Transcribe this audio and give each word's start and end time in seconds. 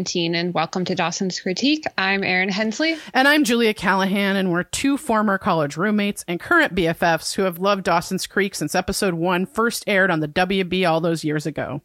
and 0.00 0.54
welcome 0.54 0.86
to 0.86 0.94
Dawson's 0.94 1.40
Critique. 1.40 1.84
I'm 1.98 2.24
Erin 2.24 2.48
Hensley. 2.48 2.96
And 3.12 3.28
I'm 3.28 3.44
Julia 3.44 3.74
Callahan, 3.74 4.34
and 4.34 4.50
we're 4.50 4.62
two 4.62 4.96
former 4.96 5.36
college 5.36 5.76
roommates 5.76 6.24
and 6.26 6.40
current 6.40 6.74
BFFs 6.74 7.34
who 7.34 7.42
have 7.42 7.58
loved 7.58 7.84
Dawson's 7.84 8.26
Creek 8.26 8.54
since 8.54 8.74
episode 8.74 9.12
one 9.12 9.44
first 9.44 9.84
aired 9.86 10.10
on 10.10 10.20
the 10.20 10.28
WB 10.28 10.88
all 10.88 11.02
those 11.02 11.22
years 11.22 11.44
ago. 11.44 11.82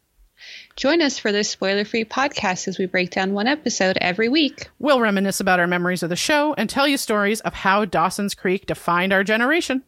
Join 0.77 1.01
us 1.01 1.19
for 1.19 1.33
this 1.33 1.49
spoiler 1.49 1.83
free 1.83 2.05
podcast 2.05 2.69
as 2.69 2.79
we 2.79 2.85
break 2.85 3.09
down 3.09 3.33
one 3.33 3.47
episode 3.47 3.97
every 3.99 4.29
week. 4.29 4.69
We'll 4.79 5.01
reminisce 5.01 5.41
about 5.41 5.59
our 5.59 5.67
memories 5.67 6.01
of 6.01 6.07
the 6.09 6.15
show 6.15 6.53
and 6.53 6.69
tell 6.69 6.87
you 6.87 6.97
stories 6.97 7.41
of 7.41 7.53
how 7.53 7.83
Dawson's 7.83 8.33
Creek 8.33 8.65
defined 8.65 9.11
our 9.11 9.25
generation. 9.25 9.83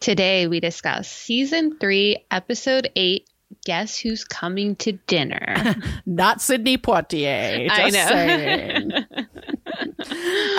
Today, 0.00 0.46
we 0.46 0.58
discuss 0.58 1.10
season 1.10 1.76
three, 1.76 2.24
episode 2.30 2.90
eight 2.96 3.28
Guess 3.64 3.98
Who's 3.98 4.24
Coming 4.24 4.76
to 4.76 4.92
Dinner? 4.92 5.76
Not 6.06 6.40
Sidney 6.40 6.78
Poitier. 6.78 7.68
I 7.70 7.90
saying. 7.90 8.92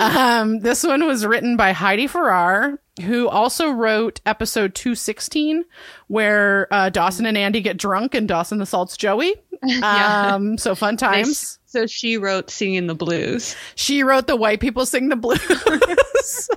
um, 0.00 0.60
this 0.60 0.84
one 0.84 1.06
was 1.06 1.24
written 1.24 1.56
by 1.56 1.72
Heidi 1.72 2.06
Ferrer, 2.06 2.80
who 3.02 3.28
also 3.28 3.70
wrote 3.70 4.20
episode 4.26 4.74
216, 4.74 5.64
where 6.08 6.68
uh, 6.70 6.90
Dawson 6.90 7.26
and 7.26 7.38
Andie 7.38 7.60
get 7.60 7.76
drunk 7.76 8.14
and 8.14 8.28
Dawson 8.28 8.60
assaults 8.60 8.96
Joey. 8.96 9.34
Yeah. 9.60 10.34
Um, 10.34 10.56
so 10.56 10.76
fun 10.76 10.96
times. 10.96 11.57
So 11.68 11.86
she 11.86 12.16
wrote 12.16 12.48
Singing 12.48 12.86
the 12.86 12.94
Blues. 12.94 13.54
She 13.74 14.02
wrote 14.02 14.26
the 14.26 14.36
white 14.36 14.58
people 14.58 14.86
sing 14.86 15.10
the 15.10 15.16
blues. 15.16 15.38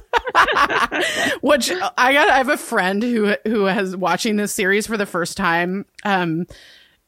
Which 1.42 1.70
I 1.70 2.14
got 2.14 2.30
I 2.30 2.38
have 2.38 2.48
a 2.48 2.58
friend 2.58 3.04
who 3.04 3.36
who 3.44 3.66
has 3.66 3.96
watching 3.96 4.38
this 4.38 4.54
series 4.54 4.88
for 4.88 4.96
the 4.96 5.06
first 5.06 5.36
time 5.36 5.86
um 6.06 6.48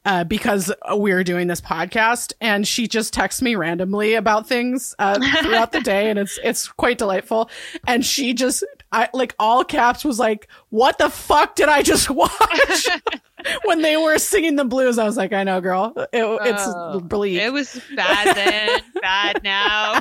uh, 0.05 0.25
because 0.25 0.69
we're 0.91 1.23
doing 1.23 1.47
this 1.47 1.61
podcast 1.61 2.33
and 2.41 2.67
she 2.67 2.89
just 2.89 3.13
texts 3.13 3.41
me 3.41 3.55
randomly 3.55 4.15
about 4.15 4.47
things 4.47 4.93
uh, 4.99 5.17
throughout 5.41 5.71
the 5.71 5.79
day 5.79 6.09
and 6.09 6.19
it's 6.19 6.38
it's 6.43 6.67
quite 6.67 6.97
delightful 6.97 7.49
and 7.88 8.05
she 8.05 8.33
just 8.33 8.65
I 8.94 9.09
like 9.13 9.36
all 9.39 9.63
caps 9.66 10.05
was 10.05 10.19
like 10.19 10.47
what 10.69 10.97
the 10.97 11.09
fuck 11.09 11.55
did 11.55 11.67
I 11.67 11.81
just 11.81 12.09
watch 12.11 12.88
when 13.66 13.81
they 13.81 13.97
were 13.97 14.17
singing 14.19 14.55
the 14.55 14.66
blues 14.66 14.97
I 14.97 15.03
was 15.03 15.17
like 15.17 15.33
I 15.33 15.44
know 15.44 15.59
girl 15.59 15.94
it, 15.97 16.08
it's 16.13 16.63
Oh, 16.66 17.00
bleak 17.02 17.41
It 17.41 17.52
was 17.52 17.81
bad 17.95 18.35
then, 18.35 18.81
bad 19.02 19.44
now. 19.44 20.00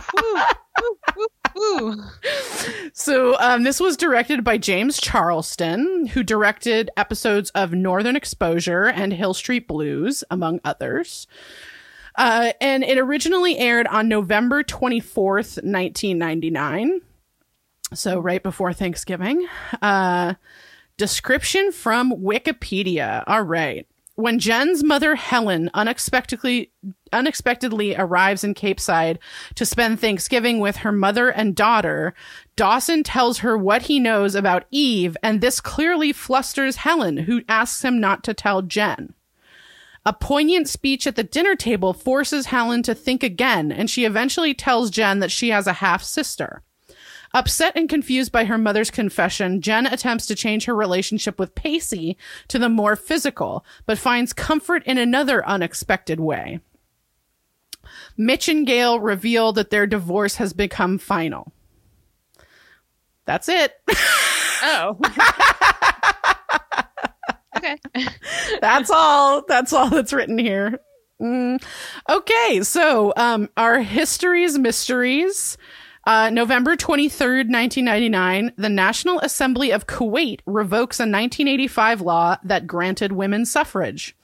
So 2.94 3.36
um, 3.38 3.62
this 3.62 3.78
was 3.80 3.96
directed 3.96 4.42
by 4.42 4.56
James 4.58 4.98
Charleston, 5.00 6.06
who 6.06 6.22
directed 6.22 6.90
episodes 6.96 7.50
of 7.50 7.72
Northern 7.72 8.16
Exposure 8.16 8.86
and 8.86 9.12
Hill 9.12 9.34
Street 9.34 9.68
Blues, 9.68 10.24
among 10.30 10.60
others. 10.64 11.26
Uh, 12.16 12.52
and 12.60 12.82
it 12.84 12.98
originally 12.98 13.58
aired 13.58 13.86
on 13.88 14.08
November 14.08 14.62
24th, 14.62 15.62
1999. 15.62 17.00
So 17.94 18.18
right 18.18 18.42
before 18.42 18.72
Thanksgiving. 18.72 19.46
Uh, 19.80 20.34
description 20.96 21.72
from 21.72 22.12
Wikipedia. 22.12 23.24
All 23.26 23.42
right. 23.42 23.86
When 24.14 24.38
Jen's 24.38 24.84
mother 24.84 25.14
Helen 25.14 25.70
unexpectedly 25.72 26.70
unexpectedly 27.12 27.96
arrives 27.96 28.44
in 28.44 28.54
Capeside 28.54 29.18
to 29.54 29.66
spend 29.66 30.00
Thanksgiving 30.00 30.60
with 30.60 30.76
her 30.78 30.92
mother 30.92 31.30
and 31.30 31.56
daughter, 31.56 32.14
Dawson 32.54 33.02
tells 33.02 33.38
her 33.38 33.56
what 33.56 33.82
he 33.82 33.98
knows 33.98 34.34
about 34.34 34.66
Eve, 34.70 35.16
and 35.22 35.40
this 35.40 35.60
clearly 35.60 36.12
flusters 36.12 36.76
Helen, 36.76 37.18
who 37.18 37.42
asks 37.48 37.82
him 37.84 38.00
not 38.00 38.22
to 38.24 38.34
tell 38.34 38.62
Jen. 38.62 39.14
A 40.04 40.12
poignant 40.12 40.68
speech 40.68 41.06
at 41.06 41.16
the 41.16 41.22
dinner 41.22 41.54
table 41.54 41.92
forces 41.92 42.46
Helen 42.46 42.82
to 42.82 42.94
think 42.94 43.22
again, 43.22 43.72
and 43.72 43.88
she 43.88 44.04
eventually 44.04 44.52
tells 44.52 44.90
Jen 44.90 45.20
that 45.20 45.30
she 45.30 45.50
has 45.50 45.66
a 45.66 45.74
half 45.74 46.02
sister. 46.02 46.62
Upset 47.34 47.76
and 47.76 47.88
confused 47.88 48.30
by 48.30 48.44
her 48.44 48.58
mother's 48.58 48.90
confession, 48.90 49.60
Jen 49.60 49.86
attempts 49.86 50.26
to 50.26 50.34
change 50.34 50.66
her 50.66 50.74
relationship 50.74 51.38
with 51.38 51.54
Pacey 51.54 52.16
to 52.48 52.58
the 52.58 52.68
more 52.68 52.96
physical, 52.96 53.64
but 53.86 53.98
finds 53.98 54.32
comfort 54.32 54.82
in 54.84 54.98
another 54.98 55.46
unexpected 55.46 56.20
way. 56.20 56.60
Mitch 58.16 58.48
and 58.48 58.66
Gail 58.66 59.00
reveal 59.00 59.52
that 59.52 59.70
their 59.70 59.86
divorce 59.86 60.36
has 60.36 60.52
become 60.52 60.98
final. 60.98 61.52
That's 63.24 63.48
it. 63.48 63.74
Oh. 64.64 64.96
okay. 67.56 67.76
that's 68.60 68.90
all. 68.90 69.44
That's 69.48 69.72
all 69.72 69.90
that's 69.90 70.12
written 70.12 70.38
here. 70.38 70.78
Mm. 71.20 71.62
Okay, 72.08 72.60
so 72.62 73.12
um, 73.16 73.48
our 73.56 73.80
histories, 73.80 74.58
mysteries. 74.58 75.56
Uh, 76.04 76.30
November 76.30 76.76
23rd, 76.76 77.48
1999, 77.50 78.52
the 78.56 78.68
National 78.68 79.20
Assembly 79.20 79.70
of 79.70 79.86
Kuwait 79.86 80.40
revokes 80.46 80.98
a 80.98 81.04
1985 81.04 82.00
law 82.00 82.36
that 82.42 82.66
granted 82.66 83.12
women 83.12 83.46
suffrage. 83.46 84.16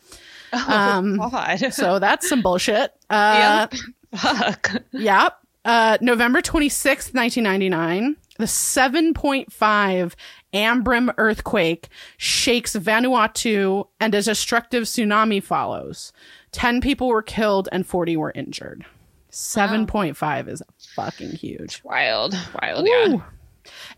Oh, 0.52 0.64
Um, 0.68 1.16
God. 1.18 1.72
So 1.72 1.98
that's 1.98 2.28
some 2.28 2.42
bullshit. 2.42 2.92
Uh, 3.10 3.68
Yep. 3.70 4.20
Fuck. 4.20 4.72
Yep. 4.92 5.38
Uh, 5.64 5.98
November 6.00 6.40
26th, 6.42 7.14
1999, 7.14 8.16
the 8.38 8.44
7.5 8.44 10.14
Ambrym 10.54 11.12
earthquake 11.18 11.88
shakes 12.16 12.74
Vanuatu 12.74 13.86
and 14.00 14.14
a 14.14 14.22
destructive 14.22 14.84
tsunami 14.84 15.42
follows. 15.42 16.12
10 16.52 16.80
people 16.80 17.08
were 17.08 17.22
killed 17.22 17.68
and 17.70 17.86
40 17.86 18.16
were 18.16 18.32
injured. 18.34 18.84
7.5 19.30 20.48
is 20.48 20.62
fucking 20.94 21.30
huge. 21.32 21.82
Wild. 21.84 22.36
Wild, 22.60 22.86
yeah. 22.86 23.18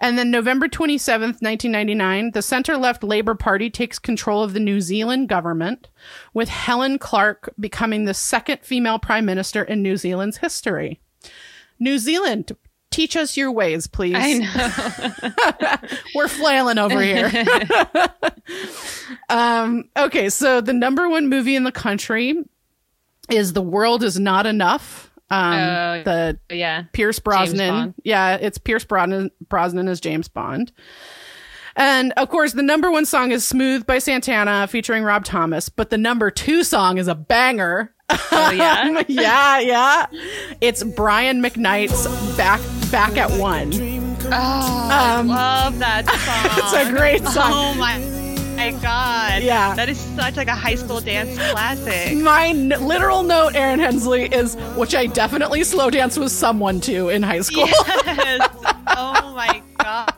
And 0.00 0.18
then 0.18 0.30
November 0.30 0.68
27th, 0.68 1.40
1999, 1.42 2.32
the 2.32 2.42
center 2.42 2.76
left 2.76 3.04
Labour 3.04 3.34
Party 3.34 3.70
takes 3.70 3.98
control 3.98 4.42
of 4.42 4.52
the 4.52 4.60
New 4.60 4.80
Zealand 4.80 5.28
government, 5.28 5.88
with 6.34 6.48
Helen 6.48 6.98
Clark 6.98 7.52
becoming 7.58 8.04
the 8.04 8.14
second 8.14 8.60
female 8.62 8.98
prime 8.98 9.24
minister 9.24 9.62
in 9.62 9.82
New 9.82 9.96
Zealand's 9.96 10.38
history. 10.38 11.00
New 11.78 11.98
Zealand, 11.98 12.56
teach 12.90 13.16
us 13.16 13.36
your 13.36 13.52
ways, 13.52 13.86
please. 13.86 14.16
I 14.16 15.28
know. 15.80 15.88
We're 16.14 16.28
flailing 16.28 16.78
over 16.78 17.00
here. 17.00 17.30
um, 19.28 19.84
okay, 19.96 20.28
so 20.28 20.60
the 20.60 20.72
number 20.72 21.08
one 21.08 21.28
movie 21.28 21.56
in 21.56 21.64
the 21.64 21.72
country 21.72 22.34
is 23.30 23.52
The 23.52 23.62
World 23.62 24.02
Is 24.02 24.18
Not 24.18 24.46
Enough. 24.46 25.09
Um, 25.30 25.54
Oh, 25.54 26.02
the 26.04 26.38
yeah. 26.50 26.84
Pierce 26.92 27.18
Brosnan. 27.18 27.94
Yeah, 28.04 28.36
it's 28.36 28.58
Pierce 28.58 28.84
Brosnan, 28.84 29.30
Brosnan 29.48 29.88
as 29.88 30.00
James 30.00 30.28
Bond. 30.28 30.72
And 31.76 32.12
of 32.16 32.28
course, 32.28 32.52
the 32.52 32.62
number 32.64 32.90
one 32.90 33.06
song 33.06 33.30
is 33.30 33.46
Smooth 33.46 33.86
by 33.86 33.98
Santana 34.00 34.66
featuring 34.66 35.04
Rob 35.04 35.24
Thomas, 35.24 35.68
but 35.68 35.90
the 35.90 35.96
number 35.98 36.30
two 36.30 36.64
song 36.64 36.98
is 36.98 37.06
a 37.08 37.14
banger. 37.14 37.94
Oh, 38.10 38.50
yeah. 38.50 39.02
yeah, 39.08 39.60
yeah. 39.60 40.06
It's 40.60 40.82
Brian 40.82 41.40
McKnight's 41.40 42.06
Back 42.36 42.60
Back 42.90 43.16
at 43.16 43.30
One. 43.38 43.70
Oh, 44.32 44.32
Um, 44.32 45.30
I 45.30 45.64
love 45.64 45.78
that 45.78 46.06
song. 46.06 46.64
It's 46.82 46.88
a 46.88 46.92
great 46.92 47.24
song. 47.24 47.52
Oh 47.52 47.74
my, 47.78 47.98
my 48.60 48.70
god. 48.82 49.42
Yeah. 49.42 49.74
That 49.74 49.88
is 49.88 49.98
such 49.98 50.36
like 50.36 50.48
a 50.48 50.54
high 50.54 50.74
school 50.74 51.00
dance 51.00 51.34
classic. 51.50 52.16
My 52.18 52.48
n- 52.48 52.68
literal 52.68 53.22
note, 53.22 53.54
Erin 53.54 53.80
Hensley, 53.80 54.24
is 54.24 54.54
which 54.76 54.94
I 54.94 55.06
definitely 55.06 55.64
slow 55.64 55.88
dance 55.90 56.18
with 56.18 56.30
someone 56.30 56.80
to 56.82 57.08
in 57.08 57.22
high 57.22 57.40
school. 57.40 57.66
Yes. 57.66 58.48
oh 58.88 59.32
my 59.34 59.62
god. 59.78 60.12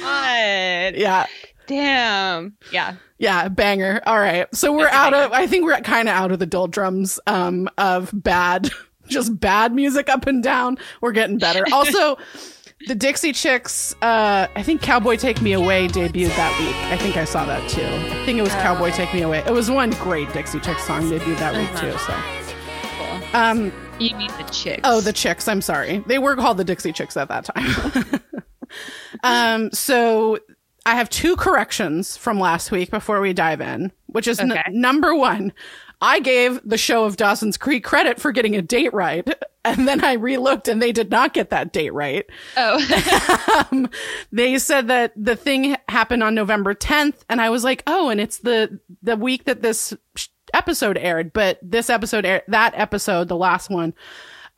God. 0.00 0.94
yeah. 0.96 1.26
Damn. 1.66 2.56
Yeah. 2.72 2.96
Yeah, 3.18 3.48
banger. 3.48 4.00
All 4.04 4.18
right. 4.18 4.52
So 4.54 4.72
we're 4.72 4.86
That's 4.86 4.96
out 4.96 5.14
of 5.14 5.32
I 5.32 5.46
think 5.46 5.64
we're 5.64 5.80
kind 5.82 6.08
of 6.08 6.14
out 6.14 6.32
of 6.32 6.40
the 6.40 6.46
doldrums 6.46 7.20
um 7.26 7.68
of 7.78 8.10
bad 8.12 8.70
just 9.06 9.38
bad 9.38 9.72
music 9.72 10.08
up 10.08 10.26
and 10.26 10.42
down. 10.42 10.78
We're 11.00 11.12
getting 11.12 11.38
better. 11.38 11.64
Also, 11.72 12.18
the 12.86 12.94
Dixie 12.94 13.32
Chicks 13.32 13.94
uh 14.02 14.46
I 14.54 14.62
think 14.62 14.80
Cowboy 14.82 15.16
Take 15.16 15.40
Me 15.42 15.52
Away 15.52 15.88
debuted 15.88 16.34
that 16.36 16.58
week. 16.60 16.74
I 16.92 16.96
think 16.96 17.16
I 17.16 17.24
saw 17.24 17.44
that 17.46 17.68
too. 17.68 17.82
I 17.84 18.24
think 18.24 18.38
it 18.38 18.42
was 18.42 18.52
Cowboy 18.54 18.90
Take 18.90 19.12
Me 19.14 19.22
Away. 19.22 19.38
It 19.46 19.52
was 19.52 19.70
one 19.70 19.90
great 19.90 20.32
Dixie 20.32 20.60
Chicks 20.60 20.84
song 20.84 21.02
debuted 21.10 21.38
that 21.38 21.54
week 21.54 21.70
too, 21.78 21.96
so. 21.98 22.14
Cool. 22.96 23.40
Um 23.40 23.72
You 23.98 24.16
mean 24.16 24.30
the 24.38 24.44
chicks? 24.52 24.80
Oh, 24.84 25.00
the 25.00 25.12
chicks. 25.12 25.46
I'm 25.48 25.60
sorry. 25.60 26.02
They 26.06 26.18
were 26.18 26.36
called 26.36 26.56
the 26.56 26.64
Dixie 26.64 26.92
Chicks 26.92 27.16
at 27.16 27.28
that 27.28 27.44
time. 27.44 28.20
um, 29.22 29.70
so 29.72 30.38
I 30.86 30.94
have 30.94 31.10
two 31.10 31.36
corrections 31.36 32.16
from 32.16 32.40
last 32.40 32.70
week 32.70 32.90
before 32.90 33.20
we 33.20 33.32
dive 33.34 33.60
in, 33.60 33.92
which 34.06 34.26
is 34.26 34.40
n- 34.40 34.58
number 34.70 35.14
one. 35.14 35.52
I 36.00 36.20
gave 36.20 36.60
the 36.64 36.78
show 36.78 37.04
of 37.04 37.16
Dawson's 37.16 37.56
Creek 37.56 37.84
credit 37.84 38.20
for 38.20 38.32
getting 38.32 38.56
a 38.56 38.62
date 38.62 38.92
right. 38.92 39.28
And 39.62 39.86
then 39.86 40.02
I 40.02 40.16
relooked 40.16 40.68
and 40.68 40.80
they 40.80 40.90
did 40.90 41.10
not 41.10 41.34
get 41.34 41.50
that 41.50 41.70
date 41.70 41.92
right. 41.92 42.24
Oh. 42.56 43.66
Um, 43.70 43.90
they 44.32 44.58
said 44.58 44.88
that 44.88 45.12
the 45.14 45.36
thing 45.36 45.76
happened 45.86 46.22
on 46.22 46.34
November 46.34 46.74
10th. 46.74 47.16
And 47.28 47.42
I 47.42 47.50
was 47.50 47.62
like, 47.62 47.82
oh, 47.86 48.08
and 48.08 48.22
it's 48.22 48.38
the, 48.38 48.80
the 49.02 49.16
week 49.18 49.44
that 49.44 49.60
this 49.60 49.92
sh- 50.16 50.28
episode 50.54 50.96
aired, 50.96 51.34
but 51.34 51.58
this 51.60 51.90
episode, 51.90 52.24
aired, 52.24 52.44
that 52.48 52.72
episode, 52.74 53.28
the 53.28 53.36
last 53.36 53.68
one, 53.68 53.92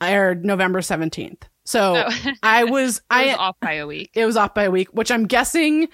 aired 0.01 0.45
November 0.45 0.81
17th. 0.81 1.43
So 1.65 2.05
Oh. 2.07 2.33
I 2.45 2.63
was, 2.63 3.03
I 3.11 3.25
I, 3.25 3.27
was 3.27 3.37
off 3.39 3.57
by 3.61 3.73
a 3.75 3.87
week. 3.89 4.11
it 4.15 4.25
was 4.25 4.37
off 4.37 4.55
by 4.55 4.63
a 4.65 4.71
week, 4.71 4.89
which 4.93 5.11
I'm 5.11 5.27
guessing 5.27 5.89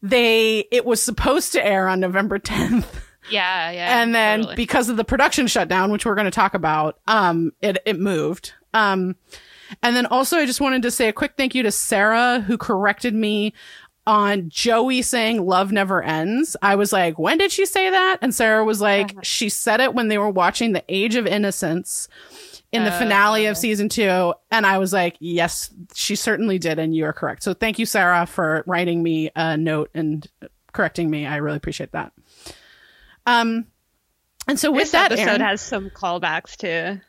they, 0.00 0.60
it 0.70 0.84
was 0.84 1.02
supposed 1.02 1.50
to 1.54 1.66
air 1.66 1.88
on 1.88 1.98
November 1.98 2.38
10th. 2.38 2.86
Yeah, 3.30 3.70
yeah. 3.70 4.02
and 4.02 4.14
then 4.14 4.40
totally. 4.40 4.56
because 4.56 4.88
of 4.88 4.96
the 4.96 5.04
production 5.04 5.46
shutdown, 5.46 5.90
which 5.90 6.04
we're 6.06 6.14
going 6.14 6.26
to 6.26 6.30
talk 6.30 6.54
about, 6.54 6.98
um, 7.06 7.52
it, 7.62 7.78
it 7.86 7.98
moved. 7.98 8.52
Um, 8.74 9.16
and 9.82 9.96
then 9.96 10.06
also 10.06 10.36
I 10.38 10.46
just 10.46 10.60
wanted 10.60 10.82
to 10.82 10.90
say 10.90 11.08
a 11.08 11.12
quick 11.12 11.34
thank 11.36 11.54
you 11.54 11.62
to 11.62 11.70
Sarah 11.72 12.40
who 12.40 12.58
corrected 12.58 13.14
me 13.14 13.54
on 14.06 14.50
Joey 14.50 15.00
saying 15.00 15.44
love 15.46 15.72
never 15.72 16.02
ends. 16.02 16.56
I 16.60 16.74
was 16.76 16.92
like, 16.92 17.18
when 17.18 17.38
did 17.38 17.50
she 17.50 17.64
say 17.64 17.88
that? 17.88 18.18
And 18.20 18.34
Sarah 18.34 18.64
was 18.64 18.80
like, 18.80 19.12
Uh-huh. 19.12 19.20
she 19.22 19.48
said 19.48 19.80
it 19.80 19.94
when 19.94 20.08
they 20.08 20.18
were 20.18 20.28
watching 20.30 20.72
The 20.72 20.84
Age 20.90 21.14
of 21.16 21.26
Innocence 21.26 22.08
in 22.72 22.84
the 22.84 22.94
Oh. 22.94 22.98
finale 22.98 23.46
of 23.46 23.56
season 23.56 23.88
two. 23.88 24.34
And 24.50 24.66
I 24.66 24.76
was 24.78 24.92
like, 24.92 25.16
yes, 25.20 25.70
she 25.94 26.16
certainly 26.16 26.58
did. 26.58 26.78
And 26.78 26.94
you 26.94 27.06
are 27.06 27.14
correct. 27.14 27.42
So 27.44 27.54
thank 27.54 27.78
you, 27.78 27.86
Sarah, 27.86 28.26
for 28.26 28.62
writing 28.66 29.02
me 29.02 29.30
a 29.34 29.56
note 29.56 29.88
and 29.94 30.26
correcting 30.72 31.08
me. 31.08 31.24
I 31.26 31.36
really 31.36 31.56
appreciate 31.56 31.92
that. 31.92 32.12
Um, 33.26 33.66
and 34.46 34.58
so 34.58 34.70
with 34.70 34.82
this 34.82 34.92
that, 34.92 35.12
episode 35.12 35.28
Erin- 35.28 35.40
has 35.40 35.60
some 35.60 35.90
callbacks 35.90 36.56
to 36.58 37.00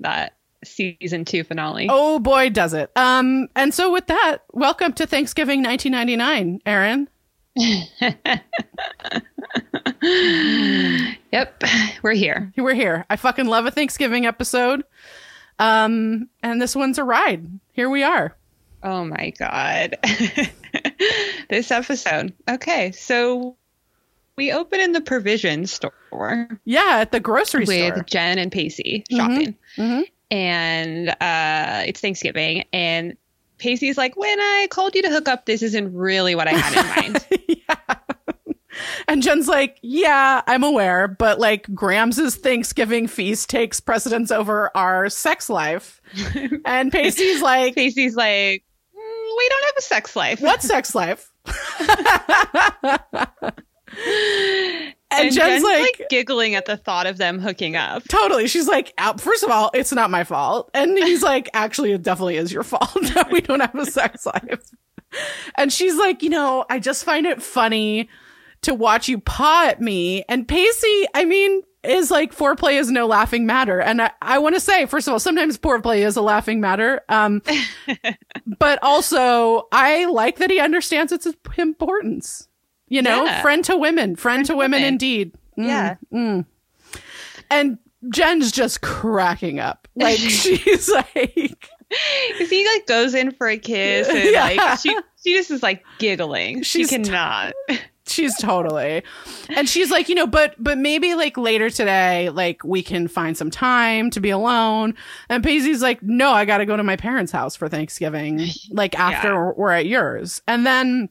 that 0.00 0.34
season 0.64 1.24
two 1.24 1.44
finale. 1.44 1.86
oh 1.90 2.18
boy, 2.18 2.50
does 2.50 2.74
it. 2.74 2.90
Um, 2.96 3.48
and 3.56 3.72
so 3.72 3.92
with 3.92 4.06
that, 4.08 4.38
welcome 4.52 4.92
to 4.94 5.06
Thanksgiving 5.06 5.62
1999, 5.62 6.60
Erin. 6.66 7.08
Yep, 11.32 11.64
we're 12.02 12.12
here. 12.14 12.52
We're 12.56 12.74
here. 12.74 13.04
I 13.08 13.16
fucking 13.16 13.46
love 13.46 13.66
a 13.66 13.70
Thanksgiving 13.70 14.26
episode. 14.26 14.82
Um, 15.58 16.28
and 16.42 16.60
this 16.60 16.74
one's 16.74 16.98
a 16.98 17.04
ride. 17.04 17.46
Here 17.72 17.88
we 17.88 18.02
are. 18.02 18.36
Oh 18.82 19.04
my 19.04 19.32
god. 19.38 19.98
this 21.50 21.70
episode. 21.70 22.32
Okay, 22.48 22.92
so 22.92 23.56
we 24.36 24.52
open 24.52 24.80
in 24.80 24.92
the 24.92 25.00
provision 25.00 25.66
store 25.66 25.92
Yeah, 26.64 26.98
at 27.00 27.12
the 27.12 27.20
grocery 27.20 27.66
store. 27.66 27.76
with 27.76 27.94
store. 27.94 28.04
Jen 28.04 28.38
and 28.38 28.52
Pacey 28.52 29.04
shopping. 29.10 29.56
Mhm. 29.76 30.04
And 30.30 31.08
uh 31.20 31.82
it's 31.86 32.00
Thanksgiving 32.00 32.64
and 32.72 33.16
Pacey's 33.58 33.98
like, 33.98 34.16
when 34.16 34.40
I 34.40 34.68
called 34.70 34.94
you 34.94 35.02
to 35.02 35.10
hook 35.10 35.28
up, 35.28 35.44
this 35.44 35.62
isn't 35.62 35.94
really 35.94 36.34
what 36.34 36.48
I 36.48 36.52
had 36.52 37.04
in 37.06 37.12
mind. 37.12 37.26
yeah. 37.48 37.74
And 39.06 39.22
Jen's 39.22 39.48
like, 39.48 39.76
yeah, 39.82 40.40
I'm 40.46 40.64
aware, 40.64 41.06
but 41.08 41.38
like 41.38 41.72
Grams's 41.74 42.36
Thanksgiving 42.36 43.06
feast 43.06 43.50
takes 43.50 43.78
precedence 43.78 44.30
over 44.30 44.70
our 44.74 45.10
sex 45.10 45.50
life. 45.50 46.00
and 46.64 46.90
Pacey's 46.90 47.42
like, 47.42 47.74
Pacey's 47.74 48.16
like, 48.16 48.64
"Mm, 48.96 49.36
we 49.36 49.48
don't 49.50 49.64
have 49.64 49.74
a 49.78 49.82
sex 49.82 50.16
life. 50.16 50.40
what 50.40 50.62
sex 50.62 50.94
life? 50.94 51.30
and, 54.06 54.94
And 55.10 55.32
Jen's, 55.32 55.62
like, 55.62 56.06
giggling 56.10 56.54
at 56.54 56.66
the 56.66 56.76
thought 56.76 57.06
of 57.06 57.18
them 57.18 57.38
hooking 57.38 57.76
up. 57.76 58.04
totally. 58.08 58.46
She's 58.46 58.68
like, 58.68 58.92
"Uh, 58.98 59.16
first 59.16 59.42
of 59.42 59.50
all, 59.50 59.70
it's 59.74 59.92
not 59.92 60.10
my 60.10 60.24
fault. 60.24 60.70
And 60.74 60.96
he's 60.96 61.22
like, 61.22 61.48
actually, 61.54 61.92
it 61.92 62.02
definitely 62.02 62.36
is 62.36 62.52
your 62.52 62.62
fault 62.62 62.94
that 63.14 63.30
we 63.30 63.40
don't 63.40 63.60
have 63.60 63.74
a 63.74 63.86
sex 63.86 64.26
life. 64.26 64.70
And 65.56 65.72
she's 65.72 65.96
like, 65.96 66.22
you 66.22 66.30
know, 66.30 66.64
I 66.70 66.78
just 66.78 67.04
find 67.04 67.26
it 67.26 67.42
funny 67.42 68.08
to 68.62 68.74
watch 68.74 69.08
you 69.08 69.18
paw 69.18 69.66
at 69.66 69.80
me. 69.80 70.24
And 70.28 70.46
Pacey, 70.46 71.06
I 71.14 71.24
mean, 71.24 71.62
is 71.82 72.10
like 72.10 72.34
foreplay 72.34 72.78
is 72.78 72.90
no 72.90 73.06
laughing 73.06 73.46
matter. 73.46 73.80
And 73.80 74.02
I, 74.02 74.10
I 74.20 74.38
want 74.38 74.54
to 74.54 74.60
say, 74.60 74.86
first 74.86 75.08
of 75.08 75.12
all, 75.12 75.18
sometimes 75.20 75.58
foreplay 75.58 76.04
is 76.06 76.16
a 76.16 76.22
laughing 76.22 76.60
matter. 76.60 77.00
Um, 77.08 77.42
but 78.58 78.78
also 78.82 79.66
I 79.72 80.04
like 80.06 80.36
that 80.36 80.50
he 80.50 80.60
understands 80.60 81.12
its 81.12 81.26
importance. 81.56 82.48
You 82.90 83.00
know, 83.02 83.24
Yeah. 83.24 83.40
friend 83.40 83.64
to 83.64 83.76
women, 83.76 84.14
friend, 84.16 84.44
to 84.44 84.52
to 84.52 84.56
women, 84.56 84.80
women. 84.80 84.88
indeed. 84.92 85.32
Mm, 85.58 85.66
Yeah. 85.66 85.94
mm. 86.12 86.44
And 87.50 87.78
Jen's 88.10 88.52
just 88.52 88.80
cracking 88.82 89.58
up. 89.60 89.88
Like 89.96 90.18
she's 90.18 90.88
like, 90.90 91.68
Because 92.32 92.50
he 92.50 92.66
like 92.74 92.86
goes 92.86 93.14
in 93.14 93.30
for 93.32 93.48
a 93.48 93.58
kiss 93.58 94.08
and 94.08 94.30
Yeah. 94.30 94.42
like 94.42 94.78
she 94.80 94.96
she 95.24 95.34
just 95.34 95.50
is 95.50 95.62
like 95.62 95.84
giggling. 95.98 96.62
She's 96.62 96.88
she 96.90 96.96
cannot. 96.96 97.52
she's 98.06 98.36
totally 98.38 99.04
and 99.50 99.68
she's 99.68 99.88
like 99.88 100.08
you 100.08 100.16
know 100.16 100.26
but 100.26 100.56
but 100.58 100.76
maybe 100.76 101.14
like 101.14 101.36
later 101.36 101.70
today 101.70 102.28
like 102.30 102.64
we 102.64 102.82
can 102.82 103.06
find 103.06 103.36
some 103.36 103.52
time 103.52 104.10
to 104.10 104.18
be 104.18 104.30
alone 104.30 104.94
and 105.28 105.44
Pacey's 105.44 105.80
like 105.80 106.02
no 106.02 106.32
i 106.32 106.44
gotta 106.44 106.66
go 106.66 106.76
to 106.76 106.82
my 106.82 106.96
parents 106.96 107.30
house 107.30 107.54
for 107.54 107.68
thanksgiving 107.68 108.48
like 108.72 108.94
after 108.98 109.28
Yeah. 109.28 109.52
we're 109.56 109.70
at 109.70 109.86
yours 109.86 110.42
and 110.48 110.66
then 110.66 111.08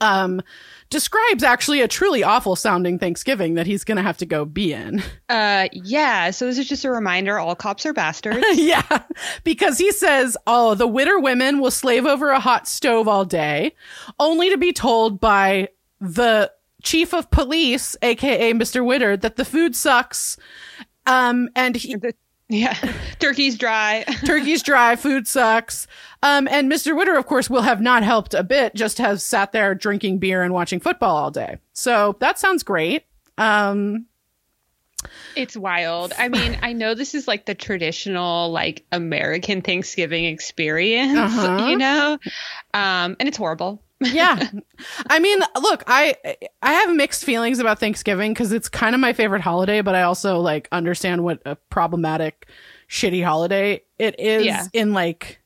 um 0.00 0.42
describes 0.90 1.42
actually 1.42 1.80
a 1.80 1.88
truly 1.88 2.22
awful 2.22 2.56
sounding 2.56 2.98
thanksgiving 2.98 3.54
that 3.54 3.66
he's 3.66 3.84
gonna 3.84 4.02
have 4.02 4.16
to 4.18 4.26
go 4.26 4.44
be 4.44 4.72
in 4.72 5.02
Uh 5.28 5.68
yeah, 5.72 6.30
so 6.30 6.46
this 6.46 6.58
is 6.58 6.68
just 6.68 6.84
a 6.84 6.90
reminder 6.90 7.38
all 7.38 7.54
cops 7.54 7.84
are 7.84 7.92
bastards. 7.92 8.44
yeah, 8.54 9.02
because 9.44 9.76
he 9.76 9.92
says, 9.92 10.38
"Oh, 10.46 10.74
the 10.74 10.86
Witter 10.86 11.18
women 11.18 11.60
will 11.60 11.70
slave 11.70 12.06
over 12.06 12.30
a 12.30 12.40
hot 12.40 12.66
stove 12.66 13.06
all 13.06 13.26
day, 13.26 13.74
only 14.18 14.48
to 14.48 14.56
be 14.56 14.72
told 14.72 15.20
by 15.20 15.68
the 16.00 16.50
chief 16.82 17.12
of 17.12 17.30
police, 17.30 17.94
aka 18.00 18.54
Mr. 18.54 18.82
Witter, 18.82 19.18
that 19.18 19.36
the 19.36 19.44
food 19.44 19.76
sucks." 19.76 20.38
Um, 21.06 21.50
and 21.54 21.76
he, 21.76 21.96
yeah. 22.48 22.74
Turkey's 23.18 23.56
dry. 23.58 24.04
turkey's 24.24 24.62
dry, 24.62 24.96
food 24.96 25.26
sucks. 25.28 25.86
Um, 26.22 26.48
and 26.48 26.70
Mr. 26.70 26.96
Witter, 26.96 27.16
of 27.16 27.26
course, 27.26 27.48
will 27.50 27.62
have 27.62 27.80
not 27.80 28.02
helped 28.02 28.34
a 28.34 28.42
bit, 28.42 28.74
just 28.74 28.98
has 28.98 29.22
sat 29.22 29.52
there 29.52 29.74
drinking 29.74 30.18
beer 30.18 30.42
and 30.42 30.52
watching 30.52 30.80
football 30.80 31.16
all 31.16 31.30
day. 31.30 31.58
So 31.72 32.16
that 32.20 32.38
sounds 32.38 32.62
great. 32.62 33.04
Um, 33.36 34.06
It's 35.36 35.56
wild. 35.56 36.12
I 36.18 36.28
mean, 36.28 36.58
I 36.62 36.72
know 36.72 36.94
this 36.94 37.14
is 37.14 37.28
like 37.28 37.46
the 37.46 37.54
traditional 37.54 38.50
like 38.50 38.84
American 38.90 39.62
Thanksgiving 39.62 40.24
experience, 40.24 41.16
Uh-huh. 41.16 41.66
you 41.70 41.76
know? 41.76 42.18
Um 42.74 43.16
and 43.20 43.28
it's 43.28 43.36
horrible. 43.38 43.80
Yeah. 44.00 44.50
I 45.08 45.18
mean, 45.18 45.38
look, 45.60 45.84
I 45.86 46.14
I 46.62 46.72
have 46.72 46.94
mixed 46.94 47.24
feelings 47.24 47.58
about 47.58 47.80
Thanksgiving 47.80 48.32
because 48.32 48.52
it's 48.52 48.68
kind 48.68 48.94
of 48.94 49.00
my 49.00 49.12
favorite 49.12 49.42
holiday, 49.42 49.80
but 49.82 49.94
I 49.94 50.02
also 50.02 50.38
like 50.40 50.68
understand 50.72 51.24
what 51.24 51.40
a 51.44 51.56
problematic, 51.56 52.48
shitty 52.88 53.24
holiday 53.24 53.82
it 53.98 54.18
is 54.20 54.46
Yeah. 54.46 54.66
in 54.72 54.92
like 54.92 55.40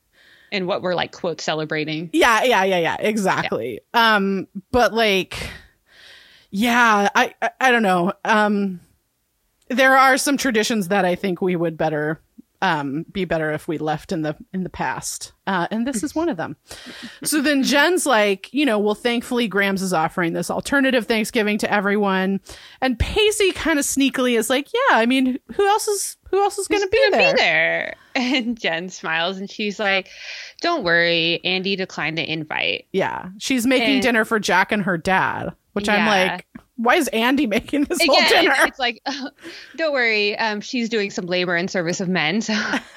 And 0.51 0.67
what 0.67 0.81
we're 0.81 0.95
like 0.95 1.11
quote 1.11 1.41
celebrating. 1.41 2.09
yeah, 2.13 2.43
yeah, 2.43 2.63
yeah, 2.63 2.77
yeah, 2.79 2.97
exactly. 2.99 3.79
Um, 3.93 4.47
but 4.71 4.93
like, 4.93 5.37
yeah, 6.51 7.09
I, 7.15 7.33
I 7.41 7.49
I 7.59 7.71
don't 7.71 7.83
know. 7.83 8.13
Um, 8.23 8.79
there 9.69 9.97
are 9.97 10.17
some 10.17 10.37
traditions 10.37 10.89
that 10.89 11.05
I 11.05 11.15
think 11.15 11.41
we 11.41 11.55
would 11.55 11.77
better 11.77 12.21
um 12.63 13.05
be 13.11 13.25
better 13.25 13.51
if 13.51 13.67
we 13.67 13.77
left 13.77 14.11
in 14.13 14.21
the 14.21 14.35
in 14.53 14.63
the 14.63 14.69
past 14.69 15.33
uh 15.47 15.67
and 15.69 15.85
this 15.85 16.01
is 16.01 16.15
one 16.15 16.29
of 16.29 16.37
them 16.37 16.55
so 17.23 17.41
then 17.41 17.61
jen's 17.61 18.05
like 18.05 18.51
you 18.53 18.65
know 18.65 18.79
well 18.79 18.95
thankfully 18.95 19.49
grams 19.49 19.81
is 19.81 19.91
offering 19.91 20.31
this 20.31 20.49
alternative 20.49 21.05
thanksgiving 21.05 21.57
to 21.57 21.71
everyone 21.71 22.39
and 22.79 22.97
pacey 22.97 23.51
kind 23.51 23.77
of 23.77 23.83
sneakily 23.85 24.37
is 24.39 24.49
like 24.49 24.69
yeah 24.73 24.95
i 24.97 25.05
mean 25.05 25.37
who 25.55 25.67
else 25.67 25.87
is 25.89 26.17
who 26.31 26.41
else 26.41 26.57
is 26.57 26.67
gonna, 26.67 26.87
be, 26.87 26.97
there? 27.11 27.33
be 27.33 27.37
there? 27.37 27.95
And 28.15 28.59
Jen 28.59 28.89
smiles 28.89 29.37
and 29.37 29.49
she's 29.49 29.79
like, 29.79 30.07
Don't 30.61 30.83
worry, 30.83 31.39
Andie 31.43 31.75
declined 31.75 32.17
the 32.17 32.27
invite. 32.31 32.87
yeah 32.91 33.29
she's 33.39 33.65
making 33.67 33.95
And- 33.95 34.01
dinner 34.01 34.23
for 34.25 34.39
jack 34.39 34.71
and 34.71 34.81
her 34.83 34.97
dad 34.97 35.53
which 35.73 35.89
i'm 35.89 36.05
like 36.07 36.45
why 36.83 36.95
is 36.95 37.09
andie 37.13 37.47
making 37.49 37.85
this 37.85 37.99
whole 38.05 38.15
Again, 38.15 38.43
dinner 38.43 38.55
it's 38.59 38.79
like, 38.79 39.01
don't 39.75 39.93
worry, 39.93 40.37
um, 40.37 40.61
she's 40.61 40.89
doing 40.89 41.09
some 41.09 41.25
labor 41.25 41.55
in 41.55 41.67
service 41.67 41.99
of 42.01 42.09
men. 42.09 42.41
So 42.41 42.53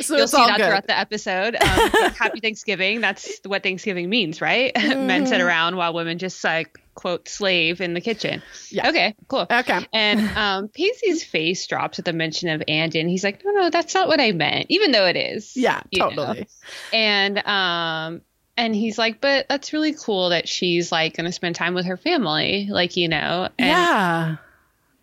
so 0.00 0.16
you'll 0.16 0.24
it's 0.24 0.32
see 0.32 0.36
that 0.36 0.56
good 0.58 0.66
throughout 0.66 0.86
the 0.86 0.98
episode. 0.98 1.56
Um, 1.56 1.90
Happy 2.12 2.40
Thanksgiving. 2.40 3.00
That's 3.00 3.40
what 3.44 3.62
Thanksgiving 3.62 4.08
means, 4.08 4.40
right? 4.40 4.72
Men 4.76 5.26
sit 5.26 5.40
around 5.40 5.76
while 5.76 5.92
women 5.92 6.18
just 6.18 6.42
like 6.44 6.78
quote 6.94 7.28
slave 7.28 7.80
in 7.80 7.94
the 7.94 8.00
kitchen. 8.00 8.42
Yeah. 8.70 8.88
Okay, 8.88 9.14
cool. 9.28 9.46
okay 9.50 9.86
And 9.92 10.20
um, 10.36 10.68
Pacey's 10.68 11.24
face 11.24 11.66
drops 11.66 11.98
at 11.98 12.04
the 12.04 12.12
mention 12.12 12.48
of 12.48 12.62
Andie, 12.68 13.00
and 13.00 13.10
he's 13.10 13.24
like, 13.24 13.44
"No, 13.44 13.50
no, 13.52 13.70
that's 13.70 13.94
not 13.94 14.08
what 14.08 14.20
I 14.20 14.32
meant," 14.32 14.66
even 14.68 14.92
though 14.92 15.06
it 15.06 15.16
is. 15.16 15.56
yeah 15.56 15.82
you 15.90 16.00
know. 16.00 16.10
totally 16.10 16.46
And 16.92 17.38
um, 17.38 18.22
and 18.56 18.74
he's 18.74 18.98
like, 18.98 19.20
"But 19.20 19.46
that's 19.48 19.72
really 19.72 19.94
cool 19.94 20.30
that 20.30 20.48
she's 20.48 20.90
like 20.92 21.16
going 21.16 21.26
to 21.26 21.32
spend 21.32 21.56
time 21.56 21.74
with 21.74 21.86
her 21.86 21.96
family, 21.96 22.68
like 22.70 22.96
you 22.96 23.08
know." 23.08 23.48
And 23.58 23.68
yeah 23.68 24.36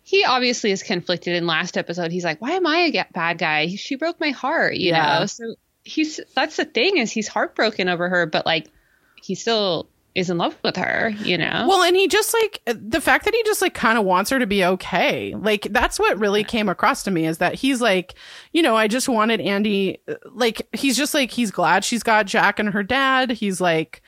he 0.04 0.24
obviously 0.24 0.70
is 0.72 0.82
conflicted. 0.82 1.36
In 1.36 1.46
last 1.46 1.76
episode, 1.76 2.10
he's 2.12 2.24
like, 2.24 2.40
"Why 2.40 2.52
am 2.52 2.66
I 2.66 2.90
a 2.92 3.04
bad 3.12 3.38
guy? 3.38 3.68
She 3.68 3.94
broke 3.96 4.20
my 4.20 4.30
heart," 4.30 4.76
you 4.76 4.90
Yeah. 4.90 5.20
know. 5.20 5.26
So 5.26 5.54
he's 5.84 6.20
that's 6.34 6.56
the 6.56 6.64
thing 6.64 6.98
is 6.98 7.10
he's 7.10 7.28
heartbroken 7.28 7.88
over 7.88 8.08
her, 8.08 8.26
but 8.26 8.44
like 8.46 8.68
he 9.14 9.34
still 9.34 9.88
is 10.14 10.28
in 10.28 10.38
love 10.38 10.56
with 10.62 10.76
her, 10.76 11.10
you 11.22 11.38
know? 11.38 11.66
Well, 11.68 11.82
and 11.82 11.96
he 11.96 12.06
just 12.06 12.34
like 12.34 12.60
the 12.66 13.00
fact 13.00 13.24
that 13.24 13.34
he 13.34 13.42
just 13.44 13.62
like 13.62 13.74
kind 13.74 13.98
of 13.98 14.04
wants 14.04 14.30
her 14.30 14.38
to 14.38 14.46
be 14.46 14.64
okay. 14.64 15.34
Like 15.34 15.68
that's 15.70 15.98
what 15.98 16.18
really 16.18 16.44
came 16.44 16.68
across 16.68 17.02
to 17.04 17.10
me 17.10 17.26
is 17.26 17.38
that 17.38 17.54
he's 17.54 17.80
like, 17.80 18.14
you 18.52 18.62
know, 18.62 18.76
I 18.76 18.88
just 18.88 19.08
wanted 19.08 19.40
Andie 19.40 19.98
like 20.30 20.68
he's 20.72 20.96
just 20.96 21.14
like 21.14 21.30
he's 21.30 21.50
glad 21.50 21.84
she's 21.84 22.02
got 22.02 22.26
Jack 22.26 22.58
and 22.58 22.70
her 22.70 22.82
dad. 22.82 23.30
He's 23.30 23.60
like 23.60 24.02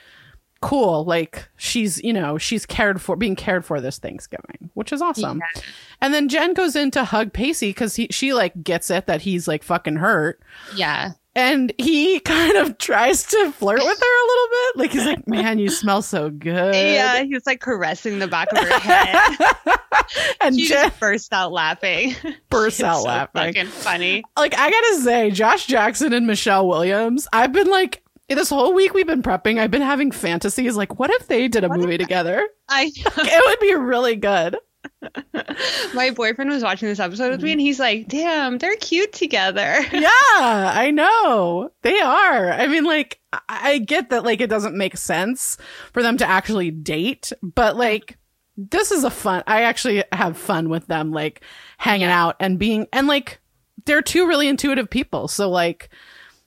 cool, 0.60 1.04
like 1.04 1.46
she's, 1.56 2.02
you 2.02 2.12
know, 2.12 2.38
she's 2.38 2.64
cared 2.64 2.98
for 3.00 3.16
being 3.16 3.36
cared 3.36 3.66
for 3.66 3.82
this 3.82 3.98
Thanksgiving, 3.98 4.70
which 4.72 4.94
is 4.94 5.02
awesome. 5.02 5.42
Yeah. 5.54 5.62
And 6.00 6.14
then 6.14 6.26
Jen 6.28 6.54
goes 6.54 6.74
in 6.74 6.90
to 6.92 7.04
hug 7.04 7.32
Pacey 7.34 7.72
cuz 7.72 7.96
he 7.96 8.08
she 8.10 8.32
like 8.32 8.62
gets 8.62 8.90
it 8.90 9.06
that 9.06 9.22
he's 9.22 9.46
like 9.46 9.62
fucking 9.62 9.96
hurt. 9.96 10.40
yeah. 10.74 11.12
And 11.36 11.72
he 11.78 12.20
kind 12.20 12.56
of 12.56 12.78
tries 12.78 13.24
to 13.24 13.52
flirt 13.52 13.80
with 13.80 14.00
her 14.00 14.24
a 14.24 14.26
little 14.26 14.48
bit. 14.50 14.76
Like 14.76 14.90
he's 14.92 15.04
like, 15.04 15.26
"Man, 15.26 15.58
you 15.58 15.68
smell 15.68 16.00
so 16.00 16.30
good." 16.30 16.74
Yeah, 16.74 17.22
he 17.24 17.34
was 17.34 17.46
like 17.46 17.60
caressing 17.60 18.20
the 18.20 18.28
back 18.28 18.52
of 18.52 18.58
her 18.58 18.78
head. 18.78 19.36
and 20.40 20.54
she 20.54 20.68
Jen 20.68 20.88
just 20.88 21.00
burst 21.00 21.32
out 21.32 21.52
laughing. 21.52 22.14
bursts 22.50 22.80
It's 22.80 22.86
out 22.86 22.98
so 23.00 23.06
laughing. 23.08 23.52
Fucking 23.54 23.66
funny. 23.66 24.22
Like 24.36 24.56
I 24.56 24.70
gotta 24.70 25.00
say, 25.02 25.30
Josh 25.30 25.66
Jackson 25.66 26.12
and 26.12 26.26
Michelle 26.26 26.68
Williams. 26.68 27.26
I've 27.32 27.52
been 27.52 27.68
like 27.68 28.04
this 28.28 28.50
whole 28.50 28.72
week 28.72 28.94
we've 28.94 29.06
been 29.06 29.22
prepping. 29.22 29.58
I've 29.58 29.70
been 29.70 29.82
having 29.82 30.10
fantasies. 30.10 30.76
Like, 30.76 30.98
what 30.98 31.10
if 31.10 31.26
they 31.26 31.48
did 31.48 31.64
a 31.64 31.68
movie 31.68 31.98
together? 31.98 32.46
I 32.68 32.92
It 32.96 33.44
would 33.46 33.60
be 33.60 33.74
really 33.74 34.16
good. 34.16 34.56
my 35.94 36.10
boyfriend 36.10 36.50
was 36.50 36.62
watching 36.62 36.88
this 36.88 37.00
episode 37.00 37.30
with 37.30 37.42
me 37.42 37.52
and 37.52 37.60
he's 37.60 37.78
like, 37.78 38.08
"Damn, 38.08 38.58
they're 38.58 38.76
cute 38.76 39.12
together." 39.12 39.80
Yeah, 39.92 40.72
I 40.74 40.90
know 40.90 41.70
they 41.82 41.98
are. 42.00 42.50
I 42.50 42.66
mean, 42.66 42.84
like 42.84 43.20
I, 43.48 43.78
get 43.78 44.10
that. 44.10 44.24
Like 44.24 44.40
it 44.40 44.50
doesn't 44.50 44.76
make 44.76 44.96
sense 44.96 45.56
for 45.92 46.02
them 46.02 46.16
to 46.18 46.28
actually 46.28 46.70
date, 46.70 47.32
but 47.42 47.76
like 47.76 48.18
this 48.56 48.90
is 48.90 49.04
a 49.04 49.10
fun. 49.10 49.42
I 49.46 49.62
actually 49.62 50.04
have 50.12 50.36
fun 50.36 50.68
with 50.68 50.86
them, 50.86 51.10
like 51.10 51.42
hanging 51.78 52.08
out 52.08 52.36
and 52.40 52.58
being 52.58 52.86
and 52.92 53.06
like 53.06 53.40
they're 53.86 54.02
two 54.02 54.26
really 54.26 54.48
intuitive 54.48 54.90
people. 54.90 55.28
So 55.28 55.48
like 55.50 55.88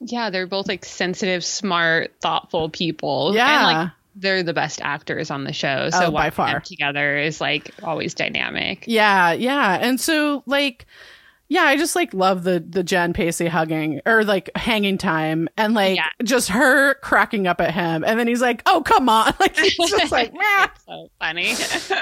Yeah, 0.00 0.30
they're 0.30 0.46
both 0.46 0.68
like 0.68 0.84
sensitive, 0.84 1.44
smart, 1.44 2.14
thoughtful 2.20 2.68
people. 2.68 3.34
Yeah. 3.34 3.56
And 3.56 3.64
like 3.64 3.92
they're 4.18 4.42
the 4.42 4.52
best 4.54 4.80
actors 4.82 5.30
on 5.30 5.44
the 5.44 5.52
show. 5.52 5.90
So 5.90 6.06
Oh, 6.06 6.10
by 6.10 6.30
far. 6.30 6.52
them 6.52 6.62
together 6.62 7.16
is 7.16 7.40
like 7.40 7.70
always 7.82 8.14
dynamic. 8.14 8.84
Yeah, 8.86 9.32
yeah. 9.32 9.78
And 9.80 10.00
so 10.00 10.42
like 10.46 10.86
yeah, 11.50 11.62
I 11.62 11.78
just 11.78 11.96
like 11.96 12.12
love 12.12 12.44
the 12.44 12.60
the 12.60 12.82
Jen 12.82 13.14
Pacey 13.14 13.46
hugging 13.46 14.02
or 14.04 14.22
like 14.22 14.50
hanging 14.54 14.98
time 14.98 15.48
and 15.56 15.72
like 15.72 15.96
Yeah. 15.96 16.08
just 16.22 16.50
her 16.50 16.94
cracking 16.96 17.46
up 17.46 17.60
at 17.62 17.72
him 17.72 18.04
and 18.04 18.20
then 18.20 18.28
he's 18.28 18.42
like, 18.42 18.60
"Oh, 18.66 18.82
come 18.82 19.08
on." 19.08 19.32
Like 19.40 19.56
he's 19.56 19.76
just 19.90 20.12
like, 20.12 20.34
"Meh." 20.34 20.66
So 20.86 21.08
funny. 21.18 21.54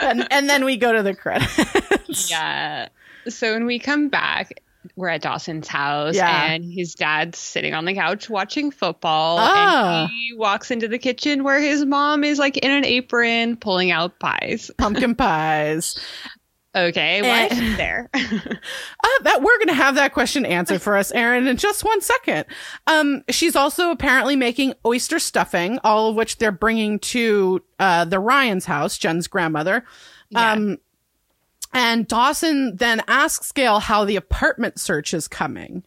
and 0.03 0.27
and 0.33 0.49
then 0.51 0.65
we 0.65 0.77
go 0.77 0.93
to 0.93 1.03
the 1.05 1.15
credits. 1.23 2.29
yeah. 2.29 2.89
So 3.29 3.53
when 3.53 3.67
we 3.67 3.79
come 3.79 4.09
back, 4.09 4.63
we're 4.97 5.09
at 5.09 5.23
Dawson's 5.23 5.69
house 5.69 6.15
Yeah. 6.15 6.45
and 6.53 6.65
his 6.73 6.95
dad's 6.95 7.39
sitting 7.39 7.75
on 7.75 7.85
the 7.85 7.95
couch 7.95 8.31
watching 8.31 8.71
football. 8.71 9.39
Ah. 9.41 10.03
And 10.03 10.11
he 10.11 10.35
walks 10.37 10.71
into 10.71 10.89
the 10.89 10.99
kitchen 10.99 11.43
where 11.45 11.61
his 11.61 11.85
mom 11.85 12.23
is 12.25 12.39
like 12.39 12.57
in 12.59 12.71
an 12.71 12.85
apron 12.85 13.57
pulling 13.57 13.91
out 13.91 14.19
pies. 14.21 14.71
Pumpkin 14.79 15.15
pies. 15.15 15.99
Okay, 16.75 17.21
Eh. 17.25 17.49
what? 17.49 17.77
there. 17.79 18.11
Uh, 19.05 19.23
that 19.23 19.41
we're 19.41 19.57
going 19.59 19.69
to 19.69 19.73
have 19.75 19.95
that 19.95 20.13
question 20.13 20.45
answered 20.45 20.83
for 20.83 20.97
us, 20.97 21.11
Erin, 21.13 21.47
in 21.47 21.57
just 21.57 21.85
one 21.85 22.01
second. 22.01 22.45
Um, 22.87 23.23
she's 23.31 23.55
also 23.57 23.91
apparently 23.91 24.35
making 24.37 24.75
oyster 24.85 25.19
stuffing, 25.19 25.79
all 25.85 26.11
of 26.11 26.17
which 26.17 26.37
they're 26.39 26.51
bringing 26.53 26.99
to 26.99 27.63
uh, 27.79 28.05
the 28.05 28.19
Ryan's 28.19 28.65
house, 28.67 28.99
Jen's 28.99 29.27
grandmother. 29.29 29.85
Yeah. 30.31 30.53
Um, 30.53 30.79
and 31.77 32.09
Dawson 32.09 32.77
then 32.77 33.03
asks 33.07 33.53
Gail 33.53 33.79
how 33.79 34.05
the 34.05 34.17
apartment 34.17 34.81
search 34.81 35.15
is 35.15 35.29
coming, 35.29 35.83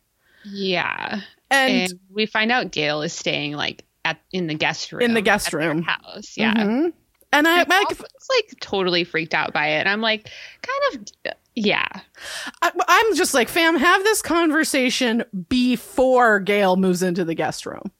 yeah. 0.46 1.22
and, 1.50 1.92
And, 1.92 2.00
we 2.12 2.26
find 2.26 2.52
out 2.52 2.72
Gail 2.72 3.02
is 3.02 3.14
staying 3.14 3.54
like 3.54 3.84
at 4.06 4.20
in 4.32 4.48
the 4.48 4.54
guest 4.54 4.92
room. 4.92 5.02
In 5.02 5.14
the 5.14 5.22
guest 5.22 5.54
room. 5.54 5.82
house. 5.82 6.38
Yeah. 6.38 6.54
Mhm. 6.54 6.94
and 7.32 7.48
I, 7.48 7.62
I, 7.62 7.86
was 7.90 8.00
like 8.00 8.60
totally 8.60 9.04
freaked 9.04 9.34
out 9.34 9.54
by 9.54 9.68
it. 9.68 9.80
And 9.82 9.90
I'm 9.90 10.02
like, 10.02 10.30
kind 10.62 11.08
of, 11.26 11.34
yeah. 11.56 11.88
I, 12.62 12.72
I'm 12.88 13.16
just 13.16 13.34
like, 13.34 13.50
fam, 13.50 13.76
have 13.76 14.04
this 14.04 14.22
conversation 14.22 15.24
before 15.50 16.40
Gail 16.40 16.76
moves 16.76 17.04
into 17.04 17.26
the 17.26 17.36
guest 17.36 17.66
room. 17.66 17.92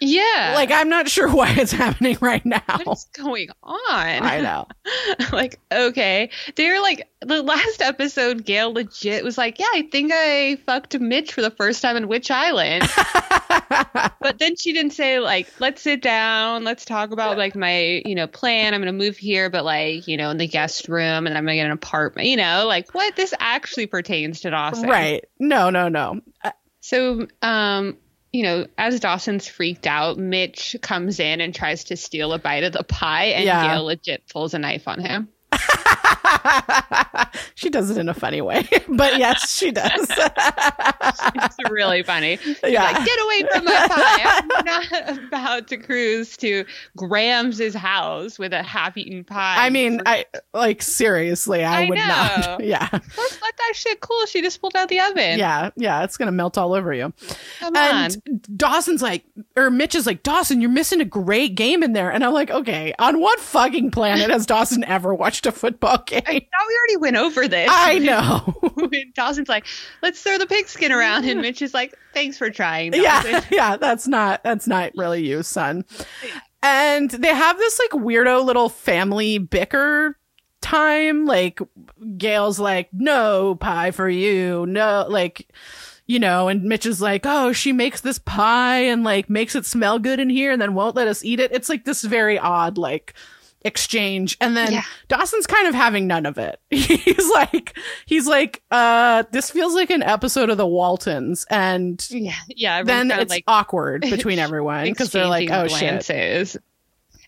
Yeah. 0.00 0.52
Like, 0.54 0.70
I'm 0.70 0.88
not 0.88 1.08
sure 1.08 1.28
why 1.34 1.50
it's 1.56 1.72
happening 1.72 2.18
right 2.20 2.44
now. 2.44 2.60
what's 2.84 3.06
going 3.06 3.48
on? 3.62 3.76
I 3.88 4.40
know. 4.40 4.66
like, 5.32 5.58
okay. 5.72 6.30
They're 6.54 6.80
like, 6.80 7.08
the 7.20 7.42
last 7.42 7.80
episode, 7.80 8.44
Gail 8.44 8.72
legit 8.72 9.24
was 9.24 9.38
like, 9.38 9.58
yeah, 9.58 9.66
I 9.72 9.88
think 9.90 10.12
I 10.14 10.56
fucked 10.66 10.98
Mitch 10.98 11.32
for 11.32 11.42
the 11.42 11.50
first 11.50 11.82
time 11.82 11.96
in 11.96 12.08
Witch 12.08 12.30
Island. 12.30 12.84
but 14.20 14.38
then 14.38 14.56
she 14.56 14.72
didn't 14.72 14.92
say, 14.92 15.18
like, 15.18 15.48
let's 15.60 15.82
sit 15.82 16.02
down, 16.02 16.64
let's 16.64 16.84
talk 16.84 17.10
about, 17.10 17.38
like, 17.38 17.56
my, 17.56 18.02
you 18.04 18.14
know, 18.14 18.26
plan. 18.26 18.74
I'm 18.74 18.80
going 18.82 18.92
to 18.96 19.04
move 19.04 19.16
here, 19.16 19.50
but, 19.50 19.64
like, 19.64 20.06
you 20.06 20.16
know, 20.16 20.30
in 20.30 20.36
the 20.36 20.46
guest 20.46 20.88
room, 20.88 21.26
and 21.26 21.36
I'm 21.36 21.44
going 21.44 21.56
to 21.56 21.62
get 21.62 21.66
an 21.66 21.72
apartment, 21.72 22.28
you 22.28 22.36
know, 22.36 22.66
like, 22.66 22.94
what? 22.94 23.16
This 23.16 23.32
actually 23.40 23.86
pertains 23.86 24.40
to 24.42 24.50
Dawson. 24.50 24.88
right. 24.88 25.24
No, 25.40 25.70
no, 25.70 25.88
no. 25.88 26.20
Uh, 26.44 26.50
So, 26.80 27.26
um, 27.42 27.96
you 28.36 28.42
know, 28.42 28.66
as 28.76 29.00
Dawson's 29.00 29.48
freaked 29.48 29.86
out, 29.86 30.18
Mitch 30.18 30.76
comes 30.82 31.20
in 31.20 31.40
and 31.40 31.54
tries 31.54 31.84
to 31.84 31.96
steal 31.96 32.34
a 32.34 32.38
bite 32.38 32.64
of 32.64 32.72
the 32.72 32.84
pie, 32.84 33.26
and 33.26 33.44
Yeah. 33.44 33.66
Gail 33.74 33.84
legit 33.84 34.24
pulls 34.30 34.52
a 34.52 34.58
knife 34.58 34.86
on 34.86 35.00
him. 35.00 35.28
she 37.54 37.70
does 37.70 37.90
it 37.90 37.96
in 37.98 38.08
a 38.08 38.14
funny 38.14 38.40
way, 38.40 38.68
but 38.88 39.18
yes, 39.18 39.50
she 39.56 39.70
does. 39.72 40.10
It's 41.38 41.70
really 41.70 42.02
funny. 42.02 42.36
She's 42.38 42.58
Yeah. 42.64 42.82
like, 42.84 43.04
get 43.04 43.18
away 43.24 43.42
from 43.52 43.64
my 43.64 43.88
pie. 43.88 44.40
I'm 44.40 44.64
not 44.64 45.18
about 45.28 45.68
to 45.68 45.76
cruise 45.76 46.36
to 46.38 46.64
Grams's 46.96 47.74
house 47.74 48.38
with 48.38 48.52
a 48.52 48.62
half-eaten 48.62 49.24
pie. 49.24 49.54
I 49.58 49.70
mean, 49.70 50.00
I 50.06 50.26
like 50.52 50.82
seriously, 50.82 51.64
I, 51.64 51.82
I 51.84 51.88
would 51.88 51.98
not. 51.98 52.64
Yeah, 52.64 52.88
let's 52.92 53.40
let 53.42 53.56
that 53.56 53.72
shit 53.74 54.00
cool. 54.00 54.26
She 54.26 54.42
just 54.42 54.60
pulled 54.60 54.76
out 54.76 54.88
the 54.88 55.00
oven. 55.00 55.38
yeah, 55.38 55.70
yeah. 55.76 56.02
It's 56.04 56.16
gonna 56.16 56.32
melt 56.32 56.58
all 56.58 56.74
over 56.74 56.92
you. 56.92 57.12
come 57.60 57.76
on. 57.76 57.84
And 58.16 58.56
Dawson's 58.56 59.02
like, 59.02 59.24
or 59.56 59.70
Mitch 59.70 59.94
is 59.94 60.06
like, 60.06 60.22
Dawson, 60.22 60.60
you're 60.60 60.70
missing 60.70 61.00
a 61.00 61.04
great 61.04 61.54
game 61.54 61.82
in 61.82 61.92
there. 61.92 62.10
And 62.10 62.24
I'm 62.24 62.32
like, 62.32 62.50
okay, 62.50 62.94
on 62.98 63.20
what 63.20 63.38
fucking 63.40 63.90
planet 63.90 64.30
has 64.30 64.46
Dawson 64.46 64.84
ever 64.84 65.14
watched 65.14 65.46
a 65.46 65.52
football 65.52 65.95
game? 66.04 66.22
I 66.26 66.32
thought 66.32 66.68
we 66.68 66.76
already 66.78 66.96
went 66.98 67.16
over 67.16 67.48
this. 67.48 67.68
I 67.72 67.98
know. 68.00 68.38
when 68.74 69.12
Dawson's 69.14 69.48
like, 69.48 69.66
let's 70.02 70.22
throw 70.22 70.38
the 70.38 70.46
pigskin 70.46 70.92
around, 70.92 71.24
and 71.24 71.40
Mitch 71.40 71.62
is 71.62 71.72
like, 71.72 71.94
thanks 72.12 72.36
for 72.36 72.50
trying. 72.50 72.92
yeah, 72.94 73.44
yeah. 73.50 73.76
That's 73.76 74.06
not 74.06 74.42
that's 74.44 74.66
not 74.66 74.92
really 74.96 75.26
you, 75.26 75.42
son. 75.42 75.84
And 76.62 77.10
they 77.10 77.32
have 77.32 77.58
this 77.58 77.78
like 77.78 78.02
weirdo 78.02 78.44
little 78.44 78.68
family 78.68 79.38
bicker 79.38 80.18
time. 80.60 81.24
Like 81.24 81.60
Gail's 82.16 82.58
like, 82.58 82.88
no 82.92 83.54
pie 83.54 83.92
for 83.92 84.08
you. 84.08 84.66
No, 84.66 85.06
like, 85.08 85.48
you 86.06 86.18
know, 86.18 86.48
and 86.48 86.64
Mitch 86.64 86.84
is 86.84 87.00
like, 87.00 87.22
oh, 87.24 87.52
she 87.52 87.70
makes 87.70 88.00
this 88.00 88.18
pie 88.18 88.78
and 88.78 89.04
like 89.04 89.30
makes 89.30 89.54
it 89.54 89.64
smell 89.64 90.00
good 90.00 90.18
in 90.18 90.28
here 90.28 90.50
and 90.50 90.60
then 90.60 90.74
won't 90.74 90.96
let 90.96 91.06
us 91.06 91.24
eat 91.24 91.38
it. 91.38 91.52
It's 91.52 91.68
like 91.68 91.84
this 91.84 92.02
very 92.02 92.38
odd, 92.38 92.78
like, 92.78 93.14
exchange. 93.66 94.36
And 94.40 94.56
then 94.56 94.72
Yeah. 94.72 94.82
Dawson's 95.08 95.46
kind 95.46 95.66
of 95.68 95.74
having 95.74 96.06
none 96.06 96.24
of 96.24 96.38
it. 96.38 96.60
he's 96.70 97.30
like, 97.30 97.76
he's 98.06 98.26
like, 98.26 98.62
uh, 98.70 99.24
this 99.32 99.50
feels 99.50 99.74
like 99.74 99.90
an 99.90 100.02
episode 100.02 100.48
of 100.50 100.56
the 100.56 100.66
Waltons. 100.66 101.44
And 101.50 102.04
Yeah, 102.10 102.34
yeah. 102.48 102.82
then 102.82 103.10
it's 103.10 103.30
like 103.30 103.44
awkward 103.46 104.00
between 104.10 104.38
everyone 104.38 104.84
because 104.84 105.10
they're 105.10 105.26
like, 105.26 105.50
oh 105.50 105.64
exchanging 105.64 106.00
shit. 106.46 106.56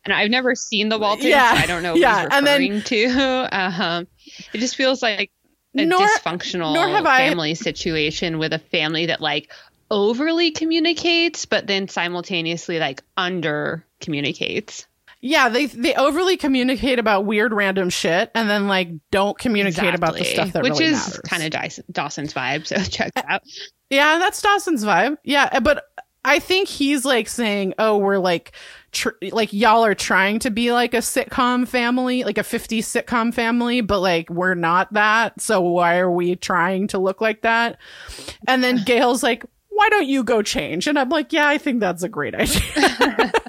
And 0.04 0.14
I've 0.14 0.30
never 0.30 0.54
seen 0.54 0.88
the 0.88 0.98
Waltons. 0.98 1.26
Yeah, 1.28 1.54
so 1.54 1.58
I 1.62 1.66
don't 1.66 1.82
know 1.82 1.92
what 1.92 2.00
yeah, 2.00 2.20
he's 2.22 2.28
and 2.32 2.46
then- 2.46 2.60
referring 2.60 2.82
to. 2.82 3.48
Um, 3.52 4.06
it 4.54 4.58
just 4.58 4.76
feels 4.76 5.02
like 5.02 5.30
a 5.76 5.84
Nor- 5.84 6.00
dysfunctional 6.00 6.72
nor 6.74 6.88
have 6.88 7.04
I- 7.04 7.18
family 7.18 7.54
situation 7.54 8.38
with 8.38 8.52
a 8.52 8.58
family 8.58 9.06
that 9.06 9.20
like 9.20 9.50
overly 9.90 10.50
communicates, 10.50 11.46
but 11.46 11.66
then 11.66 11.88
simultaneously 11.88 12.78
like 12.78 13.02
under 13.16 13.84
communicates. 14.00 14.86
Yeah, 15.20 15.48
they 15.48 15.66
they 15.66 15.94
overly 15.94 16.36
communicate 16.36 16.98
about 16.98 17.24
weird 17.24 17.52
random 17.52 17.90
shit 17.90 18.30
and 18.34 18.48
then 18.48 18.68
like 18.68 18.90
don't 19.10 19.36
communicate 19.36 19.94
about 19.94 20.16
the 20.16 20.24
stuff 20.24 20.52
that 20.52 20.62
which 20.62 20.78
really 20.78 20.86
is 20.86 21.20
kind 21.24 21.42
of 21.42 21.50
Dyson, 21.50 21.84
Dawson's 21.90 22.32
vibe. 22.32 22.66
So 22.66 22.76
check 22.90 23.12
that 23.14 23.26
out. 23.28 23.42
Yeah, 23.90 24.18
that's 24.18 24.40
Dawson's 24.40 24.84
vibe. 24.84 25.16
Yeah, 25.24 25.48
eh, 25.50 25.60
but 25.60 25.84
I 26.24 26.38
think 26.38 26.68
he's 26.68 27.04
like 27.04 27.28
saying, 27.28 27.74
"Oh, 27.80 27.98
we're 27.98 28.18
like 28.18 28.52
tr- 28.92 29.10
like 29.32 29.52
y'all 29.52 29.84
are 29.84 29.94
trying 29.94 30.38
to 30.40 30.50
be 30.50 30.72
like 30.72 30.94
a 30.94 30.98
sitcom 30.98 31.66
family, 31.66 32.22
like 32.22 32.38
a 32.38 32.42
50s 32.42 32.80
sitcom 32.80 33.34
family, 33.34 33.80
but 33.80 34.00
like 34.00 34.30
we're 34.30 34.54
not 34.54 34.92
that. 34.92 35.40
So 35.40 35.60
why 35.60 35.98
are 35.98 36.10
we 36.10 36.36
trying 36.36 36.86
to 36.88 36.98
look 36.98 37.20
like 37.20 37.42
that?" 37.42 37.78
And 38.46 38.62
then 38.62 38.82
Gail's 38.86 39.24
like, 39.24 39.44
"Why 39.70 39.88
don't 39.88 40.06
you 40.06 40.22
go 40.22 40.42
change?" 40.42 40.86
And 40.86 40.96
I'm 40.96 41.08
like, 41.08 41.32
"Yeah, 41.32 41.48
I 41.48 41.58
think 41.58 41.80
that's 41.80 42.04
a 42.04 42.08
great 42.08 42.36
idea." 42.36 43.32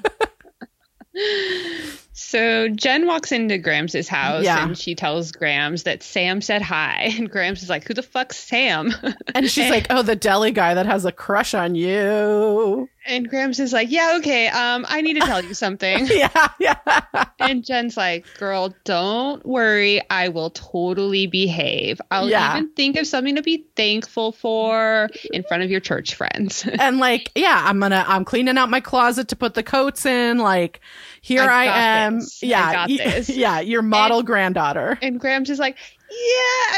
So 2.12 2.68
Jen 2.68 3.06
walks 3.06 3.32
into 3.32 3.58
Grams' 3.58 4.06
house 4.08 4.44
Yeah. 4.44 4.62
and 4.64 4.76
she 4.78 4.94
tells 4.94 5.32
Grams 5.32 5.82
that 5.84 6.02
Sam 6.02 6.40
said 6.40 6.62
hi. 6.62 7.12
And 7.18 7.28
Grams 7.30 7.62
is 7.62 7.68
like, 7.70 7.86
Who 7.88 7.94
the 7.94 8.02
fuck's 8.02 8.36
Sam? 8.36 8.92
And 9.34 9.50
she's 9.50 9.70
like, 9.70 9.86
"Oh, 9.90 10.02
the 10.02 10.16
deli 10.16 10.50
guy 10.52 10.74
that 10.74 10.86
has 10.86 11.04
a 11.04 11.12
crush 11.12 11.54
on 11.54 11.74
you." 11.74 12.88
And 13.06 13.28
Grams 13.28 13.58
is 13.60 13.72
like, 13.72 13.90
Yeah, 13.90 14.16
okay, 14.18 14.48
um, 14.48 14.84
I 14.88 15.00
need 15.00 15.14
to 15.14 15.20
tell 15.20 15.44
you 15.44 15.54
something. 15.54 16.06
Yeah, 16.10 16.48
yeah. 16.58 17.04
and 17.38 17.64
Jen's 17.64 17.96
like, 17.96 18.26
Girl, 18.38 18.74
don't 18.84 19.44
worry. 19.46 20.00
I 20.10 20.28
will 20.28 20.50
totally 20.50 21.26
behave. 21.26 22.00
I'll 22.10 22.28
Yeah. 22.28 22.56
even 22.56 22.70
think 22.70 22.96
of 22.96 23.06
something 23.06 23.36
to 23.36 23.42
be 23.42 23.64
thankful 23.76 24.32
for 24.32 25.08
in 25.32 25.42
front 25.44 25.62
of 25.62 25.70
your 25.70 25.80
church 25.80 26.14
friends. 26.14 26.66
and 26.80 26.98
like, 26.98 27.30
yeah, 27.34 27.62
I'm 27.66 27.80
gonna, 27.80 28.04
I'm 28.06 28.24
cleaning 28.24 28.58
out 28.58 28.68
my 28.70 28.80
closet 28.80 29.28
to 29.28 29.36
put 29.36 29.54
the 29.54 29.62
coats 29.62 30.04
in. 30.06 30.38
Like, 30.38 30.80
here 31.22 31.42
I 31.42 31.64
I, 31.66 31.66
am. 32.04 32.18
this. 32.20 32.42
Yeah, 32.42 32.86
yeah, 33.28 33.60
your 33.60 33.82
model 33.82 34.22
granddaughter. 34.22 34.98
And 35.02 35.20
Grams 35.20 35.50
is 35.50 35.58
like, 35.58 35.76
"Yeah, 36.10 36.16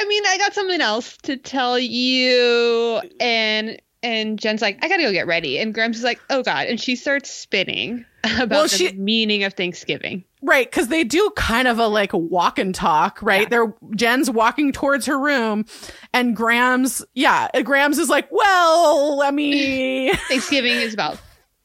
I 0.00 0.04
mean, 0.08 0.22
I 0.26 0.36
got 0.38 0.52
something 0.54 0.80
else 0.80 1.16
to 1.18 1.36
tell 1.36 1.78
you." 1.78 3.00
And 3.20 3.80
and 4.02 4.38
Jen's 4.38 4.62
like, 4.62 4.78
"I 4.84 4.88
gotta 4.88 5.02
go 5.02 5.12
get 5.12 5.26
ready." 5.26 5.58
And 5.58 5.72
Grams 5.74 5.98
is 5.98 6.04
like, 6.04 6.20
"Oh 6.30 6.42
God!" 6.42 6.66
And 6.66 6.80
she 6.80 6.96
starts 6.96 7.30
spinning 7.30 8.04
about 8.24 8.50
Well, 8.50 8.68
the 8.68 8.92
meaning 8.92 9.44
of 9.44 9.54
Thanksgiving. 9.54 10.24
Right, 10.44 10.68
because 10.68 10.88
they 10.88 11.04
do 11.04 11.30
kind 11.36 11.68
of 11.68 11.78
a 11.78 11.86
like 11.86 12.12
walk 12.12 12.58
and 12.58 12.74
talk, 12.74 13.20
right? 13.22 13.42
Yeah. 13.42 13.48
They're 13.48 13.74
Jen's 13.94 14.28
walking 14.30 14.72
towards 14.72 15.06
her 15.06 15.18
room, 15.18 15.66
and 16.12 16.34
Grams, 16.34 17.04
yeah, 17.14 17.48
Grams 17.62 17.98
is 17.98 18.08
like, 18.08 18.28
"Well, 18.30 19.16
let 19.18 19.34
me," 19.34 20.12
Thanksgiving 20.28 20.72
is 20.72 20.94
about 20.94 21.18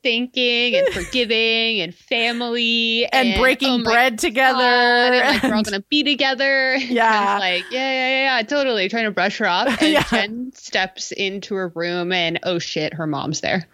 thanking 0.07 0.75
and 0.75 0.87
forgiving 0.93 1.81
and 1.81 1.93
family 1.93 3.05
and, 3.11 3.33
oh 3.35 3.41
breaking 3.41 3.83
my 3.83 3.91
bread 3.91 4.19
together. 4.19 4.57
God, 4.59 5.13
and 5.13 5.33
like 5.33 5.43
we're 5.43 5.55
all 5.55 5.63
gonna 5.63 5.81
be 5.89 6.03
together. 6.03 6.75
Yeah. 6.77 7.37
Like 7.39 7.65
yeah, 7.71 7.91
yeah, 7.91 8.09
yeah, 8.09 8.37
yeah, 8.37 8.43
totally. 8.43 8.87
Trying 8.89 9.05
to 9.05 9.11
brush 9.11 9.37
her 9.39 9.47
off, 9.47 9.67
and 9.81 9.91
Yeah. 9.91 10.03
Jen 10.09 10.51
steps 10.55 11.11
into 11.11 11.55
her 11.55 11.67
room, 11.69 12.11
and 12.11 12.39
oh 12.43 12.59
shit, 12.59 12.93
her 12.93 13.05
mom's 13.07 13.41
there. 13.41 13.67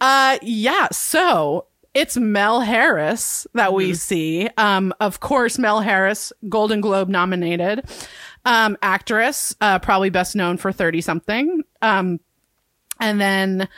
Uh, 0.00 0.38
yeah. 0.42 0.88
So 0.92 1.66
it's 1.94 2.16
Mel 2.16 2.60
Harris 2.60 3.46
that 3.54 3.74
we 3.74 3.92
Mhm. 3.92 3.96
see. 3.96 4.48
Um, 4.56 4.94
of 5.00 5.20
course, 5.20 5.58
Mel 5.58 5.80
Harris, 5.80 6.32
Golden 6.48 6.80
Globe 6.80 7.08
nominated, 7.10 7.84
um, 8.46 8.76
actress, 8.82 9.54
uh, 9.60 9.78
probably 9.78 10.08
best 10.10 10.34
known 10.34 10.56
for 10.56 10.72
30 10.72 11.02
something. 11.02 11.62
Um, 11.82 12.18
and 12.98 13.20
then 13.20 13.68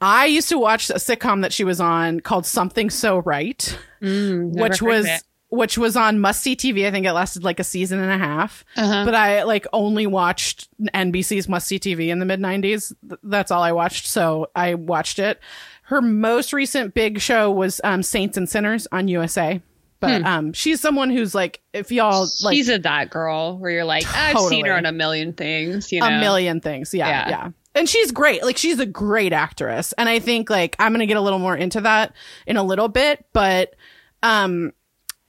I 0.00 0.26
used 0.26 0.48
to 0.48 0.58
watch 0.58 0.90
a 0.90 0.94
sitcom 0.94 1.42
that 1.42 1.52
she 1.52 1.64
was 1.64 1.80
on 1.80 2.20
called 2.20 2.46
Something 2.46 2.90
So 2.90 3.18
Right, 3.18 3.78
Mm, 4.02 4.58
which 4.58 4.80
was, 4.80 5.06
it. 5.06 5.22
which 5.50 5.76
was 5.76 5.94
on 5.96 6.20
Must 6.20 6.40
See 6.40 6.56
TV. 6.56 6.86
I 6.86 6.90
think 6.90 7.04
it 7.04 7.12
lasted 7.12 7.44
like 7.44 7.60
a 7.60 7.64
season 7.64 7.98
and 8.00 8.10
a 8.10 8.16
half 8.16 8.64
Uh-huh. 8.78 9.04
but 9.04 9.14
I 9.14 9.42
like 9.42 9.66
only 9.74 10.06
watched 10.06 10.68
NBC's 10.94 11.48
Must 11.48 11.66
See 11.66 11.78
TV 11.78 12.08
in 12.08 12.18
the 12.18 12.24
mid 12.24 12.40
90s. 12.40 12.94
That's 13.22 13.50
all 13.50 13.62
I 13.62 13.72
watched. 13.72 14.06
So 14.06 14.50
I 14.56 14.74
watched 14.74 15.18
it. 15.18 15.38
Her 15.82 16.00
most 16.00 16.52
recent 16.52 16.94
big 16.94 17.20
show 17.20 17.50
was 17.50 17.80
um, 17.84 18.02
Saints 18.02 18.36
and 18.38 18.48
Sinners 18.48 18.86
on 18.92 19.08
USA. 19.08 19.60
But 19.98 20.24
um, 20.24 20.54
she's 20.54 20.80
someone 20.80 21.10
who's 21.10 21.34
like, 21.34 21.60
if 21.74 21.92
y'all 21.92 22.26
like 22.42 22.54
She's 22.54 22.70
a 22.70 22.78
that 22.78 23.10
girl 23.10 23.58
where 23.58 23.70
you're 23.70 23.84
like, 23.84 24.06
I've 24.16 24.38
seen 24.38 24.64
her 24.64 24.70
Totally. 24.70 24.70
on 24.70 24.86
a 24.86 24.92
million 24.92 25.34
things, 25.34 25.92
you 25.92 26.00
know. 26.00 26.06
a 26.06 26.20
million 26.20 26.62
things. 26.62 26.94
Yeah, 26.94 27.06
yeah. 27.06 27.28
Yeah. 27.28 27.48
And 27.74 27.88
she's 27.88 28.10
great. 28.10 28.42
Like 28.42 28.56
she's 28.58 28.78
a 28.80 28.86
great 28.86 29.32
actress. 29.32 29.92
And 29.96 30.08
I 30.08 30.18
think 30.18 30.50
like 30.50 30.76
I'm 30.78 30.92
going 30.92 31.00
to 31.00 31.06
get 31.06 31.16
a 31.16 31.20
little 31.20 31.38
more 31.38 31.56
into 31.56 31.80
that 31.82 32.14
in 32.46 32.56
a 32.56 32.62
little 32.62 32.88
bit, 32.88 33.24
but 33.32 33.74
um 34.22 34.72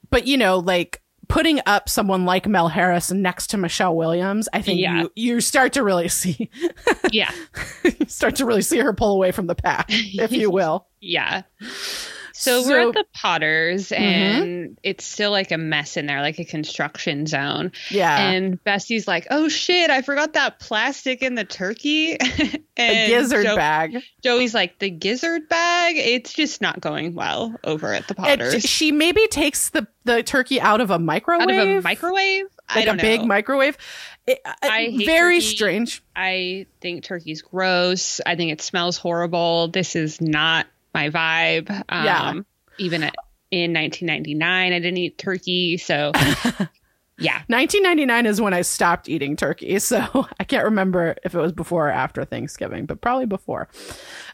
but 0.10 0.28
you 0.28 0.38
know, 0.38 0.58
like 0.60 1.02
putting 1.28 1.62
up 1.66 1.88
someone 1.88 2.26
like 2.26 2.46
Mel 2.48 2.68
Harris 2.68 3.10
next 3.12 3.48
to 3.52 3.58
Michelle 3.58 3.96
Williams, 3.96 4.50
I 4.52 4.62
think 4.62 4.80
Yeah. 4.82 5.02
you 5.04 5.12
you 5.16 5.40
start 5.42 5.74
to 5.74 5.84
really 5.84 6.10
see 6.10 6.50
Yeah, 7.12 7.32
you 7.86 8.06
start 8.08 8.36
to 8.38 8.46
really 8.46 8.64
see 8.64 8.80
her 8.80 8.92
pull 8.94 9.14
away 9.14 9.32
from 9.32 9.48
the 9.48 9.56
pack, 9.56 9.86
if 9.90 10.32
you 10.34 10.50
will. 10.52 10.88
yeah. 11.00 11.44
So, 12.42 12.64
So- 12.64 12.70
we're 12.70 12.88
at 12.90 12.94
the 12.94 13.06
Potters, 13.14 13.90
Mhm. 13.90 13.98
and 14.00 14.78
it's 14.84 15.06
still 15.06 15.32
like 15.32 15.52
a 15.52 15.58
mess 15.58 15.96
in 15.98 16.08
there, 16.08 16.22
like 16.22 16.40
a 16.40 16.46
construction 16.46 17.28
zone. 17.28 17.72
Yeah. 17.90 18.18
And 18.30 18.64
Bessie's 18.64 19.08
like, 19.08 19.28
"Oh 19.30 19.48
shit, 19.48 19.90
I 19.90 20.02
forgot 20.02 20.34
that 20.34 20.60
plastic 20.60 21.22
in 21.22 21.36
the 21.36 21.44
turkey." 21.46 22.18
the 22.20 22.62
and 22.78 23.10
gizzard 23.10 23.46
Jo- 23.46 23.56
bag. 23.56 23.98
Joey's 24.24 24.54
like, 24.54 24.80
"The 24.80 24.90
gizzard 24.90 25.50
bag? 25.50 25.96
It's 25.98 26.34
just 26.34 26.62
not 26.62 26.82
going 26.82 27.14
well 27.14 27.56
over 27.64 27.94
at 27.94 28.08
the 28.08 28.14
It, 28.14 28.18
Potters." 28.18 28.64
she 28.64 28.92
maybe 28.92 29.26
takes 29.28 29.70
the, 29.70 29.86
the 30.06 30.24
turkey 30.24 30.60
out 30.60 30.82
of 30.82 30.90
a 30.90 30.98
microwave. 31.00 31.42
Out 31.48 31.52
of 31.52 31.68
a 31.68 31.82
microwave? 31.82 32.46
Like 32.74 32.84
a 32.84 32.88
don't 32.88 33.02
big 33.02 33.22
know. 33.22 33.28
microwave. 33.28 33.78
It, 34.26 34.40
uh, 34.46 34.54
I 34.64 34.94
very 35.06 35.38
turkey. 35.40 35.46
strange. 35.56 36.02
I 36.16 36.66
think 36.80 37.04
turkey's 37.04 37.42
gross. 37.42 38.22
I 38.26 38.36
think 38.36 38.52
it 38.52 38.62
smells 38.62 38.98
horrible. 38.98 39.68
This 39.68 39.96
is 39.96 40.22
not 40.22 40.68
my 40.94 41.10
vibe. 41.10 41.70
Um, 41.90 42.06
Yeah. 42.06 42.34
Even 42.78 43.04
at, 43.04 43.16
in 43.52 43.74
1999, 43.74 44.74
I 44.74 44.80
didn't 44.80 44.98
eat 44.98 45.18
turkey. 45.18 45.78
So, 45.78 46.12
yeah. 47.18 47.42
1999 47.48 48.26
is 48.26 48.42
when 48.42 48.54
I 48.54 48.62
stopped 48.62 49.10
eating 49.10 49.36
turkey. 49.36 49.78
So 49.80 50.28
I 50.40 50.44
can't 50.44 50.66
remember 50.66 51.16
if 51.24 51.36
it 51.36 51.40
was 51.40 51.52
before 51.52 51.88
or 51.88 51.92
after 51.92 52.24
Thanksgiving, 52.26 52.86
but 52.86 53.02
probably 53.02 53.26
before. 53.26 53.68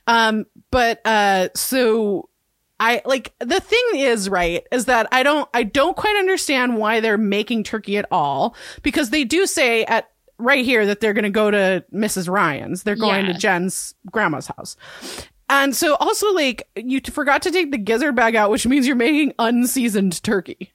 Um, 0.05 0.45
but, 0.71 1.01
uh, 1.05 1.49
so 1.55 2.29
I 2.79 3.01
like 3.05 3.33
the 3.39 3.59
thing 3.59 3.83
is, 3.95 4.29
right, 4.29 4.63
is 4.71 4.85
that 4.85 5.07
I 5.11 5.23
don't, 5.23 5.49
I 5.53 5.63
don't 5.63 5.97
quite 5.97 6.15
understand 6.17 6.77
why 6.77 6.99
they're 6.99 7.17
making 7.17 7.63
turkey 7.63 7.97
at 7.97 8.05
all 8.11 8.55
because 8.83 9.09
they 9.09 9.23
do 9.23 9.47
say 9.47 9.83
at 9.85 10.11
right 10.37 10.63
here 10.63 10.85
that 10.85 10.99
they're 10.99 11.13
going 11.13 11.23
to 11.23 11.31
go 11.31 11.49
to 11.49 11.83
Mrs. 11.91 12.29
Ryan's. 12.29 12.83
They're 12.83 12.95
going 12.95 13.25
to 13.25 13.33
Jen's 13.33 13.95
grandma's 14.11 14.45
house. 14.45 14.77
And 15.49 15.75
so 15.75 15.95
also 15.95 16.31
like 16.33 16.67
you 16.75 16.99
forgot 17.01 17.41
to 17.43 17.51
take 17.51 17.71
the 17.71 17.77
gizzard 17.77 18.15
bag 18.15 18.35
out, 18.35 18.51
which 18.51 18.67
means 18.67 18.85
you're 18.87 18.95
making 18.95 19.33
unseasoned 19.39 20.21
turkey. 20.23 20.73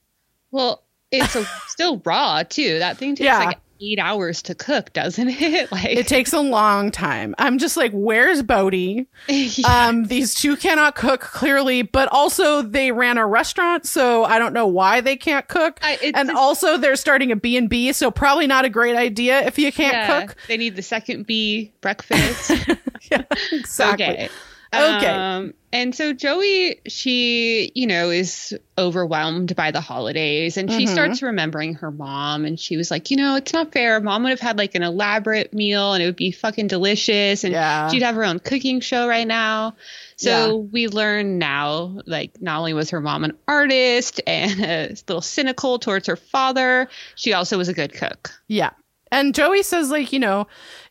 Well, 0.51 0.83
it's 1.11 1.35
a, 1.35 1.45
still 1.67 2.01
raw, 2.05 2.43
too. 2.43 2.79
That 2.79 2.97
thing 2.97 3.15
takes 3.15 3.25
Yeah. 3.25 3.39
like 3.45 3.59
eight 3.81 3.99
hours 3.99 4.41
to 4.43 4.55
cook, 4.55 4.93
doesn't 4.93 5.27
it? 5.41 5.71
Like, 5.71 5.85
It 5.97 6.07
takes 6.07 6.31
a 6.33 6.39
long 6.39 6.89
time. 6.89 7.35
I'm 7.37 7.57
just 7.59 7.75
like, 7.77 7.91
where's 7.91 8.41
Bodie? 8.41 9.07
yeah. 9.27 9.87
Um, 9.87 10.05
these 10.05 10.33
two 10.33 10.55
cannot 10.55 10.95
cook 10.95 11.21
clearly, 11.21 11.81
but 11.81 12.07
also 12.11 12.61
they 12.61 12.91
ran 12.91 13.17
a 13.17 13.27
restaurant, 13.27 13.85
so 13.85 14.23
I 14.23 14.39
don't 14.39 14.53
know 14.53 14.67
why 14.67 15.01
they 15.01 15.15
can't 15.17 15.47
cook. 15.47 15.79
I- 15.83 16.11
and 16.15 16.31
a- 16.31 16.37
also 16.37 16.77
they're 16.77 16.95
starting 16.95 17.31
a 17.31 17.35
B 17.35 17.57
and 17.57 17.69
B, 17.69 17.91
so 17.93 18.09
probably 18.09 18.47
not 18.47 18.63
a 18.65 18.69
great 18.69 18.95
idea 18.95 19.41
if 19.45 19.59
you 19.59 19.71
can't 19.71 19.93
Yeah. 19.93 20.21
cook. 20.21 20.35
They 20.47 20.57
need 20.57 20.75
the 20.75 20.81
second 20.83 21.27
B 21.27 21.73
breakfast. 21.81 22.51
yeah, 23.11 23.23
exactly. 23.51 24.05
Okay. 24.05 24.29
Okay. 24.73 25.07
Um, 25.07 25.53
and 25.71 25.95
so 25.95 26.13
Joey, 26.13 26.79
she, 26.87 27.71
you 27.75 27.87
know, 27.87 28.09
is 28.11 28.53
overwhelmed 28.77 29.55
by 29.55 29.71
the 29.71 29.81
holidays 29.81 30.57
and 30.57 30.71
she 30.71 30.85
Mhm. 30.85 30.89
starts 30.89 31.21
remembering 31.21 31.75
her 31.75 31.89
mom. 31.91 32.45
And 32.45 32.59
she 32.59 32.77
was 32.77 32.91
like, 32.91 33.09
you 33.09 33.17
know, 33.17 33.35
it's 33.35 33.53
not 33.53 33.71
fair. 33.71 33.99
Mom 33.99 34.23
would 34.23 34.29
have 34.29 34.39
had 34.39 34.57
like 34.57 34.75
an 34.75 34.83
elaborate 34.83 35.51
meal 35.53 35.93
and 35.93 36.03
it 36.03 36.05
would 36.05 36.15
be 36.15 36.31
fucking 36.31 36.67
delicious. 36.67 37.43
And 37.43 37.53
Yeah. 37.53 37.89
she'd 37.89 38.03
have 38.03 38.15
her 38.15 38.23
own 38.23 38.39
cooking 38.39 38.81
show 38.81 39.07
right 39.07 39.27
now. 39.27 39.75
So 40.15 40.57
we 40.71 40.87
learn 40.87 41.37
now, 41.39 41.99
like, 42.05 42.39
not 42.41 42.59
only 42.59 42.73
was 42.73 42.91
her 42.91 43.01
mom 43.01 43.23
an 43.23 43.33
artist 43.47 44.21
and 44.25 44.59
a 44.63 44.87
little 45.07 45.21
cynical 45.21 45.79
towards 45.79 46.07
her 46.07 46.15
father, 46.15 46.87
she 47.15 47.33
also 47.33 47.57
was 47.57 47.67
a 47.67 47.73
good 47.73 47.93
cook. 47.93 48.31
Yeah. 48.47 48.69
And 49.13 49.35
Joey 49.35 49.61
says, 49.61 49.91
like, 49.91 50.11
you 50.11 50.19
know, 50.19 50.47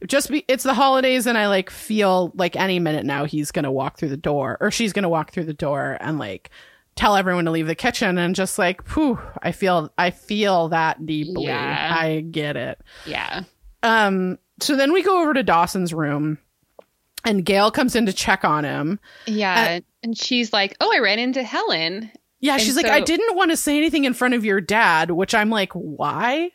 just 0.06 0.30
be, 0.30 0.44
it's 0.46 0.62
the 0.62 0.74
holidays, 0.74 1.26
and 1.26 1.36
I 1.36 1.48
like 1.48 1.70
feel 1.70 2.30
like 2.36 2.54
any 2.54 2.78
minute 2.78 3.04
now 3.04 3.24
he's 3.24 3.50
going 3.50 3.64
to 3.64 3.70
walk 3.70 3.98
through 3.98 4.10
the 4.10 4.16
door 4.16 4.58
or 4.60 4.70
she's 4.70 4.92
going 4.92 5.02
to 5.02 5.08
walk 5.08 5.32
through 5.32 5.46
the 5.46 5.52
door 5.52 5.98
and 6.00 6.20
like 6.20 6.50
tell 6.94 7.16
everyone 7.16 7.46
to 7.46 7.50
leave 7.50 7.66
the 7.66 7.74
kitchen. 7.74 8.18
And 8.18 8.34
just 8.36 8.60
like, 8.60 8.86
whew, 8.90 9.18
I 9.42 9.50
feel, 9.50 9.92
I 9.98 10.10
feel 10.12 10.68
that 10.68 11.04
deeply. 11.04 11.46
Yeah. 11.46 11.96
I 11.98 12.20
get 12.20 12.56
it. 12.56 12.80
Yeah. 13.06 13.42
Um, 13.82 14.38
so 14.60 14.76
then 14.76 14.92
we 14.92 15.02
go 15.02 15.20
over 15.20 15.34
to 15.34 15.42
Dawson's 15.42 15.92
room 15.92 16.38
and 17.24 17.44
Gail 17.44 17.72
comes 17.72 17.96
in 17.96 18.06
to 18.06 18.12
check 18.12 18.44
on 18.44 18.62
him. 18.62 19.00
Yeah. 19.26 19.80
and 20.04 20.16
she's 20.16 20.52
like, 20.52 20.76
oh, 20.80 20.92
I 20.94 21.00
ran 21.00 21.18
into 21.18 21.42
Helen. 21.42 22.10
Yeah, 22.38 22.54
And 22.54 22.62
she's 22.62 22.76
like, 22.76 22.86
I 22.86 23.00
didn't 23.00 23.36
want 23.36 23.52
to 23.52 23.56
say 23.56 23.76
anything 23.76 24.04
in 24.04 24.14
front 24.14 24.34
of 24.34 24.44
your 24.44 24.60
dad, 24.60 25.12
which 25.12 25.32
I'm 25.32 25.48
like, 25.48 25.72
why? 25.74 26.50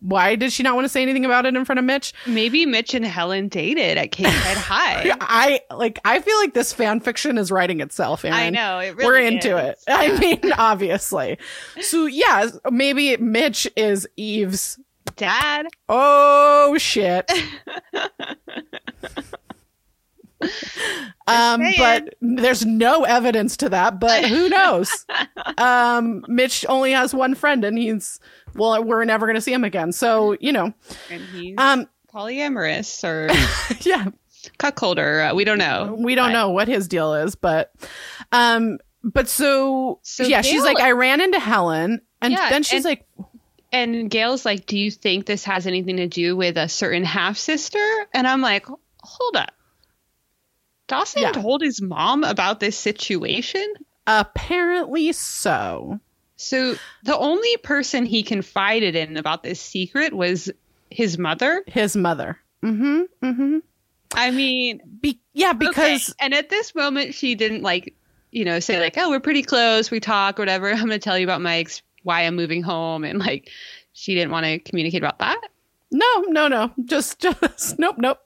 Why 0.00 0.34
did 0.34 0.52
she 0.52 0.62
not 0.62 0.74
want 0.74 0.86
to 0.86 0.88
say 0.88 1.02
anything 1.02 1.24
about 1.24 1.44
it 1.46 1.54
in 1.54 1.64
front 1.64 1.78
of 1.78 1.84
Mitch? 1.84 2.12
Maybe 2.26 2.64
Mitch 2.66 2.94
and 2.94 3.04
Helen 3.04 3.48
dated 3.48 3.98
at 3.98 4.12
Cape 4.12 4.26
Head 4.26 4.56
High. 4.58 5.14
I 5.20 5.60
like. 5.74 5.98
I 6.04 6.20
feel 6.20 6.36
like 6.38 6.54
this 6.54 6.72
fan 6.72 7.00
fiction 7.00 7.36
is 7.38 7.50
writing 7.50 7.80
itself. 7.80 8.24
Erin. 8.24 8.34
I 8.34 8.50
know. 8.50 8.78
It 8.78 8.96
really 8.96 9.04
We're 9.06 9.18
into 9.18 9.58
is. 9.58 9.72
it. 9.72 9.78
I 9.88 10.18
mean, 10.18 10.52
obviously. 10.58 11.38
So 11.80 12.06
yeah, 12.06 12.48
maybe 12.70 13.16
Mitch 13.18 13.68
is 13.76 14.08
Eve's. 14.16 14.78
Dad. 15.16 15.66
Oh 15.88 16.76
shit. 16.78 17.30
um, 21.26 21.62
but 21.78 22.14
there's 22.20 22.64
no 22.64 23.04
evidence 23.04 23.56
to 23.58 23.68
that. 23.68 24.00
But 24.00 24.24
who 24.24 24.48
knows? 24.48 25.04
um, 25.58 26.24
Mitch 26.28 26.64
only 26.68 26.92
has 26.92 27.14
one 27.14 27.34
friend, 27.34 27.64
and 27.64 27.76
he's 27.76 28.18
well, 28.54 28.82
we're 28.84 29.04
never 29.04 29.26
going 29.26 29.36
to 29.36 29.40
see 29.40 29.52
him 29.52 29.64
again. 29.64 29.92
So 29.92 30.36
you 30.40 30.52
know, 30.52 30.72
and 31.10 31.22
he's 31.32 31.54
um, 31.58 31.86
polyamorous 32.12 33.04
or 33.04 33.26
yeah, 33.88 34.06
cuckolder. 34.58 35.30
Uh, 35.30 35.34
we 35.34 35.44
don't 35.44 35.58
know. 35.58 35.96
we 35.98 36.14
don't 36.14 36.28
But- 36.28 36.32
know 36.32 36.50
what 36.50 36.68
his 36.68 36.88
deal 36.88 37.14
is, 37.14 37.34
but 37.34 37.72
um, 38.32 38.78
but 39.02 39.28
so, 39.28 39.98
So 40.02 40.24
yeah, 40.24 40.42
she's 40.42 40.62
like, 40.62 40.78
I 40.80 40.92
ran 40.92 41.20
into 41.20 41.38
Helen, 41.40 42.00
and 42.20 42.32
Yeah, 42.32 42.50
then 42.50 42.62
she's 42.62 42.84
and- 42.84 42.92
like, 42.92 43.06
And 43.72 44.10
Gail's 44.10 44.44
like, 44.44 44.66
"Do 44.66 44.76
you 44.76 44.90
think 44.90 45.26
this 45.26 45.44
has 45.44 45.66
anything 45.66 45.96
to 45.98 46.06
do 46.08 46.36
with 46.36 46.56
a 46.58 46.68
certain 46.68 47.04
half 47.04 47.38
sister?" 47.38 47.78
And 48.12 48.26
I'm 48.26 48.40
like, 48.42 48.66
"Hold 49.02 49.36
up." 49.36 49.52
Dawson 50.88 51.22
Yeah. 51.22 51.32
told 51.32 51.62
his 51.62 51.80
mom 51.80 52.24
about 52.24 52.58
this 52.60 52.76
situation. 52.76 53.64
apparently 54.06 55.12
so. 55.12 56.00
So 56.40 56.74
the 57.02 57.18
only 57.18 57.56
person 57.58 58.06
he 58.06 58.22
confided 58.22 58.96
in 58.96 59.18
about 59.18 59.42
this 59.42 59.60
secret 59.60 60.14
was 60.14 60.50
his 60.90 61.18
mother. 61.18 61.62
His 61.66 61.94
mother. 61.96 62.38
Mm-hmm. 62.64 63.02
Mm-hmm. 63.22 63.58
I 64.14 64.30
mean, 64.30 64.80
Be- 65.00 65.20
yeah, 65.34 65.52
because 65.52 66.10
okay. 66.10 66.16
and 66.18 66.34
at 66.34 66.48
this 66.48 66.74
moment 66.74 67.14
she 67.14 67.34
didn't 67.34 67.62
like, 67.62 67.94
you 68.30 68.44
know, 68.44 68.58
say 68.58 68.80
like, 68.80 68.94
"Oh, 68.96 69.10
we're 69.10 69.20
pretty 69.20 69.42
close. 69.42 69.90
We 69.90 70.00
talk, 70.00 70.38
whatever." 70.38 70.70
I'm 70.72 70.78
going 70.78 70.90
to 70.90 70.98
tell 70.98 71.18
you 71.18 71.24
about 71.24 71.42
my 71.42 71.58
ex, 71.58 71.82
why 72.04 72.22
I'm 72.22 72.36
moving 72.36 72.62
home, 72.62 73.04
and 73.04 73.18
like, 73.18 73.50
she 73.92 74.14
didn't 74.14 74.30
want 74.30 74.46
to 74.46 74.58
communicate 74.60 75.02
about 75.02 75.18
that. 75.18 75.40
no, 75.90 76.06
no, 76.28 76.48
no, 76.48 76.72
just, 76.86 77.20
just 77.20 77.78
nope, 77.78 77.96
nope. 77.98 78.18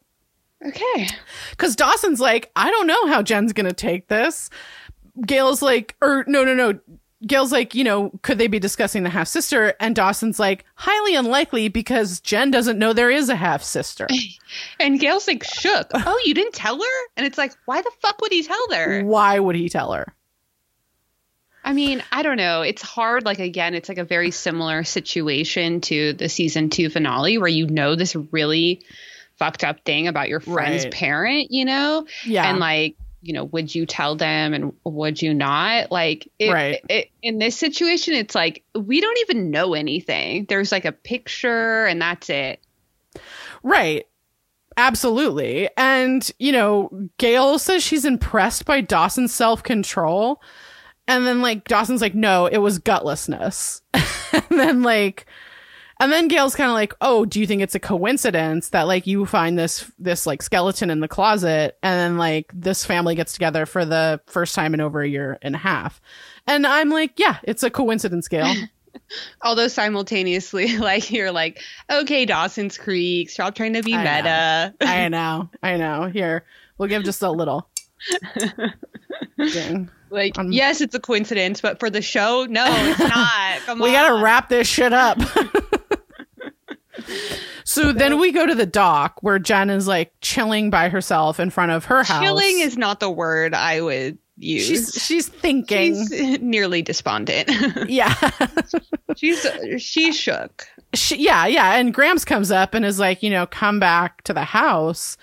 Okay. 0.65 1.09
Because 1.51 1.75
Dawson's 1.75 2.21
like, 2.21 2.53
I 2.55 2.71
don't 2.71 2.87
know 2.87 3.07
how 3.09 3.23
Jen's 3.23 3.53
gonna 3.53 3.73
take 3.73 4.07
this. 4.07 4.51
Gail's 5.27 5.63
like, 5.63 5.97
or 6.01 6.25
no, 6.29 6.45
no, 6.45 6.55
no. 6.55 6.79
Gail's 7.27 7.53
like, 7.53 7.75
you 7.75 7.85
know, 7.85 8.11
could 8.23 8.39
they 8.39 8.47
be 8.49 8.59
discussing 8.59 9.03
the 9.03 9.11
half 9.11 9.29
sister? 9.29 9.75
And 9.81 9.97
Dawson's 9.97 10.39
like, 10.39 10.65
highly 10.75 11.15
unlikely 11.15 11.69
because 11.69 12.21
Jen 12.21 12.51
doesn't 12.51 12.79
know 12.79 12.93
there 12.93 13.11
is 13.11 13.29
a 13.29 13.37
half 13.37 13.63
sister. 13.63 14.07
And 14.79 15.01
Gail's 15.01 15.27
like 15.27 15.43
shook. 15.43 15.89
Oh, 15.95 16.21
you 16.25 16.33
didn't 16.33 16.55
tell 16.55 16.79
her? 16.79 17.07
And 17.17 17.27
it's 17.27 17.37
like, 17.39 17.53
why 17.65 17.83
the 17.83 17.91
fuck 18.01 18.21
would 18.21 18.31
he 18.31 18.43
tell 18.45 18.71
her? 18.73 19.03
Why 19.03 19.39
would 19.39 19.57
he 19.57 19.69
tell 19.69 19.93
her? 19.95 20.15
I 21.65 21.73
mean, 21.73 22.03
I 22.13 22.23
don't 22.23 22.37
know. 22.37 22.63
It's 22.63 22.83
hard. 22.83 23.25
Like, 23.25 23.39
again, 23.41 23.75
it's 23.75 23.89
like 23.89 23.99
a 23.99 24.05
very 24.05 24.31
similar 24.31 24.85
situation 24.85 25.81
to 25.83 26.13
the 26.13 26.29
season 26.29 26.69
two 26.71 26.89
finale 26.91 27.39
where 27.39 27.49
you 27.49 27.67
know 27.67 27.97
this 27.97 28.15
really 28.15 28.83
fucked 29.39 29.65
up 29.65 29.85
thing 29.85 30.07
about 30.07 30.29
your 30.29 30.41
friend's 30.41 30.85
Right. 30.85 30.93
parent, 30.93 31.51
you 31.51 31.65
know? 31.65 32.07
Yeah. 32.25 32.49
And 32.49 32.59
like, 32.61 32.97
you 33.25 33.33
know, 33.33 33.45
would 33.45 33.75
you 33.75 33.87
tell 33.87 34.17
them 34.17 34.53
and 34.53 34.73
would 34.85 35.21
you 35.23 35.33
not? 35.33 35.91
Like, 35.91 36.31
it, 36.39 36.53
Right. 36.53 36.81
it, 36.89 37.11
in 37.23 37.39
this 37.39 37.57
situation, 37.57 38.15
it's 38.15 38.35
like, 38.35 38.63
we 38.75 39.01
don't 39.01 39.19
even 39.23 39.51
know 39.51 39.75
anything. 39.75 40.47
There's 40.49 40.71
like 40.71 40.85
a 40.85 40.93
picture 40.93 41.87
and 41.87 42.01
that's 42.01 42.29
it. 42.29 42.61
Right. 43.63 44.07
Absolutely. 44.77 45.69
And, 45.77 46.29
you 46.39 46.53
know, 46.53 47.09
Gail 47.19 47.59
says 47.59 47.83
she's 47.83 48.05
impressed 48.05 48.65
by 48.67 48.81
Dawson's 48.81 49.33
self 49.33 49.63
control. 49.63 50.43
And 51.07 51.27
then, 51.27 51.43
like, 51.43 51.69
Dawson's 51.69 52.01
like, 52.01 52.15
no, 52.15 52.47
it 52.47 52.59
was 52.59 52.79
gutlessness. 52.79 53.83
and 53.95 54.59
then, 54.59 54.83
like, 54.83 55.27
and 56.01 56.11
then 56.11 56.29
Gail's 56.29 56.57
kind 56.57 56.71
of 56.71 56.75
like, 56.75 56.95
oh, 57.01 57.25
do 57.25 57.41
you 57.41 57.47
think 57.47 57.63
it's 57.63 57.75
a 57.75 57.81
coincidence 57.81 58.71
that, 58.71 58.87
like, 58.87 59.07
you 59.07 59.27
find 59.27 59.59
this, 59.59 59.91
this, 59.99 60.27
like, 60.27 60.43
skeleton 60.43 60.91
in 60.91 61.01
the 61.01 61.09
closet 61.09 61.79
and 61.83 61.99
then, 61.99 62.19
like, 62.19 62.51
this 62.53 62.85
family 62.85 63.15
gets 63.15 63.33
together 63.33 63.67
for 63.67 63.85
the 63.85 64.21
first 64.27 64.55
time 64.55 64.75
in 64.75 64.81
over 64.81 65.03
a 65.03 65.09
year 65.09 65.39
and 65.43 65.55
a 65.55 65.59
half? 65.59 66.01
And 66.47 66.67
I'm 66.67 66.91
like, 66.91 67.19
yeah, 67.19 67.39
it's 67.45 67.63
a 67.63 67.71
coincidence, 67.71 68.29
Gail. 68.29 68.53
Although 69.43 69.69
simultaneously, 69.69 70.77
like, 70.79 71.11
you're 71.11 71.33
like, 71.33 71.61
okay, 71.91 72.25
Dawson's 72.27 72.79
Creek, 72.79 73.31
stop 73.31 73.55
trying 73.55 73.75
to 73.75 73.83
be 73.83 73.95
I 73.95 74.03
know. 74.05 74.13
meta. 74.13 74.75
I 74.81 75.09
know. 75.09 75.51
I 75.63 75.77
know. 75.77 76.07
Here, 76.07 76.45
we'll 76.79 76.89
give 76.89 77.05
just 77.05 77.23
a 77.23 77.31
little. 77.31 77.69
Dang. 79.53 79.91
Like, 80.15 80.39
Um, 80.39 80.53
yes, 80.53 80.81
it's 80.81 80.95
a 80.95 81.01
coincidence, 81.01 81.61
but 81.61 81.81
for 81.81 81.91
the 81.91 82.01
show, 82.01 82.47
no, 82.49 82.65
it's 82.69 82.99
not. 83.01 83.59
Come 83.67 83.81
we 83.81 83.89
on. 83.89 83.93
gotta 83.93 84.23
wrap 84.23 84.49
this 84.49 84.69
shit 84.69 84.93
up. 84.93 85.19
so 87.65 87.93
then 87.93 88.19
we 88.21 88.33
go 88.33 88.47
to 88.47 88.55
the 88.55 88.67
dock 88.67 89.23
where 89.23 89.39
Jen 89.39 89.71
is 89.71 89.87
like 89.87 90.13
chilling 90.21 90.71
by 90.71 90.89
herself 90.89 91.41
in 91.41 91.51
front 91.51 91.73
of 91.73 91.87
her 91.87 92.03
house. 92.03 92.23
Chilling 92.23 92.61
is 92.61 92.77
not 92.79 93.01
the 93.01 93.11
word 93.11 93.55
I 93.55 93.81
would 93.81 94.19
use. 94.39 94.67
she's 94.67 94.93
she's 95.03 95.29
thinking. 95.29 96.07
She's 96.09 96.41
nearly 96.41 96.83
despondent. 96.83 97.51
yeah. 97.89 98.15
she's 99.17 99.47
she's 99.79 100.17
shook. 100.17 100.67
she, 100.95 101.23
yeah, 101.25 101.47
yeah. 101.47 101.75
And 101.75 101.93
Grams 101.93 102.25
comes 102.25 102.51
up 102.51 102.75
and 102.75 102.85
is 102.85 102.99
like, 103.01 103.23
you 103.23 103.31
know, 103.31 103.47
come 103.47 103.81
back 103.81 104.23
to 104.23 104.33
the 104.33 104.45
house. 104.45 105.17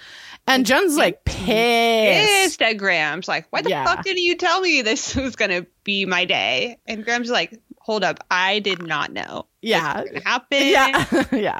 And 0.56 0.66
Jen's 0.66 0.98
like 0.98 1.24
pissed. 1.26 2.30
Pissed 2.30 2.62
at 2.62 2.74
Grams's 2.78 3.28
like, 3.28 3.48
why 3.50 3.62
the 3.62 3.70
Yeah. 3.70 3.86
fuck 3.86 4.04
didn't 4.04 4.24
you 4.24 4.36
tell 4.36 4.62
me 4.62 4.82
this 4.82 5.16
was 5.16 5.36
gonna 5.36 5.66
be 5.84 6.06
my 6.06 6.26
day? 6.26 6.78
And 6.88 7.04
Grams's 7.04 7.32
like, 7.32 7.60
hold 7.80 8.04
up, 8.04 8.20
I 8.30 8.60
did 8.60 8.82
not 8.86 9.12
know. 9.12 9.48
Yeah. 9.62 10.04
This 10.04 10.24
happen. 10.24 10.60
Yeah. 10.68 11.24
yeah. 11.32 11.60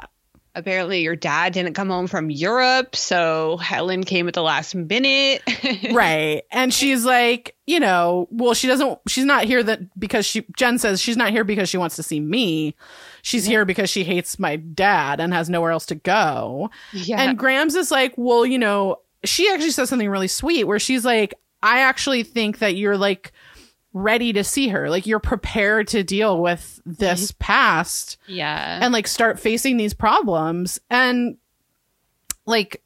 Apparently, 0.54 1.00
your 1.00 1.16
dad 1.16 1.54
didn't 1.54 1.72
come 1.72 1.88
home 1.88 2.06
from 2.06 2.28
Europe, 2.28 2.94
so 2.94 3.56
Helen 3.56 4.04
came 4.04 4.28
at 4.28 4.34
the 4.34 4.42
last 4.42 4.74
minute. 4.74 5.40
right 5.92 6.42
and 6.50 6.74
she's 6.74 7.06
like 7.06 7.56
you 7.66 7.80
know 7.80 8.28
well 8.30 8.52
she 8.52 8.66
doesn't 8.66 8.98
she's 9.08 9.24
not 9.24 9.44
here 9.44 9.62
that 9.62 9.80
because 9.98 10.26
she 10.26 10.44
jen 10.56 10.78
says 10.78 11.00
she's 11.00 11.16
not 11.16 11.30
here 11.30 11.44
because 11.44 11.68
she 11.70 11.78
wants 11.78 11.96
to 11.96 12.02
see 12.02 12.20
me 12.20 12.74
she's 13.22 13.46
here 13.46 13.64
because 13.64 13.88
she 13.88 14.04
hates 14.04 14.38
my 14.38 14.56
dad 14.56 15.20
and 15.20 15.32
has 15.32 15.48
nowhere 15.48 15.70
else 15.70 15.86
to 15.86 15.94
go 15.94 16.70
yeah. 16.92 17.20
and 17.20 17.38
grams 17.38 17.74
is 17.74 17.90
like 17.90 18.12
well 18.16 18.44
you 18.44 18.58
know 18.58 18.98
she 19.24 19.48
actually 19.50 19.70
says 19.70 19.88
something 19.88 20.10
really 20.10 20.28
sweet 20.28 20.64
where 20.64 20.78
she's 20.78 21.04
like 21.04 21.34
i 21.62 21.80
actually 21.80 22.22
think 22.22 22.58
that 22.58 22.76
you're 22.76 22.98
like 22.98 23.32
ready 23.94 24.32
to 24.32 24.42
see 24.42 24.68
her 24.68 24.88
like 24.90 25.06
you're 25.06 25.20
prepared 25.20 25.86
to 25.86 26.02
deal 26.02 26.40
with 26.40 26.80
this 26.86 27.32
past 27.38 28.16
yeah. 28.26 28.78
and 28.82 28.92
like 28.92 29.06
start 29.06 29.38
facing 29.38 29.76
these 29.76 29.92
problems 29.92 30.80
and 30.90 31.36
like 32.46 32.82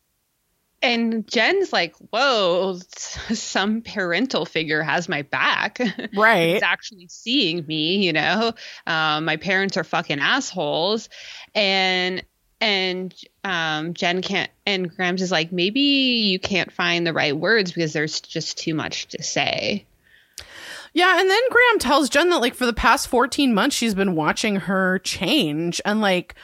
And 0.87 1.27
Jen's 1.27 1.73
like, 1.73 1.95
whoa, 2.11 2.79
some 2.89 3.83
parental 3.83 4.45
figure 4.45 4.83
has 4.83 5.09
my 5.09 5.23
back. 5.23 5.79
right 6.17 6.55
He's 6.55 6.63
actually 6.63 7.09
seeing 7.09 7.67
me, 7.67 8.05
you 8.05 8.13
know. 8.13 8.53
Um, 8.87 9.25
my 9.25 9.37
parents 9.37 9.77
are 9.77 9.85
fucking 9.85 10.21
assholes. 10.21 11.09
And 11.55 12.23
and 12.61 13.15
um, 13.45 13.93
Jen 13.95 14.23
can't 14.23 14.51
and 14.65 14.95
Grams 14.95 15.21
is 15.21 15.31
like, 15.31 15.53
maybe 15.53 15.81
you 15.81 16.39
can't 16.39 16.73
find 16.73 17.07
the 17.07 17.13
right 17.13 17.37
words 17.37 17.73
because 17.73 17.93
there's 17.93 18.21
just 18.21 18.57
too 18.57 18.75
much 18.75 19.09
to 19.09 19.23
say. 19.23 19.85
Yeah, 20.95 21.21
and 21.21 21.29
then 21.29 21.43
Grams 21.51 21.83
tells 21.83 22.09
Jen 22.09 22.31
that 22.31 22.41
like 22.41 22.55
for 22.55 22.65
the 22.65 22.73
past 22.73 23.09
14 23.09 23.53
months 23.53 23.77
she's 23.77 23.95
been 23.95 24.15
watching 24.15 24.57
her 24.57 24.99
change 25.01 25.81
and 25.85 26.01
like 26.01 26.35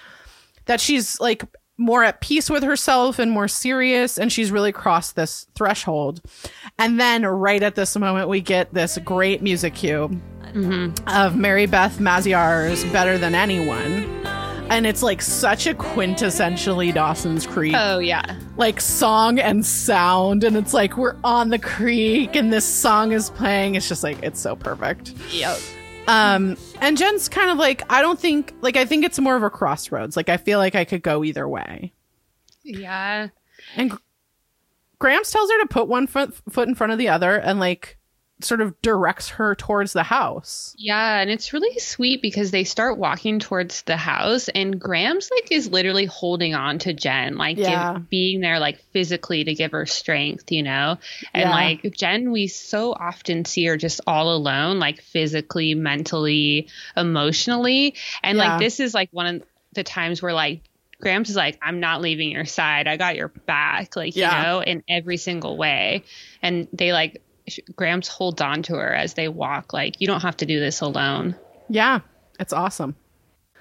that 0.67 0.81
she's 0.81 1.19
like 1.21 1.45
more 1.83 2.05
at 2.05 2.21
peace 2.21 2.49
with 2.49 2.63
herself 2.63 3.19
and 3.19 3.31
more 3.31 3.49
serious 3.49 4.19
and 4.19 4.33
she's 4.33 4.51
really 4.51 4.73
crossed 4.73 5.17
this 5.17 5.47
threshold. 5.55 6.21
And 6.79 6.99
then 7.01 7.25
right 7.27 7.63
at 7.63 7.75
this 7.75 7.97
moment 7.97 8.29
we 8.29 8.41
get 8.41 8.73
this 8.73 8.99
great 8.99 9.43
music 9.43 9.75
cue 9.75 10.09
mm-hmm. 10.43 11.09
of 11.09 11.37
Mary 11.37 11.67
Beth 11.67 11.99
Maziarz's 11.99 12.85
Better 12.93 13.19
Than 13.19 13.35
Anyone. 13.35 14.05
And 14.71 14.87
it's 14.87 15.03
like 15.03 15.21
such 15.21 15.67
a 15.67 15.75
quintessentially 15.75 16.95
Dawson's 16.95 17.47
Creek 17.47 17.75
Oh 17.77 17.99
yeah. 17.99 18.39
like 18.57 18.81
song 18.81 19.39
and 19.39 19.67
sound 19.67 20.45
and 20.45 20.57
it's 20.57 20.73
like 20.73 20.97
we're 20.97 21.17
on 21.25 21.51
the 21.51 21.59
creek 21.59 22.37
and 22.37 22.51
this 22.53 22.65
song 22.65 23.13
is 23.13 23.29
playing 23.31 23.75
it's 23.75 23.87
just 23.89 24.03
like 24.03 24.23
it's 24.23 24.41
so 24.41 24.57
perfect 24.57 25.13
Yep. 25.31 25.59
Um 26.09 26.57
and 26.81 26.97
jen's 26.99 27.29
kind 27.29 27.51
of 27.51 27.59
like 27.59 27.83
i 27.91 28.03
don't 28.03 28.19
think 28.19 28.53
like 28.61 28.77
i 28.77 28.85
think 28.85 29.05
it's 29.05 29.19
more 29.19 29.37
of 29.37 29.43
a 29.43 29.51
crossroads 29.51 30.17
like 30.17 30.29
i 30.29 30.37
feel 30.37 30.59
like 30.59 30.75
i 30.75 30.85
could 30.85 31.03
go 31.03 31.23
either 31.25 31.49
way 31.49 31.93
Yeah. 32.65 33.29
and 33.77 33.91
Gr- 33.91 33.97
grams 34.99 35.31
tells 35.31 35.51
her 35.51 35.61
to 35.63 35.67
put 35.69 35.89
one 35.89 36.07
foot 36.07 36.35
foot 36.51 36.69
in 36.69 36.75
front 36.75 36.93
of 36.93 36.99
the 36.99 37.09
other 37.09 37.37
and 37.37 37.61
like 37.61 37.99
sort 38.45 38.61
of 38.61 38.81
directs 38.83 39.29
her 39.31 39.55
towards 39.55 39.93
the 39.93 40.03
house 40.03 40.75
Yeah, 40.79 41.19
and 41.21 41.31
it's 41.31 41.53
really 41.53 41.79
sweet 41.79 42.21
because 42.23 42.51
they 42.51 42.65
start 42.65 42.99
walking 42.99 43.39
towards 43.39 43.83
the 43.83 43.97
house, 43.97 44.49
and 44.49 44.81
Grams's 44.81 45.31
like 45.31 45.51
is 45.53 45.69
literally 45.71 46.07
holding 46.07 46.55
on 46.55 46.79
to 46.81 46.93
Jen, 46.93 47.37
like 47.37 47.57
give- 47.57 48.09
being 48.11 48.41
there 48.41 48.59
like 48.59 48.81
physically 48.93 49.45
to 49.45 49.55
give 49.55 49.73
her 49.73 49.87
strength, 49.87 50.51
you 50.53 50.63
know. 50.63 50.99
And 51.33 51.49
Yeah. 51.49 51.55
like 51.55 51.95
Jen, 51.97 52.31
we 52.33 52.47
so 52.47 52.93
often 52.93 53.45
see 53.45 53.65
her 53.67 53.77
just 53.77 54.01
all 54.07 54.35
alone, 54.35 54.79
like 54.79 55.01
physically, 55.03 55.75
mentally, 55.75 56.69
emotionally, 56.97 57.95
and 58.23 58.39
Yeah. 58.39 58.45
like 58.55 58.61
this 58.61 58.81
is 58.81 58.95
like 58.95 59.09
one 59.13 59.27
of 59.37 59.43
the 59.75 59.85
times 59.85 60.23
where 60.23 60.33
like. 60.33 60.63
Grams 61.01 61.31
is 61.31 61.35
like, 61.35 61.59
I'm 61.61 61.81
not 61.81 62.01
leaving 62.01 62.31
your 62.31 62.45
side. 62.45 62.87
I 62.87 62.97
got 62.97 63.17
your 63.17 63.27
back, 63.27 63.97
like, 63.97 64.15
Yeah. 64.15 64.37
you 64.39 64.47
know, 64.47 64.61
in 64.63 64.85
every 64.89 65.17
single 65.17 65.57
way. 65.57 66.05
And 66.43 66.69
they 66.73 66.93
like 66.93 67.21
Grams 67.77 68.09
holds 68.09 68.41
on 68.41 68.63
to 68.65 68.75
her 68.77 68.95
as 68.95 69.15
they 69.15 69.29
walk. 69.29 69.73
Like, 69.73 70.01
you 70.01 70.07
don't 70.07 70.23
have 70.23 70.37
to 70.39 70.47
do 70.47 70.61
this 70.61 70.81
alone. 70.81 71.35
Yeah, 71.69 72.01
it's 72.41 72.53
awesome. 72.53 72.95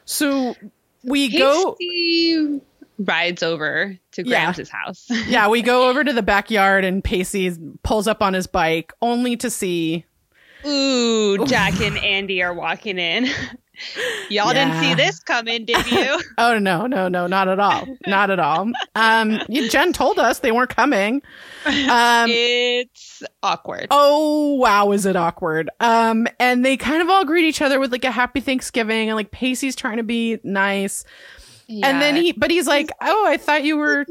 So 0.06 0.56
we 1.04 1.30
go. 1.38 1.76
Pacey 1.80 2.62
rides 3.00 3.42
over 3.42 3.98
to 4.12 4.28
Yeah. 4.28 4.54
House. 4.72 5.08
Yeah, 5.28 5.48
we 5.48 5.62
go 5.62 5.90
over 5.90 6.04
to 6.04 6.14
the 6.14 6.22
backyard 6.22 6.86
and 6.86 7.04
Pacey 7.04 7.52
pulls 7.84 8.08
up 8.08 8.22
on 8.22 8.34
his 8.34 8.48
bike 8.48 8.94
only 9.02 9.36
to 9.38 9.50
see. 9.50 10.06
Ooh, 10.66 11.44
Jack 11.48 11.82
and 11.82 11.98
Andie 11.98 12.44
are 12.44 12.54
walking 12.54 13.00
in. 13.00 13.28
Y'all 14.30 14.54
didn't 14.54 14.80
see 14.82 14.94
this 14.94 15.20
coming, 15.20 15.66
did 15.66 15.90
you? 15.92 16.22
Oh 16.38 16.58
no, 16.58 16.88
no, 16.88 17.08
no, 17.08 17.28
not 17.28 17.48
at 17.48 17.60
all, 17.60 17.86
not 18.08 18.30
at 18.32 18.40
all. 18.40 18.72
Um, 18.96 19.40
Jen 19.70 19.94
told 19.94 20.18
us 20.20 20.40
they 20.40 20.52
weren't 20.52 20.70
coming. 20.76 21.22
Um, 21.66 22.28
it's 22.30 23.22
awkward. 23.44 23.88
oh 23.92 24.56
wow, 24.56 24.92
is 24.92 25.06
it 25.06 25.16
awkward? 25.16 25.70
Um, 25.80 26.28
and 26.40 26.66
they 26.66 26.78
kind 26.78 27.02
of 27.02 27.10
all 27.10 27.26
greet 27.26 27.46
each 27.46 27.62
other 27.62 27.80
with 27.80 27.92
like 27.92 28.06
a 28.06 28.12
happy 28.12 28.40
Thanksgiving, 28.40 29.10
and 29.10 29.16
like 29.16 29.32
Pacey's 29.32 29.76
trying 29.76 29.98
to 29.98 30.04
be 30.04 30.40
nice, 30.44 31.04
and 31.70 32.02
then 32.02 32.16
he, 32.16 32.32
but 32.32 32.50
he's 32.52 32.68
like, 32.68 32.92
oh, 33.02 33.26
I 33.28 33.38
thought 33.38 33.64
you 33.64 33.78
were 33.78 34.06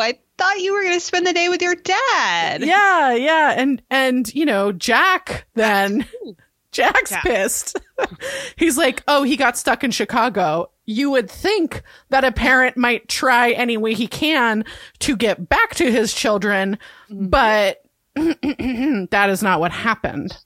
I 0.00 0.18
thought 0.38 0.58
you 0.60 0.72
were 0.74 0.82
going 0.82 0.94
to 0.94 1.00
spend 1.00 1.26
the 1.26 1.32
day 1.32 1.48
with 1.48 1.62
your 1.62 1.74
dad. 1.76 2.62
yeah, 2.62 3.14
yeah, 3.14 3.54
and 3.56 3.80
and 3.90 4.32
you 4.34 4.44
know 4.46 4.72
Jack 4.72 5.46
then. 5.54 6.06
Jack's 6.76 7.10
Jack. 7.10 7.22
pissed. 7.24 7.78
He's 8.56 8.76
like, 8.78 9.02
"Oh, 9.08 9.22
he 9.22 9.36
got 9.36 9.56
stuck 9.58 9.82
in 9.84 9.90
Chicago. 9.90 10.70
You 10.84 11.10
would 11.10 11.30
think 11.30 11.82
that 12.10 12.24
a 12.24 12.30
parent 12.32 12.76
might 12.76 13.08
try 13.08 13.50
any 13.52 13.76
way 13.76 13.94
he 13.94 14.06
can 14.06 14.64
to 15.00 15.16
get 15.16 15.48
back 15.48 15.74
to 15.76 15.90
his 15.90 16.12
children, 16.14 16.78
Mm-hmm. 17.10 17.26
but 17.28 17.82
that 18.14 19.26
is 19.30 19.42
not 19.42 19.60
what 19.60 19.72
happened." 19.72 20.36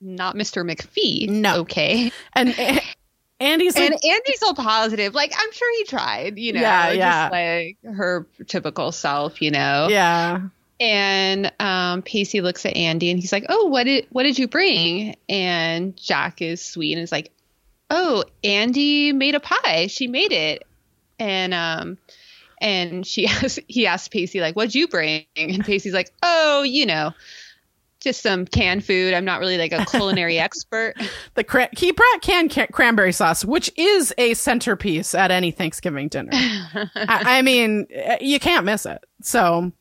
Not 0.00 0.36
Mr. 0.36 0.64
McPhee. 0.64 1.28
No. 1.28 1.60
Okay. 1.62 2.12
And 2.34 2.48
Andie's 3.40 3.76
like, 3.76 3.90
And 3.90 3.94
Andie's 3.94 4.42
all 4.44 4.54
positive. 4.54 5.12
Like, 5.14 5.32
I'm 5.36 5.52
sure 5.52 5.68
he 5.78 5.84
tried, 5.84 6.38
you 6.38 6.52
know, 6.52 6.60
Yeah, 6.60 6.86
just 6.86 6.96
yeah. 6.98 7.28
like 7.32 7.78
her 7.96 8.26
typical 8.46 8.92
self, 8.92 9.42
you 9.42 9.50
know. 9.50 9.88
"Yeah, 9.90 10.40
And 10.80 11.52
um, 11.58 12.02
Pacey 12.02 12.40
looks 12.40 12.64
at 12.64 12.76
Andie 12.76 13.10
and 13.10 13.18
he's 13.18 13.32
like, 13.32 13.46
"Oh, 13.48 13.66
what 13.66 13.84
did 13.84 14.06
what 14.10 14.22
did 14.22 14.38
you 14.38 14.46
bring?" 14.46 15.16
And 15.28 15.96
Jack 15.96 16.40
is 16.40 16.64
sweet 16.64 16.92
and 16.92 17.02
is 17.02 17.12
like, 17.12 17.32
"Oh, 17.90 18.24
Andie 18.44 19.12
made 19.12 19.34
a 19.34 19.40
pie. 19.40 19.88
She 19.88 20.06
made 20.06 20.32
it." 20.32 20.64
And 21.18 21.52
um, 21.52 21.98
and 22.60 23.06
she 23.06 23.26
asks, 23.28 23.58
he 23.66 23.86
asked 23.86 24.12
Pacey 24.12 24.40
like, 24.40 24.54
"What'd 24.54 24.74
you 24.74 24.86
bring?" 24.86 25.24
And 25.36 25.64
Pacey's 25.64 25.94
like, 25.94 26.12
"Oh, 26.22 26.62
you 26.62 26.86
know, 26.86 27.12
just 28.00 28.22
some 28.22 28.46
canned 28.46 28.84
food. 28.84 29.14
I'm 29.14 29.24
not 29.24 29.40
really 29.40 29.58
like 29.58 29.72
a 29.72 29.84
culinary 29.86 30.38
expert." 30.40 30.94
the 31.34 31.44
cra- 31.44 31.68
he 31.76 31.92
brought 31.92 32.22
canned 32.22 32.50
ca- 32.52 32.66
cranberry 32.72 33.12
sauce, 33.12 33.44
which 33.44 33.70
is 33.76 34.14
a 34.18 34.34
centerpiece 34.34 35.14
at 35.14 35.30
any 35.30 35.50
Thanksgiving 35.50 36.08
dinner. 36.08 36.30
I, 36.32 36.88
I 37.38 37.42
mean, 37.42 37.86
eh, 37.90 38.18
you 38.20 38.38
can't 38.40 38.64
miss 38.64 38.86
it. 38.86 38.98
So, 39.22 39.72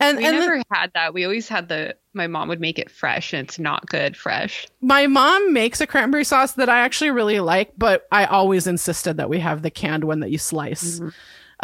and 0.00 0.18
We 0.18 0.24
and 0.26 0.36
the- 0.36 0.40
never 0.40 0.62
had 0.70 0.90
that. 0.94 1.14
We 1.14 1.24
always 1.24 1.48
had 1.48 1.68
the. 1.68 1.96
My 2.16 2.28
mom 2.28 2.48
would 2.48 2.60
make 2.60 2.78
it 2.78 2.92
fresh, 2.92 3.32
and 3.32 3.48
it's 3.48 3.58
not 3.58 3.86
good 3.86 4.16
fresh. 4.16 4.68
My 4.80 5.08
mom 5.08 5.52
makes 5.52 5.80
a 5.80 5.86
cranberry 5.86 6.22
sauce 6.22 6.52
that 6.52 6.68
I 6.68 6.80
actually 6.80 7.10
really 7.10 7.40
like, 7.40 7.72
but 7.76 8.06
I 8.12 8.26
always 8.26 8.68
insisted 8.68 9.16
that 9.16 9.28
we 9.28 9.40
have 9.40 9.62
the 9.62 9.70
canned 9.70 10.04
one 10.04 10.20
that 10.20 10.30
you 10.30 10.38
slice. 10.38 11.00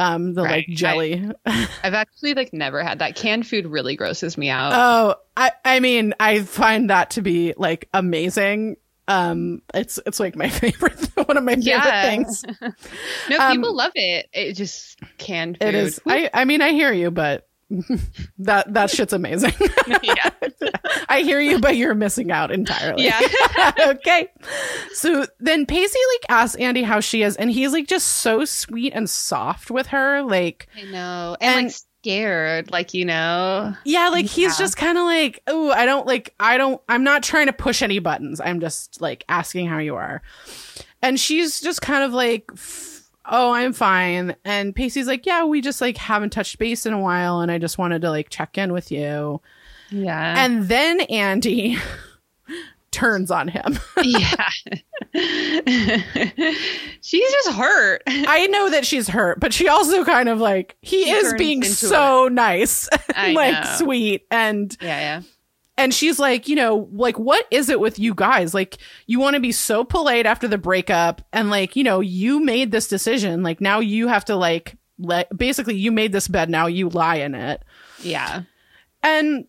Um, 0.01 0.33
the 0.33 0.43
Right. 0.43 0.67
like 0.67 0.77
jelly. 0.77 1.29
I've 1.47 1.93
actually 1.95 2.33
like 2.35 2.55
never 2.55 2.83
had 2.83 3.01
that. 3.01 3.17
Canned 3.17 3.47
food 3.47 3.67
really 3.67 3.97
grosses 3.97 4.39
me 4.39 4.49
out. 4.49 4.73
oh, 4.75 5.17
I 5.37 5.53
I 5.65 5.81
mean, 5.81 6.15
I 6.19 6.41
find 6.41 6.89
that 6.89 7.11
to 7.11 7.23
be 7.23 7.53
like 7.59 7.89
amazing. 7.93 8.77
Um, 9.09 9.61
it's 9.75 9.99
it's 10.07 10.19
like 10.19 10.37
my 10.37 10.49
favorite, 10.63 10.99
one 11.27 11.37
of 11.37 11.45
my 11.45 11.57
favorite 11.57 11.67
Yeah. 11.67 12.03
things. 12.09 12.45
no, 13.29 13.39
um, 13.39 13.53
people 13.57 13.75
love 13.77 13.93
it. 13.95 14.29
It 14.33 14.55
just 14.55 14.99
canned 15.19 15.59
food. 15.61 15.69
It 15.69 15.75
is. 15.75 16.01
I 16.07 16.31
I 16.33 16.45
mean, 16.47 16.63
I 16.63 16.71
hear 16.71 16.93
you, 16.93 17.11
but 17.11 17.47
that 18.39 18.73
that 18.75 18.91
shit's 18.91 19.13
amazing. 19.13 19.53
yeah, 20.03 20.31
I 21.09 21.23
hear 21.23 21.41
you, 21.41 21.59
but 21.61 21.77
you're 21.77 21.95
missing 21.95 22.31
out 22.31 22.51
entirely. 22.51 23.05
yeah. 23.05 23.21
okay. 23.87 24.29
So 24.93 25.27
then 25.39 25.67
Pacey 25.67 25.99
like 26.15 26.27
asks 26.29 26.57
Andie 26.57 26.83
how 26.83 27.01
she 27.01 27.23
is, 27.23 27.37
and 27.37 27.51
he's 27.51 27.73
like 27.73 27.87
just 27.87 28.07
so 28.07 28.45
sweet 28.45 28.93
and 28.95 29.09
soft 29.09 29.71
with 29.71 29.89
her. 29.89 30.23
Like, 30.23 30.69
I 30.77 30.83
know, 30.91 31.37
and, 31.41 31.57
And- 31.59 31.67
like 31.69 31.75
scared, 32.03 32.71
like 32.71 32.95
you 32.95 33.05
know. 33.05 33.75
yeah, 33.85 34.09
like 34.09 34.25
he's 34.27 34.59
Yeah. 34.59 34.65
just 34.65 34.77
kind 34.77 34.97
of 34.99 35.05
like, 35.05 35.43
oh, 35.47 35.71
I 35.71 35.85
don't 35.85 36.07
like, 36.07 36.35
I 36.41 36.57
don't, 36.57 36.81
I'm 36.89 37.05
not 37.05 37.23
trying 37.23 37.47
to 37.47 37.53
push 37.53 37.83
any 37.83 37.99
buttons. 37.99 38.41
I'm 38.41 38.59
just 38.61 39.01
like 39.03 39.23
asking 39.29 39.67
how 39.67 39.79
you 39.79 39.97
are. 39.97 40.23
And 41.03 41.21
she's 41.21 41.61
just 41.61 41.81
kind 41.83 42.03
of 42.03 42.13
like, 42.13 42.45
"F- 42.53 42.90
oh, 43.31 43.53
I'm 43.53 43.73
fine. 43.73 44.37
And 44.45 44.75
Pacey's 44.75 45.07
like, 45.07 45.25
yeah, 45.25 45.45
we 45.45 45.61
just 45.61 45.81
like 45.81 45.97
haven't 45.97 46.31
touched 46.31 46.59
base 46.59 46.85
in 46.85 46.93
a 46.93 47.01
while, 47.01 47.41
and 47.41 47.51
I 47.51 47.59
just 47.59 47.79
wanted 47.79 48.03
to 48.03 48.11
like 48.11 48.29
check 48.29 48.59
in 48.59 48.73
with 48.73 48.91
you. 48.93 49.41
Yeah, 49.91 50.45
And 50.45 50.69
then 50.69 51.01
Andie 51.03 51.79
turns 52.91 53.31
on 53.31 53.49
him. 53.49 53.79
yeah. 54.03 54.49
She's 57.03 57.31
just 57.33 57.53
hurt. 57.53 58.03
I 58.07 58.47
know 58.49 58.71
that 58.71 58.87
she's 58.87 59.09
hurt, 59.09 59.41
but 59.41 59.53
she 59.53 59.69
also 59.69 60.05
kind 60.05 60.29
of 60.29 60.39
like 60.39 60.77
he 60.83 61.11
is 61.11 61.35
being 61.35 61.65
so 61.65 62.29
nice, 62.29 62.89
and, 63.17 63.35
like 63.35 63.65
know. 63.65 63.77
sweet, 63.79 64.27
and 64.31 64.77
Yeah, 64.81 65.01
yeah. 65.01 65.23
And 65.81 65.93
she's 65.95 66.19
like, 66.19 66.49
you 66.49 66.55
know, 66.57 66.89
like 66.93 67.19
what 67.19 67.47
is 67.51 67.69
it 67.69 67.81
with 67.81 67.99
you 67.99 68.15
guys? 68.15 68.55
Like 68.55 68.79
you 69.07 69.19
want 69.21 69.35
to 69.35 69.41
be 69.41 69.53
so 69.53 69.85
polite 69.85 70.27
after 70.27 70.47
the 70.49 70.59
breakup, 70.59 71.23
and 71.33 71.51
like 71.51 71.77
you 71.77 71.85
know, 71.85 72.01
you 72.01 72.41
made 72.41 72.71
this 72.71 72.89
decision, 72.89 73.43
like 73.43 73.61
now 73.61 73.81
you 73.81 74.09
have 74.09 74.25
to 74.27 74.37
like 74.37 74.77
let 74.99 75.35
basically 75.37 75.77
you 75.77 75.91
made 75.93 76.13
this 76.13 76.29
bed, 76.29 76.51
now 76.51 76.67
you 76.67 76.89
lie 76.89 77.17
in 77.17 77.35
it, 77.35 77.63
Yeah. 78.03 78.43
and 79.03 79.47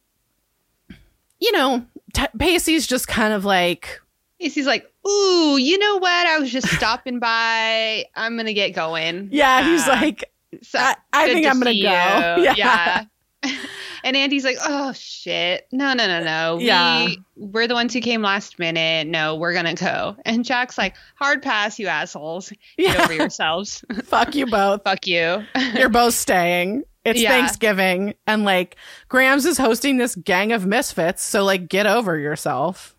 you 1.39 1.51
know, 1.51 1.85
T- 2.13 2.25
Pacey's 2.37 2.85
just 2.87 3.07
kind 3.07 3.33
of 3.33 3.45
like, 3.45 3.99
He's 4.37 4.65
like, 4.65 4.91
ooh, 5.07 5.57
you 5.57 5.77
know 5.77 5.97
what? 5.97 6.27
I 6.27 6.39
was 6.39 6.51
just 6.51 6.67
stopping 6.77 7.19
by. 7.19 8.05
I'm 8.15 8.37
gonna 8.37 8.53
get 8.53 8.69
going. 8.71 9.29
yeah, 9.31 9.63
he's 9.63 9.87
Uh, 9.87 9.91
like, 10.01 10.31
so 10.63 10.79
I- 10.79 10.95
I 11.13 11.27
think 11.33 11.45
I'm 11.47 11.59
gonna 11.59 11.71
go. 11.73 11.77
you. 11.79 11.83
Yeah. 12.55 12.55
Yeah. 12.55 13.03
And 14.03 14.15
Andie's 14.17 14.43
like, 14.43 14.57
oh 14.65 14.93
shit, 14.93 15.67
no, 15.71 15.93
no, 15.93 16.07
no, 16.07 16.23
no. 16.23 16.59
Yeah. 16.59 17.05
We, 17.05 17.21
we're 17.35 17.67
the 17.67 17.73
ones 17.73 17.93
who 17.93 18.01
came 18.01 18.21
last 18.21 18.57
minute. 18.59 19.07
No, 19.07 19.35
we're 19.35 19.53
gonna 19.53 19.75
go. 19.75 20.15
And 20.25 20.43
Jack's 20.45 20.77
like, 20.77 20.95
hard 21.15 21.41
pass, 21.41 21.77
you 21.79 21.87
assholes. 21.87 22.49
Get 22.77 22.95
yeah, 22.95 23.03
over 23.03 23.13
yourselves. 23.13 23.83
fuck 24.03 24.35
you 24.35 24.45
both. 24.47 24.83
Fuck 24.83 25.07
you. 25.07 25.43
You're 25.75 25.89
both 25.89 26.13
staying. 26.13 26.83
It's 27.03 27.19
Yeah. 27.19 27.29
Thanksgiving 27.29 28.13
and 28.27 28.43
like 28.43 28.75
Grams 29.09 29.45
is 29.45 29.57
hosting 29.57 29.97
this 29.97 30.15
gang 30.15 30.51
of 30.51 30.65
misfits, 30.65 31.23
so 31.23 31.43
like 31.43 31.67
get 31.67 31.87
over 31.87 32.17
yourself. 32.17 32.95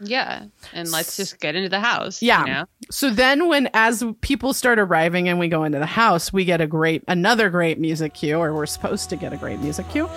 yeah. 0.00 0.46
And 0.72 0.90
let's 0.90 1.16
just 1.16 1.38
get 1.40 1.54
into 1.54 1.68
the 1.68 1.78
house. 1.78 2.20
Yeah. 2.20 2.40
You 2.40 2.46
know? 2.52 2.64
So 2.90 3.10
then 3.10 3.46
when 3.48 3.70
as 3.72 4.02
people 4.22 4.52
start 4.54 4.80
arriving 4.80 5.28
and 5.28 5.38
we 5.38 5.46
go 5.48 5.62
into 5.62 5.78
the 5.78 5.86
house, 5.86 6.32
we 6.32 6.44
get 6.44 6.60
a 6.60 6.66
great 6.66 7.04
another 7.06 7.48
great 7.48 7.78
music 7.78 8.12
cue 8.14 8.36
or 8.36 8.52
we're 8.52 8.66
supposed 8.66 9.08
to 9.10 9.16
get 9.16 9.32
a 9.32 9.36
great 9.36 9.60
music 9.60 9.88
cue 9.88 10.08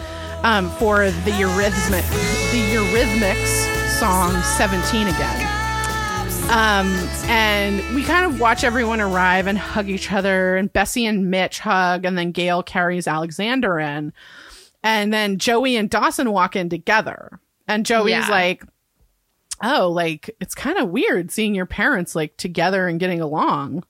um, 0.43 0.69
for 0.71 1.05
the 1.05 1.31
Eurythmic 1.31 2.07
the 2.51 2.61
Eurythmics 2.73 3.97
song 3.99 4.39
17 4.57 5.07
again. 5.07 5.53
Um, 6.49 6.87
and 7.29 7.95
we 7.95 8.03
kind 8.03 8.25
of 8.31 8.39
watch 8.39 8.63
everyone 8.63 9.01
arrive 9.01 9.47
and 9.47 9.57
hug 9.57 9.89
each 9.89 10.11
other, 10.13 10.55
and 10.55 10.71
Bessie 10.71 11.05
and 11.05 11.29
Mitch 11.29 11.59
hug, 11.59 12.05
and 12.05 12.17
then 12.17 12.31
Gail 12.31 12.63
carries 12.63 13.07
Alexander 13.07 13.79
in. 13.79 14.13
And 14.83 15.11
then 15.11 15.39
Joey 15.39 15.75
and 15.75 15.89
Dawson 15.89 16.31
walk 16.31 16.55
in 16.55 16.69
together. 16.69 17.39
And 17.67 17.85
Joey's 17.85 18.11
Yeah. 18.11 18.27
like, 18.29 18.63
Oh, 19.61 19.89
like 19.91 20.29
it's 20.39 20.53
kind 20.55 20.77
of 20.77 20.89
weird 20.89 21.31
seeing 21.31 21.55
your 21.55 21.65
parents 21.65 22.15
like 22.15 22.37
together 22.37 22.87
and 22.87 22.99
getting 22.99 23.19
along, 23.19 23.83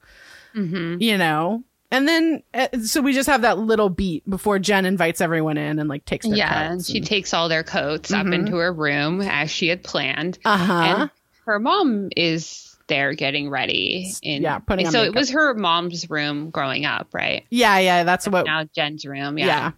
Mm-hmm. 0.56 1.00
you 1.02 1.18
know? 1.18 1.64
And 1.90 2.06
then, 2.08 2.44
uh, 2.54 2.68
so 2.84 3.02
we 3.02 3.14
just 3.14 3.28
have 3.30 3.44
that 3.44 3.58
little 3.60 3.90
beat 3.90 4.30
before 4.30 4.60
Jen 4.60 4.86
invites 4.86 5.22
everyone 5.22 5.58
in 5.58 5.80
and 5.80 5.88
like 5.88 6.04
takes 6.04 6.26
their 6.28 6.36
Yeah. 6.36 6.72
And 6.72 6.86
she 6.86 7.00
takes 7.00 7.34
all 7.34 7.48
their 7.48 7.64
coats 7.64 8.12
up 8.12 8.26
Mhm. 8.26 8.34
into 8.34 8.58
her 8.58 8.74
room 8.74 9.22
as 9.22 9.50
she 9.50 9.68
had 9.70 9.84
planned. 9.84 10.38
uh 10.44 10.58
huh. 10.58 10.74
and 11.02 11.10
her 11.46 11.60
mom 11.60 12.10
is 12.18 12.76
there 12.88 13.14
getting 13.14 13.50
ready. 13.50 14.12
In, 14.22 14.42
Yeah, 14.42 14.60
putting 14.60 14.88
on 14.88 14.92
so 14.92 15.04
it 15.04 15.16
was 15.16 15.30
her 15.30 15.54
mom's 15.54 16.10
room 16.10 16.50
growing 16.50 16.86
up, 16.86 17.08
right? 17.14 17.46
Yeah, 17.50 17.78
yeah, 17.80 18.04
that's 18.04 18.28
what. 18.28 18.46
Now 18.46 18.66
Jen's 18.76 19.06
room, 19.06 19.38
yeah. 19.38 19.46
yeah. 19.46 19.72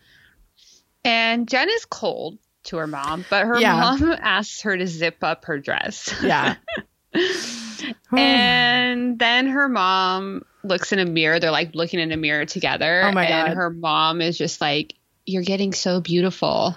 And 1.05 1.47
Jen 1.47 1.69
is 1.69 1.85
cold 1.85 2.39
to 2.65 2.77
her 2.77 2.87
mom, 2.87 3.23
but 3.29 3.45
her 3.45 3.59
Yeah. 3.59 3.75
mom 3.79 4.11
asks 4.19 4.61
her 4.61 4.75
to 4.75 4.87
zip 4.87 5.23
up 5.23 5.45
her 5.45 5.59
dress. 5.59 6.11
Yeah. 6.23 6.55
and 8.15 9.17
then 9.19 9.47
her 9.47 9.69
mom 9.69 10.43
looks 10.63 10.91
in 10.91 10.99
a 10.99 11.05
mirror. 11.05 11.39
They're 11.39 11.51
like 11.51 11.75
looking 11.75 11.99
in 11.99 12.11
a 12.11 12.17
mirror 12.17 12.45
together. 12.45 13.03
Oh 13.03 13.11
my 13.11 13.25
and 13.25 13.47
God. 13.49 13.57
her 13.57 13.69
mom 13.69 14.21
is 14.21 14.37
just 14.37 14.61
like, 14.61 14.95
You're 15.25 15.43
getting 15.43 15.73
so 15.73 16.01
beautiful. 16.01 16.75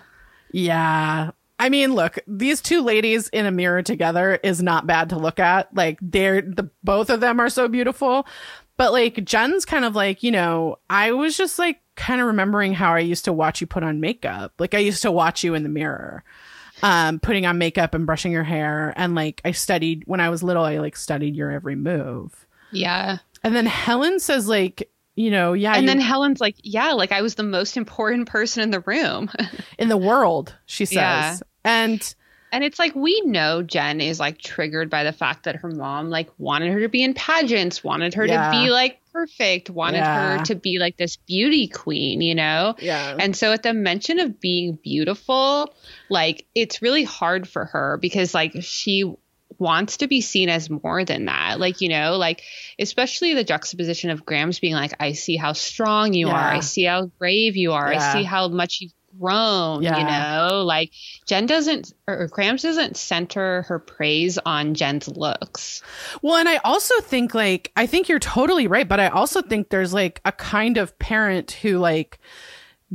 Yeah. 0.52 1.30
I 1.58 1.68
mean, 1.68 1.94
look, 1.94 2.18
these 2.26 2.60
two 2.60 2.82
ladies 2.82 3.28
in 3.28 3.46
a 3.46 3.52
mirror 3.52 3.82
together 3.82 4.38
is 4.42 4.62
not 4.62 4.86
bad 4.86 5.10
to 5.10 5.16
look 5.16 5.38
at. 5.38 5.72
Like 5.74 5.98
they're 6.02 6.42
the 6.42 6.68
both 6.82 7.08
of 7.08 7.20
them 7.20 7.40
are 7.40 7.48
so 7.48 7.68
beautiful. 7.68 8.26
But 8.76 8.92
like 8.92 9.24
Jen's 9.24 9.64
kind 9.64 9.84
of 9.84 9.94
like, 9.94 10.22
you 10.22 10.32
know, 10.32 10.78
I 10.90 11.12
was 11.12 11.36
just 11.36 11.58
like 11.58 11.80
kind 11.94 12.20
of 12.20 12.26
remembering 12.26 12.74
how 12.74 12.94
I 12.94 13.00
used 13.00 13.24
to 13.26 13.32
watch 13.32 13.60
you 13.60 13.66
put 13.66 13.84
on 13.84 14.00
makeup. 14.00 14.54
Like 14.58 14.74
I 14.74 14.78
used 14.78 15.02
to 15.02 15.12
watch 15.12 15.44
you 15.44 15.54
in 15.54 15.62
the 15.62 15.68
mirror. 15.68 16.24
Um, 16.82 17.20
putting 17.20 17.46
on 17.46 17.58
makeup 17.58 17.94
and 17.94 18.06
brushing 18.06 18.32
your 18.32 18.42
hair 18.42 18.92
and 18.96 19.14
like 19.14 19.40
I 19.44 19.52
studied 19.52 20.02
when 20.06 20.18
I 20.18 20.30
was 20.30 20.42
little, 20.42 20.64
I 20.64 20.78
like 20.78 20.96
studied 20.96 21.36
your 21.36 21.52
every 21.52 21.76
move. 21.76 22.34
Yeah. 22.72 23.18
And 23.44 23.54
then 23.54 23.66
Helen 23.66 24.20
says 24.20 24.46
like, 24.48 24.88
you 25.14 25.30
know, 25.30 25.52
yeah, 25.52 25.74
And 25.74 25.86
then 25.88 26.00
Helen's 26.00 26.40
like, 26.40 26.56
yeah, 26.62 26.92
like 26.92 27.12
I 27.12 27.22
was 27.22 27.34
the 27.34 27.42
most 27.42 27.76
important 27.76 28.28
person 28.28 28.62
in 28.62 28.70
the 28.70 28.80
room. 28.80 29.30
in 29.78 29.88
the 29.88 29.96
world, 29.96 30.54
she 30.66 30.84
says. 30.86 30.94
Yeah. 30.96 31.38
And 31.64 32.14
And 32.50 32.64
it's 32.64 32.78
like 32.78 32.94
we 32.94 33.20
know 33.26 33.62
Jen 33.62 34.00
is 34.00 34.18
like 34.20 34.38
triggered 34.38 34.88
by 34.90 35.04
the 35.04 35.12
fact 35.12 35.44
that 35.44 35.56
her 35.56 35.68
mom 35.70 36.08
like 36.10 36.30
wanted 36.38 36.72
her 36.72 36.80
to 36.80 36.88
be 36.88 37.02
in 37.02 37.14
pageants, 37.14 37.82
wanted 37.84 38.14
her 38.14 38.26
Yeah. 38.26 38.44
to 38.44 38.50
be 38.50 38.70
like 38.70 39.00
perfect, 39.12 39.68
wanted 39.68 39.98
Yeah. 39.98 40.38
her 40.38 40.44
to 40.46 40.54
be 40.54 40.78
like 40.78 40.96
this 40.96 41.16
beauty 41.16 41.68
queen, 41.68 42.22
you 42.22 42.34
know? 42.34 42.74
yeah. 42.78 43.16
And 43.18 43.36
so 43.36 43.52
at 43.52 43.62
the 43.62 43.74
mention 43.74 44.18
of 44.18 44.40
being 44.40 44.78
beautiful, 44.82 45.74
like 46.08 46.46
it's 46.54 46.80
really 46.80 47.04
hard 47.04 47.46
for 47.48 47.66
her 47.66 47.98
because 48.00 48.32
like 48.34 48.54
she 48.62 49.12
wants 49.58 49.98
to 49.98 50.08
be 50.08 50.20
seen 50.20 50.48
as 50.48 50.70
more 50.70 51.04
than 51.04 51.26
that. 51.26 51.60
Like, 51.60 51.80
you 51.80 51.88
know, 51.88 52.16
like 52.16 52.42
especially 52.78 53.34
the 53.34 53.44
juxtaposition 53.44 54.10
of 54.10 54.24
Grams's 54.24 54.60
being 54.60 54.74
like, 54.74 54.94
I 55.00 55.12
see 55.12 55.36
how 55.36 55.52
strong 55.52 56.12
you 56.12 56.28
Yeah. 56.28 56.34
are, 56.34 56.54
I 56.54 56.60
see 56.60 56.84
how 56.84 57.06
brave 57.18 57.56
you 57.56 57.72
are, 57.72 57.92
Yeah. 57.92 58.10
I 58.10 58.12
see 58.12 58.24
how 58.24 58.48
much 58.48 58.80
you've 58.80 58.92
grown, 59.18 59.82
you 59.82 59.90
know? 59.90 60.62
Like 60.64 60.92
Jen 61.26 61.46
doesn't 61.46 61.92
or 62.06 62.26
Grams 62.28 62.62
doesn't 62.62 62.96
center 62.96 63.62
her 63.62 63.78
praise 63.78 64.38
on 64.44 64.74
Jen's 64.74 65.08
looks. 65.08 65.82
Well, 66.22 66.36
and 66.36 66.48
I 66.48 66.56
also 66.58 66.98
think 67.00 67.34
like 67.34 67.72
I 67.76 67.86
think 67.86 68.08
you're 68.08 68.18
totally 68.18 68.66
right, 68.66 68.88
but 68.88 69.00
I 69.00 69.08
also 69.08 69.42
think 69.42 69.68
there's 69.68 69.92
like 69.92 70.20
a 70.24 70.32
kind 70.32 70.76
of 70.76 70.98
parent 70.98 71.52
who 71.52 71.78
like 71.78 72.18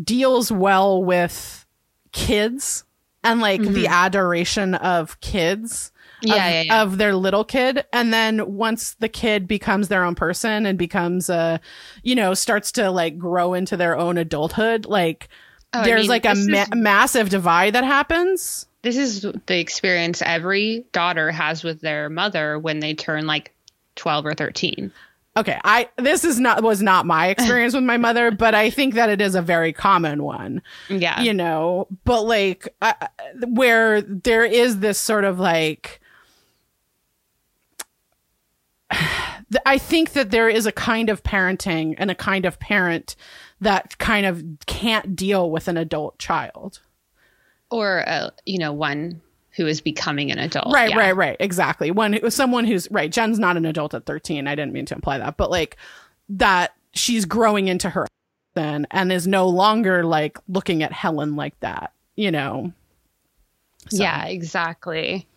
deals 0.01 0.51
well 0.51 1.03
with 1.03 1.65
kids 2.11 2.83
and 3.23 3.41
like 3.41 3.61
the 3.61 3.67
mm-hmm. 3.67 3.93
adoration 3.93 4.75
of 4.75 5.19
kids. 5.21 5.91
Yeah, 6.21 6.33
of, 6.35 6.39
yeah, 6.53 6.61
yeah. 6.61 6.81
of 6.83 6.97
their 6.97 7.15
little 7.15 7.43
kid 7.43 7.85
and 7.93 8.11
then 8.13 8.55
once 8.55 8.95
the 8.99 9.09
kid 9.09 9.47
becomes 9.47 9.87
their 9.87 10.03
own 10.03 10.15
person 10.15 10.65
and 10.65 10.77
becomes 10.77 11.29
a 11.29 11.59
you 12.01 12.15
know 12.15 12.33
starts 12.33 12.71
to 12.73 12.89
like 12.89 13.17
grow 13.19 13.53
into 13.53 13.77
their 13.77 13.95
own 13.97 14.17
adulthood 14.17 14.85
like 14.85 15.29
Oh, 15.73 15.81
I 15.81 15.85
there's 15.85 16.01
mean, 16.03 16.09
like 16.09 16.25
a 16.25 16.33
ma- 16.35 16.61
is- 16.61 16.69
massive 16.73 17.29
divide 17.29 17.73
that 17.75 17.83
happens 17.83 18.65
this 18.83 18.95
is 18.97 19.21
the 19.47 19.59
experience 19.59 20.21
every 20.25 20.85
daughter 20.91 21.29
has 21.29 21.63
with 21.63 21.81
their 21.81 22.09
mother 22.09 22.57
when 22.57 22.79
they 22.79 22.93
turn 22.93 23.27
like 23.27 23.53
12 23.97 24.25
or 24.27 24.33
13. 24.33 24.91
okay 25.35 25.59
i 25.65 25.87
this 25.97 26.23
is 26.23 26.39
not 26.39 26.63
was 26.63 26.81
not 26.81 27.05
my 27.05 27.27
experience 27.35 27.73
with 27.75 27.83
my 27.83 27.97
mother 27.97 28.31
but 28.31 28.55
i 28.55 28.69
think 28.69 28.93
that 28.95 29.09
it 29.09 29.19
is 29.21 29.35
a 29.35 29.41
very 29.41 29.73
common 29.73 30.23
one 30.23 30.61
Yeah. 30.89 31.21
you 31.21 31.33
know 31.33 31.87
but 32.05 32.23
like 32.23 32.69
uh, 32.81 32.93
where 33.47 34.01
there 34.01 34.45
is 34.45 34.79
this 34.79 34.97
sort 34.97 35.25
of 35.25 35.37
like 35.37 35.99
i 39.65 39.77
think 39.77 40.13
that 40.13 40.31
there 40.31 40.49
is 40.49 40.65
a 40.65 40.71
kind 40.71 41.09
of 41.09 41.23
parenting 41.23 41.95
and 41.97 42.11
a 42.11 42.15
kind 42.15 42.45
of 42.45 42.59
parent 42.59 43.15
that 43.59 43.97
kind 43.97 44.25
of 44.25 44.43
can't 44.65 45.15
deal 45.15 45.49
with 45.49 45.67
an 45.67 45.77
adult 45.77 46.19
child. 46.19 46.79
Or, 47.71 48.07
uh, 48.07 48.29
you 48.45 48.59
know, 48.59 48.71
one 48.71 49.21
who 49.55 49.65
is 49.65 49.81
becoming 49.81 50.31
an 50.31 50.37
adult. 50.37 50.71
right 50.73 50.89
Yeah. 50.91 50.97
right 50.99 51.15
right. 51.15 51.37
Exactly. 51.39 51.89
One 51.89 52.29
someone 52.29 52.65
who's 52.65 52.89
right 52.91 53.11
jen's 53.11 53.39
not 53.39 53.57
an 53.57 53.65
adult 53.65 53.93
at 53.95 54.05
13 54.05 54.47
i 54.47 54.53
didn't 54.55 54.73
mean 54.73 54.85
to 54.85 54.95
imply 54.95 55.17
that. 55.17 55.37
But 55.37 55.49
like 55.49 55.77
that 56.29 56.73
she's 56.93 57.25
growing 57.25 57.67
into 57.67 57.89
her 57.89 58.05
then 58.53 58.85
and 58.91 59.11
is 59.11 59.27
no 59.27 59.47
longer 59.47 60.03
like 60.03 60.37
looking 60.47 60.83
at 60.83 60.91
helen 60.91 61.35
like 61.35 61.59
that 61.61 61.93
you 62.15 62.31
know? 62.31 62.71
So- 63.89 64.03
Yeah, 64.03 64.25
exactly. 64.25 65.27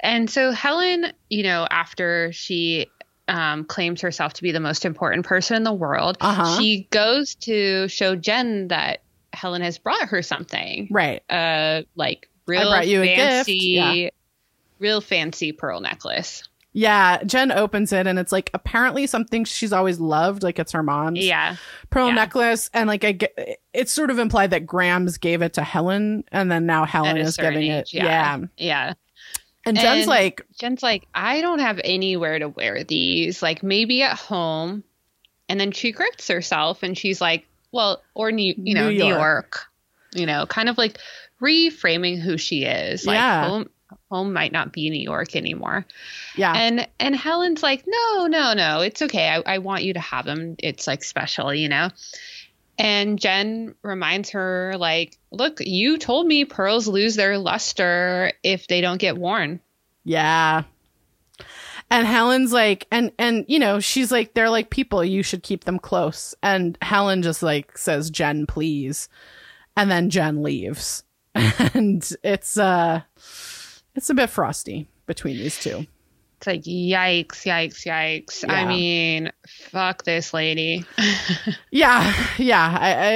And 0.00 0.28
so 0.30 0.50
Helen, 0.50 1.12
you 1.30 1.42
know, 1.42 1.66
after 1.70 2.32
she 2.32 2.86
um, 3.28 3.64
claims 3.64 4.00
herself 4.02 4.34
to 4.34 4.42
be 4.42 4.52
the 4.52 4.60
most 4.60 4.84
important 4.84 5.26
person 5.26 5.56
in 5.56 5.62
the 5.64 5.72
world, 5.72 6.16
Uh-huh. 6.20 6.58
she 6.58 6.86
goes 6.90 7.34
to 7.36 7.88
show 7.88 8.14
Jen 8.14 8.68
that 8.68 9.00
Helen 9.32 9.62
has 9.62 9.78
brought 9.78 10.08
her 10.08 10.22
something. 10.22 10.88
right 10.90 11.22
Uh, 11.30 11.82
like 11.96 12.28
real 12.46 12.70
brought 12.70 12.86
you 12.86 13.02
a 13.02 13.06
gift, 13.06 13.18
fancy, 13.46 13.52
yeah. 13.58 14.08
real 14.78 15.00
fancy 15.00 15.52
pearl 15.52 15.80
necklace. 15.80 16.48
Yeah, 16.72 17.22
Jen 17.24 17.52
opens 17.52 17.90
it 17.92 18.06
and 18.06 18.18
it's 18.18 18.32
like 18.32 18.50
apparently 18.52 19.06
something 19.06 19.44
she's 19.46 19.72
always 19.72 19.98
loved, 19.98 20.42
like 20.42 20.58
it's 20.58 20.72
her 20.72 20.82
mom's 20.82 21.24
Yeah. 21.24 21.56
pearl 21.90 22.08
yeah. 22.08 22.14
necklace, 22.14 22.68
and 22.74 22.86
like 22.86 23.02
I 23.02 23.12
get, 23.12 23.58
it's 23.72 23.90
sort 23.92 24.10
of 24.10 24.18
implied 24.18 24.50
that 24.50 24.66
Grams 24.66 25.16
gave 25.18 25.40
it 25.42 25.54
to 25.54 25.62
Helen, 25.62 26.24
and 26.32 26.52
then 26.52 26.66
now 26.66 26.84
Helen 26.84 27.16
is 27.16 27.36
giving 27.38 27.70
age, 27.72 27.92
it. 27.92 27.94
Yeah. 27.94 28.38
Yeah. 28.58 28.92
And 29.66 29.76
Jen's 29.76 30.00
And- 30.02 30.06
like, 30.08 30.42
Jen's 30.58 30.82
like, 30.82 31.06
I 31.14 31.40
don't 31.42 31.58
have 31.58 31.80
anywhere 31.84 32.38
to 32.38 32.48
wear 32.48 32.84
these. 32.84 33.42
Like 33.42 33.62
maybe 33.62 34.02
at 34.02 34.16
home. 34.16 34.82
And 35.48 35.60
then 35.60 35.72
she 35.72 35.92
corrects 35.92 36.28
herself 36.28 36.82
and 36.82 36.96
she's 36.96 37.20
like, 37.20 37.46
well, 37.72 38.02
or 38.14 38.32
New, 38.32 38.54
you 38.56 38.74
know, 38.74 38.88
New 38.90 38.98
New 38.98 39.08
York. 39.08 39.20
York. 39.20 39.66
You 40.14 40.24
know, 40.26 40.46
kind 40.46 40.68
of 40.68 40.78
like 40.78 40.98
reframing 41.42 42.18
who 42.18 42.38
she 42.38 42.64
is. 42.64 43.06
Like 43.06 43.16
Yeah. 43.16 43.48
home 43.48 43.70
home 44.10 44.32
might 44.32 44.50
not 44.52 44.72
be 44.72 44.88
New 44.90 45.00
York 45.00 45.36
anymore. 45.36 45.86
yeah, 46.36 46.52
And 46.56 46.88
and 46.98 47.14
Helen's 47.14 47.62
like, 47.62 47.84
no, 47.86 48.26
no, 48.26 48.52
no, 48.54 48.80
it's 48.80 49.02
okay. 49.02 49.28
I, 49.28 49.42
I 49.54 49.58
want 49.58 49.84
you 49.84 49.94
to 49.94 50.00
have 50.00 50.24
them. 50.24 50.56
It's 50.58 50.86
like 50.86 51.04
special, 51.04 51.52
you 51.54 51.68
know. 51.68 51.90
And 52.78 53.18
Jen 53.18 53.74
reminds 53.82 54.30
her, 54.30 54.74
like, 54.78 55.16
look, 55.30 55.60
you 55.60 55.96
told 55.98 56.26
me 56.26 56.44
pearls 56.44 56.86
lose 56.86 57.16
their 57.16 57.38
luster 57.38 58.32
if 58.42 58.66
they 58.66 58.80
don't 58.80 58.98
get 58.98 59.16
worn. 59.16 59.60
yeah. 60.04 60.64
And 61.88 62.04
Helen's 62.06 62.52
like, 62.52 62.86
and 62.90 63.12
and 63.16 63.44
you 63.46 63.60
know, 63.60 63.78
she's 63.78 64.10
like, 64.10 64.34
they're 64.34 64.50
like 64.50 64.70
people. 64.70 65.04
You 65.04 65.22
should 65.22 65.44
keep 65.44 65.64
them 65.64 65.78
close. 65.78 66.34
And 66.42 66.76
Helen 66.82 67.22
just 67.22 67.44
like 67.44 67.78
says, 67.78 68.10
Jen, 68.10 68.44
please. 68.46 69.08
And 69.76 69.88
then 69.88 70.10
Jen 70.10 70.42
leaves, 70.42 71.04
and 71.34 72.08
it's 72.24 72.58
uh, 72.58 73.02
it's 73.94 74.10
a 74.10 74.14
bit 74.14 74.30
frosty 74.30 74.88
between 75.06 75.36
these 75.36 75.60
two. 75.60 75.86
It's 76.38 76.46
like 76.46 76.62
yikes, 76.62 77.44
yikes, 77.44 77.86
yikes. 77.86 78.44
I 78.48 78.64
mean, 78.66 79.32
fuck 79.48 80.04
this 80.04 80.34
lady. 80.34 80.84
Yeah, 81.70 82.14
yeah, 82.38 82.78
I, 82.80 82.88
I, 82.90 83.10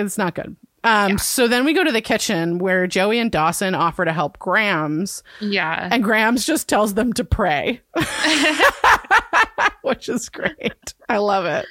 it's 0.00 0.18
not 0.18 0.34
good. 0.34 0.56
Um, 0.82 1.18
so 1.18 1.46
then 1.46 1.64
we 1.64 1.74
go 1.74 1.84
to 1.84 1.92
the 1.92 2.00
kitchen 2.00 2.58
where 2.58 2.86
Joey 2.86 3.18
and 3.18 3.30
Dawson 3.30 3.74
offer 3.74 4.04
to 4.04 4.12
help 4.12 4.38
Grams, 4.38 5.22
yeah. 5.40 5.88
and 5.92 6.02
Grams 6.02 6.44
just 6.46 6.68
tells 6.68 6.94
them 6.94 7.12
to 7.14 7.24
pray, 7.24 7.82
which 9.82 10.08
is 10.08 10.28
great. 10.28 10.94
I 11.08 11.18
love 11.18 11.44
it. 11.44 11.66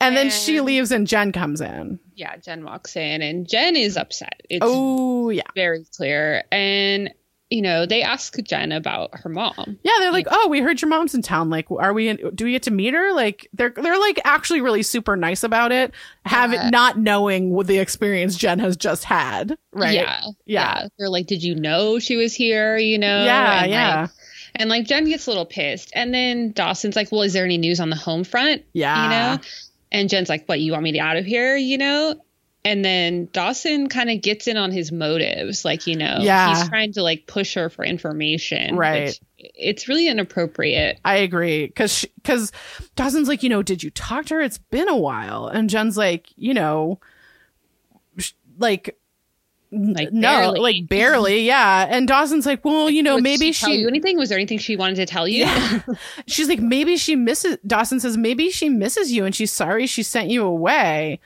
And 0.00 0.16
then 0.16 0.30
she 0.30 0.60
leaves, 0.60 0.90
and 0.92 1.06
Jen 1.06 1.32
comes 1.32 1.60
in. 1.60 1.98
yeah, 2.14 2.36
Jen 2.36 2.64
walks 2.64 2.96
in 2.96 3.22
and 3.22 3.48
Jen 3.48 3.76
is 3.76 3.96
upset. 3.96 4.40
It's 4.50 4.64
Oh 4.66 5.30
yeah, 5.30 5.42
very 5.54 5.84
clear. 5.96 6.44
And 6.52 7.10
you 7.50 7.62
know, 7.62 7.86
they 7.86 8.02
ask 8.02 8.36
Jen 8.42 8.72
about 8.72 9.10
her 9.20 9.28
mom. 9.30 9.78
yeah. 9.82 9.92
They're 10.00 10.12
like, 10.12 10.26
"Oh, 10.30 10.48
we 10.48 10.60
heard 10.60 10.82
your 10.82 10.88
mom's 10.90 11.14
in 11.14 11.22
town. 11.22 11.48
Like, 11.48 11.70
are 11.70 11.92
we? 11.94 12.08
In, 12.08 12.30
do 12.34 12.44
we 12.44 12.52
get 12.52 12.62
to 12.64 12.70
meet 12.70 12.92
her? 12.94 13.12
Like, 13.14 13.48
they're 13.54 13.70
they're 13.70 13.98
like 13.98 14.20
actually 14.24 14.60
really 14.60 14.82
super 14.82 15.16
nice 15.16 15.42
about 15.42 15.72
it, 15.72 15.92
have 16.26 16.52
Yeah. 16.52 16.68
it 16.68 16.70
not 16.70 16.98
knowing 16.98 17.50
what 17.50 17.66
the 17.66 17.78
experience 17.78 18.36
Jen 18.36 18.58
has 18.58 18.76
just 18.76 19.04
had. 19.04 19.56
Right? 19.72 19.94
Yeah. 19.94 20.20
Yeah. 20.46 20.88
They're 20.98 21.08
like, 21.08 21.26
Did 21.26 21.42
you 21.42 21.54
know 21.54 21.98
she 21.98 22.16
was 22.16 22.34
here? 22.34 22.76
You 22.76 22.98
know? 22.98 23.24
yeah, 23.24 23.62
and 23.62 23.70
yeah. 23.70 24.00
Like, 24.02 24.10
and 24.56 24.70
like 24.70 24.86
Jen 24.86 25.04
gets 25.06 25.26
a 25.26 25.30
little 25.30 25.46
pissed. 25.46 25.90
And 25.94 26.12
then 26.12 26.52
Dawson's 26.52 26.96
like, 26.96 27.10
Well, 27.12 27.22
is 27.22 27.32
there 27.32 27.44
any 27.44 27.58
news 27.58 27.80
on 27.80 27.90
the 27.90 27.96
home 27.96 28.24
front? 28.24 28.62
Yeah. 28.72 29.04
you 29.04 29.10
know 29.38 29.42
and 29.90 30.10
jen's 30.10 30.28
like 30.28 30.44
what 30.44 30.60
you 30.60 30.72
want 30.72 30.84
me 30.84 30.92
to 30.92 30.98
out 30.98 31.16
of 31.16 31.24
here 31.24 31.56
you 31.56 31.78
know 31.78 32.14
and 32.64 32.84
then 32.84 33.28
dawson 33.32 33.88
kind 33.88 34.10
of 34.10 34.20
gets 34.20 34.46
in 34.48 34.56
on 34.56 34.70
his 34.72 34.90
motives 34.92 35.64
like 35.64 35.86
you 35.86 35.96
know 35.96 36.18
Yeah. 36.20 36.48
he's 36.58 36.68
trying 36.68 36.92
to 36.94 37.02
like 37.02 37.26
push 37.26 37.54
her 37.54 37.68
for 37.70 37.84
information 37.84 38.76
Right. 38.76 39.06
which 39.06 39.20
it's 39.54 39.88
really 39.88 40.08
inappropriate 40.08 40.98
I 41.04 41.16
agree 41.18 41.66
because 41.66 42.04
because 42.16 42.50
Dawson's 42.96 43.28
like, 43.28 43.42
you 43.44 43.48
know, 43.48 43.62
did 43.62 43.82
you 43.84 43.90
talk 43.90 44.26
to 44.26 44.34
her? 44.34 44.40
It's 44.40 44.58
been 44.58 44.88
a 44.88 44.96
while, 44.96 45.46
and 45.46 45.70
Jen's 45.70 45.96
like, 45.96 46.26
you 46.36 46.52
know, 46.52 46.98
sh- 48.18 48.32
like, 48.58 48.98
Like, 49.70 50.12
no, 50.12 50.28
barely. 50.52 50.60
like 50.60 50.88
barely, 50.88 51.40
yeah. 51.46 51.86
And 51.88 52.08
Dawson's 52.08 52.46
like, 52.46 52.64
well, 52.64 52.90
you 52.90 53.02
know, 53.02 53.18
maybe 53.20 53.52
she. 53.52 53.76
you 53.80 53.86
anything 53.88 54.18
was 54.18 54.28
there 54.30 54.38
anything 54.38 54.58
she 54.58 54.74
wanted 54.76 54.96
to 54.96 55.06
tell 55.06 55.28
you 55.28 55.44
Yeah. 55.44 55.80
she's 56.26 56.48
like, 56.48 56.60
maybe 56.60 56.96
she 56.96 57.14
misses. 57.14 57.58
Dawson 57.66 58.00
says 58.00 58.16
maybe 58.16 58.50
she 58.50 58.68
misses 58.68 59.12
you, 59.12 59.24
and 59.24 59.34
she's 59.34 59.52
sorry 59.52 59.86
she 59.86 60.02
sent 60.02 60.28
you 60.30 60.42
away. 60.44 61.20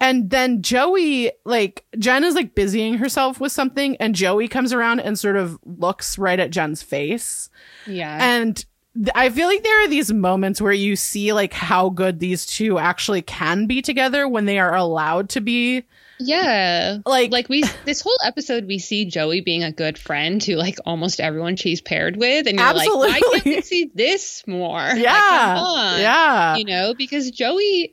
And 0.00 0.30
then 0.30 0.62
Joey, 0.62 1.32
like, 1.44 1.84
Jen 1.98 2.24
is 2.24 2.34
like 2.34 2.54
busying 2.54 2.98
herself 2.98 3.40
with 3.40 3.52
something, 3.52 3.96
and 3.96 4.14
Joey 4.14 4.48
comes 4.48 4.72
around 4.72 5.00
and 5.00 5.18
sort 5.18 5.36
of 5.36 5.58
looks 5.64 6.18
right 6.18 6.38
at 6.38 6.50
Jen's 6.50 6.82
face. 6.82 7.48
Yeah. 7.86 8.18
And 8.20 8.56
th- 8.94 9.08
I 9.14 9.30
feel 9.30 9.46
like 9.48 9.62
there 9.62 9.84
are 9.84 9.88
these 9.88 10.12
moments 10.12 10.60
where 10.60 10.72
you 10.72 10.96
see 10.96 11.32
like 11.32 11.52
how 11.52 11.88
good 11.90 12.18
these 12.20 12.46
two 12.46 12.78
actually 12.78 13.22
can 13.22 13.66
be 13.66 13.82
together 13.82 14.28
when 14.28 14.44
they 14.46 14.58
are 14.58 14.74
allowed 14.74 15.28
to 15.30 15.40
be. 15.40 15.84
yeah. 16.18 16.98
Like, 17.04 17.30
Like 17.30 17.48
we 17.50 17.62
this 17.84 18.00
whole 18.00 18.16
episode 18.24 18.66
we 18.66 18.78
see 18.78 19.04
Joey 19.04 19.42
being 19.42 19.62
a 19.64 19.70
good 19.72 19.98
friend 19.98 20.40
to 20.42 20.56
like 20.56 20.78
almost 20.86 21.20
everyone 21.20 21.56
she's 21.56 21.80
paired 21.82 22.16
with 22.16 22.46
and 22.46 22.58
you're 22.58 22.72
like 22.72 22.88
why 22.94 23.20
can't 23.20 23.44
we 23.44 23.60
see 23.60 23.90
this 23.94 24.42
more? 24.46 24.78
Like, 24.78 24.98
yeah, 24.98 25.54
come 25.56 25.64
on. 25.64 26.00
yeah, 26.00 26.56
You 26.56 26.64
know, 26.64 26.94
because 26.96 27.30
Joey, 27.30 27.92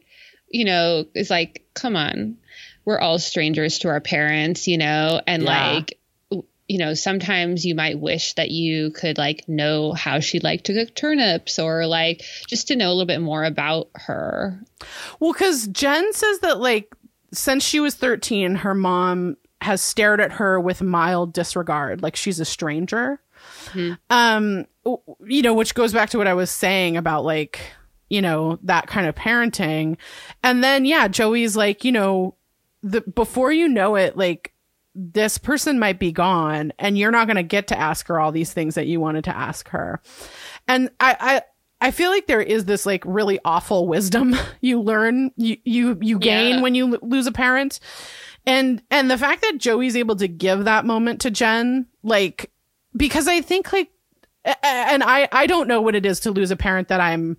you 0.54 0.64
know, 0.66 1.06
is 1.14 1.30
like, 1.30 1.66
come 1.74 1.96
on. 1.98 2.38
We're 2.86 3.00
all 3.00 3.20
strangers 3.20 3.80
to 3.80 3.90
our 3.90 4.00
parents, 4.02 4.68
you 4.68 4.78
know, 4.78 5.22
and 5.28 5.44
Yeah. 5.44 5.72
like 5.74 6.00
you 6.70 6.78
know, 6.78 6.94
sometimes 6.94 7.66
you 7.66 7.76
might 7.76 8.00
wish 8.00 8.34
that 8.36 8.50
you 8.50 8.90
could 8.92 9.18
like 9.18 9.44
know 9.50 9.92
how 9.92 10.22
she 10.22 10.40
liked 10.40 10.64
to 10.68 10.74
cook 10.74 10.96
turnips 10.96 11.60
or 11.60 11.86
like 11.86 12.24
just 12.48 12.70
to 12.70 12.76
know 12.78 12.88
a 12.88 12.94
little 12.94 13.06
bit 13.06 13.20
more 13.22 13.44
about 13.44 13.90
her. 13.96 14.64
Well, 15.20 15.34
because 15.34 15.68
Jen 15.68 16.14
says 16.14 16.40
that 16.40 16.60
like 16.62 16.96
since 17.34 17.66
she 17.66 17.82
was 17.82 17.96
13, 17.96 18.56
her 18.56 18.74
mom 18.74 19.36
has 19.60 19.82
stared 19.82 20.22
at 20.22 20.32
her 20.34 20.58
with 20.60 20.82
mild 20.82 21.34
disregard, 21.34 22.02
like 22.02 22.16
she's 22.16 22.40
a 22.40 22.46
stranger. 22.46 23.20
Mhm. 23.74 23.98
Um, 24.10 24.66
you 25.26 25.42
know, 25.42 25.54
which 25.54 25.76
goes 25.76 25.92
back 25.92 26.12
to 26.12 26.18
what 26.18 26.28
I 26.28 26.34
was 26.34 26.50
saying 26.50 26.96
about 26.96 27.26
like, 27.26 27.60
you 28.14 28.22
know, 28.22 28.60
that 28.62 28.86
kind 28.88 29.08
of 29.08 29.16
parenting. 29.16 29.98
And 30.44 30.64
then 30.64 30.86
yeah, 30.86 31.08
Joey's 31.08 31.58
like, 31.58 31.84
you 31.84 31.92
know, 31.92 32.36
the 32.84 33.02
before 33.02 33.52
you 33.52 33.68
know 33.68 33.96
it, 33.96 34.16
like 34.16 34.54
this 34.96 35.40
person 35.40 35.80
might 35.80 35.98
be 35.98 36.12
gone 36.12 36.72
and 36.78 36.96
you're 36.98 37.10
not 37.12 37.26
going 37.26 37.38
to 37.38 37.42
get 37.44 37.68
to 37.70 37.80
ask 37.80 38.08
her 38.08 38.20
all 38.20 38.32
these 38.32 38.54
things 38.54 38.76
that 38.76 38.86
you 38.86 39.00
wanted 39.00 39.24
to 39.24 39.36
ask 39.36 39.68
her. 39.70 40.00
And 40.68 40.92
I, 41.00 41.18
I, 41.82 41.88
I 41.88 41.92
feel 41.92 42.12
like 42.12 42.28
there 42.28 42.42
is 42.42 42.66
this 42.66 42.86
like 42.86 43.02
really 43.04 43.40
awful 43.44 43.88
wisdom 43.88 44.36
you 44.62 44.80
learn, 44.80 45.32
you, 45.36 45.58
you, 45.66 45.98
you 46.00 46.20
gain 46.20 46.58
Yeah. 46.58 46.62
when 46.62 46.76
you 46.76 46.94
l- 46.94 47.00
lose 47.02 47.26
a 47.26 47.32
parent. 47.32 47.80
And, 48.46 48.84
and 48.92 49.10
the 49.10 49.18
fact 49.18 49.42
that 49.42 49.58
Joey's 49.58 49.96
able 49.96 50.18
to 50.18 50.28
give 50.28 50.66
that 50.66 50.86
moment 50.86 51.22
to 51.22 51.32
Jen, 51.32 51.88
like, 52.04 52.52
because 52.96 53.28
I 53.28 53.42
think 53.42 53.74
like, 53.74 53.90
and 54.62 55.02
I, 55.04 55.28
I 55.32 55.48
don't 55.48 55.68
know 55.68 55.82
what 55.82 55.96
it 55.96 56.06
is 56.06 56.20
to 56.22 56.32
lose 56.32 56.52
a 56.52 56.56
parent 56.58 56.90
that 56.90 57.00
I'm, 57.00 57.38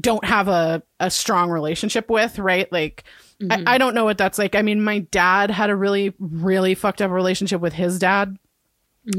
don't 0.00 0.24
have 0.24 0.48
a, 0.48 0.82
a 1.00 1.10
strong 1.10 1.50
relationship 1.50 2.08
with, 2.10 2.38
right? 2.38 2.70
Like, 2.72 3.04
Mhm. 3.40 3.64
I, 3.66 3.74
I 3.74 3.78
don't 3.78 3.94
know 3.94 4.04
what 4.04 4.18
that's 4.18 4.38
like. 4.38 4.54
I 4.54 4.62
mean, 4.62 4.82
my 4.84 5.00
dad 5.00 5.50
had 5.50 5.68
a 5.68 5.74
really, 5.76 6.14
really 6.20 6.74
fucked 6.74 7.02
up 7.02 7.10
relationship 7.10 7.60
with 7.60 7.72
his 7.72 7.98
dad, 7.98 8.38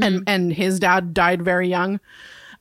and 0.02 0.24
and 0.28 0.54
his 0.54 0.80
dad 0.80 1.14
died 1.14 1.42
very 1.44 1.68
young. 1.68 2.00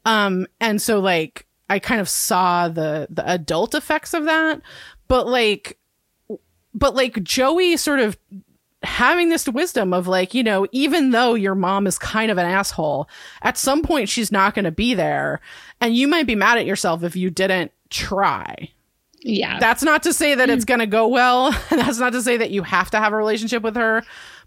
Um, 0.05 0.47
and 0.61 0.83
so 0.83 0.99
like 0.99 1.47
I 1.71 1.79
kind 1.79 2.01
of 2.01 2.09
saw 2.09 2.69
the 2.69 3.07
the 3.11 3.29
adult 3.31 3.75
effects 3.77 4.13
of 4.13 4.25
that, 4.25 4.61
but 5.07 5.29
like, 5.29 5.79
but 6.75 6.97
like 6.97 7.23
Joey 7.23 7.77
sort 7.77 8.01
of 8.01 8.19
having 8.83 9.29
this 9.29 9.49
wisdom 9.49 9.95
of 9.95 10.09
like 10.09 10.35
you 10.35 10.43
know 10.43 10.67
even 10.73 11.11
though 11.13 11.35
your 11.35 11.55
mom 11.55 11.87
is 11.87 12.01
kind 12.01 12.33
of 12.33 12.39
an 12.39 12.47
asshole 12.47 13.09
at 13.43 13.57
some 13.57 13.81
point 13.81 14.09
she's 14.09 14.33
not 14.33 14.55
going 14.55 14.65
to 14.65 14.73
be 14.73 14.93
there 14.93 15.41
and 15.81 15.95
you 15.95 16.09
might 16.09 16.27
be 16.27 16.35
mad 16.35 16.59
at 16.59 16.67
yourself 16.67 17.05
if 17.05 17.15
you 17.15 17.31
didn't 17.31 17.71
try 17.93 18.70
yeah. 19.24 19.59
that's 19.59 19.82
not 19.82 20.03
to 20.05 20.12
say 20.12 20.34
that 20.34 20.51
it's 20.51 20.64
mm. 20.64 20.68
going 20.68 20.80
to 20.80 20.86
go 20.86 21.09
well. 21.09 21.53
that's 21.70 21.99
not 21.99 22.12
to 22.12 22.22
say 22.22 22.36
that 22.36 22.51
you 22.51 22.62
have 22.62 22.90
to 22.90 22.99
have 22.99 23.12
a 23.12 23.16
relationship 23.16 23.62
with 23.62 23.76
her, 23.76 24.03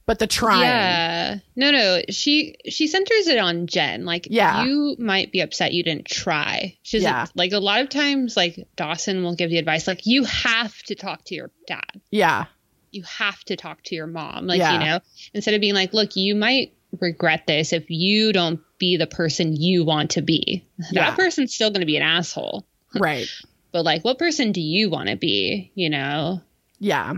but 0.06 0.20
the 0.20 0.28
trying. 0.28 0.62
Yeah. 0.62 1.38
No, 1.56 1.72
no. 1.72 2.02
She 2.10 2.56
she 2.68 2.88
centers 2.88 3.28
it 3.28 3.38
on 3.38 3.68
Jen. 3.68 4.06
Like, 4.06 4.28
Yeah. 4.30 4.66
you 4.66 4.96
might 5.00 5.32
be 5.32 5.42
upset 5.42 5.74
you 5.74 5.84
didn't 5.84 6.06
try. 6.06 6.78
She's 6.84 7.04
Yeah. 7.04 7.28
like 7.36 7.52
a 7.52 7.60
lot 7.60 7.82
of 7.82 7.90
times, 7.90 8.36
like 8.36 8.68
Dawson 8.76 9.24
will 9.24 9.36
give 9.36 9.50
the 9.50 9.58
advice, 9.58 9.88
like 9.88 10.06
you 10.06 10.24
have 10.26 10.78
to 10.84 10.96
talk 10.96 11.24
to 11.26 11.36
your 11.36 11.52
dad. 11.68 12.02
Yeah. 12.12 12.46
You 12.92 13.04
have 13.04 13.44
to 13.46 13.56
talk 13.56 13.84
to 13.84 13.96
your 13.96 14.08
mom. 14.08 14.48
Like, 14.48 14.60
Yeah. 14.60 14.74
you 14.74 14.80
know, 14.80 15.00
instead 15.34 15.54
of 15.54 15.62
being 15.62 15.74
like, 15.74 15.94
look, 15.94 16.16
you 16.16 16.36
might 16.36 16.74
regret 17.00 17.46
this 17.46 17.74
if 17.74 17.90
you 17.90 18.32
don't 18.32 18.62
be 18.78 18.96
the 18.98 19.08
person 19.08 19.56
you 19.56 19.84
want 19.84 20.12
to 20.12 20.22
be. 20.22 20.66
Yeah. 20.92 21.10
That 21.10 21.18
person's 21.18 21.54
still 21.54 21.72
going 21.72 21.82
to 21.82 21.86
be 21.86 21.98
an 21.98 22.04
asshole. 22.04 22.66
Right. 23.00 23.28
But 23.72 23.86
like, 23.86 24.04
what 24.04 24.18
person 24.20 24.52
do 24.52 24.62
you 24.62 24.90
want 24.90 25.10
to 25.10 25.16
be? 25.16 25.72
You 25.76 25.90
know? 25.90 26.42
Yeah. 26.80 27.16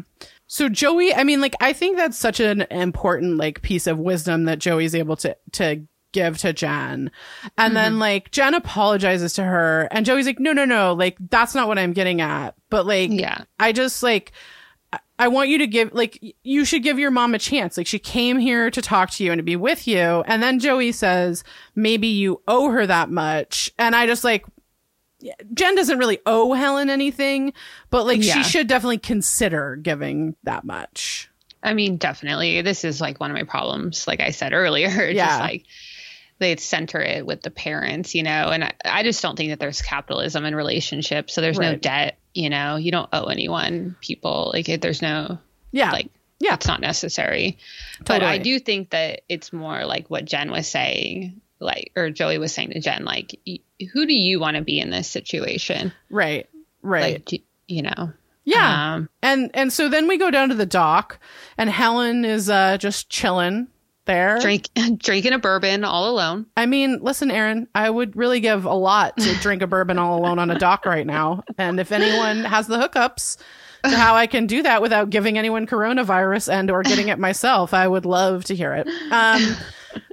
So 0.48 0.70
Joey, 0.70 1.14
I 1.14 1.24
mean, 1.24 1.42
like, 1.42 1.56
I 1.60 1.74
think 1.74 1.98
that's 1.98 2.18
such 2.18 2.40
an 2.40 2.62
important 2.72 3.38
like 3.38 3.62
piece 3.62 3.86
of 3.86 4.00
wisdom 4.00 4.46
that 4.46 4.60
Joey's 4.60 4.96
able 4.96 5.18
to 5.18 5.36
to 5.54 5.86
give 6.14 6.38
to 6.40 6.54
Jen. 6.54 7.12
And 7.58 7.76
then 7.76 7.94
mm-hmm. 7.94 8.02
like 8.02 8.32
Jen 8.32 8.54
apologizes 8.54 9.34
to 9.34 9.44
her 9.44 9.88
and 9.92 10.06
Joey's 10.06 10.26
like, 10.26 10.40
no, 10.40 10.54
no, 10.54 10.66
no, 10.66 10.94
like 10.94 11.18
that's 11.30 11.54
not 11.54 11.68
what 11.68 11.78
I'm 11.78 11.94
getting 11.94 12.22
at. 12.22 12.56
But 12.70 12.86
like 12.86 13.12
Yeah. 13.12 13.44
I 13.60 13.72
just 13.72 14.02
like 14.02 14.32
I- 15.20 15.28
want 15.28 15.50
you 15.50 15.58
to 15.60 15.68
give 15.68 15.94
like 15.94 16.20
you 16.44 16.64
should 16.64 16.82
give 16.82 16.98
your 16.98 17.12
mom 17.12 17.36
a 17.36 17.40
chance. 17.40 17.78
Like 17.78 17.88
she 17.88 18.00
came 18.00 18.40
here 18.40 18.72
to 18.72 18.82
talk 18.82 19.12
to 19.12 19.24
you 19.24 19.32
and 19.32 19.40
to 19.40 19.44
be 19.44 19.56
with 19.56 19.88
you. 19.88 20.24
And 20.26 20.42
then 20.42 20.60
Joey 20.60 20.92
says 20.92 21.44
maybe 21.76 22.08
you 22.08 22.42
owe 22.48 22.70
her 22.70 22.88
that 22.88 23.10
much. 23.10 23.72
And 23.78 23.96
I 23.96 24.08
just 24.08 24.24
like 24.24 24.46
Jen 25.54 25.76
doesn't 25.76 25.98
really 25.98 26.20
owe 26.26 26.54
Helen 26.54 26.90
anything, 26.90 27.54
but 27.90 28.06
like 28.06 28.24
Yeah. 28.24 28.34
she 28.36 28.44
should 28.44 28.68
definitely 28.68 29.00
consider 29.00 29.76
giving 29.76 30.36
that 30.44 30.64
much. 30.64 31.30
I 31.64 31.74
mean, 31.74 31.98
definitely. 31.98 32.62
This 32.62 32.84
is 32.86 33.02
like 33.02 33.20
one 33.20 33.32
of 33.32 33.36
my 33.36 33.44
problems, 33.44 34.08
like 34.08 34.20
I 34.22 34.30
said 34.32 34.54
earlier. 34.54 34.90
Yeah. 35.10 35.26
Just 35.28 35.40
like 35.42 35.66
they 36.40 36.56
center 36.58 37.02
it 37.02 37.26
with 37.26 37.42
the 37.42 37.50
parents, 37.50 38.14
you 38.14 38.22
know, 38.22 38.50
and 38.50 38.64
I, 38.64 38.74
I 38.86 39.02
just 39.04 39.24
don't 39.24 39.36
think 39.36 39.50
that 39.50 39.60
there's 39.60 39.82
capitalism 39.82 40.46
in 40.46 40.56
relationships. 40.56 41.34
So 41.34 41.42
there's 41.42 41.58
no 41.58 41.76
debt, 41.76 42.20
you 42.36 42.52
know, 42.52 42.76
you 42.76 42.92
don't 42.92 43.10
owe 43.12 43.26
anyone 43.26 43.96
people. 44.02 44.52
Like 44.54 44.70
it, 44.70 44.82
there's 44.84 45.02
no, 45.02 45.40
Yeah. 45.72 45.92
like, 45.92 46.10
Yeah. 46.40 46.54
it's 46.54 46.68
not 46.68 46.80
necessary. 46.80 47.58
But 48.06 48.22
I 48.22 48.38
do 48.38 48.60
think 48.60 48.92
that 48.92 49.22
it's 49.28 49.52
more 49.52 49.84
like 49.86 50.12
what 50.12 50.26
Jen 50.26 50.52
was 50.52 50.68
saying, 50.68 51.42
like, 51.60 51.92
or 51.96 52.12
Joey 52.12 52.38
was 52.38 52.54
saying 52.54 52.70
to 52.70 52.80
Jen, 52.82 53.04
like, 53.04 53.40
who 53.94 54.06
do 54.06 54.14
you 54.14 54.40
want 54.40 54.58
to 54.58 54.64
be 54.64 54.80
in 54.80 54.90
this 54.90 55.08
situation? 55.08 55.94
right. 56.10 56.50
Right. 56.82 57.30
Like, 57.32 57.42
you 57.68 57.82
know? 57.82 58.14
yeah. 58.46 58.94
Um, 58.94 59.10
and 59.22 59.52
and 59.54 59.74
so 59.74 59.90
then 59.90 60.08
we 60.08 60.18
go 60.18 60.32
down 60.32 60.50
to 60.50 60.56
the 60.56 60.66
dock 60.66 61.20
and 61.58 61.70
Helen 61.70 62.24
is 62.24 62.50
uh 62.50 62.78
just 62.78 63.10
chilling 63.10 63.68
there. 64.08 64.40
drink, 64.40 64.70
drinking 64.98 65.34
a 65.34 65.40
bourbon 65.40 65.84
all 65.84 66.10
alone. 66.10 66.48
I 66.56 66.66
mean, 66.66 67.00
listen, 67.02 67.30
Erin, 67.30 67.68
I 67.76 67.90
would 67.90 68.16
really 68.16 68.40
give 68.40 68.66
a 68.66 68.74
lot 68.74 69.18
to 69.18 69.36
drink 69.36 69.62
a 69.62 69.68
bourbon 69.68 70.00
all 70.00 70.18
alone 70.18 70.40
on 70.40 70.50
a 70.50 70.58
dock 70.58 70.86
right 70.86 71.06
now. 71.06 71.44
And 71.58 71.80
if 71.80 71.92
anyone 71.92 72.44
has 72.44 72.66
the 72.66 72.78
hookups 72.78 73.38
to 73.84 73.96
how 73.96 74.16
I 74.16 74.26
can 74.26 74.48
do 74.48 74.64
that 74.64 74.82
without 74.82 75.12
giving 75.12 75.38
anyone 75.38 75.68
coronavirus 75.68 76.52
and 76.52 76.72
or 76.72 76.82
getting 76.82 77.10
it 77.10 77.20
myself, 77.20 77.74
I 77.74 77.88
would 77.88 78.06
love 78.06 78.46
to 78.46 78.56
hear 78.56 78.74
it. 78.74 78.88
Um, 79.12 79.56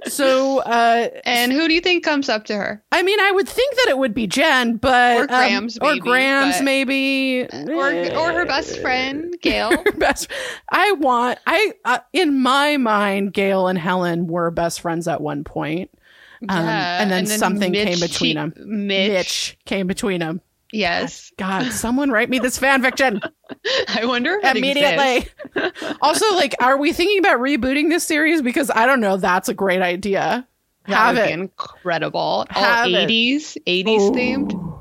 so, 0.07 0.59
uh, 0.59 1.09
And 1.25 1.51
who 1.51 1.67
do 1.67 1.73
you 1.73 1.81
think 1.81 2.03
comes 2.03 2.29
up 2.29 2.45
to 2.45 2.55
her? 2.55 2.83
I 2.91 3.01
mean, 3.03 3.19
I 3.19 3.31
would 3.31 3.47
think 3.47 3.75
that 3.75 3.87
it 3.89 3.97
would 3.97 4.13
be 4.13 4.27
Jen, 4.27 4.77
but 4.77 5.17
Or 5.17 5.21
um, 5.21 5.27
Grams, 5.27 5.77
or 5.79 5.89
maybe, 5.89 5.99
Grams, 5.99 6.55
but- 6.57 6.63
maybe, 6.63 7.47
or 7.67 7.87
or 8.17 8.33
her 8.33 8.45
best 8.45 8.79
friend 8.81 9.35
Gail. 9.41 9.71
best. 9.97 10.29
I 10.71 10.91
want. 10.93 11.39
I 11.47 11.73
uh, 11.85 11.99
in 12.13 12.41
my 12.41 12.77
mind, 12.77 13.33
Gail 13.33 13.67
and 13.67 13.77
Helen 13.79 14.27
were 14.27 14.51
best 14.51 14.81
friends 14.81 15.07
at 15.07 15.21
one 15.21 15.43
point. 15.43 15.91
Um, 16.49 16.59
and 16.67 17.09
then 17.09 17.25
something 17.25 17.73
came 17.73 17.99
between 17.99 18.37
'em. 18.37 18.53
Mitch, 18.57 19.09
Mitch 19.09 19.57
came 19.65 19.87
between 19.87 20.19
them. 20.19 20.41
Yes. 20.75 21.31
God, 21.37 21.71
someone 21.71 22.09
write 22.11 22.29
me 22.29 22.39
this 22.39 22.57
fan 22.57 22.81
fiction 22.81 23.21
I 23.87 24.05
wonder 24.05 24.39
immediately. 24.43 25.27
also, 26.01 26.33
like, 26.35 26.55
are 26.61 26.77
we 26.77 26.93
thinking 26.93 27.19
about 27.19 27.39
rebooting 27.39 27.89
this 27.89 28.03
series? 28.03 28.41
Because 28.41 28.69
I 28.69 28.85
don't 28.85 28.99
know. 29.01 29.17
That's 29.17 29.49
a 29.49 29.53
great 29.53 29.81
idea. 29.81 30.47
That 30.87 30.95
Have 30.95 31.17
it. 31.17 31.31
incredible. 31.31 32.45
Have 32.49 32.87
it. 32.87 33.09
80s, 33.09 33.57
80s 33.65 34.11
themed. 34.15 34.79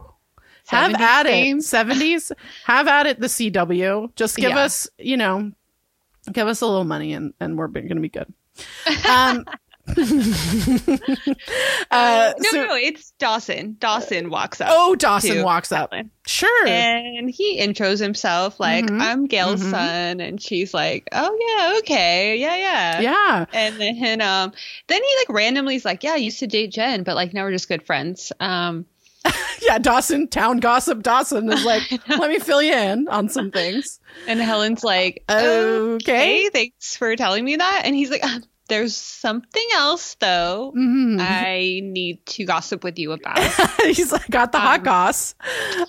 Have 0.67 0.93
70s 0.93 1.01
at 1.01 1.27
it. 1.27 1.57
70s. 1.57 2.33
Have 2.65 2.89
at 2.89 3.07
it, 3.07 3.21
the 3.21 3.27
CW. 3.27 4.15
Just 4.17 4.37
give 4.37 4.51
Yeah. 4.51 4.59
us, 4.61 4.89
you 4.99 5.17
know, 5.17 5.53
give 6.33 6.49
us 6.49 6.61
a 6.63 6.67
little 6.67 6.85
money 6.85 7.13
and, 7.13 7.35
and 7.41 7.57
we're 7.59 7.69
going 7.69 7.89
to 7.89 7.95
be 7.97 8.09
good. 8.09 8.33
Um, 9.09 9.45
uh, 9.87 9.95
no, 12.39 12.51
so- 12.51 12.67
no, 12.67 12.75
it's 12.75 13.13
Dawson. 13.19 13.77
Dawson 13.79 14.31
walks 14.31 14.61
up. 14.61 14.69
oh, 14.71 14.95
Dawson 14.97 15.43
walks 15.43 15.73
up. 15.73 15.93
Sure. 16.27 16.67
And 16.67 17.31
he 17.31 17.61
intros 17.61 18.01
himself 18.01 18.59
like, 18.59 18.87
Mhm. 18.87 19.01
I'm 19.01 19.27
Gail's 19.27 19.63
Mhm. 19.63 19.71
son. 19.71 20.21
And 20.21 20.41
she's 20.41 20.73
like, 20.73 21.09
oh, 21.13 21.37
yeah, 21.59 21.79
okay. 21.81 22.37
Yeah, 22.37 22.57
yeah. 22.57 23.01
yeah. 23.01 23.45
And 23.53 23.81
then 23.81 24.21
um 24.21 24.53
then 24.89 25.03
he 25.03 25.17
like 25.19 25.29
randomly 25.29 25.77
is 25.77 25.85
like, 25.85 26.03
Yeah, 26.03 26.13
I 26.13 26.17
used 26.17 26.39
to 26.41 26.47
date 26.47 26.73
Jen, 26.73 27.03
but 27.03 27.15
like 27.15 27.35
now 27.35 27.45
we're 27.45 27.53
just 27.53 27.69
good 27.69 27.83
friends. 27.83 28.33
Um 28.41 28.87
yeah, 29.63 29.79
Dawson, 29.79 30.29
town 30.29 30.59
gossip 30.59 31.03
Dawson 31.03 31.51
is 31.51 31.65
like, 31.65 31.83
let 32.09 32.29
me 32.31 32.39
fill 32.39 32.61
you 32.63 32.75
in 32.75 33.09
on 33.09 33.29
some 33.31 33.51
things. 33.51 34.01
And 34.27 34.39
Helen's 34.41 34.85
like, 34.85 35.25
Okay. 35.31 35.95
okay, 35.95 36.49
thanks 36.51 36.97
for 36.97 37.17
telling 37.17 37.45
me 37.45 37.57
that. 37.57 37.83
And 37.85 37.95
he's 37.95 38.11
like, 38.11 38.21
"Uh, 38.23 38.41
there's 38.69 38.97
something 38.97 39.67
else 39.75 40.15
though. 40.21 40.73
Mhm. 40.77 41.21
I 41.21 41.81
need 41.83 42.25
to 42.27 42.45
gossip 42.45 42.83
with 42.85 42.99
you 42.99 43.13
about. 43.13 43.39
He's 43.83 44.11
like, 44.13 44.29
got 44.31 44.53
the 44.53 44.59
hot 44.59 44.81
Um, 44.81 44.85
goss 44.85 45.35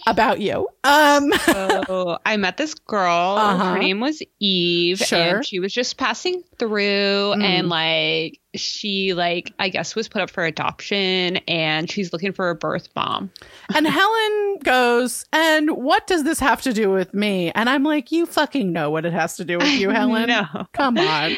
about 0.08 0.42
you. 0.42 0.68
Um, 0.84 1.32
so 1.46 2.18
I 2.26 2.38
met 2.38 2.58
this 2.58 2.74
girl. 2.74 3.38
Uh-huh. 3.38 3.74
Her 3.74 3.80
name 3.80 4.00
was 4.00 4.22
Eve, 4.40 5.00
Sure. 5.00 5.38
and 5.38 5.46
she 5.46 5.60
was 5.60 5.74
just 5.74 5.98
passing 5.98 6.44
through, 6.60 7.34
Mm. 7.36 7.44
and 7.44 7.70
like 7.70 8.40
she 8.56 9.14
like 9.14 9.52
I 9.60 9.68
guess 9.70 9.96
was 9.96 10.08
put 10.08 10.22
up 10.22 10.30
for 10.30 10.46
adoption, 10.46 11.38
and 11.48 11.90
she's 11.90 12.12
looking 12.14 12.32
for 12.34 12.50
a 12.50 12.56
birth 12.56 12.90
mom. 12.96 13.32
and 13.74 13.88
Helen 13.88 14.58
goes, 14.64 15.26
and 15.34 15.72
what 15.72 16.08
does 16.08 16.24
this 16.24 16.40
have 16.40 16.62
to 16.64 16.74
do 16.74 16.90
with 16.92 17.14
me? 17.14 17.52
And 17.56 17.70
I'm 17.70 17.84
like, 17.84 18.12
you 18.12 18.26
fucking 18.26 18.72
know 18.72 18.90
what 18.92 19.06
it 19.06 19.14
has 19.14 19.38
to 19.38 19.46
do 19.46 19.58
with 19.58 19.68
you, 19.80 19.90
Helen. 19.90 20.28
No, 20.28 20.68
Come 20.74 20.98
on. 20.98 21.36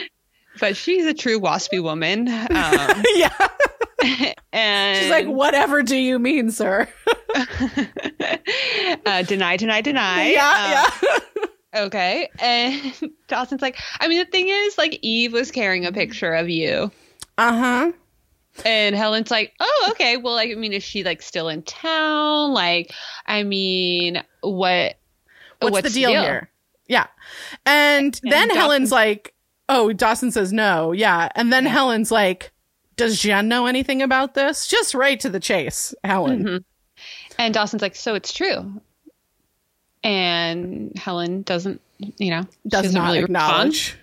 But 0.59 0.75
she's 0.77 1.05
a 1.05 1.13
true 1.13 1.39
waspy 1.39 1.81
woman. 1.81 2.27
Um, 2.27 2.47
yeah. 3.15 3.47
and 4.53 4.97
She's 4.99 5.09
like, 5.11 5.27
whatever 5.27 5.83
do 5.83 5.95
you 5.97 6.19
mean, 6.19 6.51
sir? 6.51 6.87
uh, 9.05 9.21
deny, 9.23 9.57
deny, 9.57 9.81
deny. 9.81 10.31
yeah, 10.31 10.85
Um, 10.85 10.99
yeah. 11.03 11.81
Okay. 11.81 12.29
And 12.39 12.93
Dawson's 13.27 13.61
like, 13.61 13.77
I 13.99 14.07
mean, 14.07 14.19
the 14.19 14.25
thing 14.25 14.47
is, 14.49 14.77
like, 14.77 14.97
Eve 15.01 15.33
was 15.33 15.51
carrying 15.51 15.85
a 15.85 15.91
picture 15.91 16.33
of 16.33 16.49
you. 16.49 16.91
Uh 17.37 17.57
huh. 17.59 17.91
And 18.65 18.95
Helen's 18.95 19.29
like, 19.29 19.53
oh, 19.59 19.87
okay. 19.91 20.17
Well, 20.17 20.33
like, 20.33 20.49
I 20.51 20.55
mean, 20.55 20.73
is 20.73 20.83
she, 20.83 21.03
like, 21.03 21.21
still 21.21 21.47
in 21.49 21.61
town? 21.61 22.53
Like, 22.53 22.91
I 23.27 23.43
mean, 23.43 24.23
what? 24.41 24.95
What's, 25.59 25.87
the 25.87 25.93
deal, 25.93 26.09
here? 26.09 26.49
Yeah. 26.87 27.07
And, 27.65 28.19
then 28.23 28.47
Dawson- 28.47 28.61
Helen's 28.61 28.91
like, 28.91 29.33
oh, 29.70 29.91
Dawson 29.93 30.32
says 30.32 30.51
no. 30.53 30.91
Yeah. 30.91 31.30
And 31.36 31.51
then 31.51 31.65
Helen's 31.65 32.11
like, 32.11 32.51
does 32.95 33.20
Jen 33.20 33.47
know 33.47 33.65
anything 33.68 34.01
about 34.01 34.34
this? 34.34 34.68
Just 34.68 34.93
right 34.93 35.20
to 35.20 35.30
the 35.30 35.39
chase, 35.39 35.93
Helen. 36.03 36.43
Mhm. 36.43 36.63
And 37.38 37.53
Dawson's 37.53 37.82
like, 37.82 37.95
so 37.95 38.15
it's 38.15 38.34
true. 38.34 38.82
And 40.03 40.97
Helen 40.97 41.41
doesn't, 41.41 41.82
you 42.18 42.30
know, 42.32 42.41
Does 42.68 42.84
doesn't 42.84 42.93
not 42.93 43.07
really 43.07 43.22
respond. 43.22 43.74
acknowledge. 43.76 43.97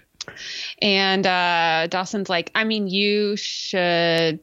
And 0.81 1.27
uh, 1.27 1.87
Dawson's 1.89 2.29
like, 2.29 2.51
I 2.55 2.65
mean, 2.65 2.89
you 2.89 3.37
should 3.37 4.41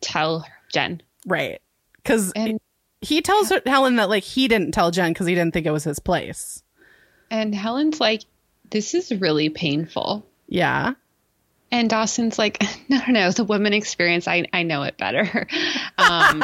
tell 0.00 0.46
Jen. 0.72 1.02
Right. 1.26 1.60
Because 1.96 2.32
he 3.00 3.20
tells 3.22 3.50
her, 3.50 3.60
Helen 3.66 3.96
that 3.96 4.08
like 4.08 4.24
he 4.24 4.48
didn't 4.48 4.72
tell 4.72 4.90
Jen 4.90 5.12
because 5.12 5.26
he 5.26 5.34
didn't 5.34 5.52
think 5.54 5.66
it 5.66 5.70
was 5.72 5.84
his 5.84 5.98
place. 5.98 6.62
and 7.30 7.54
Helen's 7.54 8.00
like, 8.00 8.22
this 8.70 8.94
is 8.94 9.10
really 9.12 9.48
painful. 9.50 10.26
Yeah. 10.48 10.94
And 11.70 11.90
Dawson's 11.90 12.38
like, 12.38 12.62
no, 12.88 12.98
no, 13.06 13.12
no, 13.12 13.30
the 13.30 13.44
woman 13.44 13.72
experience, 13.74 14.26
I, 14.26 14.46
I 14.52 14.62
know 14.62 14.82
it 14.82 14.96
better. 14.98 15.46
Um, 16.00 16.42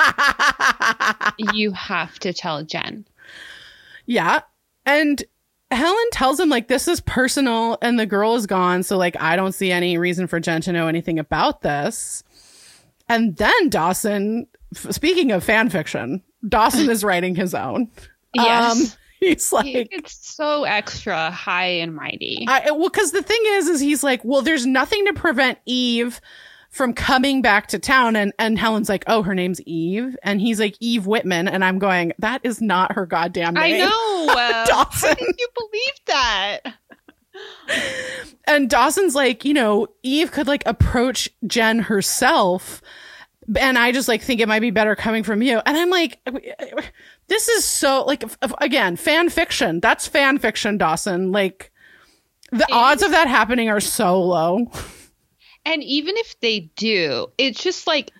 you 1.55 1.71
have 1.71 2.19
to 2.19 2.33
tell 2.33 2.65
Jen. 2.65 3.07
yeah. 4.05 4.41
And 4.85 5.23
Helen 5.71 6.11
tells 6.13 6.39
him 6.41 6.49
like 6.49 6.67
this 6.69 6.89
is 6.89 7.01
personal 7.01 7.79
and 7.81 7.99
the 7.99 8.05
girl 8.05 8.35
is 8.35 8.47
gone. 8.47 8.83
So 8.83 8.99
like 8.99 9.17
I 9.21 9.37
don't 9.37 9.53
see 9.53 9.71
any 9.71 9.97
reason 9.97 10.27
for 10.27 10.41
Jen 10.41 10.61
to 10.63 10.73
know 10.73 10.89
anything 10.89 11.19
about 11.21 11.63
this. 11.63 12.25
And 13.09 13.37
then 13.37 13.69
Dawson, 13.71 14.47
f- 14.75 14.93
speaking 14.93 15.31
of 15.31 15.45
fan 15.45 15.71
fiction, 15.71 16.21
Dawson 16.47 16.91
is 16.91 17.05
writing 17.05 17.37
his 17.37 17.55
own. 17.55 17.91
Yes. 18.35 18.73
Um, 18.73 18.99
he's 19.25 19.53
like, 19.53 19.89
it's 19.91 20.35
so 20.35 20.65
extra 20.65 21.31
high 21.31 21.67
and 21.67 21.95
mighty. 21.95 22.45
I, 22.49 22.71
well, 22.71 22.89
because 22.89 23.13
the 23.13 23.23
thing 23.23 23.41
is, 23.47 23.69
is 23.69 23.81
he's 23.81 24.03
like, 24.03 24.25
well, 24.25 24.43
there's 24.43 24.67
nothing 24.67 25.07
to 25.07 25.13
prevent 25.13 25.59
Eve 25.67 26.21
from 26.71 26.93
coming 26.93 27.41
back 27.41 27.69
to 27.69 27.79
town, 27.79 28.17
and 28.17 28.33
and 28.39 28.59
Helen's 28.59 28.89
like, 28.89 29.05
oh, 29.07 29.23
her 29.23 29.35
name's 29.35 29.61
Eve, 29.63 30.17
and 30.23 30.41
he's 30.41 30.59
like 30.59 30.77
Eve 30.81 31.07
Whitman, 31.07 31.47
and 31.47 31.65
I'm 31.65 31.79
going, 31.79 32.13
that 32.19 32.41
is 32.43 32.61
not 32.61 32.93
her 32.93 33.07
goddamn 33.07 33.55
name." 33.55 33.75
I 33.75 33.79
know. 33.79 34.11
Uh, 34.35 34.65
Dawson. 34.67 35.11
How 35.11 35.15
did 35.15 35.35
you 35.39 35.49
believe 35.55 35.95
that? 36.07 36.61
And 38.47 38.69
Dawson's 38.69 39.15
like, 39.15 39.45
you 39.45 39.55
know, 39.55 39.89
Eve 40.03 40.33
could 40.33 40.47
like 40.47 40.63
approach 40.67 41.29
Jen 41.47 41.79
herself. 41.81 42.83
And 43.59 43.79
I 43.79 43.93
just 43.93 44.09
like 44.09 44.23
think 44.23 44.41
it 44.41 44.49
might 44.49 44.61
be 44.61 44.71
better 44.71 44.97
coming 44.97 45.23
from 45.23 45.43
you. 45.43 45.61
And 45.65 45.77
I'm 45.77 45.91
like, 45.91 46.21
this 47.29 47.49
is 47.49 47.65
so 47.65 48.05
like, 48.05 48.25
again, 48.61 48.97
fan 48.97 49.29
fiction. 49.31 49.81
That's 49.81 50.07
fan 50.07 50.39
fiction, 50.39 50.79
Dawson. 50.79 51.33
Like, 51.33 51.71
the 52.51 52.67
odds 52.73 53.03
of 53.03 53.11
that 53.13 53.29
happening 53.29 53.69
are 53.71 53.81
so 53.81 54.21
low. 54.23 54.71
And 55.67 55.83
even 55.83 56.19
if 56.19 56.39
they 56.41 56.71
do, 56.77 57.29
it's 57.39 57.63
just 57.63 57.87
like 57.87 58.11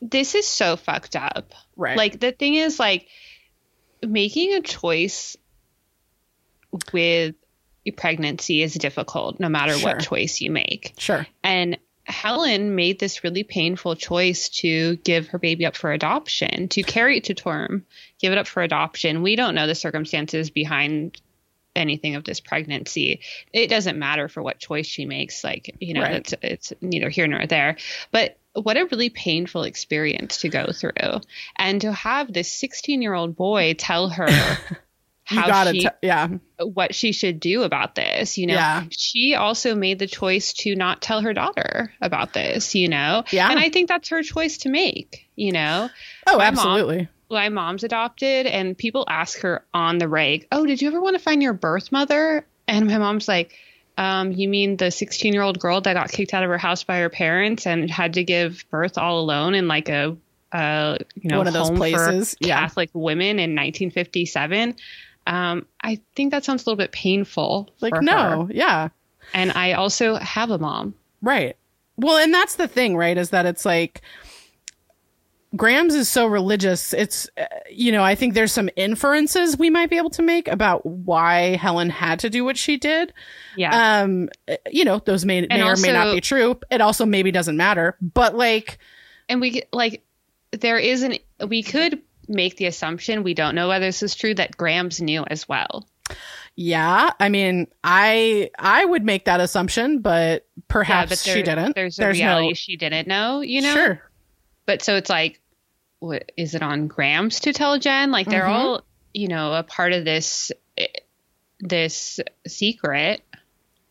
this 0.00 0.34
is 0.34 0.48
so 0.48 0.74
fucked 0.74 1.14
up. 1.14 1.54
Right. 1.76 1.96
Like 1.96 2.18
the 2.18 2.32
thing 2.32 2.56
is 2.56 2.80
like 2.80 3.06
making 4.04 4.54
a 4.54 4.60
choice 4.60 5.36
with 6.92 7.36
your 7.84 7.94
pregnancy 7.96 8.62
is 8.62 8.74
difficult 8.74 9.38
no 9.40 9.48
matter 9.48 9.74
Sure. 9.78 9.90
what 9.92 10.00
choice 10.00 10.40
you 10.40 10.50
make. 10.50 10.94
sure. 10.98 11.24
And 11.44 11.78
Helen 12.10 12.74
made 12.74 12.98
this 12.98 13.24
really 13.24 13.44
painful 13.44 13.96
choice 13.96 14.48
to 14.60 14.96
give 14.96 15.28
her 15.28 15.38
baby 15.38 15.66
up 15.66 15.76
for 15.76 15.92
adoption, 15.92 16.68
to 16.68 16.82
carry 16.82 17.18
it 17.18 17.24
to 17.24 17.34
term, 17.34 17.84
give 18.20 18.32
it 18.32 18.38
up 18.38 18.46
for 18.46 18.62
adoption. 18.62 19.22
We 19.22 19.36
don't 19.36 19.54
know 19.54 19.66
the 19.66 19.74
circumstances 19.74 20.50
behind 20.50 21.20
anything 21.76 22.16
of 22.16 22.24
this 22.24 22.40
pregnancy. 22.40 23.20
It 23.52 23.68
doesn't 23.68 23.98
matter 23.98 24.28
for 24.28 24.42
what 24.42 24.58
choice 24.58 24.86
she 24.86 25.06
makes. 25.06 25.44
Like, 25.44 25.76
you 25.80 25.94
know, 25.94 26.02
Right. 26.02 26.16
it's, 26.16 26.34
it's 26.42 26.72
neither 26.80 27.08
here 27.08 27.26
nor 27.26 27.46
there. 27.46 27.76
But 28.10 28.38
what 28.54 28.76
a 28.76 28.86
really 28.86 29.10
painful 29.10 29.62
experience 29.62 30.38
to 30.38 30.48
go 30.48 30.72
through. 30.72 31.20
And 31.56 31.80
to 31.82 31.92
have 31.92 32.32
this 32.32 32.50
16 32.52 33.00
year 33.02 33.14
old 33.14 33.36
boy 33.36 33.74
tell 33.78 34.08
her 34.08 34.26
You 35.30 35.40
how 35.40 35.46
gotta, 35.46 35.72
she 35.72 35.80
t- 35.80 35.88
yeah. 36.02 36.28
what 36.58 36.94
she 36.94 37.12
should 37.12 37.38
do 37.40 37.62
about 37.62 37.94
this. 37.94 38.36
You 38.38 38.46
know, 38.48 38.54
Yeah. 38.54 38.84
she 38.90 39.34
also 39.34 39.74
made 39.74 39.98
the 39.98 40.06
choice 40.06 40.52
to 40.54 40.74
not 40.74 41.00
tell 41.00 41.20
her 41.20 41.32
daughter 41.32 41.92
about 42.00 42.32
this, 42.32 42.74
you 42.74 42.88
know? 42.88 43.24
Yeah. 43.30 43.48
And 43.50 43.58
I 43.58 43.68
think 43.70 43.88
that's 43.88 44.08
her 44.08 44.22
choice 44.22 44.58
to 44.58 44.68
make, 44.70 45.28
you 45.36 45.52
know? 45.52 45.88
Oh, 46.26 46.38
My 46.38 46.50
mom- 46.50 46.54
absolutely. 46.58 47.08
My 47.30 47.48
mom's 47.48 47.84
adopted, 47.84 48.46
and 48.46 48.76
people 48.76 49.04
ask 49.08 49.38
her 49.42 49.64
on 49.72 49.98
the 49.98 50.08
reg, 50.08 50.48
Oh, 50.50 50.66
did 50.66 50.82
you 50.82 50.88
ever 50.88 51.00
want 51.00 51.14
to 51.16 51.22
find 51.22 51.40
your 51.42 51.52
birth 51.52 51.92
mother? 51.92 52.44
And 52.66 52.88
my 52.88 52.98
mom's 52.98 53.28
like, 53.28 53.54
um, 53.96 54.32
you 54.32 54.48
mean 54.48 54.76
the 54.78 54.90
16 54.90 55.32
year 55.32 55.42
old 55.42 55.60
girl 55.60 55.80
that 55.80 55.92
got 55.94 56.10
kicked 56.10 56.34
out 56.34 56.42
of 56.42 56.48
her 56.50 56.58
house 56.58 56.82
by 56.82 56.98
her 56.98 57.08
parents 57.10 57.66
and 57.66 57.88
had 57.90 58.14
to 58.14 58.24
give 58.24 58.64
birth 58.70 58.98
all 58.98 59.20
alone 59.20 59.54
in 59.54 59.68
like 59.68 59.88
a, 59.88 60.16
uh, 60.52 60.96
you 61.14 61.30
know, 61.30 61.38
One 61.38 61.46
of 61.46 61.52
those 61.52 61.70
places, 61.70 62.36
yeah. 62.40 62.58
Catholic 62.60 62.90
women 62.94 63.38
in 63.38 63.54
1957? 63.54 64.74
Um, 65.30 65.66
I 65.80 66.00
think 66.16 66.32
that 66.32 66.44
sounds 66.44 66.62
a 66.62 66.64
little 66.66 66.76
bit 66.76 66.90
painful. 66.90 67.70
Like, 67.80 67.94
no, 68.02 68.46
her. 68.46 68.52
yeah. 68.52 68.88
And 69.32 69.52
I 69.52 69.74
also 69.74 70.16
have 70.16 70.50
a 70.50 70.58
mom. 70.58 70.94
Right. 71.22 71.56
Well, 71.96 72.16
and 72.16 72.34
that's 72.34 72.56
the 72.56 72.66
thing, 72.66 72.96
right? 72.96 73.16
Is 73.16 73.30
that 73.30 73.46
it's 73.46 73.64
like 73.64 74.02
Grams 75.54 75.94
is 75.94 76.08
so 76.08 76.26
religious. 76.26 76.92
It's, 76.92 77.30
uh, 77.36 77.44
you 77.70 77.92
know, 77.92 78.02
I 78.02 78.16
think 78.16 78.34
there's 78.34 78.50
some 78.50 78.70
inferences 78.74 79.56
we 79.56 79.70
might 79.70 79.88
be 79.88 79.98
able 79.98 80.10
to 80.10 80.22
make 80.22 80.48
about 80.48 80.84
why 80.84 81.54
Helen 81.56 81.90
had 81.90 82.18
to 82.20 82.30
do 82.30 82.44
what 82.44 82.56
she 82.56 82.76
did. 82.76 83.12
Yeah. 83.56 84.02
Um, 84.02 84.30
uh, 84.48 84.56
you 84.72 84.84
know, 84.84 84.98
those 84.98 85.24
may, 85.24 85.46
may 85.46 85.62
or 85.62 85.76
may 85.76 85.92
not 85.92 86.12
be 86.12 86.20
true. 86.20 86.58
It 86.72 86.80
also 86.80 87.06
maybe 87.06 87.30
doesn't 87.30 87.56
matter. 87.56 87.96
But 88.00 88.34
like, 88.34 88.78
and 89.28 89.40
we 89.40 89.62
like 89.72 90.02
there 90.50 90.78
is 90.78 91.04
an 91.04 91.18
we 91.46 91.62
could 91.62 92.02
make 92.30 92.56
the 92.56 92.66
assumption 92.66 93.22
we 93.22 93.34
don't 93.34 93.54
know 93.54 93.68
whether 93.68 93.86
this 93.86 94.02
is 94.02 94.14
true 94.14 94.34
that 94.34 94.56
Grams 94.56 95.00
knew 95.02 95.24
as 95.28 95.48
well. 95.48 95.86
yeah, 96.56 97.10
I 97.20 97.28
mean, 97.28 97.66
I 97.84 98.50
I 98.58 98.84
would 98.84 99.04
make 99.04 99.26
that 99.26 99.40
assumption, 99.40 100.00
but 100.00 100.46
perhaps 100.68 101.10
but 101.10 101.18
she 101.18 101.42
didn't. 101.42 101.74
There's 101.74 101.98
a 101.98 102.08
reality 102.08 102.54
she 102.54 102.76
didn't 102.76 103.06
know, 103.08 103.40
you 103.40 103.60
know. 103.62 103.74
Sure. 103.74 104.10
But 104.66 104.82
so 104.82 104.96
it's 104.96 105.10
like, 105.10 105.40
what 105.98 106.32
is 106.36 106.54
it 106.54 106.62
on 106.62 106.86
Grams 106.88 107.40
to 107.40 107.52
tell 107.52 107.78
Jen? 107.78 108.10
Like 108.10 108.26
they're 108.28 108.44
Mhm. 108.44 108.48
all 108.48 108.84
you 109.12 109.28
know 109.28 109.52
a 109.54 109.62
part 109.62 109.92
of 109.92 110.04
this 110.04 110.50
this 111.60 112.20
secret. 112.46 113.22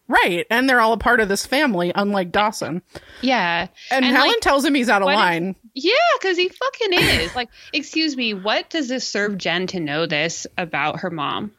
Right. 0.08 0.48
And 0.50 0.68
they're 0.68 0.82
all 0.82 0.94
a 0.94 0.98
part 0.98 1.20
of 1.20 1.30
this 1.30 1.46
family, 1.46 1.92
unlike 1.94 2.32
Dawson. 2.32 2.82
Yeah. 3.22 3.68
And, 3.92 4.04
And, 4.04 4.16
Helen 4.16 4.30
like, 4.32 4.42
tells 4.42 4.66
him 4.66 4.74
he's 4.74 4.90
out 4.90 5.04
of 5.04 5.06
what 5.06 5.12
if- 5.14 5.20
line. 5.20 5.56
Yeah, 5.84 5.94
because 6.20 6.38
he 6.38 6.50
fucking 6.50 6.94
is. 6.94 7.36
like, 7.36 7.50
excuse 7.74 8.16
me, 8.16 8.34
what 8.34 8.70
does 8.70 8.88
this 8.88 9.08
serve 9.08 9.38
Jen 9.38 9.68
to 9.68 9.80
know 9.80 10.06
this 10.06 10.46
about 10.58 11.00
her 11.02 11.10
mom? 11.10 11.52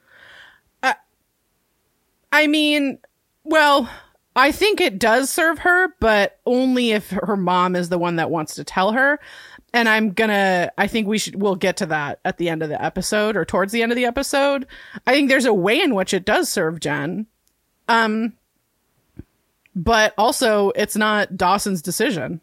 I 2.32 2.46
mean, 2.46 2.98
well, 3.44 3.90
I 4.36 4.52
think 4.52 4.80
it 4.80 4.98
does 4.98 5.30
serve 5.30 5.60
her, 5.60 5.94
but 6.00 6.38
only 6.46 6.92
if 6.92 7.10
her 7.10 7.36
mom 7.36 7.74
is 7.74 7.88
the 7.88 7.98
one 7.98 8.16
that 8.16 8.30
wants 8.30 8.54
to 8.54 8.64
tell 8.64 8.92
her. 8.92 9.18
and 9.72 9.88
I'm 9.88 10.12
gonna, 10.12 10.72
I 10.76 10.88
think 10.88 11.06
we 11.06 11.18
should, 11.18 11.40
we'll 11.40 11.54
get 11.54 11.76
to 11.78 11.86
that 11.86 12.18
at 12.24 12.38
the 12.38 12.48
end 12.48 12.62
of 12.62 12.68
the 12.68 12.82
episode 12.82 13.36
or 13.36 13.44
towards 13.44 13.72
the 13.72 13.82
end 13.82 13.92
of 13.92 13.96
the 13.96 14.04
episode. 14.04 14.66
I 15.06 15.12
think 15.12 15.28
there's 15.28 15.44
a 15.44 15.54
way 15.54 15.80
in 15.80 15.94
which 15.94 16.12
it 16.12 16.24
does 16.24 16.48
serve 16.48 16.80
Jen. 16.80 17.26
Um, 17.88 18.34
but 19.76 20.12
also 20.18 20.70
it's 20.70 20.96
not 20.96 21.36
Dawson's 21.36 21.82
decision. 21.82 22.40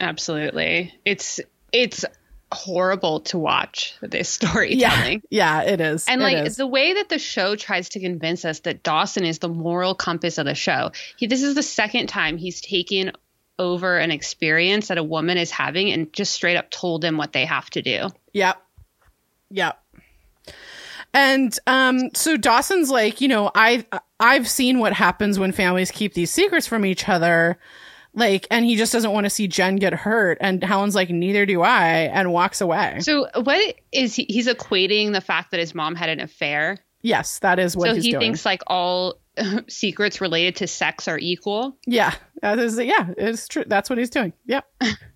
Absolutely. 0.00 0.92
It's, 1.04 1.40
it's 1.72 2.04
horrible 2.52 3.20
to 3.20 3.38
watch 3.38 3.94
this 4.00 4.28
storytelling. 4.40 5.22
Yeah, 5.30 5.62
yeah, 5.62 5.72
it 5.72 5.80
is. 5.80 6.06
And 6.08 6.20
It 6.20 6.24
like 6.24 6.46
is. 6.46 6.56
the 6.56 6.66
way 6.66 6.94
that 6.94 7.08
the 7.08 7.18
show 7.18 7.56
tries 7.56 7.90
to 7.90 8.00
convince 8.00 8.44
us 8.44 8.60
that 8.60 8.82
Dawson 8.82 9.24
is 9.24 9.40
the 9.40 9.48
moral 9.48 9.94
compass 9.94 10.38
of 10.38 10.46
the 10.46 10.54
show. 10.54 10.92
He 11.16 11.26
this 11.26 11.42
is 11.42 11.54
the 11.54 11.62
second 11.62 12.06
time 12.08 12.36
he's 12.36 12.60
taken 12.60 13.12
over 13.58 13.98
an 13.98 14.10
experience 14.10 14.88
that 14.88 14.98
a 14.98 15.02
woman 15.02 15.38
is 15.38 15.50
having 15.50 15.90
and 15.92 16.12
just 16.12 16.32
straight 16.32 16.56
up 16.56 16.70
told 16.70 17.04
him 17.04 17.16
what 17.16 17.32
they 17.32 17.44
have 17.44 17.68
to 17.70 17.82
do. 17.82 18.08
Yep. 18.32 18.60
Yep. 19.50 19.80
And 21.12 21.56
um 21.66 22.10
so 22.14 22.36
Dawson's 22.36 22.90
like, 22.90 23.20
you 23.20 23.28
know, 23.28 23.50
I 23.54 23.84
I've 24.18 24.48
seen 24.48 24.78
what 24.80 24.92
happens 24.92 25.38
when 25.38 25.52
families 25.52 25.90
keep 25.90 26.14
these 26.14 26.30
secrets 26.30 26.66
from 26.66 26.84
each 26.84 27.08
other. 27.08 27.58
Like 28.14 28.46
and 28.50 28.64
he 28.64 28.76
just 28.76 28.92
doesn't 28.92 29.10
want 29.10 29.24
to 29.24 29.30
see 29.30 29.48
Jen 29.48 29.76
get 29.76 29.92
hurt 29.92 30.38
and 30.40 30.62
Helen's 30.62 30.94
like 30.94 31.10
neither 31.10 31.46
do 31.46 31.62
I 31.62 32.10
and 32.12 32.32
walks 32.32 32.60
away. 32.60 32.98
So 33.00 33.28
what 33.42 33.74
is 33.92 34.14
he 34.14 34.24
he's 34.28 34.46
equating 34.46 35.12
the 35.12 35.20
fact 35.20 35.50
that 35.50 35.60
his 35.60 35.74
mom 35.74 35.94
had 35.96 36.08
an 36.08 36.20
affair. 36.20 36.78
yes, 37.02 37.40
that 37.40 37.58
is 37.58 37.76
what 37.76 37.88
so 37.88 37.94
he 37.96 38.10
doing. 38.12 38.20
thinks 38.20 38.44
like 38.46 38.62
all 38.68 39.16
secrets 39.68 40.20
related 40.20 40.56
to 40.56 40.66
sex 40.66 41.08
are 41.08 41.18
equal. 41.18 41.76
yeah. 41.86 42.14
That 42.42 42.58
is 42.58 42.78
yeah, 42.78 43.08
it's 43.16 43.48
true. 43.48 43.64
That's 43.66 43.88
what 43.90 43.98
he's 43.98 44.10
doing. 44.10 44.32
Yep. 44.46 44.64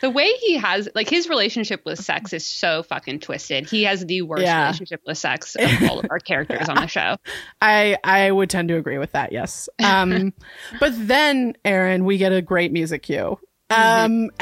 The 0.00 0.10
way 0.10 0.30
he 0.40 0.56
has 0.56 0.88
like 0.94 1.08
his 1.08 1.28
relationship 1.28 1.82
with 1.84 1.98
sex 1.98 2.32
is 2.32 2.44
so 2.44 2.82
fucking 2.82 3.20
twisted. 3.20 3.68
He 3.68 3.84
has 3.84 4.04
the 4.04 4.22
worst 4.22 4.42
Yeah. 4.42 4.62
relationship 4.64 5.00
with 5.06 5.18
sex 5.18 5.56
of 5.56 5.70
all 5.90 5.98
of 6.00 6.06
our 6.10 6.18
characters 6.18 6.68
on 6.68 6.76
the 6.76 6.86
show. 6.86 7.16
I 7.62 7.96
I 8.04 8.30
would 8.30 8.50
tend 8.50 8.68
to 8.68 8.76
agree 8.76 8.98
with 8.98 9.12
that. 9.12 9.32
Yes. 9.32 9.68
Um, 9.82 10.32
but 10.80 10.92
then 10.96 11.54
Erin, 11.64 12.04
we 12.04 12.18
get 12.18 12.32
a 12.32 12.42
great 12.42 12.72
music 12.72 13.02
cue. 13.02 13.38
Um, 13.70 14.30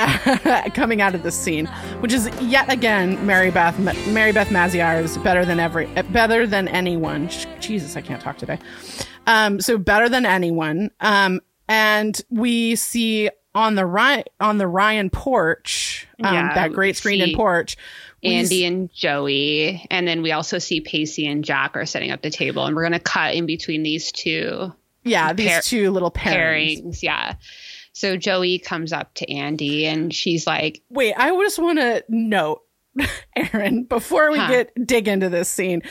coming 0.74 1.00
out 1.00 1.14
of 1.14 1.22
this 1.22 1.36
scene, 1.36 1.66
which 2.00 2.12
is 2.12 2.28
yet 2.40 2.70
again 2.70 3.24
Mary 3.24 3.50
Beth 3.52 3.78
Mary 4.08 4.32
Beth 4.32 4.48
Maziarz's 4.48 5.16
better 5.18 5.44
than 5.44 5.60
every 5.60 5.86
better 6.10 6.46
than 6.46 6.66
anyone. 6.68 7.28
Jesus, 7.60 7.96
I 7.96 8.00
can't 8.00 8.20
talk 8.20 8.36
today. 8.36 8.58
Um, 9.28 9.60
so 9.60 9.78
better 9.78 10.08
than 10.08 10.26
anyone. 10.26 10.90
Um, 11.00 11.40
and 11.68 12.20
we 12.30 12.74
see 12.74 13.30
on 13.54 13.74
the 13.74 13.84
right 13.86 14.28
on 14.40 14.58
the 14.58 14.66
Ryan 14.66 15.10
porch, 15.10 16.06
um, 16.22 16.34
Yeah, 16.34 16.54
that 16.54 16.72
great 16.72 16.96
screen 16.96 17.20
and 17.20 17.34
porch. 17.34 17.76
Andie 18.24 18.64
and 18.64 18.92
Joey, 18.92 19.84
and 19.90 20.06
then 20.06 20.22
we 20.22 20.30
also 20.30 20.58
see 20.58 20.80
Pacey 20.80 21.26
and 21.26 21.44
Jack 21.44 21.76
are 21.76 21.84
setting 21.86 22.12
up 22.12 22.22
the 22.22 22.30
table, 22.30 22.64
and 22.64 22.76
we're 22.76 22.84
gonna 22.84 23.00
cut 23.00 23.34
in 23.34 23.46
between 23.46 23.82
these 23.82 24.12
two 24.12 24.72
Yeah, 25.04 25.32
these 25.32 25.64
two 25.66 25.90
little 25.90 26.10
pairings. 26.12 26.82
pairings. 26.84 27.02
Yeah. 27.02 27.34
So 27.92 28.16
Joey 28.16 28.58
comes 28.58 28.92
up 28.92 29.12
to 29.14 29.30
Andie, 29.30 29.86
and 29.86 30.14
she's 30.14 30.46
like, 30.46 30.80
Wait, 30.88 31.14
I 31.14 31.28
just 31.30 31.58
want 31.58 31.78
to 31.78 32.04
note, 32.08 32.62
Erin, 33.36 33.84
before 33.84 34.30
we 34.30 34.38
Huh. 34.38 34.48
get 34.48 34.86
dig 34.86 35.08
into 35.08 35.28
this 35.28 35.48
scene, 35.48 35.82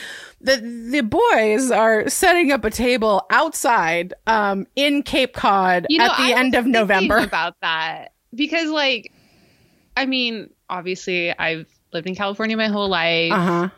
that 0.42 0.60
the 0.62 1.00
boys 1.00 1.70
are 1.70 2.08
setting 2.08 2.52
up 2.52 2.64
a 2.64 2.70
table 2.70 3.24
outside 3.30 4.14
um, 4.26 4.66
in 4.76 5.02
Cape 5.02 5.32
Cod 5.34 5.86
"You 5.88 5.98
know, 5.98 6.04
at 6.06 6.16
the 6.16 6.34
I 6.34 6.38
end 6.38 6.54
of 6.54 6.66
November. 6.66 7.16
about 7.22 7.56
that 7.62 8.12
because, 8.34 8.70
like, 8.70 9.12
I 9.96 10.06
mean, 10.06 10.50
obviously, 10.70 11.36
I've 11.36 11.66
lived 11.92 12.06
in 12.06 12.14
California 12.14 12.56
my 12.56 12.68
whole 12.68 12.88
life. 12.88 13.32
Uh 13.32 13.44
huh. 13.46 13.68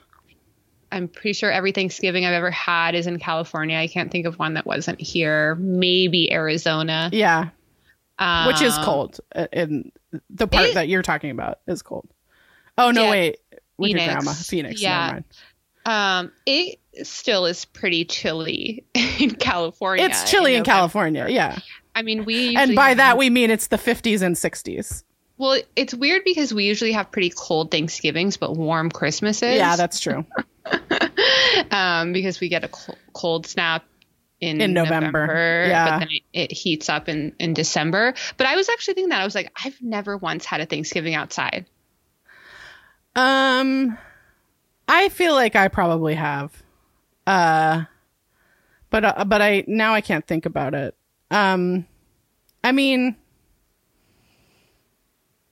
I'm 0.93 1.09
pretty 1.09 1.33
sure 1.33 1.51
every 1.51 1.73
Thanksgiving 1.73 2.25
I've 2.25 2.35
ever 2.35 2.53
had 2.53 2.95
is 2.95 3.07
in 3.09 3.19
California. 3.19 3.77
I 3.77 3.89
can't 3.89 4.13
think 4.13 4.27
of 4.27 4.39
one 4.39 4.55
that 4.55 4.65
wasn't 4.65 5.01
here. 5.01 5.57
Maybe 5.57 6.31
Arizona, 6.33 7.11
Yeah, 7.13 7.49
um, 8.21 8.47
which 8.47 8.63
is 8.63 8.77
cold. 8.79 9.19
uh, 9.35 9.49
In 9.53 9.91
the 10.31 10.47
part 10.47 10.69
it- 10.69 10.75
that 10.75 10.89
you're 10.89 11.03
talking 11.03 11.31
about 11.31 11.59
is 11.67 11.83
cold. 11.83 12.07
Oh 12.79 12.91
no, 12.91 13.05
Yeah, 13.05 13.11
wait, 13.11 13.39
with 13.77 13.91
your 13.91 13.99
Phoenix. 14.01 14.15
grandma, 14.15 14.33
Phoenix. 14.33 14.83
Yeah. 14.83 15.21
Um, 15.87 16.33
it 16.47 16.79
still 17.03 17.45
is 17.47 17.65
pretty 17.67 18.05
chilly 18.05 18.85
in 18.95 19.31
California. 19.33 20.05
It's 20.07 20.31
chilly 20.31 20.55
in 20.55 20.61
November. 20.61 20.71
California. 20.79 21.27
Yeah, 21.29 21.59
I 21.95 22.03
mean, 22.03 22.25
we 22.25 22.57
and 22.57 22.75
by 22.75 22.89
have- 22.91 22.97
that 22.99 23.19
we 23.19 23.31
mean 23.31 23.51
it's 23.51 23.67
the 23.67 23.77
50s 23.77 24.23
and 24.23 24.35
60s. 24.35 25.05
well, 25.37 25.61
it's 25.77 25.93
weird 25.95 26.23
because 26.25 26.55
we 26.55 26.65
usually 26.65 26.93
have 26.93 27.11
pretty 27.11 27.31
cold 27.37 27.71
Thanksgivings, 27.71 28.37
but 28.39 28.57
warm 28.57 28.91
Christmases. 28.91 29.57
Yeah, 29.57 29.77
that's 29.77 30.01
true. 30.01 30.25
um, 31.71 32.13
because 32.13 32.41
we 32.41 32.49
get 32.49 32.65
a 32.65 32.71
cold 33.13 33.47
snap 33.47 33.85
in, 34.41 34.61
In 34.61 34.73
November. 34.73 35.67
Yeah. 35.69 35.91
but 35.91 35.99
then 36.01 36.09
it, 36.11 36.23
it 36.33 36.53
heats 36.53 36.89
up 36.89 37.09
in 37.09 37.35
in 37.39 37.55
December. 37.55 38.15
But 38.37 38.47
I 38.47 38.57
was 38.57 38.69
actually 38.69 38.95
thinking 38.95 39.09
that 39.11 39.21
I 39.21 39.25
was 39.25 39.35
like, 39.35 39.53
I've 39.65 39.81
never 39.81 40.17
once 40.17 40.45
had 40.45 40.61
a 40.61 40.67
Thanksgiving 40.67 41.15
outside. 41.15 41.67
Um, 43.17 43.97
I 44.89 45.09
feel 45.09 45.35
like 45.35 45.57
I 45.57 45.69
probably 45.69 46.15
have. 46.15 46.63
Uh, 47.27 47.85
but 48.91 49.05
uh, 49.05 49.25
but 49.25 49.41
I 49.43 49.65
now 49.67 49.95
I 49.95 50.01
can't 50.01 50.27
think 50.27 50.47
about 50.47 50.75
it. 50.75 50.95
Um, 51.31 51.87
I 52.63 52.73
mean, 52.73 53.17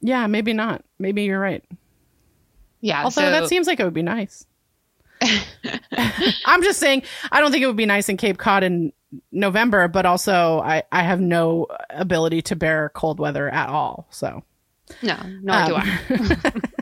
yeah, 0.00 0.26
maybe 0.26 0.52
not. 0.52 0.84
Maybe 0.98 1.22
you're 1.22 1.40
right. 1.40 1.64
Yeah, 2.80 3.04
Although 3.04 3.10
so 3.22 3.30
that 3.30 3.48
seems 3.48 3.66
like 3.66 3.78
it 3.80 3.84
would 3.84 3.94
be 3.94 4.02
nice. 4.02 4.44
I'm 6.46 6.62
just 6.64 6.80
saying, 6.80 7.04
I 7.30 7.40
don't 7.40 7.52
think 7.52 7.62
it 7.62 7.68
would 7.68 7.76
be 7.76 7.86
nice 7.86 8.08
in 8.08 8.16
Cape 8.16 8.38
Cod 8.38 8.64
in 8.64 8.92
November, 9.30 9.86
but 9.86 10.04
also 10.04 10.60
I, 10.60 10.82
I 10.90 11.02
have 11.04 11.20
no 11.20 11.68
ability 11.90 12.42
to 12.42 12.56
bear 12.56 12.90
cold 12.92 13.20
weather 13.20 13.48
at 13.48 13.68
all. 13.68 14.08
So, 14.10 14.42
no, 15.00 15.16
nor 15.42 15.66
do 15.66 15.74
Um, 15.76 15.82
I. 15.84 16.52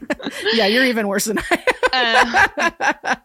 yeah, 0.55 0.67
you're 0.67 0.85
even 0.85 1.09
worse 1.09 1.25
than 1.27 1.39
I 1.39 1.65
Uh, 3.03 3.17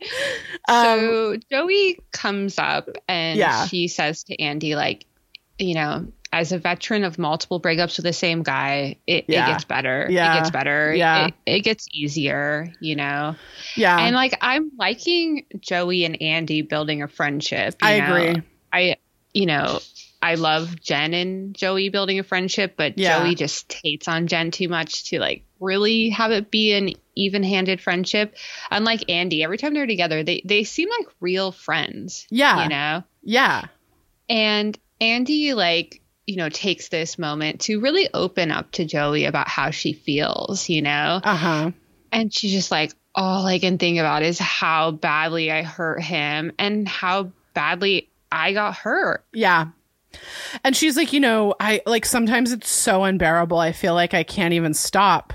Um, 0.68 1.00
so 1.00 1.36
Joey 1.52 2.00
comes 2.12 2.58
up 2.58 2.90
and 3.08 3.38
Yeah. 3.38 3.68
she 3.68 3.88
says 3.88 4.24
to 4.26 4.36
Andie, 4.42 4.76
like, 4.76 5.06
you 5.60 5.76
know, 5.76 6.08
as 6.34 6.52
a 6.52 6.58
veteran 6.58 7.04
of 7.04 7.18
multiple 7.20 7.62
breakups 7.62 7.98
with 7.98 8.04
the 8.06 8.12
same 8.14 8.42
guy, 8.44 8.98
it, 9.08 9.26
Yeah. 9.28 9.48
it 9.48 9.52
gets 9.54 9.64
better. 9.66 10.08
Yeah. 10.10 10.34
It 10.34 10.38
gets 10.40 10.50
better. 10.50 10.94
Yeah. 10.96 11.28
It, 11.28 11.34
it 11.46 11.60
gets 11.62 11.88
easier, 11.94 12.74
you 12.82 12.96
know? 12.96 13.36
Yeah. 13.76 14.00
and 14.00 14.16
like, 14.16 14.36
I'm 14.42 14.72
liking 14.78 15.46
Joey 15.60 16.04
and 16.06 16.20
Andie 16.22 16.62
building 16.64 17.04
a 17.04 17.08
friendship. 17.08 17.76
you 17.82 17.88
I 17.88 18.00
know? 18.00 18.16
agree. 18.16 18.42
I, 18.74 18.96
you 19.34 19.46
know, 19.46 19.80
I 20.22 20.36
love 20.36 20.80
Jen 20.82 21.14
and 21.14 21.56
Joey 21.56 21.90
building 21.90 22.20
a 22.20 22.24
friendship, 22.24 22.76
but 22.78 22.98
Yeah. 22.98 23.20
Joey 23.20 23.36
just 23.36 23.72
hates 23.84 24.08
on 24.08 24.28
Jen 24.28 24.52
too 24.52 24.68
much 24.70 25.10
to 25.10 25.20
like 25.20 25.44
really 25.60 26.10
have 26.10 26.32
it 26.32 26.50
be 26.52 26.74
an 26.74 26.90
even-handed 27.16 27.80
friendship. 27.82 28.36
Unlike 28.72 29.10
Andie, 29.10 29.44
every 29.44 29.58
time 29.58 29.74
they're 29.74 29.86
together, 29.88 30.24
they 30.24 30.42
they 30.46 30.64
seem 30.64 30.90
like 30.90 31.08
real 31.20 31.52
friends. 31.52 32.26
Yeah. 32.30 32.64
you 32.64 32.70
know. 32.70 33.04
yeah. 33.24 33.66
And 34.30 34.78
Andie 35.00 35.54
like 35.54 36.02
you 36.26 36.38
know 36.38 36.50
takes 36.50 36.90
this 36.90 37.20
moment 37.20 37.62
to 37.62 37.80
really 37.80 38.10
open 38.14 38.52
up 38.52 38.72
to 38.72 38.86
Joey 38.86 39.26
about 39.26 39.48
how 39.48 39.70
she 39.72 39.94
feels. 39.94 40.70
You 40.70 40.82
know, 40.82 41.22
Uh 41.24 41.36
huh. 41.36 41.72
and 42.12 42.34
she's 42.34 42.52
just 42.52 42.72
like, 42.72 42.92
all 43.14 43.46
I 43.46 43.60
can 43.60 43.78
think 43.78 44.00
about 44.00 44.24
is 44.24 44.40
how 44.40 44.92
badly 44.92 45.52
I 45.52 45.62
hurt 45.64 46.02
him 46.02 46.52
and 46.58 46.88
how 46.88 47.32
badly 47.54 48.10
I 48.32 48.54
got 48.54 48.76
hurt. 48.76 49.24
Yeah. 49.34 49.68
And 50.64 50.76
she's 50.76 50.98
like, 50.98 51.14
you 51.14 51.20
know, 51.20 51.56
I 51.60 51.82
like 51.86 52.06
sometimes 52.06 52.52
it's 52.52 52.70
so 52.70 53.04
unbearable. 53.04 53.58
I 53.58 53.72
feel 53.72 53.94
like 53.94 54.14
I 54.14 54.24
can't 54.24 54.54
even 54.54 54.74
stop. 54.74 55.34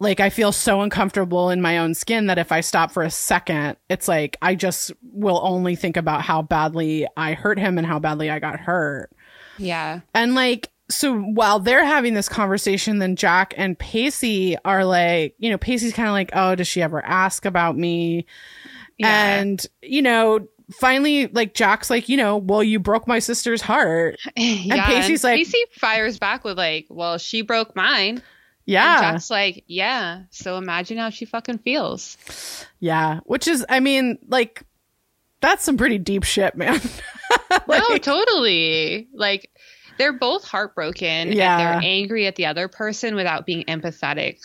Like 0.00 0.20
I 0.20 0.28
feel 0.28 0.52
so 0.52 0.80
uncomfortable 0.80 1.50
in 1.50 1.60
my 1.60 1.78
own 1.78 1.94
skin 1.94 2.26
that 2.26 2.38
if 2.38 2.50
I 2.50 2.60
stop 2.60 2.90
for 2.90 3.02
a 3.02 3.10
second, 3.10 3.76
it's 3.88 4.08
like 4.08 4.36
I 4.42 4.54
just 4.54 4.92
will 5.02 5.40
only 5.42 5.76
think 5.76 5.96
about 5.96 6.22
how 6.22 6.42
badly 6.42 7.06
I 7.16 7.34
hurt 7.34 7.58
him 7.58 7.78
and 7.78 7.86
how 7.86 7.98
badly 7.98 8.28
I 8.28 8.38
got 8.40 8.58
hurt. 8.58 9.10
Yeah. 9.56 10.00
And 10.12 10.34
like, 10.34 10.70
so 10.90 11.16
while 11.18 11.60
they're 11.60 11.84
having 11.84 12.14
this 12.14 12.28
conversation, 12.28 12.98
then 12.98 13.16
Jack 13.16 13.54
and 13.56 13.78
Pacey 13.78 14.56
are 14.64 14.84
like, 14.84 15.34
you 15.38 15.48
know, 15.50 15.58
Pacey's 15.58 15.94
kind 15.94 16.08
of 16.08 16.12
like, 16.12 16.30
oh, 16.34 16.54
does 16.54 16.66
she 16.66 16.82
ever 16.82 17.02
ask 17.04 17.44
about 17.46 17.78
me? 17.78 18.26
Yeah. 18.98 19.36
And, 19.38 19.64
you 19.80 20.02
know, 20.02 20.46
finally, 20.72 21.26
like, 21.28 21.54
Jack's 21.54 21.90
like, 21.90 22.08
you 22.08 22.16
know, 22.16 22.36
well, 22.36 22.62
you 22.62 22.78
broke 22.78 23.06
my 23.06 23.18
sister's 23.18 23.60
heart. 23.62 24.16
yeah, 24.36 24.86
Pacey's 24.86 25.24
like- 25.24 25.36
Pacey 25.38 25.62
fires 25.72 26.18
back 26.18 26.44
with 26.44 26.56
like, 26.58 26.86
"Well, 26.90 27.18
she 27.18 27.42
broke 27.42 27.74
mine." 27.76 28.16
And 28.16 28.22
Yeah. 28.66 29.00
Jack's 29.00 29.30
like, 29.30 29.64
"Yeah." 29.66 30.22
So 30.30 30.56
imagine 30.56 30.96
how 30.98 31.10
she 31.10 31.24
fucking 31.26 31.58
feels. 31.58 32.16
Yeah. 32.80 33.20
Which 33.24 33.46
is, 33.46 33.64
I 33.68 33.80
mean, 33.80 34.18
like, 34.28 34.62
that's 35.40 35.62
some 35.64 35.76
pretty 35.76 35.98
deep 35.98 36.24
shit, 36.24 36.56
man. 36.56 36.80
no, 37.68 37.98
totally. 37.98 39.08
Like 39.12 39.50
they're 39.98 40.12
both 40.14 40.44
heartbroken 40.44 41.32
Yeah. 41.32 41.58
and 41.58 41.60
they're 41.82 41.90
angry 41.90 42.26
at 42.26 42.36
the 42.36 42.46
other 42.46 42.68
person 42.68 43.14
without 43.14 43.44
being 43.46 43.64
empathetic 43.64 44.38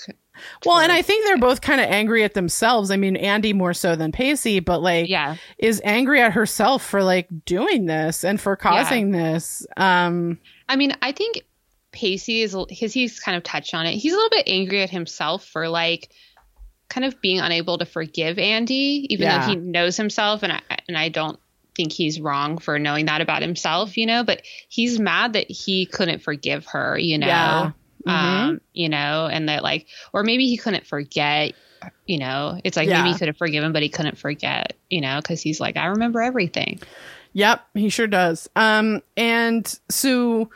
Well, 0.65 0.77
and 0.79 0.91
I 0.91 1.01
think 1.01 1.25
they're 1.25 1.37
both 1.37 1.61
kind 1.61 1.79
of 1.81 1.87
angry 1.87 2.23
at 2.23 2.33
themselves. 2.33 2.91
I 2.91 2.97
mean, 2.97 3.15
Andie 3.15 3.53
more 3.53 3.73
so 3.73 3.95
than 3.95 4.11
Pacey, 4.11 4.59
but 4.59 4.81
like, 4.81 5.09
Yeah. 5.09 5.35
is 5.57 5.81
angry 5.83 6.21
at 6.21 6.33
herself 6.33 6.83
for 6.85 7.03
like 7.03 7.27
doing 7.45 7.85
this 7.85 8.23
and 8.23 8.39
for 8.39 8.55
causing 8.55 9.11
this. 9.11 9.65
Um, 9.77 10.39
I 10.67 10.75
mean, 10.75 10.93
I 11.01 11.11
think 11.11 11.41
Pacey 11.91 12.41
is 12.43 12.55
because 12.67 12.93
he's 12.93 13.19
kind 13.19 13.35
of 13.35 13.43
touched 13.43 13.73
on 13.73 13.85
it. 13.85 13.93
He's 13.95 14.13
a 14.13 14.15
little 14.15 14.29
bit 14.29 14.43
angry 14.47 14.81
at 14.83 14.89
himself 14.89 15.45
for 15.45 15.67
like 15.69 16.09
kind 16.89 17.05
of 17.05 17.19
being 17.21 17.39
unable 17.39 17.77
to 17.77 17.85
forgive 17.85 18.37
Andie, 18.39 19.05
even 19.13 19.25
Yeah. 19.27 19.39
though 19.45 19.49
he 19.51 19.55
knows 19.55 19.95
himself, 19.97 20.43
and 20.43 20.51
I 20.53 20.59
and 20.87 20.97
I 20.97 21.09
don't 21.09 21.39
think 21.75 21.91
he's 21.93 22.19
wrong 22.19 22.57
for 22.57 22.77
knowing 22.79 23.05
that 23.05 23.21
about 23.21 23.41
himself, 23.41 23.95
you 23.95 24.05
know. 24.05 24.23
But 24.23 24.41
he's 24.69 24.99
mad 24.99 25.33
that 25.33 25.49
he 25.49 25.85
couldn't 25.85 26.21
forgive 26.23 26.65
her, 26.67 26.97
you 26.97 27.17
know. 27.17 27.27
Yeah. 27.27 27.71
Mm-hmm. 28.07 28.49
Um, 28.49 28.61
you 28.73 28.89
know, 28.89 29.27
and 29.31 29.49
that 29.49 29.63
like, 29.63 29.87
or 30.13 30.23
maybe 30.23 30.47
he 30.47 30.57
couldn't 30.57 30.87
forget. 30.87 31.53
You 32.05 32.19
know, 32.19 32.59
it's 32.63 32.75
like 32.75 32.87
Yeah. 32.89 33.01
maybe 33.01 33.13
he 33.13 33.19
could 33.19 33.27
have 33.27 33.37
forgiven, 33.37 33.71
but 33.71 33.81
he 33.81 33.89
couldn't 33.89 34.17
forget. 34.17 34.73
You 34.89 35.01
know, 35.01 35.17
because 35.21 35.41
he's 35.41 35.59
like, 35.59 35.77
I 35.77 35.87
remember 35.87 36.21
everything. 36.21 36.79
Yep, 37.33 37.61
he 37.75 37.89
sure 37.89 38.07
does. 38.07 38.49
Um, 38.55 39.01
and 39.15 39.79
so 39.89 40.49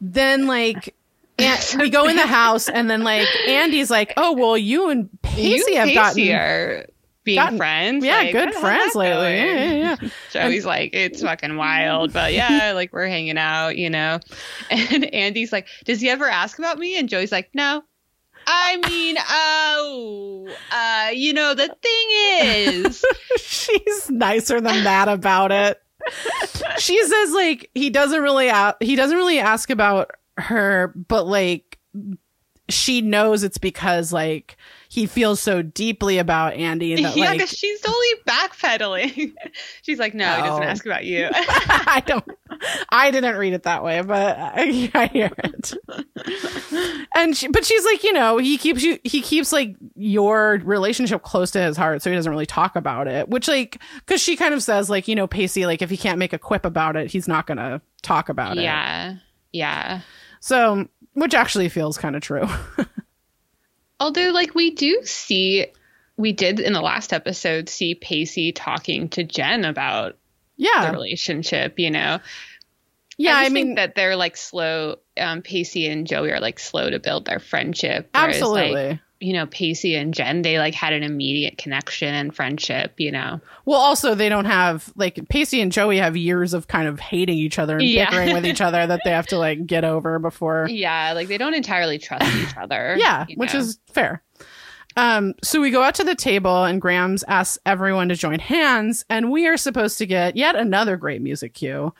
then 0.00 0.46
like 0.46 0.94
and 1.38 1.60
we 1.78 1.90
go 1.90 2.06
in 2.08 2.16
the 2.16 2.26
house 2.26 2.68
and 2.68 2.88
then 2.90 3.02
like 3.02 3.28
Andie's 3.48 3.90
like, 3.90 4.12
"Oh, 4.16 4.32
well, 4.32 4.56
you 4.56 4.88
and 4.90 5.08
Pacey 5.22 5.72
you 5.72 5.76
have 5.76 5.88
and 5.88 5.94
gotten 5.94 6.14
Pacey 6.14 6.32
are 6.32 6.86
being 7.26 7.36
gotten- 7.36 7.58
friends. 7.58 8.02
yeah, 8.04 8.16
Like, 8.20 8.32
good 8.32 8.54
friends 8.54 8.94
lately." 8.94 9.36
Yeah, 9.36 9.54
yeah, 9.74 9.96
yeah. 10.00 10.08
Joey's 10.30 10.64
like, 10.64 10.90
it's 10.94 11.20
fucking 11.20 11.56
wild, 11.58 12.14
but 12.14 12.32
yeah, 12.32 12.72
like 12.74 12.92
we're 12.94 13.06
hanging 13.08 13.36
out, 13.36 13.76
you 13.76 13.90
know. 13.90 14.18
And 14.70 15.04
Andie's 15.14 15.52
like, 15.52 15.68
does 15.84 16.00
he 16.00 16.08
ever 16.08 16.26
ask 16.26 16.58
about 16.58 16.78
me? 16.78 16.98
And 16.98 17.08
Joey's 17.10 17.32
like, 17.32 17.50
no. 17.52 17.82
I 18.48 18.76
mean, 18.88 19.16
oh, 19.28 20.48
uh, 20.70 21.10
you 21.12 21.32
know, 21.34 21.52
the 21.54 21.66
thing 21.66 22.84
is, 22.84 23.04
She's 23.38 24.08
nicer 24.10 24.60
than 24.60 24.84
that 24.84 25.08
about 25.08 25.50
it. 25.52 25.82
She 26.78 27.02
says 27.04 27.32
like 27.32 27.68
he 27.74 27.90
doesn't 27.90 28.22
really 28.22 28.46
a- 28.48 28.76
he 28.80 28.94
doesn't 28.94 29.16
really 29.16 29.40
ask 29.40 29.68
about 29.70 30.12
her, 30.38 30.94
but 31.08 31.26
like 31.26 31.78
she 32.68 33.00
knows 33.00 33.42
it's 33.42 33.58
because 33.58 34.12
like 34.12 34.56
he 34.96 35.04
feels 35.04 35.40
so 35.40 35.60
deeply 35.60 36.16
about 36.16 36.54
Andie 36.54 36.94
that 37.02 37.14
yeah, 37.18 37.24
like 37.26 37.40
'cause 37.40 37.50
she's 37.50 37.78
totally 37.82 38.14
backpedaling. 38.26 39.34
she's 39.82 39.98
like, 39.98 40.14
no, 40.14 40.24
he 40.36 40.40
doesn't 40.42 40.62
Oh. 40.62 40.66
ask 40.66 40.86
about 40.86 41.04
you. 41.04 41.28
I 41.34 42.02
don't. 42.06 42.24
I 42.88 43.10
didn't 43.10 43.36
read 43.36 43.52
it 43.52 43.64
that 43.64 43.84
way, 43.84 44.00
but 44.00 44.38
I, 44.38 44.90
I 44.94 45.06
hear 45.08 45.30
it. 45.36 45.74
and 47.14 47.36
she, 47.36 47.48
but 47.48 47.66
she's 47.66 47.84
like, 47.84 48.04
you 48.04 48.14
know, 48.14 48.38
he 48.38 48.56
keeps 48.56 48.82
you. 48.82 48.98
He 49.04 49.20
keeps 49.20 49.52
like 49.52 49.76
your 49.96 50.60
relationship 50.64 51.22
close 51.22 51.50
to 51.50 51.60
his 51.60 51.76
heart, 51.76 52.00
so 52.00 52.08
he 52.08 52.16
doesn't 52.16 52.30
really 52.32 52.46
talk 52.46 52.74
about 52.74 53.06
it. 53.06 53.28
Which 53.28 53.48
like, 53.48 53.80
because 53.98 54.22
she 54.22 54.34
kind 54.34 54.54
of 54.54 54.62
says 54.62 54.88
like, 54.88 55.08
you 55.08 55.14
know, 55.14 55.26
Pacey, 55.26 55.66
like 55.66 55.82
if 55.82 55.90
he 55.90 55.98
can't 55.98 56.18
make 56.18 56.32
a 56.32 56.38
quip 56.38 56.64
about 56.64 56.96
it, 56.96 57.10
he's 57.10 57.28
not 57.28 57.46
gonna 57.46 57.82
talk 58.00 58.30
about 58.30 58.56
it. 58.56 58.62
yeah, 58.62 59.16
yeah. 59.52 60.00
So, 60.40 60.88
which 61.12 61.34
actually 61.34 61.68
feels 61.68 61.98
kind 61.98 62.16
of 62.16 62.22
true. 62.22 62.46
Although, 63.98 64.30
like, 64.30 64.54
we 64.54 64.72
do 64.72 65.00
see, 65.04 65.66
we 66.16 66.32
did 66.32 66.60
in 66.60 66.72
the 66.72 66.80
last 66.80 67.12
episode 67.12 67.68
see 67.68 67.94
Pacey 67.94 68.52
talking 68.52 69.08
to 69.10 69.24
Jen 69.24 69.64
about 69.64 70.16
yeah 70.56 70.86
the 70.86 70.92
relationship, 70.92 71.78
you 71.78 71.90
know? 71.90 72.20
yeah. 73.18 73.36
I, 73.36 73.44
I, 73.44 73.48
mean, 73.48 73.68
think 73.68 73.76
that 73.76 73.94
they're 73.94 74.16
like 74.16 74.36
slow. 74.36 74.96
Um, 75.18 75.42
Pacey 75.42 75.88
and 75.88 76.06
Joey 76.06 76.30
are 76.32 76.40
like 76.40 76.58
slow 76.58 76.90
to 76.90 76.98
build 76.98 77.24
their 77.24 77.38
friendship. 77.38 78.10
whereas, 78.12 78.36
absolutely. 78.36 78.72
Like, 78.72 79.00
you 79.20 79.32
know, 79.32 79.46
Pacey 79.46 79.94
and 79.94 80.12
Jen, 80.12 80.42
they 80.42 80.58
like 80.58 80.74
had 80.74 80.92
an 80.92 81.02
immediate 81.02 81.56
connection 81.58 82.14
and 82.14 82.34
friendship, 82.34 82.92
you 82.98 83.10
know? 83.10 83.40
Well, 83.64 83.80
also 83.80 84.14
they 84.14 84.28
don't 84.28 84.44
have 84.44 84.92
like 84.96 85.28
Pacey 85.28 85.60
and 85.60 85.72
Joey 85.72 85.98
have 85.98 86.16
years 86.16 86.52
of 86.54 86.68
kind 86.68 86.86
of 86.86 87.00
hating 87.00 87.38
each 87.38 87.58
other 87.58 87.76
and 87.76 87.84
Yeah. 87.86 88.10
bickering 88.10 88.34
with 88.34 88.44
each 88.46 88.60
other 88.60 88.86
that 88.86 89.00
they 89.04 89.10
have 89.10 89.26
to 89.28 89.38
like 89.38 89.66
get 89.66 89.84
over 89.84 90.18
before. 90.18 90.66
Yeah. 90.76 91.12
Like 91.14 91.28
they 91.28 91.38
don't 91.38 91.54
entirely 91.54 91.98
trust 91.98 92.26
each 92.36 92.56
other. 92.60 92.96
Yeah, 92.98 93.24
which 93.36 93.54
know? 93.54 93.60
is 93.60 93.78
fair. 93.92 94.22
Um, 94.98 95.34
so 95.42 95.60
we 95.60 95.70
go 95.70 95.82
out 95.82 95.94
to 95.96 96.04
the 96.04 96.14
table 96.14 96.64
and 96.64 96.80
Grams 96.80 97.22
asks 97.28 97.58
everyone 97.66 98.08
to 98.08 98.14
join 98.14 98.38
hands, 98.38 99.04
and 99.10 99.30
we 99.30 99.46
are 99.46 99.58
supposed 99.58 99.98
to 99.98 100.06
get 100.06 100.36
yet 100.36 100.56
another 100.56 100.96
great 100.96 101.20
music 101.20 101.52
cue. 101.52 101.92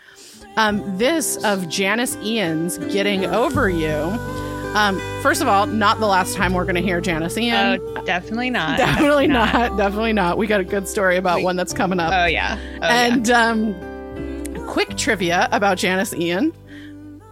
Um, 0.56 0.96
this 0.96 1.36
of 1.44 1.68
Janis 1.68 2.16
Ian's 2.22 2.78
"Getting 2.78 3.26
Over 3.26 3.68
You." 3.68 4.55
Um, 4.74 5.00
first 5.22 5.40
of 5.40 5.48
all, 5.48 5.66
not 5.66 6.00
the 6.00 6.06
last 6.06 6.34
time 6.36 6.52
we're 6.52 6.64
going 6.64 6.74
to 6.76 6.82
hear 6.82 7.00
Janis 7.00 7.38
Ian. 7.38 7.80
Oh, 7.80 8.04
definitely 8.04 8.50
not. 8.50 8.76
definitely 8.78 9.26
not. 9.26 9.76
Definitely 9.76 10.12
not. 10.12 10.36
We 10.36 10.46
got 10.46 10.60
a 10.60 10.64
good 10.64 10.86
story 10.86 11.16
about 11.16 11.42
one 11.42 11.56
that's 11.56 11.72
coming 11.72 11.98
up. 11.98 12.12
Oh, 12.12 12.26
yeah. 12.26 12.58
Oh, 12.82 12.84
and 12.84 13.30
um, 13.30 14.66
quick 14.66 14.96
trivia 14.98 15.48
about 15.50 15.78
Janis 15.78 16.12
Ian. 16.14 16.52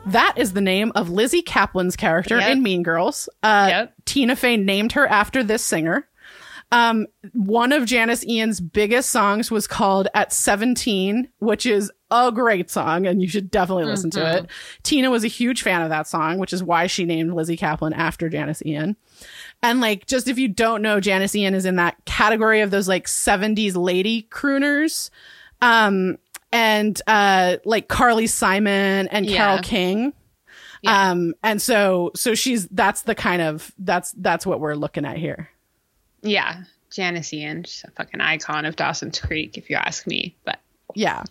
That 0.06 0.34
is 0.36 0.52
the 0.54 0.60
name 0.62 0.92
of 0.94 1.10
Lizzy 1.10 1.42
Caplan's 1.42 1.96
character 1.96 2.38
Yep. 2.38 2.50
in 2.50 2.62
Mean 2.62 2.82
Girls. 2.82 3.28
Uh, 3.42 3.66
Yep. 3.70 3.94
Tina 4.06 4.36
Fey 4.36 4.56
named 4.56 4.92
her 4.92 5.06
after 5.06 5.42
this 5.42 5.62
singer. 5.62 6.06
Um, 6.72 7.06
one 7.32 7.72
of 7.72 7.84
Janis 7.86 8.24
Ian's 8.26 8.60
biggest 8.60 9.10
songs 9.10 9.50
was 9.50 9.66
called 9.66 10.08
At 10.14 10.32
17, 10.32 11.28
which 11.38 11.66
is 11.66 11.92
a 12.10 12.32
great 12.32 12.70
song, 12.70 13.06
and 13.06 13.22
you 13.22 13.28
should 13.28 13.50
definitely 13.50 13.84
listen 13.84 14.10
to 14.10 14.20
Mm-hmm. 14.20 14.44
it. 14.46 14.50
Tina 14.82 15.10
was 15.10 15.22
a 15.24 15.28
huge 15.28 15.62
fan 15.62 15.82
of 15.82 15.90
that 15.90 16.06
song, 16.08 16.38
which 16.38 16.52
is 16.52 16.62
why 16.64 16.86
she 16.88 17.04
named 17.04 17.32
Lizzy 17.32 17.56
Caplan 17.56 17.92
after 17.94 18.28
Janis 18.28 18.62
Ian. 18.66 18.96
And 19.62 19.80
like, 19.80 20.06
just 20.06 20.26
if 20.28 20.38
you 20.38 20.48
don't 20.48 20.82
know, 20.82 21.00
Janis 21.00 21.34
Ian 21.36 21.54
is 21.54 21.64
in 21.64 21.76
that 21.76 21.96
category 22.06 22.60
of 22.60 22.70
those 22.70 22.88
like 22.88 23.06
70s 23.06 23.76
lady 23.76 24.26
crooners. 24.30 25.10
Um, 25.62 26.18
and, 26.52 27.00
uh, 27.06 27.56
like 27.64 27.88
Carly 27.88 28.26
Simon 28.26 29.08
and 29.08 29.26
Yeah. 29.26 29.36
Carole 29.38 29.58
King. 29.62 30.12
Yeah. 30.82 31.10
Um, 31.10 31.34
and 31.42 31.60
so, 31.62 32.10
so 32.14 32.34
she's, 32.34 32.68
that's 32.68 33.02
the 33.02 33.14
kind 33.14 33.40
of, 33.42 33.72
that's, 33.78 34.12
that's 34.12 34.44
what 34.46 34.60
we're 34.60 34.74
looking 34.74 35.04
at 35.06 35.16
here. 35.16 35.48
Yeah. 36.24 36.64
Janis 36.90 37.32
Ian, 37.32 37.64
she's 37.64 37.84
a 37.84 37.90
fucking 37.92 38.20
icon 38.20 38.64
of 38.64 38.76
Dawson's 38.76 39.20
Creek, 39.20 39.58
if 39.58 39.68
you 39.70 39.76
ask 39.76 40.06
me. 40.06 40.36
But 40.44 40.58
Yeah. 40.94 41.22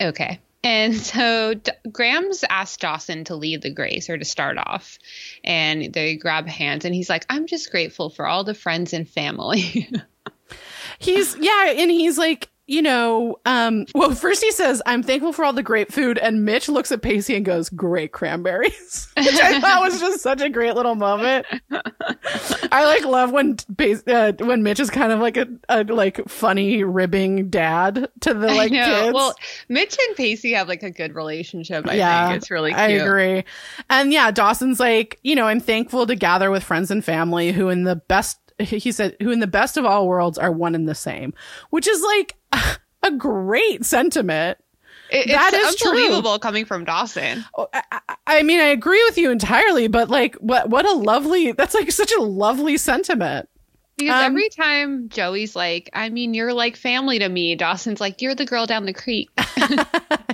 okay. 0.00 0.40
And 0.64 0.94
so 0.96 1.54
D- 1.54 1.72
Grams 1.92 2.44
asked 2.50 2.80
Dawson 2.80 3.24
to 3.24 3.36
lead 3.36 3.62
the 3.62 3.70
grace 3.70 4.10
or 4.10 4.18
to 4.18 4.24
start 4.24 4.58
off. 4.58 4.98
And 5.44 5.92
they 5.92 6.16
grab 6.16 6.46
hands, 6.48 6.84
and 6.84 6.94
he's 6.94 7.08
like, 7.08 7.24
I'm 7.30 7.46
just 7.46 7.70
grateful 7.70 8.10
for 8.10 8.26
all 8.26 8.44
the 8.44 8.54
friends 8.54 8.92
and 8.92 9.08
family. 9.08 9.88
He's, 10.98 11.36
yeah. 11.38 11.72
And 11.76 11.90
he's 11.90 12.16
like, 12.18 12.48
you 12.68 12.82
know, 12.82 13.40
um, 13.46 13.86
well, 13.94 14.14
first 14.14 14.42
he 14.42 14.52
says, 14.52 14.82
I'm 14.84 15.02
thankful 15.02 15.32
for 15.32 15.42
all 15.42 15.54
the 15.54 15.62
great 15.62 15.90
food. 15.90 16.18
And 16.18 16.44
Mitch 16.44 16.68
looks 16.68 16.92
at 16.92 17.00
Pacey 17.00 17.34
and 17.34 17.44
goes, 17.44 17.70
great 17.70 18.12
cranberries, 18.12 19.08
which 19.16 19.40
I 19.40 19.58
thought 19.58 19.80
was 19.80 19.98
just 19.98 20.20
such 20.20 20.42
a 20.42 20.50
great 20.50 20.74
little 20.74 20.94
moment. 20.94 21.46
I 22.70 22.84
like 22.84 23.06
love 23.06 23.32
when, 23.32 23.56
uh, 24.06 24.32
when 24.38 24.62
Mitch 24.62 24.80
is 24.80 24.90
kind 24.90 25.12
of 25.12 25.20
like 25.20 25.38
a, 25.38 25.48
a 25.70 25.82
like 25.84 26.28
funny 26.28 26.84
ribbing 26.84 27.48
dad 27.48 28.10
to 28.20 28.34
the 28.34 28.48
like 28.48 28.70
kids. 28.70 29.14
Well, 29.14 29.34
Mitch 29.70 29.96
and 30.06 30.16
Pacey 30.16 30.52
have 30.52 30.68
like 30.68 30.82
a 30.82 30.90
good 30.90 31.14
relationship. 31.14 31.88
I 31.88 31.94
yeah, 31.94 32.28
think 32.28 32.42
it's 32.42 32.50
really 32.50 32.72
cute. 32.72 32.80
I 32.80 32.88
agree. 32.88 33.44
And 33.88 34.12
yeah, 34.12 34.30
Dawson's 34.30 34.78
like, 34.78 35.18
you 35.22 35.34
know, 35.34 35.46
I'm 35.46 35.60
thankful 35.60 36.06
to 36.06 36.14
gather 36.14 36.50
with 36.50 36.62
friends 36.62 36.90
and 36.90 37.02
family 37.02 37.50
who 37.50 37.70
in 37.70 37.84
the 37.84 37.96
best 37.96 38.38
he 38.58 38.92
said 38.92 39.16
who 39.20 39.30
in 39.30 39.40
the 39.40 39.46
best 39.46 39.76
of 39.76 39.84
all 39.84 40.06
worlds 40.08 40.38
are 40.38 40.52
one 40.52 40.74
and 40.74 40.88
the 40.88 40.94
same, 40.94 41.32
which 41.70 41.86
is 41.88 42.02
like 42.02 42.36
a 43.02 43.10
great 43.12 43.84
sentiment. 43.84 44.58
It- 45.10 45.28
That 45.28 45.54
is 45.54 45.76
true. 45.76 45.90
unbelievable 45.92 46.38
coming 46.38 46.64
from 46.66 46.84
Dawson. 46.84 47.44
Oh, 47.56 47.68
I, 47.72 47.82
I- 47.90 48.14
I 48.26 48.42
mean, 48.42 48.60
I 48.60 48.64
agree 48.66 49.02
with 49.08 49.16
you 49.16 49.30
entirely, 49.30 49.88
but 49.88 50.10
like 50.10 50.34
what 50.36 50.68
what 50.68 50.84
a 50.86 50.92
lovely 50.92 51.52
that's 51.52 51.74
like 51.74 51.90
such 51.92 52.12
a 52.12 52.20
lovely 52.22 52.76
sentiment. 52.76 53.48
Because 53.96 54.14
Um, 54.26 54.32
every 54.32 54.48
time 54.50 55.08
Joey's 55.08 55.56
like, 55.56 55.90
I 55.92 56.08
mean, 56.10 56.32
you're 56.32 56.52
like 56.52 56.76
family 56.76 57.18
to 57.18 57.28
me, 57.28 57.56
Dawson's 57.56 58.00
like, 58.00 58.22
you're 58.22 58.34
the 58.36 58.44
girl 58.44 58.64
down 58.64 58.84
the 58.86 58.92
creek. 58.92 59.28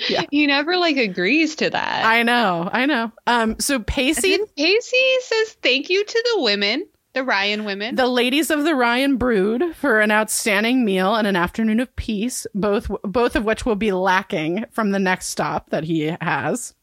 Yeah. 0.09 0.25
He 0.31 0.47
never 0.49 0.77
like 0.77 0.97
agrees 0.97 1.55
to 1.57 1.71
that. 1.71 2.05
I 2.05 2.25
know, 2.25 2.69
I 2.71 2.85
know. 2.85 3.13
Um 3.29 3.57
so 3.61 3.79
Pacey 3.79 4.39
Pacey 4.57 5.15
says 5.21 5.53
thank 5.63 5.89
you 5.89 6.05
to 6.05 6.25
the 6.35 6.43
women, 6.43 6.85
the 7.15 7.25
Ryan 7.25 7.65
women. 7.65 7.95
the 7.95 8.07
ladies 8.07 8.51
of 8.51 8.65
the 8.65 8.75
Ryan 8.75 9.17
Brood 9.17 9.75
for 9.77 10.01
an 10.01 10.11
outstanding 10.11 10.85
meal 10.85 11.15
and 11.15 11.27
an 11.27 11.37
afternoon 11.37 11.81
of 11.81 11.95
peace, 11.97 12.47
both 12.55 12.91
both 13.03 13.37
of 13.37 13.45
which 13.45 13.65
will 13.65 13.77
be 13.77 13.93
lacking 13.93 14.67
from 14.71 14.91
the 14.91 14.99
next 14.99 15.27
stop 15.29 15.71
that 15.71 15.85
he 15.85 16.15
has. 16.21 16.75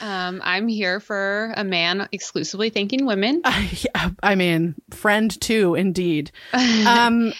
um, 0.00 0.40
I'm 0.44 0.68
here 0.68 1.00
for 1.00 1.52
a 1.56 1.64
man 1.64 2.08
exclusively 2.12 2.70
thanking 2.70 3.06
women. 3.06 3.42
I, 3.44 4.12
I 4.22 4.34
mean, 4.34 4.74
friend 4.90 5.40
too, 5.40 5.74
indeed. 5.74 6.30
Um, 6.86 7.32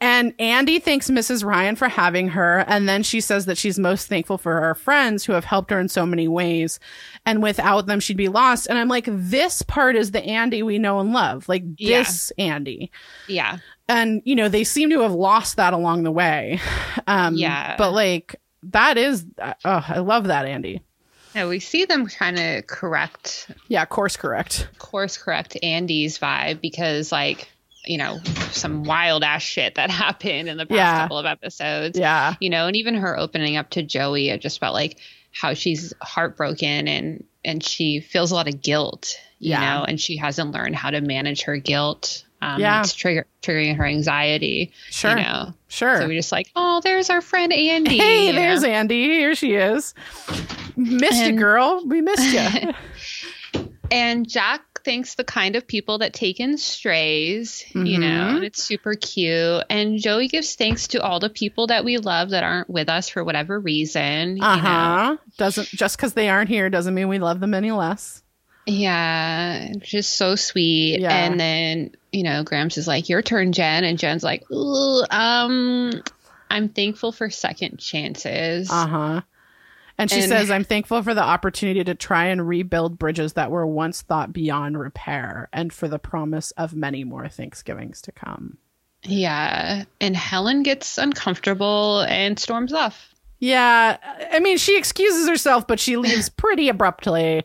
And 0.00 0.34
Andie 0.38 0.78
thanks 0.82 1.08
Mrs. 1.08 1.42
Ryan 1.42 1.74
for 1.74 1.88
having 1.88 2.28
her. 2.28 2.58
And 2.68 2.86
then 2.88 3.02
she 3.02 3.20
says 3.20 3.46
that 3.46 3.56
she's 3.56 3.78
most 3.78 4.08
thankful 4.08 4.36
for 4.36 4.60
her 4.60 4.74
friends 4.74 5.24
who 5.24 5.32
have 5.32 5.46
helped 5.46 5.70
her 5.70 5.80
in 5.80 5.88
so 5.88 6.04
many 6.04 6.28
ways. 6.28 6.78
And 7.24 7.42
without 7.42 7.86
them, 7.86 8.00
she'd 8.00 8.16
be 8.18 8.28
lost. 8.28 8.66
And 8.68 8.78
I'm 8.78 8.88
like, 8.88 9.06
this 9.08 9.62
part 9.62 9.96
is 9.96 10.10
the 10.10 10.22
Andie 10.22 10.62
we 10.62 10.78
know 10.78 11.00
and 11.00 11.14
love. 11.14 11.48
Like 11.48 11.64
Yeah. 11.78 12.00
this 12.00 12.30
Andie. 12.38 12.90
Yeah. 13.26 13.56
And, 13.88 14.20
you 14.26 14.34
know, 14.34 14.48
they 14.50 14.64
seem 14.64 14.90
to 14.90 15.00
have 15.00 15.12
lost 15.14 15.56
that 15.56 15.72
along 15.72 16.02
the 16.02 16.10
way. 16.12 16.60
Um, 17.06 17.34
Yeah. 17.36 17.76
But 17.78 17.92
like, 17.92 18.36
that 18.64 18.98
is, 18.98 19.24
uh, 19.38 19.54
oh, 19.64 19.84
I 19.88 19.98
love 20.00 20.24
that 20.26 20.44
Andie. 20.44 20.82
No, 21.34 21.48
we 21.48 21.60
see 21.60 21.84
them 21.84 22.06
trying 22.08 22.36
to 22.36 22.62
correct, 22.66 23.50
Yeah, 23.68 23.84
course 23.86 24.16
correct. 24.16 24.68
course 24.78 25.16
correct 25.18 25.56
Andie's 25.62 26.18
vibe 26.18 26.60
because, 26.60 27.12
like, 27.12 27.48
you 27.86 27.98
know, 27.98 28.18
some 28.52 28.84
wild 28.84 29.22
ass 29.24 29.42
shit 29.42 29.74
that 29.76 29.90
happened 30.04 30.48
in 30.48 30.56
the 30.56 30.66
past 30.66 30.76
Yeah. 30.76 30.98
couple 31.02 31.18
of 31.18 31.26
episodes. 31.26 31.98
Yeah. 31.98 32.34
You 32.40 32.50
know, 32.50 32.66
and 32.66 32.76
even 32.76 32.94
her 32.94 33.18
opening 33.18 33.56
up 33.56 33.70
to 33.70 33.82
Joey, 33.82 34.28
it 34.30 34.40
just 34.40 34.58
felt 34.60 34.74
like 34.74 34.98
how 35.32 35.54
she's 35.54 35.92
heartbroken 36.02 36.88
and 36.88 37.24
and 37.44 37.62
she 37.62 38.00
feels 38.00 38.32
a 38.32 38.34
lot 38.34 38.48
of 38.48 38.60
guilt. 38.60 39.16
You 39.38 39.50
Yeah. 39.50 39.60
know, 39.78 39.84
and 39.84 40.00
she 40.00 40.16
hasn't 40.16 40.50
learned 40.52 40.74
how 40.74 40.90
to 40.90 41.00
manage 41.00 41.42
her 41.42 41.56
guilt. 41.58 42.24
Um, 42.42 42.60
Yeah. 42.60 42.80
it's 42.80 42.94
trigger, 42.94 43.26
triggering 43.42 43.76
her 43.76 43.86
anxiety. 43.86 44.72
Sure. 44.90 45.10
You 45.10 45.16
know, 45.22 45.54
Sure. 45.68 46.00
so 46.00 46.06
we're 46.08 46.14
just 46.18 46.32
like, 46.32 46.50
oh, 46.56 46.80
there's 46.82 47.08
our 47.10 47.20
friend 47.20 47.52
Andie. 47.52 47.98
Hey, 47.98 48.26
you 48.26 48.32
know? 48.32 48.38
there's 48.38 48.64
Andie. 48.64 49.04
Here 49.04 49.34
she 49.34 49.54
is. 49.54 49.94
Missed 50.76 51.24
you, 51.26 51.32
girl. 51.32 51.82
We 51.86 52.00
missed 52.00 52.32
you. 52.32 52.72
And 53.90 54.28
Jack 54.28 54.75
thanks 54.86 55.14
the 55.16 55.24
kind 55.24 55.54
of 55.56 55.66
people 55.66 55.98
that 55.98 56.14
take 56.14 56.40
in 56.40 56.56
strays, 56.56 57.62
you 57.74 57.98
Mhm. 57.98 58.00
know, 58.00 58.28
and 58.36 58.44
it's 58.44 58.62
super 58.62 58.94
cute. 58.94 59.64
And 59.68 59.98
Joey 60.00 60.28
gives 60.28 60.54
thanks 60.54 60.88
to 60.88 61.02
all 61.02 61.20
the 61.20 61.28
people 61.28 61.66
that 61.66 61.84
we 61.84 61.98
love 61.98 62.30
that 62.30 62.42
aren't 62.44 62.70
with 62.70 62.88
us 62.88 63.10
for 63.10 63.22
whatever 63.22 63.60
reason. 63.60 64.42
Uh 64.42 64.56
You 64.56 64.62
know? 64.62 64.68
huh. 64.68 65.16
Doesn't 65.36 65.68
just 65.68 65.98
because 65.98 66.14
they 66.14 66.30
aren't 66.30 66.48
here 66.48 66.70
doesn't 66.70 66.94
mean 66.94 67.08
we 67.08 67.18
love 67.18 67.40
them 67.40 67.52
any 67.52 67.72
less. 67.72 68.22
Yeah, 68.68 69.72
just 69.80 70.16
so 70.16 70.34
sweet. 70.34 71.00
Yeah. 71.00 71.14
And 71.16 71.38
then, 71.38 71.90
you 72.12 72.22
know, 72.24 72.42
Gramps 72.42 72.78
is 72.78 72.86
like, 72.88 73.08
Your 73.08 73.22
turn, 73.22 73.52
Jen. 73.52 73.84
And 73.84 73.98
Jen's 73.98 74.24
like, 74.24 74.42
Ooh, 74.50 75.04
um, 75.10 76.02
I'm 76.50 76.68
thankful 76.68 77.12
for 77.12 77.30
second 77.30 77.78
chances. 77.78 78.70
Uh 78.70 78.86
huh. 78.86 79.20
And 79.98 80.10
she 80.10 80.20
And- 80.20 80.28
says, 80.28 80.50
I'm 80.50 80.64
thankful 80.64 81.02
for 81.02 81.14
the 81.14 81.22
opportunity 81.22 81.82
to 81.84 81.94
try 81.94 82.26
and 82.26 82.46
rebuild 82.46 82.98
bridges 82.98 83.32
that 83.34 83.50
were 83.50 83.66
once 83.66 84.02
thought 84.02 84.32
beyond 84.32 84.78
repair 84.78 85.48
and 85.52 85.72
for 85.72 85.88
the 85.88 85.98
promise 85.98 86.50
of 86.52 86.74
many 86.74 87.02
more 87.04 87.28
Thanksgivings 87.28 88.02
to 88.02 88.12
come. 88.12 88.58
yeah. 89.02 89.84
And 90.00 90.16
Helen 90.16 90.62
gets 90.62 90.98
uncomfortable 90.98 92.00
and 92.08 92.38
storms 92.38 92.72
off. 92.72 93.14
Yeah. 93.38 93.96
I 94.32 94.40
mean, 94.40 94.58
she 94.58 94.76
excuses 94.78 95.28
herself, 95.28 95.66
but 95.66 95.78
she 95.80 95.96
leaves 95.96 96.28
pretty 96.36 96.68
abruptly. 96.68 97.44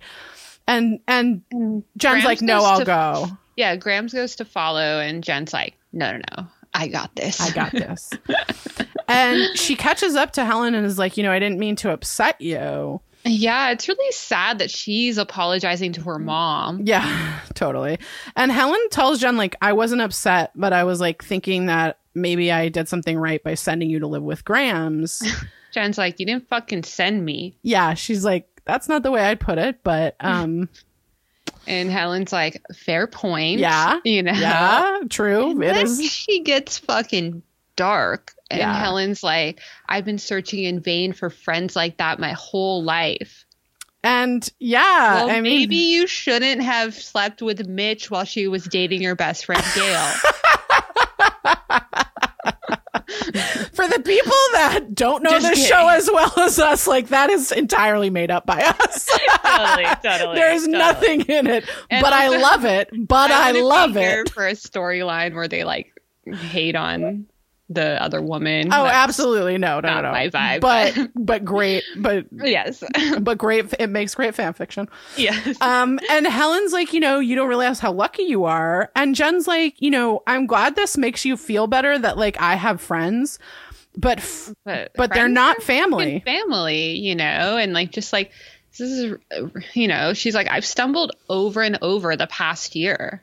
And, 0.68 1.00
and 1.08 1.42
Jen's 1.52 1.84
Grams 2.24 2.26
like, 2.26 2.42
no, 2.42 2.64
I'll 2.64 2.80
to- 2.80 2.86
go. 2.86 3.28
Yeah, 3.58 3.76
Grams 3.76 4.14
goes 4.14 4.38
to 4.38 4.46
follow, 4.46 5.00
and 5.00 5.24
Jen's 5.24 5.54
like, 5.54 5.76
no, 5.92 6.14
no, 6.14 6.20
no, 6.38 6.48
I 6.74 6.88
got 6.88 7.14
this. 7.16 7.40
I 7.42 7.52
got 7.52 7.72
this. 7.74 8.10
and 9.12 9.58
she 9.58 9.76
catches 9.76 10.16
up 10.16 10.32
to 10.34 10.46
Helen 10.46 10.74
and 10.76 10.86
is 10.86 10.98
like, 11.00 11.18
you 11.18 11.24
know, 11.24 11.32
I 11.32 11.40
didn't 11.40 11.60
mean 11.60 11.76
to 11.78 11.92
upset 11.92 12.40
you. 12.42 13.02
yeah, 13.26 13.70
it's 13.72 13.88
really 13.88 14.12
sad 14.12 14.60
that 14.60 14.72
she's 14.72 15.18
apologizing 15.18 15.94
to 15.94 16.02
her 16.02 16.18
mom. 16.20 16.82
Yeah, 16.86 17.40
totally. 17.54 18.00
And 18.36 18.52
Helen 18.52 18.80
tells 18.90 19.20
Jen, 19.20 19.38
like, 19.38 19.56
I 19.62 19.74
wasn't 19.74 20.02
upset, 20.02 20.52
but 20.56 20.74
I 20.74 20.84
was 20.86 21.00
like 21.00 21.24
thinking 21.24 21.68
that 21.68 22.00
maybe 22.16 22.52
I 22.52 22.70
did 22.70 22.88
something 22.90 23.18
right 23.18 23.44
by 23.44 23.54
sending 23.56 23.90
you 23.90 24.00
to 24.00 24.08
live 24.08 24.24
with 24.24 24.44
Grams. 24.44 25.22
Jen's 25.72 25.98
like, 25.98 26.20
you 26.20 26.26
didn't 26.26 26.48
fucking 26.50 26.84
send 26.84 27.24
me. 27.24 27.56
yeah, 27.62 27.94
she's 27.94 28.26
like, 28.26 28.48
that's 28.66 28.90
not 28.90 29.04
the 29.04 29.12
way 29.12 29.22
I'd 29.22 29.40
put 29.40 29.58
it, 29.58 29.84
but 29.84 30.16
um, 30.22 30.68
And 31.68 31.90
Helen's 31.90 32.34
like, 32.34 32.62
fair 32.76 33.08
point. 33.08 33.60
Yeah, 33.60 34.00
You 34.04 34.24
know? 34.24 34.34
yeah, 34.34 35.00
true. 35.10 35.62
It 35.62 35.78
is. 35.78 36.12
she 36.12 36.42
gets 36.42 36.78
fucking 36.80 37.42
dark. 37.76 38.34
And 38.50 38.60
Yeah. 38.60 38.78
Helen's 38.80 39.24
like, 39.24 39.60
I've 39.88 40.06
been 40.06 40.18
searching 40.18 40.64
in 40.64 40.80
vain 40.82 41.14
for 41.14 41.30
friends 41.30 41.76
like 41.76 41.98
that 41.98 42.20
my 42.20 42.34
whole 42.34 42.84
life. 42.84 43.46
And 44.04 44.48
yeah, 44.60 45.16
Well, 45.26 45.30
I 45.30 45.42
mean, 45.42 45.44
maybe 45.44 45.76
you 45.76 46.08
shouldn't 46.08 46.62
have 46.64 46.96
slept 46.96 47.42
with 47.44 47.68
Mitch 47.68 48.10
while 48.10 48.26
she 48.26 48.48
was 48.48 48.64
dating 48.66 49.02
your 49.04 49.16
best 49.16 49.46
friend 49.46 49.64
Gail. 49.76 50.12
for 53.74 53.88
the 53.88 54.02
people 54.04 54.32
that 54.54 54.88
don't 54.94 55.24
know 55.24 55.30
Just 55.32 55.48
the 55.50 55.54
kidding. 55.56 55.66
show 55.70 55.88
as 55.90 56.10
well 56.12 56.34
as 56.40 56.60
us, 56.60 56.88
like 56.88 57.10
that 57.10 57.30
is 57.30 57.52
entirely 57.52 58.10
made 58.10 58.32
up 58.32 58.46
by 58.46 58.62
us. 58.62 59.06
totally, 59.44 59.86
totally. 60.04 60.36
There's 60.36 60.62
totally. 60.62 60.78
nothing 60.78 61.22
in 61.22 61.48
it, 61.48 61.66
And 61.90 62.02
but 62.04 62.14
I 62.14 62.30
love 62.30 62.66
it. 62.66 62.90
But 63.08 63.32
I, 63.32 63.52
wouldn't 63.52 63.58
be 63.58 63.62
love 63.70 63.94
here 63.94 64.22
it. 64.22 64.30
for 64.32 64.48
a 64.48 64.54
storyline 64.54 65.36
where 65.36 65.48
they 65.48 65.64
like 65.64 65.94
hate 66.26 66.76
on 66.76 67.26
the 67.74 68.02
other 68.02 68.22
woman. 68.22 68.68
Oh, 68.68 68.84
That's- 68.84 68.96
absolutely 68.96 69.58
no, 69.58 69.80
no, 69.80 69.90
not 69.90 70.02
no. 70.04 70.12
my 70.12 70.30
vibe, 70.30 70.62
But 70.62 70.96
but- 70.96 71.10
but 71.16 71.46
great, 71.46 71.84
but 71.98 72.26
Yes. 72.32 72.84
but 73.22 73.38
great. 73.38 73.74
It 73.80 73.88
makes 73.90 74.16
great 74.16 74.36
fan 74.36 74.54
fiction. 74.54 74.90
yes. 75.18 75.60
Um, 75.62 76.00
and 76.10 76.26
Helen's 76.28 76.74
like, 76.74 76.94
you 76.94 77.00
know, 77.00 77.20
you 77.20 77.36
don't 77.36 77.48
realize 77.50 77.80
how 77.80 77.92
lucky 77.92 78.24
you 78.24 78.46
are, 78.46 78.92
and 78.96 79.16
Jen's 79.16 79.48
like, 79.48 79.82
you 79.82 79.90
know, 79.92 80.22
I'm 80.28 80.48
glad 80.48 80.76
this 80.76 80.98
makes 80.98 81.26
you 81.26 81.38
feel 81.38 81.68
better 81.68 81.98
that 81.98 82.18
like 82.18 82.40
I 82.42 82.56
have 82.56 82.82
friends, 82.82 83.40
but 83.98 84.18
f- 84.20 84.54
but 84.66 84.92
but 84.96 85.14
they're 85.14 85.28
not 85.28 85.62
family. 85.64 86.22
family, 86.26 86.98
you 86.98 87.16
know, 87.16 87.58
and 87.58 87.74
like 87.74 87.92
just 87.92 88.12
like 88.14 88.32
this 88.78 88.90
is, 88.90 89.18
you 89.74 89.88
know, 89.88 90.14
she's 90.14 90.34
like 90.34 90.48
I've 90.50 90.66
stumbled 90.66 91.12
over 91.30 91.62
and 91.62 91.78
over 91.82 92.16
the 92.16 92.28
past 92.28 92.76
year, 92.76 93.22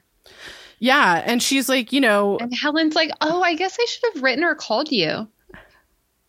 Yeah, 0.78 1.22
and 1.24 1.42
she's 1.42 1.68
like, 1.68 1.92
you 1.92 2.00
know, 2.00 2.38
and 2.38 2.52
Helen's 2.54 2.94
like, 2.94 3.10
oh, 3.20 3.42
I 3.42 3.54
guess 3.54 3.76
I 3.80 3.84
should 3.86 4.14
have 4.14 4.22
written 4.22 4.44
or 4.44 4.54
called 4.54 4.90
you, 4.92 5.28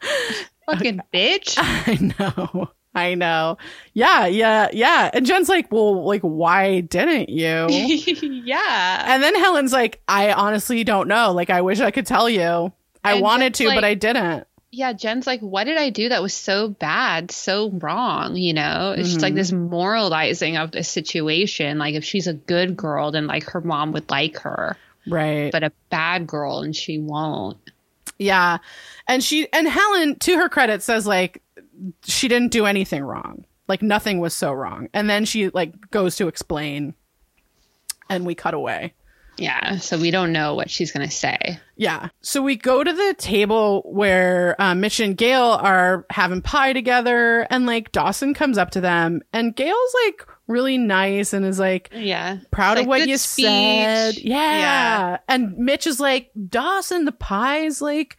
fucking 0.66 1.02
bitch. 1.14 1.56
I 1.58 2.14
know. 2.20 2.70
I 2.96 3.14
know. 3.14 3.58
Yeah, 3.94 4.26
yeah, 4.26 4.70
yeah. 4.74 5.12
And 5.14 5.26
Jen's 5.26 5.48
like, 5.48 5.72
well, 5.72 6.04
like, 6.06 6.22
why 6.22 6.82
didn't 6.82 7.30
you? 7.30 7.68
yeah. 7.70 9.04
and 9.08 9.22
then 9.22 9.36
Helen's 9.36 9.72
like, 9.72 10.02
I 10.08 10.34
honestly 10.34 10.84
don't 10.84 11.08
know. 11.08 11.32
Like, 11.32 11.52
I 11.52 11.62
wish 11.62 11.80
I 11.80 11.92
could 11.92 12.08
tell 12.08 12.28
you. 12.30 12.74
I 13.04 13.14
And 13.14 13.22
wanted 13.22 13.54
to, 13.56 13.66
but 13.70 13.86
I 13.86 13.94
didn't. 13.94 14.46
Yeah, 14.72 14.94
Jen's 14.94 15.26
like, 15.26 15.40
what 15.42 15.64
did 15.64 15.78
I 15.78 15.90
do 15.90 16.10
that 16.10 16.22
was 16.22 16.34
so 16.34 16.70
bad, 16.70 17.32
so 17.32 17.72
wrong? 17.72 18.36
You 18.36 18.54
know, 18.54 18.94
it's 18.98 19.10
just 19.10 19.22
like 19.22 19.34
Mhm. 19.34 19.38
this 19.38 19.52
moralizing 19.52 20.58
of 20.58 20.72
the 20.72 20.84
situation. 20.84 21.78
Like, 21.80 21.96
if 21.96 22.04
she's 22.04 22.28
a 22.28 22.34
good 22.34 22.78
girl, 22.78 23.12
then 23.12 23.26
like 23.28 23.44
her 23.50 23.62
mom 23.62 23.92
would 23.94 24.10
like 24.12 24.38
her, 24.40 24.78
Right. 25.08 25.52
but 25.52 25.64
a 25.64 25.72
bad 25.90 26.28
girl 26.28 26.60
and 26.60 26.76
she 26.76 27.00
won't. 27.00 27.58
yeah. 28.20 28.58
And 29.08 29.24
she, 29.24 29.52
and 29.54 29.68
Helen, 29.68 30.20
to 30.20 30.36
her 30.38 30.50
credit, 30.50 30.84
says, 30.84 31.08
like, 31.08 31.42
she 32.04 32.28
didn't 32.28 32.52
do 32.52 32.66
anything 32.66 33.02
wrong. 33.04 33.46
Like, 33.68 33.82
nothing 33.82 34.20
was 34.20 34.34
so 34.36 34.52
wrong. 34.52 34.90
And 34.94 35.10
then 35.10 35.26
she, 35.26 35.50
like, 35.50 35.90
goes 35.90 36.16
to 36.18 36.28
explain, 36.28 36.94
and 38.10 38.26
we 38.26 38.36
cut 38.36 38.54
away. 38.54 38.94
Yeah, 39.40 39.78
so 39.78 39.98
we 39.98 40.12
don't 40.12 40.32
know 40.32 40.54
what 40.56 40.70
she's 40.70 40.92
gonna 40.92 41.10
say. 41.12 41.60
Yeah. 41.78 42.10
So 42.22 42.42
we 42.42 42.56
go 42.58 42.84
to 42.84 42.92
the 42.92 43.16
table 43.18 43.84
where 43.86 44.56
uh, 44.62 44.76
Mitch 44.76 45.00
and 45.00 45.16
Gail 45.18 45.42
are 45.62 46.06
having 46.10 46.42
pie 46.42 46.74
together, 46.74 47.48
and 47.50 47.66
like 47.66 47.92
Dawson 47.92 48.34
comes 48.34 48.58
up 48.58 48.72
to 48.72 48.82
them, 48.82 49.22
and 49.34 49.56
Gail's 49.56 49.96
like 50.06 50.28
really 50.48 50.78
nice 50.80 51.32
and 51.32 51.46
is 51.46 51.60
like 51.60 51.90
Yeah, 51.94 52.40
proud 52.52 52.78
It's 52.78 52.82
of 52.82 52.88
what 52.88 53.08
you 53.08 53.18
speech." 53.18 53.46
said. 53.46 54.18
Yeah. 54.18 54.58
Yeah. 54.58 55.18
And 55.28 55.56
Mitch 55.58 55.86
is 55.88 56.00
like, 56.00 56.32
Dawson, 56.50 57.06
the 57.06 57.12
pie's 57.12 57.82
like 57.82 58.18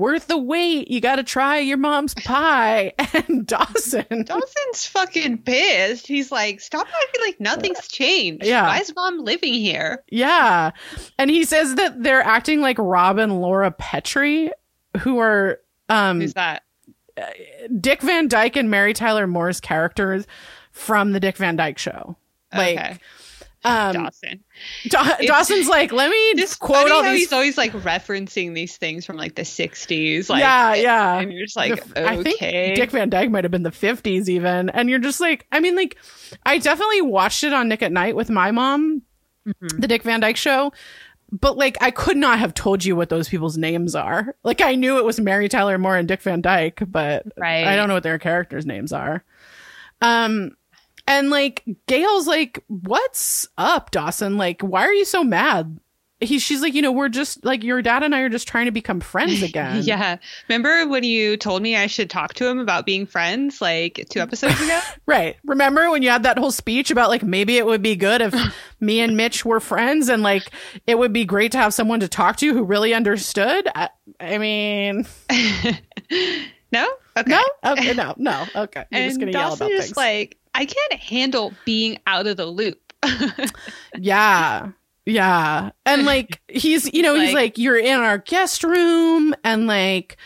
worth 0.00 0.26
the 0.26 0.38
wait. 0.38 0.90
You 0.90 1.00
got 1.00 1.16
to 1.16 1.22
try 1.22 1.58
your 1.58 1.76
mom's 1.76 2.14
pie. 2.14 2.92
And 3.12 3.46
Dawson. 3.46 4.24
Dawson's 4.24 4.86
fucking 4.86 5.38
pissed. 5.38 6.06
He's 6.06 6.30
like, 6.30 6.60
"Stop 6.60 6.86
acting 6.86 7.20
like 7.22 7.40
nothing's 7.40 7.88
changed. 7.88 8.46
Yeah. 8.46 8.66
why 8.66 8.78
is 8.78 8.94
mom 8.94 9.18
living 9.24 9.54
here?" 9.54 10.02
Yeah. 10.10 10.70
And 11.18 11.28
he 11.30 11.44
says 11.44 11.74
that 11.74 12.02
they're 12.02 12.22
acting 12.22 12.60
like 12.60 12.78
Rob 12.78 13.18
and 13.18 13.40
Laura 13.40 13.70
Petrie, 13.72 14.52
who 14.98 15.18
are 15.18 15.60
um 15.88 16.20
Who's 16.20 16.34
that? 16.34 16.62
Dick 17.80 18.00
Van 18.02 18.28
Dyke 18.28 18.56
and 18.56 18.70
Mary 18.70 18.94
Tyler 18.94 19.26
Moore's 19.26 19.60
characters 19.60 20.26
from 20.72 21.12
the 21.12 21.20
Dick 21.20 21.36
Van 21.36 21.56
Dyke 21.56 21.78
show. 21.78 22.16
Like, 22.52 22.78
okay, 22.78 22.98
um, 23.64 23.92
Dawson. 23.94 24.42
Da- 24.88 25.16
Dawson's 25.26 25.68
like, 25.68 25.92
let 25.92 26.10
me 26.10 26.16
It's 26.40 26.56
quote 26.56 26.90
all 26.90 27.02
these. 27.02 27.18
he's 27.18 27.32
always 27.32 27.58
like 27.58 27.72
referencing 27.72 28.54
these 28.54 28.76
things 28.76 29.04
from 29.04 29.16
like 29.16 29.34
the 29.34 29.42
'60s. 29.42 30.28
Like, 30.30 30.40
yeah, 30.40 30.74
yeah. 30.74 31.18
and 31.20 31.32
you're 31.32 31.44
just 31.44 31.56
like, 31.56 31.84
The- 31.94 32.08
I 32.08 32.22
think 32.22 32.38
Dick 32.40 32.90
Van 32.90 33.10
Dyke 33.10 33.30
might 33.30 33.44
have 33.44 33.50
been 33.50 33.62
the 33.62 33.70
50s 33.70 34.28
even. 34.28 34.70
And 34.70 34.88
you're 34.88 34.98
just 34.98 35.20
like, 35.20 35.46
I 35.52 35.60
mean, 35.60 35.76
like, 35.76 35.96
I 36.46 36.58
definitely 36.58 37.02
watched 37.02 37.44
it 37.44 37.52
on 37.52 37.68
Nick 37.68 37.82
at 37.82 37.92
Night 37.92 38.16
with 38.16 38.30
my 38.30 38.50
mom, 38.50 39.02
Mhm. 39.46 39.80
the 39.80 39.88
Dick 39.88 40.02
Van 40.04 40.20
Dyke 40.20 40.36
show. 40.36 40.72
but 41.32 41.56
like 41.56 41.76
I 41.80 41.90
could 41.92 42.16
not 42.16 42.40
have 42.40 42.54
told 42.54 42.84
you 42.84 42.96
what 42.96 43.08
those 43.08 43.28
people's 43.28 43.56
names 43.56 43.94
are. 43.94 44.34
Like 44.42 44.60
I 44.60 44.74
knew 44.74 44.98
it 44.98 45.04
was 45.04 45.20
Mary 45.20 45.48
Tyler 45.48 45.78
Moore 45.78 45.96
and 45.96 46.08
Dick 46.08 46.22
Van 46.22 46.40
Dyke, 46.40 46.82
but 46.88 47.24
Right. 47.36 47.64
I 47.66 47.76
don't 47.76 47.86
know 47.88 47.94
what 47.94 48.02
their 48.02 48.18
characters' 48.18 48.66
names 48.66 48.92
are. 48.92 49.22
Um 50.02 50.56
and 51.10 51.30
like 51.30 51.64
Gail's 51.86 52.26
like, 52.26 52.62
"What's 52.68 53.48
up, 53.58 53.90
Dawson? 53.90 54.36
Like 54.36 54.62
why 54.62 54.82
are 54.86 54.94
you 54.94 55.04
so 55.04 55.24
mad?" 55.24 55.78
He 56.22 56.38
she's 56.38 56.60
like, 56.60 56.74
"You 56.74 56.82
know, 56.82 56.92
we're 56.92 57.08
just 57.08 57.44
like 57.44 57.64
your 57.64 57.80
dad 57.82 58.02
and 58.02 58.14
I 58.14 58.20
are 58.20 58.28
just 58.28 58.46
trying 58.46 58.66
to 58.66 58.70
become 58.70 59.00
friends 59.00 59.42
again." 59.50 59.82
Yeah. 59.82 60.18
Remember 60.48 60.86
when 60.86 61.02
you 61.02 61.36
told 61.36 61.62
me 61.62 61.76
I 61.76 61.86
should 61.86 62.10
talk 62.10 62.34
to 62.34 62.46
him 62.46 62.58
about 62.58 62.86
being 62.86 63.06
friends 63.06 63.60
like 63.60 64.06
two 64.10 64.20
episodes 64.20 64.60
ago? 64.60 64.80
Right. 65.06 65.36
Remember 65.44 65.90
when 65.90 66.02
you 66.02 66.10
had 66.10 66.22
that 66.22 66.38
whole 66.38 66.52
speech 66.52 66.92
about 66.92 67.08
like 67.08 67.24
maybe 67.24 67.56
it 67.56 67.66
would 67.66 67.82
be 67.82 67.96
good 67.96 68.20
if 68.20 68.34
me 68.80 69.00
and 69.00 69.16
Mitch 69.16 69.44
were 69.44 69.58
friends 69.58 70.08
and 70.08 70.22
like 70.22 70.50
it 70.86 70.96
would 70.98 71.12
be 71.12 71.24
great 71.24 71.50
to 71.52 71.58
have 71.58 71.74
someone 71.74 71.98
to 72.00 72.08
talk 72.08 72.36
to 72.36 72.52
who 72.52 72.62
really 72.62 72.94
understood? 72.94 73.68
I, 73.74 73.88
I 74.20 74.38
mean, 74.38 75.06
no? 76.72 76.88
Okay. 77.16 77.30
no? 77.30 77.42
Okay, 77.64 77.94
no, 77.94 78.14
no. 78.18 78.46
Okay. 78.54 78.84
You're 78.92 79.00
and 79.00 79.10
just 79.10 79.20
going 79.20 79.32
to 79.32 79.38
yell 79.38 79.50
Dawson 79.50 79.66
about 79.66 79.78
is 79.78 79.84
things. 79.86 79.96
like, 79.96 80.38
I 80.54 80.64
can't 80.66 80.94
handle 80.94 81.52
being 81.64 81.98
out 82.06 82.26
of 82.26 82.36
the 82.36 82.46
loop. 82.46 82.92
yeah. 83.96 84.70
Yeah. 85.06 85.70
And 85.86 86.04
like 86.04 86.40
he's, 86.48 86.92
you 86.92 87.02
know, 87.02 87.14
he's 87.14 87.28
Like- 87.32 87.34
like, 87.34 87.58
you're 87.58 87.78
in 87.78 87.98
our 88.00 88.18
guest 88.18 88.62
room 88.64 89.34
and 89.44 89.66
like, 89.66 90.16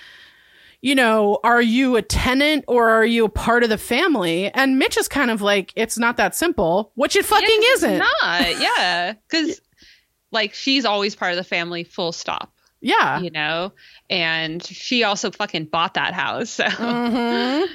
you 0.83 0.95
know, 0.95 1.39
are 1.45 1.63
you 1.63 1.97
a 1.97 2.03
tenant 2.03 2.65
or 2.69 2.91
are 2.91 3.07
you 3.07 3.25
a 3.25 3.29
part 3.31 3.63
of 3.63 3.71
the 3.71 3.79
family? 3.79 4.51
And 4.53 4.79
Mitch 4.79 4.99
is 4.99 5.09
kind 5.09 5.31
of 5.31 5.41
like, 5.41 5.73
it's 5.77 5.97
not 5.97 6.19
that 6.19 6.35
simple, 6.35 6.93
which 6.95 7.17
it 7.17 7.25
fucking 7.25 7.49
Yeah, 7.63 7.73
isn't. 7.75 7.93
It's 7.95 8.05
not. 8.23 8.61
Yeah. 8.61 9.13
Because, 9.31 9.61
like, 10.31 10.53
she's 10.53 10.85
always 10.85 11.15
part 11.15 11.31
of 11.31 11.37
the 11.39 11.45
family, 11.45 11.85
full 11.85 12.13
stop, 12.13 12.53
yeah. 12.83 13.19
you 13.21 13.31
know? 13.31 13.73
And 14.11 14.63
she 14.63 15.05
also 15.05 15.31
fucking 15.31 15.67
bought 15.67 15.95
that 15.95 16.13
house. 16.13 16.51
So 16.51 16.65
Mhm. 16.65 17.67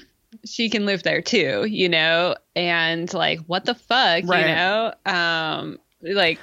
She 0.45 0.69
can 0.69 0.85
live 0.85 1.03
there 1.03 1.21
too, 1.21 1.65
you 1.65 1.89
know? 1.89 2.35
And, 2.55 3.11
like, 3.13 3.39
what 3.47 3.65
the 3.65 3.75
fuck, 3.75 4.23
Right. 4.25 4.47
you 4.49 4.55
know? 4.55 4.93
Um, 5.05 5.77
like, 6.01 6.39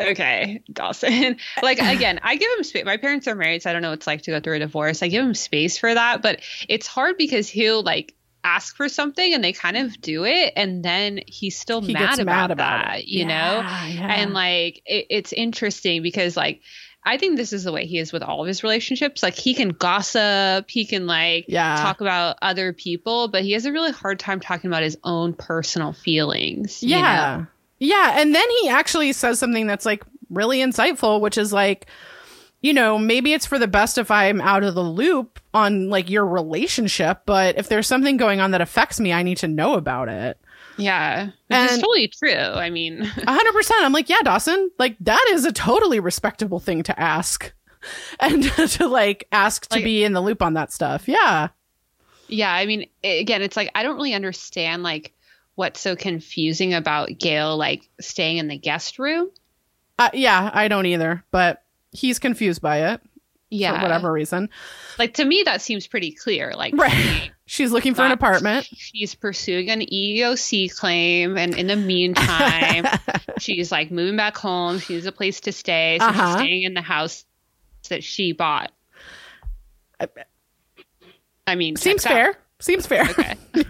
okay, 0.00 0.62
Dawson. 0.72 1.36
like, 1.62 1.78
again, 1.78 2.20
I 2.22 2.36
give 2.36 2.50
him 2.58 2.64
space. 2.64 2.84
My 2.84 2.96
parents 2.96 3.28
are 3.28 3.34
married, 3.34 3.62
so 3.62 3.70
I 3.70 3.72
don't 3.72 3.82
know 3.82 3.90
what 3.90 3.98
it's 3.98 4.06
like 4.06 4.22
to 4.22 4.30
go 4.32 4.40
through 4.40 4.56
a 4.56 4.60
divorce. 4.60 5.02
I 5.02 5.08
give 5.08 5.24
him 5.24 5.34
space 5.34 5.78
for 5.78 5.92
that, 5.92 6.22
but 6.22 6.40
it's 6.68 6.86
hard 6.86 7.16
because 7.18 7.48
he'll, 7.48 7.82
like, 7.82 8.14
ask 8.44 8.74
for 8.74 8.88
something 8.88 9.34
and 9.34 9.44
they 9.44 9.52
kind 9.52 9.76
of 9.76 10.00
do 10.00 10.24
it 10.24 10.52
and 10.56 10.84
then 10.84 11.20
he's 11.28 11.56
still 11.56 11.80
He 11.80 11.92
mad 11.92 12.14
about, 12.18 12.26
mad 12.26 12.50
about 12.50 12.84
that 12.86 12.98
it. 12.98 13.04
you 13.06 13.24
know 13.24 13.30
Yeah, 13.32 13.86
yeah. 13.86 14.14
and 14.14 14.34
like 14.34 14.82
it, 14.84 15.06
it's 15.10 15.32
interesting 15.32 16.02
because 16.02 16.36
like 16.36 16.60
i 17.04 17.16
think 17.16 17.36
this 17.36 17.52
is 17.52 17.64
the 17.64 17.72
way 17.72 17.86
he 17.86 17.98
is 17.98 18.12
with 18.12 18.22
all 18.22 18.40
of 18.42 18.46
his 18.46 18.62
relationships 18.62 19.22
like 19.22 19.34
he 19.34 19.54
can 19.54 19.70
gossip 19.70 20.70
he 20.70 20.84
can 20.86 21.06
like 21.06 21.44
Yeah. 21.48 21.76
talk 21.76 22.00
about 22.00 22.36
other 22.42 22.72
people 22.72 23.28
but 23.28 23.42
he 23.42 23.52
has 23.52 23.64
a 23.66 23.72
really 23.72 23.92
hard 23.92 24.18
time 24.18 24.40
talking 24.40 24.68
about 24.68 24.82
his 24.82 24.96
own 25.04 25.34
personal 25.34 25.92
feelings 25.92 26.82
you 26.82 26.90
yeah. 26.90 27.36
know? 27.38 27.46
Yeah. 27.78 28.20
And 28.20 28.32
then 28.32 28.48
he 28.60 28.68
actually 28.68 29.12
says 29.12 29.40
something 29.40 29.66
that's 29.66 29.84
like 29.84 30.04
really 30.30 30.58
insightful, 30.60 31.20
which 31.20 31.36
is 31.36 31.52
like, 31.52 31.86
you 32.60 32.72
know, 32.72 32.96
maybe 32.96 33.32
it's 33.32 33.44
for 33.44 33.58
the 33.58 33.66
best 33.66 33.98
if 33.98 34.08
I'm 34.08 34.40
out 34.40 34.62
of 34.62 34.76
the 34.76 34.84
loop 34.84 35.40
on 35.52 35.88
like 35.88 36.08
your 36.08 36.24
relationship, 36.24 37.22
but 37.26 37.58
if 37.58 37.68
there's 37.68 37.88
something 37.88 38.16
going 38.16 38.38
on 38.40 38.52
that 38.52 38.60
affects 38.60 39.00
me, 39.00 39.12
I 39.12 39.24
need 39.24 39.38
to 39.38 39.48
know 39.48 39.74
about 39.74 40.08
it. 40.08 40.38
Yeah 40.78 41.26
which 41.26 41.32
And- 41.50 41.80
totally 41.80 42.08
true 42.08 42.30
i 42.34 42.70
mean 42.70 43.02
A 43.26 43.32
hundred 43.32 43.52
percent. 43.52 43.84
I'm 43.84 43.92
like, 43.92 44.08
yeah, 44.08 44.20
Dawson, 44.24 44.70
like 44.78 44.96
that 45.00 45.24
is 45.30 45.44
a 45.44 45.52
totally 45.52 46.00
respectable 46.00 46.60
thing 46.60 46.82
to 46.84 46.98
ask. 47.00 47.52
And 48.20 48.44
to 48.78 48.86
like 48.86 49.26
ask 49.32 49.66
to 49.68 49.76
Like- 49.76 49.84
be 49.84 50.04
in 50.04 50.12
the 50.12 50.20
loop 50.20 50.40
on 50.42 50.54
that 50.54 50.72
stuff. 50.72 51.08
Yeah. 51.08 51.48
yeah 52.28 52.52
i 52.52 52.64
mean 52.66 52.86
again 53.02 53.42
it's 53.42 53.56
like 53.56 53.70
i 53.74 53.82
don't 53.82 53.96
really 53.96 54.14
understand 54.14 54.82
like 54.84 55.12
what's 55.56 55.80
so 55.80 55.94
confusing 55.96 56.72
about 56.74 57.18
gail 57.18 57.56
like 57.56 57.88
staying 58.00 58.38
in 58.38 58.48
the 58.48 58.56
guest 58.56 58.98
room 58.98 59.30
Uh, 59.98 60.08
yeah, 60.14 60.50
I 60.54 60.68
don't 60.68 60.86
either, 60.86 61.22
but 61.30 61.62
he's 61.92 62.18
confused 62.18 62.62
by 62.62 62.92
it 62.92 63.00
yeah 63.52 63.76
for 63.76 63.82
whatever 63.82 64.10
reason. 64.12 64.48
like 64.98 65.14
to 65.14 65.24
me 65.24 65.42
that 65.44 65.60
seems 65.62 65.86
pretty 65.86 66.10
clear 66.12 66.52
like 66.56 66.74
Right. 66.76 67.30
She's 67.46 67.70
looking 67.70 67.94
for 67.94 68.02
an 68.02 68.12
apartment. 68.12 68.64
she's 68.72 69.14
pursuing 69.14 69.68
an 69.68 69.80
EEOC 69.80 70.74
claim, 70.74 71.36
and 71.36 71.54
in 71.54 71.66
the 71.66 71.76
meantime, 71.76 72.86
she's 73.38 73.70
like 73.70 73.90
moving 73.90 74.16
back 74.16 74.38
home. 74.38 74.78
She 74.78 74.94
needs 74.94 75.04
a 75.04 75.12
place 75.12 75.40
to 75.40 75.52
stay, 75.52 75.98
so 76.00 76.06
Uh-huh. 76.06 76.26
she's 76.28 76.40
staying 76.40 76.62
in 76.62 76.72
the 76.72 76.80
house 76.80 77.26
that 77.90 78.02
she 78.02 78.32
bought. 78.32 78.72
I 81.46 81.54
mean, 81.56 81.76
Seems 81.76 82.04
fair. 82.04 82.30
out. 82.30 82.36
Seems 82.62 82.86
fair. 82.86 83.02
Okay. 83.10 83.34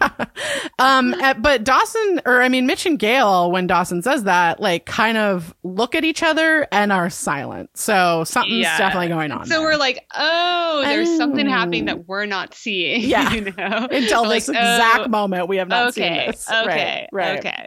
Um, 0.79 1.15
uh, 1.15 1.35
but 1.35 1.63
Dawson, 1.65 2.23
or 2.25 2.43
I 2.43 2.49
mean, 2.49 2.67
Mitch 2.67 2.87
and 2.87 2.99
Gail, 2.99 3.53
when 3.53 3.67
Dawson 3.67 4.03
says 4.03 4.25
that, 4.25 4.59
like, 4.59 4.85
kind 4.87 5.17
of 5.17 5.55
look 5.63 5.95
at 5.95 6.03
each 6.05 6.23
other 6.23 6.67
and 6.73 6.91
are 6.91 7.09
silent. 7.11 7.71
So 7.75 8.25
something's 8.25 8.63
Yeah. 8.63 8.79
definitely 8.79 9.09
going 9.09 9.31
on. 9.31 9.47
So 9.47 9.55
there. 9.59 9.63
we're 9.63 9.77
like, 9.77 10.05
oh, 10.15 10.83
there's 10.85 11.17
something 11.17 11.47
Oh. 11.47 11.51
happening 11.51 11.85
that 11.85 12.09
we're 12.09 12.27
not 12.27 12.55
seeing. 12.55 13.03
Yeah. 13.13 13.33
you 13.33 13.43
know, 13.43 13.53
until 13.91 14.23
We're 14.25 14.31
this 14.31 14.49
like, 14.49 14.57
exact 14.57 15.01
oh, 15.07 15.09
moment, 15.09 15.49
we 15.49 15.59
have 15.59 15.69
not 15.69 15.95
seen 15.95 16.13
this. 16.15 16.49
okay, 16.51 17.07
Right, 17.13 17.29
right. 17.29 17.39
okay. 17.39 17.67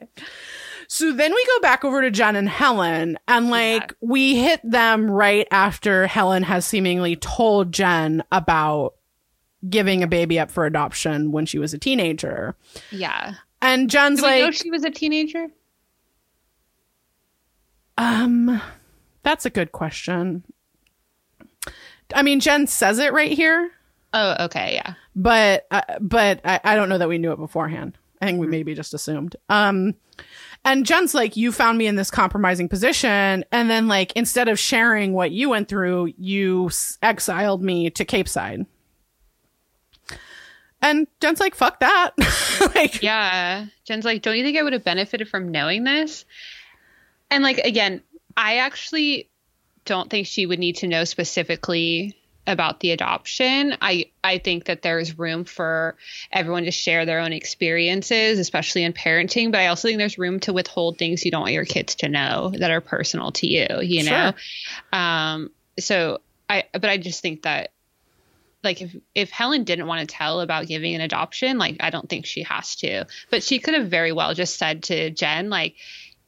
So 0.87 1.11
then 1.13 1.33
we 1.33 1.45
go 1.45 1.59
back 1.61 1.85
over 1.85 2.01
to 2.01 2.11
Jen 2.11 2.35
and 2.35 2.49
Helen, 2.49 3.17
and 3.27 3.49
like 3.49 3.93
we 4.01 4.35
hit 4.35 4.59
them 4.63 5.09
right 5.09 5.47
after 5.51 6.05
Helen 6.07 6.43
has 6.43 6.65
seemingly 6.65 7.15
told 7.15 7.71
Jen 7.71 8.23
about 8.31 8.94
giving 9.69 10.03
a 10.03 10.07
baby 10.07 10.39
up 10.39 10.51
for 10.51 10.65
adoption 10.65 11.31
when 11.31 11.45
she 11.45 11.59
was 11.59 11.73
a 11.73 11.77
teenager. 11.77 12.55
Yeah. 12.91 13.35
And 13.61 13.89
Jen's 13.89 14.21
like, 14.21 14.41
know 14.41 14.51
she 14.51 14.69
was 14.71 14.83
a 14.83 14.89
teenager? 14.91 15.47
um, 17.97 18.61
that's 19.23 19.45
a 19.45 19.49
good 19.49 19.71
question. 19.71 20.43
I 22.13 22.21
mean, 22.21 22.39
Jen 22.39 22.67
says 22.67 22.99
it 22.99 23.13
right 23.13 23.31
here, 23.31 23.71
Oh, 24.13 24.45
okay, 24.45 24.75
yeah. 24.75 24.93
but 25.15 25.65
uh, 25.71 25.81
but 25.99 26.39
I, 26.45 26.59
I 26.63 26.75
don't 26.75 26.89
know 26.89 26.97
that 26.97 27.09
we 27.09 27.17
knew 27.17 27.31
it 27.31 27.37
beforehand. 27.39 27.97
I 28.21 28.27
think 28.27 28.39
we 28.39 28.47
maybe 28.47 28.73
just 28.75 28.93
assumed. 28.93 29.35
Um, 29.49 29.95
and 30.63 30.85
Jen's 30.85 31.13
like, 31.13 31.35
you 31.35 31.51
found 31.51 31.77
me 31.77 31.85
in 31.87 31.95
this 31.95 32.09
compromising 32.11 32.69
position, 32.69 33.43
and 33.51 33.69
then 33.69 33.87
like 33.87 34.13
instead 34.15 34.47
of 34.47 34.59
sharing 34.59 35.13
what 35.13 35.31
you 35.31 35.49
went 35.49 35.67
through, 35.67 36.13
you 36.17 36.67
s- 36.67 36.97
exiled 37.01 37.61
me 37.63 37.89
to 37.89 38.05
Capeside. 38.05 38.65
And 40.85 41.07
Jen's 41.19 41.39
like, 41.39 41.55
fuck 41.55 41.79
that. 41.79 42.11
like, 42.75 43.01
Yeah. 43.01 43.65
Jen's 43.85 44.05
like, 44.05 44.21
don't 44.21 44.37
you 44.37 44.43
think 44.43 44.57
I 44.57 44.63
would 44.63 44.73
have 44.73 44.83
benefited 44.83 45.27
from 45.27 45.49
knowing 45.49 45.83
this? 45.83 46.25
And 47.31 47.43
like 47.43 47.57
again, 47.57 48.01
I 48.37 48.57
actually 48.57 49.29
don't 49.83 50.09
think 50.09 50.27
she 50.27 50.45
would 50.45 50.59
need 50.59 50.77
to 50.77 50.87
know 50.87 51.03
specifically 51.03 52.15
about 52.47 52.79
the 52.79 52.91
adoption. 52.91 53.75
I 53.81 54.11
I 54.23 54.37
think 54.37 54.65
that 54.65 54.83
there's 54.83 55.17
room 55.17 55.43
for 55.45 55.95
everyone 56.31 56.65
to 56.65 56.71
share 56.71 57.05
their 57.05 57.19
own 57.19 57.33
experiences, 57.33 58.37
especially 58.37 58.83
in 58.83 58.93
parenting, 58.93 59.51
but 59.51 59.61
I 59.61 59.67
also 59.67 59.87
think 59.87 59.97
there's 59.97 60.19
room 60.19 60.39
to 60.41 60.53
withhold 60.53 60.99
things 60.99 61.25
you 61.25 61.31
don't 61.31 61.41
want 61.41 61.53
your 61.53 61.65
kids 61.65 61.95
to 61.95 62.09
know 62.09 62.53
that 62.59 62.69
are 62.69 62.81
personal 62.81 63.31
to 63.33 63.47
you, 63.47 63.67
you 63.81 64.03
know. 64.03 64.33
Um 64.93 65.49
so 65.79 66.19
I 66.47 66.65
but 66.73 66.85
I 66.85 66.97
just 66.97 67.21
think 67.21 67.41
that 67.41 67.71
like 68.65 68.81
if 68.81 68.95
if 69.13 69.29
Helen 69.29 69.63
didn't 69.63 69.87
want 69.87 70.01
to 70.01 70.13
tell 70.15 70.41
about 70.41 70.67
giving 70.67 70.93
an 70.95 71.01
adoption, 71.01 71.57
like 71.57 71.77
I 71.79 71.89
don't 71.89 72.09
think 72.09 72.25
she 72.25 72.43
has 72.43 72.75
to. 72.77 73.05
But 73.29 73.43
she 73.43 73.59
could 73.59 73.73
have 73.75 73.87
very 73.87 74.11
well 74.11 74.33
just 74.33 74.57
said 74.57 74.83
to 74.83 75.09
Jen, 75.11 75.49
like, 75.49 75.75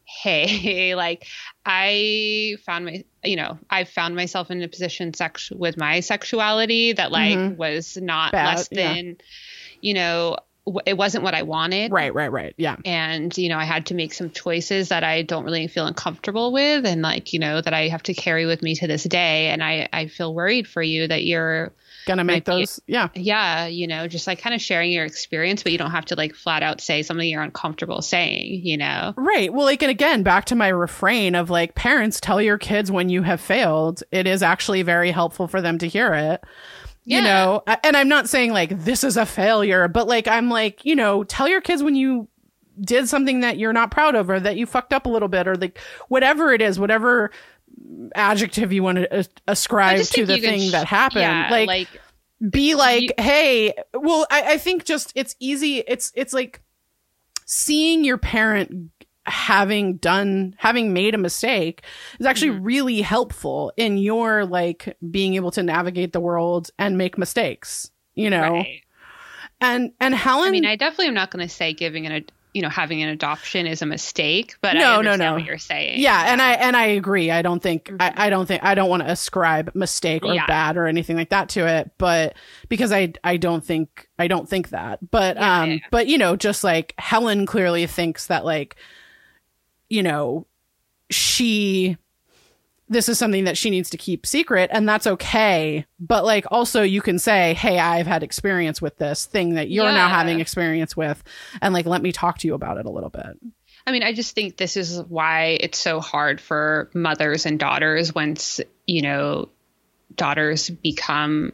"Hey, 0.06 0.96
like 0.96 1.26
I 1.66 2.56
found 2.66 2.86
my, 2.86 3.04
you 3.24 3.36
know, 3.36 3.60
I 3.70 3.84
found 3.84 4.16
myself 4.16 4.50
in 4.52 4.62
a 4.64 4.68
position 4.68 5.14
sex 5.14 5.52
with 5.52 5.76
my 5.78 6.00
sexuality 6.00 6.94
that 6.94 7.12
like 7.12 7.38
Mhm. 7.38 7.58
was 7.58 7.98
not 7.98 8.32
Bad, 8.32 8.46
less 8.56 8.70
yeah. 8.72 8.94
than, 8.94 9.18
you 9.82 9.94
know, 9.94 10.38
it 10.86 10.98
wasn't 10.98 11.24
what 11.24 11.34
I 11.34 11.44
wanted." 11.44 11.92
right, 11.92 12.14
right, 12.14 12.32
right. 12.32 12.54
Yeah. 12.58 12.76
and 12.84 13.36
you 13.38 13.48
know 13.48 13.58
i 13.58 13.64
had 13.64 13.86
to 13.86 13.94
make 13.96 14.14
some 14.14 14.32
choices 14.32 14.90
that 14.90 15.02
i 15.02 15.22
don't 15.22 15.46
really 15.46 15.68
feel 15.68 15.86
uncomfortable 15.88 16.52
with 16.52 16.86
and 16.86 17.02
like 17.02 17.32
you 17.32 17.40
know 17.40 17.62
that 17.62 17.74
i 17.74 17.88
have 17.88 18.04
to 18.04 18.14
carry 18.14 18.46
with 18.46 18.62
me 18.62 18.76
to 18.76 18.86
this 18.86 19.04
day 19.04 19.48
and 19.48 19.64
i 19.64 19.88
i 19.94 20.08
feel 20.08 20.34
worried 20.36 20.68
for 20.68 20.82
you 20.84 21.08
that 21.08 21.24
you're 21.24 21.72
Gonna 22.08 22.24
make 22.24 22.46
be- 22.46 22.52
those. 22.52 22.80
Yeah. 22.88 23.10
yeah 23.14 23.68
you 23.68 23.86
know 23.88 24.08
just 24.08 24.26
like 24.26 24.40
kind 24.40 24.56
of 24.56 24.62
sharing 24.62 24.92
your 24.92 25.06
experience 25.06 25.62
but 25.62 25.72
you 25.72 25.78
don't 25.78 25.92
have 25.92 26.06
to 26.06 26.16
like 26.16 26.34
flat 26.34 26.64
out 26.64 26.82
say 26.82 27.04
something 27.04 27.28
you're 27.28 27.44
uncomfortable 27.44 28.02
saying 28.02 28.66
you 28.66 28.78
know 28.78 29.14
Right. 29.18 29.52
Well, 29.54 29.66
like, 29.66 29.82
and 29.82 29.92
again, 29.92 30.24
back 30.24 30.46
to 30.46 30.56
my 30.56 30.70
refrain 30.70 31.36
of 31.36 31.50
like, 31.50 31.76
parents 31.76 32.20
tell 32.20 32.42
your 32.42 32.58
kids 32.58 32.92
when 32.92 33.10
you 33.10 33.24
have 33.24 33.42
failed. 33.42 34.04
It 34.12 34.28
is 34.28 34.42
actually 34.42 34.84
very 34.84 35.12
helpful 35.12 35.48
for 35.48 35.62
them 35.62 35.78
to 35.80 35.88
hear 35.88 36.14
it. 36.14 36.44
You 37.04 37.22
know, 37.22 37.64
and 37.84 37.96
I'm 37.96 38.10
not 38.10 38.28
saying 38.28 38.52
like 38.52 38.84
this 38.84 39.04
is 39.04 39.16
a 39.16 39.26
failure, 39.26 39.88
but 39.88 40.08
like, 40.08 40.28
I'm 40.28 40.50
like, 40.50 40.84
you 40.84 40.94
know, 40.96 41.24
tell 41.24 41.48
your 41.48 41.62
kids 41.62 41.82
when 41.82 41.96
you 41.96 42.28
did 42.82 43.08
something 43.08 43.40
that 43.40 43.58
you're 43.58 43.74
not 43.74 43.92
proud 43.92 44.14
of 44.16 44.30
or 44.30 44.40
that 44.40 44.58
you 44.58 44.66
fucked 44.66 44.94
up 44.94 45.06
a 45.06 45.10
little 45.10 45.30
bit 45.30 45.48
or 45.48 45.56
like 45.56 45.80
whatever 46.10 46.52
it 46.52 46.62
is, 46.62 46.80
whatever 46.80 47.32
adjective 48.16 48.72
you 48.74 48.84
want 48.84 48.98
to 48.98 49.28
ascribe 49.48 50.02
to 50.04 50.26
the 50.26 50.40
thing 50.40 50.70
sh- 50.70 50.72
that 50.72 50.88
happened. 50.88 51.22
Yeah, 51.22 51.48
like, 51.52 51.68
like 51.68 51.88
be 52.52 52.76
like, 52.76 53.04
you- 53.04 53.10
hey, 53.18 53.74
well, 53.94 54.26
I, 54.30 54.54
I 54.54 54.58
think 54.58 54.86
just 54.86 55.12
it's 55.16 55.36
easy. 55.40 55.78
It's 55.88 56.12
it's 56.16 56.34
like 56.34 56.62
seeing 57.46 58.04
your 58.04 58.18
parent 58.18 58.92
having 59.26 59.98
done 59.98 60.56
having 60.58 60.94
made 60.94 61.14
a 61.14 61.18
mistake 61.18 61.82
is 62.20 62.26
actually 62.26 62.52
Mhm. 62.52 62.60
really 62.62 63.02
helpful 63.02 63.74
in 63.76 63.98
your 63.98 64.46
like 64.46 64.98
being 65.12 65.36
able 65.36 65.52
to 65.52 65.64
navigate 65.64 66.14
the 66.14 66.22
world 66.22 66.70
and 66.80 66.98
make 66.98 67.18
mistakes 67.18 67.92
you 68.16 68.30
know 68.30 68.54
right. 68.54 68.84
and 69.60 69.92
and 70.00 70.16
helen 70.16 70.48
I 70.48 70.52
mean, 70.52 70.66
I 70.66 70.78
definitely 70.78 71.08
am 71.08 71.14
not 71.14 71.30
going 71.32 71.46
to 71.46 71.54
say 71.54 71.74
giving 71.74 72.06
an, 72.06 72.24
you 72.58 72.64
know, 72.64 72.70
having 72.70 73.04
an 73.04 73.10
adoption 73.10 73.68
is 73.68 73.82
a 73.82 73.86
mistake, 73.86 74.56
but 74.62 74.74
No, 74.74 75.00
I 75.00 75.02
no, 75.04 75.16
no. 75.16 75.34
what 75.36 75.46
you're 75.46 75.58
saying. 75.60 76.00
yeah 76.00 76.32
and 76.32 76.42
i 76.42 76.54
and 76.54 76.76
i 76.76 76.86
agree 76.86 77.30
i 77.30 77.42
don't 77.44 77.62
think 77.62 77.92
I, 78.00 78.10
Mhm. 78.10 78.14
I 78.18 78.30
don't 78.32 78.46
think 78.48 78.64
i 78.64 78.74
don't 78.76 78.90
want 78.90 79.04
to 79.04 79.10
ascribe 79.12 79.72
mistake 79.76 80.26
or 80.26 80.34
Yeah. 80.34 80.46
bad 80.48 80.76
or 80.78 80.88
anything 80.88 81.16
like 81.16 81.30
that 81.30 81.50
to 81.50 81.68
it 81.68 81.92
but 82.00 82.34
because 82.68 82.92
i 82.92 83.14
i 83.24 83.38
don't 83.38 83.64
think 83.64 84.10
i 84.18 84.28
don't 84.28 84.50
think 84.50 84.70
that 84.70 85.00
but 85.12 85.36
Yeah, 85.36 85.62
um 85.62 85.70
yeah, 85.70 85.74
yeah. 85.76 85.80
but 85.92 86.08
you 86.08 86.18
know 86.18 86.36
just 86.36 86.64
like 86.64 86.94
helen 86.98 87.46
clearly 87.46 87.86
thinks 87.86 88.28
that 88.28 88.44
like 88.44 88.76
you 89.90 90.02
know 90.04 90.48
she 91.12 91.98
this 92.90 93.10
is 93.10 93.18
something 93.18 93.44
that 93.44 93.58
she 93.58 93.70
needs 93.70 93.90
to 93.90 93.98
keep 93.98 94.26
secret 94.26 94.70
and 94.74 94.88
that's 94.88 95.08
okay. 95.08 95.86
But 96.00 96.26
like 96.26 96.46
also 96.52 96.82
you 96.82 97.02
can 97.02 97.20
say 97.20 97.54
hey 97.54 97.80
i've 97.80 98.08
had 98.08 98.24
experience 98.24 98.82
with 98.82 98.98
this 98.98 99.26
thing 99.26 99.56
that 99.56 99.70
you're 99.70 99.92
now 99.92 100.10
having 100.10 100.40
experience 100.40 100.96
with 100.96 101.24
and 101.62 101.74
like 101.74 101.86
let 101.86 102.02
me 102.02 102.12
talk 102.12 102.38
to 102.40 102.48
you 102.48 102.54
about 102.54 102.78
it 102.78 102.86
a 102.86 102.90
little 102.90 103.10
bit. 103.10 103.38
I 103.88 103.92
mean, 103.92 104.04
I 104.04 104.12
just 104.12 104.36
think 104.36 104.58
this 104.58 104.76
is 104.76 105.00
why 105.00 105.58
it's 105.62 105.80
so 105.80 106.02
hard 106.02 106.42
for 106.42 106.90
mothers 106.94 107.46
and 107.46 107.58
daughters 107.58 108.14
once, 108.14 108.60
you 108.86 109.02
know, 109.02 109.48
daughters 110.14 110.70
become, 110.70 111.54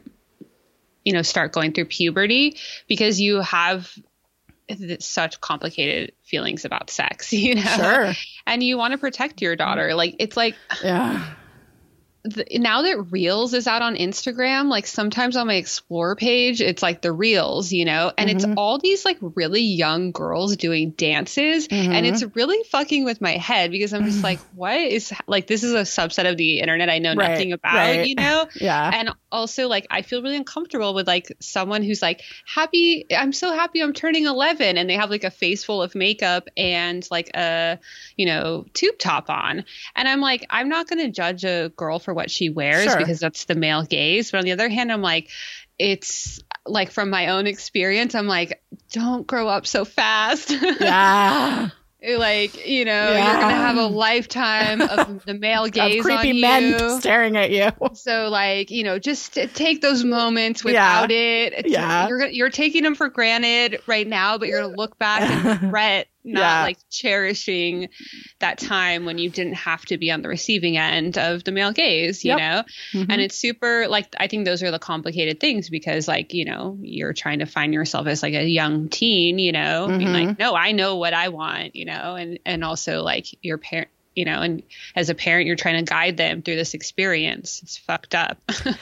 you 1.04 1.12
know, 1.12 1.22
start 1.22 1.52
going 1.52 1.72
through 1.72 1.84
puberty 1.84 2.56
because 2.88 3.20
you 3.20 3.40
have 3.40 3.88
such 5.00 5.40
complicated 5.40 6.12
feelings 6.22 6.64
about 6.64 6.90
sex, 6.90 7.32
you 7.32 7.56
know? 7.56 7.62
sure 7.62 8.12
And 8.46 8.62
you 8.62 8.78
want 8.78 8.92
to 8.92 8.98
protect 8.98 9.42
your 9.42 9.56
daughter. 9.56 9.94
Like, 9.94 10.16
it's 10.18 10.36
like, 10.36 10.56
yeah 10.82 11.34
the, 12.24 12.46
now 12.58 12.82
that 12.82 13.10
Reels 13.10 13.52
is 13.52 13.66
out 13.66 13.82
on 13.82 13.96
Instagram, 13.96 14.68
like 14.68 14.86
sometimes 14.86 15.36
on 15.36 15.46
my 15.46 15.54
explore 15.54 16.16
page, 16.16 16.60
it's 16.62 16.82
like 16.82 17.02
the 17.02 17.12
Reels, 17.12 17.70
you 17.70 17.84
know, 17.84 18.12
and 18.16 18.30
it's 18.30 18.46
Mhm. 18.46 18.54
all 18.56 18.78
these 18.78 19.04
like 19.04 19.18
really 19.20 19.60
young 19.60 20.10
girls 20.10 20.56
doing 20.56 20.92
dances. 20.92 21.68
And 21.70 21.92
Mhm. 21.92 22.08
it's 22.08 22.22
really 22.34 22.62
fucking 22.70 23.04
with 23.04 23.20
my 23.20 23.32
head 23.32 23.70
because 23.70 23.92
I'm 23.92 24.04
just 24.06 24.24
like, 24.24 24.40
what 24.54 24.80
is 24.80 25.12
like, 25.26 25.46
this 25.46 25.62
is 25.62 25.72
a 25.74 25.82
subset 25.82 26.28
of 26.30 26.36
the 26.38 26.60
internet 26.60 26.88
I 26.88 26.98
know 26.98 27.10
Right, 27.14 27.30
nothing 27.30 27.52
about, 27.52 27.74
right. 27.74 28.06
you 28.06 28.14
know? 28.14 28.46
yeah 28.54 28.90
And 28.94 29.10
also, 29.30 29.68
like, 29.68 29.86
I 29.90 30.02
feel 30.02 30.22
really 30.22 30.36
uncomfortable 30.36 30.94
with 30.94 31.06
like 31.06 31.26
someone 31.40 31.82
who's 31.82 32.00
like, 32.00 32.22
happy, 32.46 33.04
I'm 33.14 33.32
so 33.32 33.52
happy 33.52 33.82
I'm 33.82 33.92
turning 33.92 34.24
11, 34.24 34.78
and 34.78 34.88
they 34.88 34.94
have 34.94 35.10
like 35.10 35.24
a 35.24 35.30
face 35.30 35.64
full 35.64 35.82
of 35.82 35.94
makeup 35.94 36.48
and 36.56 37.06
like 37.10 37.30
a, 37.36 37.78
you 38.16 38.26
know, 38.26 38.64
tube 38.72 38.96
top 38.98 39.28
on. 39.28 39.64
And 39.96 40.08
I'm 40.08 40.20
like, 40.20 40.46
I'm 40.48 40.68
not 40.68 40.88
going 40.88 41.04
to 41.04 41.10
judge 41.10 41.44
a 41.44 41.70
girl 41.76 41.98
for 41.98 42.13
what 42.14 42.30
she 42.30 42.48
wears 42.50 42.84
Sure. 42.84 42.96
because 42.98 43.20
that's 43.20 43.44
the 43.44 43.54
male 43.54 43.82
gaze. 43.84 44.30
But 44.30 44.38
on 44.38 44.44
the 44.44 44.52
other 44.52 44.68
hand, 44.68 44.90
I'm 44.92 45.02
like, 45.02 45.30
it's 45.78 46.40
like 46.66 46.90
from 46.90 47.10
my 47.10 47.28
own 47.28 47.46
experience, 47.46 48.14
I'm 48.14 48.26
like, 48.26 48.62
don't 48.92 49.26
grow 49.26 49.48
up 49.48 49.66
so 49.66 49.84
fast. 49.84 50.50
yeah 50.80 51.68
like, 52.06 52.66
you 52.66 52.84
know, 52.84 52.92
Yeah. 52.92 53.24
you're 53.32 53.40
going 53.40 53.54
to 53.54 53.60
have 53.62 53.76
a 53.78 53.86
lifetime 53.86 54.82
of 54.82 55.24
the 55.26 55.32
male 55.34 55.64
of 55.64 55.72
gaze 55.72 56.02
creepy 56.02 56.32
on 56.32 56.40
men 56.42 56.62
you. 56.78 57.00
staring 57.00 57.34
at 57.36 57.50
you 57.50 57.70
So 57.94 58.28
like, 58.28 58.70
you 58.70 58.84
know, 58.84 58.98
just 58.98 59.32
take 59.54 59.80
those 59.80 60.04
moments 60.04 60.62
without 60.62 61.10
it. 61.10 61.52
It's- 61.54 61.72
Yeah. 61.72 62.08
You're 62.08 62.26
you're 62.26 62.50
taking 62.50 62.82
them 62.82 62.94
for 62.94 63.08
granted 63.08 63.80
right 63.86 64.06
now, 64.06 64.36
but 64.36 64.48
you're 64.48 64.60
going 64.60 64.74
to 64.74 64.76
look 64.78 64.98
back 64.98 65.22
and 65.22 65.62
regret 65.62 66.08
not 66.24 66.40
Yeah. 66.40 66.62
like 66.62 66.78
cherishing 66.90 67.88
that 68.38 68.58
time 68.58 69.04
when 69.04 69.18
you 69.18 69.28
didn't 69.30 69.54
have 69.54 69.84
to 69.86 69.98
be 69.98 70.10
on 70.10 70.22
the 70.22 70.28
receiving 70.28 70.76
end 70.78 71.18
of 71.18 71.44
the 71.44 71.52
male 71.52 71.72
gaze, 71.72 72.24
you 72.24 72.30
Yep. 72.30 72.38
know? 72.38 72.64
Mhm. 73.00 73.06
And 73.10 73.20
it's 73.20 73.36
super 73.36 73.86
like 73.88 74.06
I 74.18 74.26
think 74.26 74.44
those 74.46 74.62
are 74.62 74.70
the 74.70 74.78
complicated 74.78 75.38
things 75.40 75.68
because 75.70 76.08
like, 76.08 76.32
you 76.34 76.44
know, 76.46 76.78
you're 76.80 77.12
trying 77.12 77.40
to 77.40 77.46
find 77.46 77.74
yourself 77.74 78.06
as 78.06 78.22
like 78.22 78.34
a 78.34 78.44
young 78.48 78.88
teen, 78.88 79.38
you 79.38 79.52
know, 79.52 79.86
being 79.88 80.08
Mhm. 80.10 80.26
like, 80.28 80.38
no, 80.38 80.54
I 80.54 80.72
know 80.72 80.96
what 80.96 81.12
I 81.14 81.28
want, 81.28 81.76
you 81.76 81.84
know, 81.84 82.16
and 82.16 82.38
and 82.46 82.64
also 82.64 83.02
like 83.02 83.26
your 83.42 83.58
parent 83.58 83.88
you 84.16 84.24
know, 84.24 84.42
and 84.42 84.62
as 84.94 85.10
a 85.10 85.14
parent, 85.16 85.44
you're 85.48 85.56
trying 85.56 85.84
to 85.84 85.90
guide 85.90 86.16
them 86.16 86.40
through 86.40 86.54
this 86.54 86.72
experience. 86.72 87.58
It's 87.64 87.76
fucked 87.76 88.14
up. 88.14 88.38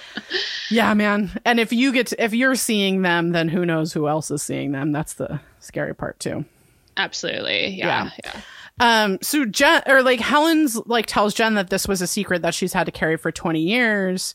Yeah, 0.70 0.94
man. 0.94 1.30
And 1.44 1.60
if 1.60 1.72
you 1.72 1.92
get 1.92 2.06
to, 2.08 2.22
if 2.24 2.32
you're 2.32 2.54
seeing 2.54 3.02
them, 3.02 3.32
then 3.32 3.48
who 3.50 3.66
knows 3.66 3.92
who 3.92 4.08
else 4.08 4.30
is 4.30 4.42
seeing 4.42 4.72
them? 4.72 4.90
That's 4.92 5.12
the 5.14 5.40
scary 5.60 5.94
part 5.94 6.18
too. 6.20 6.44
Absolutely. 6.96 7.68
Yeah. 7.76 8.10
Yeah. 8.24 8.40
Um, 8.80 9.18
so 9.22 9.44
Jen 9.44 9.82
or 9.86 10.02
like 10.02 10.20
Helen's 10.20 10.76
like 10.86 11.06
tells 11.06 11.34
Jen 11.34 11.54
that 11.54 11.70
this 11.70 11.86
was 11.86 12.02
a 12.02 12.06
secret 12.06 12.42
that 12.42 12.54
she's 12.54 12.72
had 12.72 12.86
to 12.86 12.92
carry 12.92 13.16
for 13.16 13.30
20 13.30 13.60
years. 13.60 14.34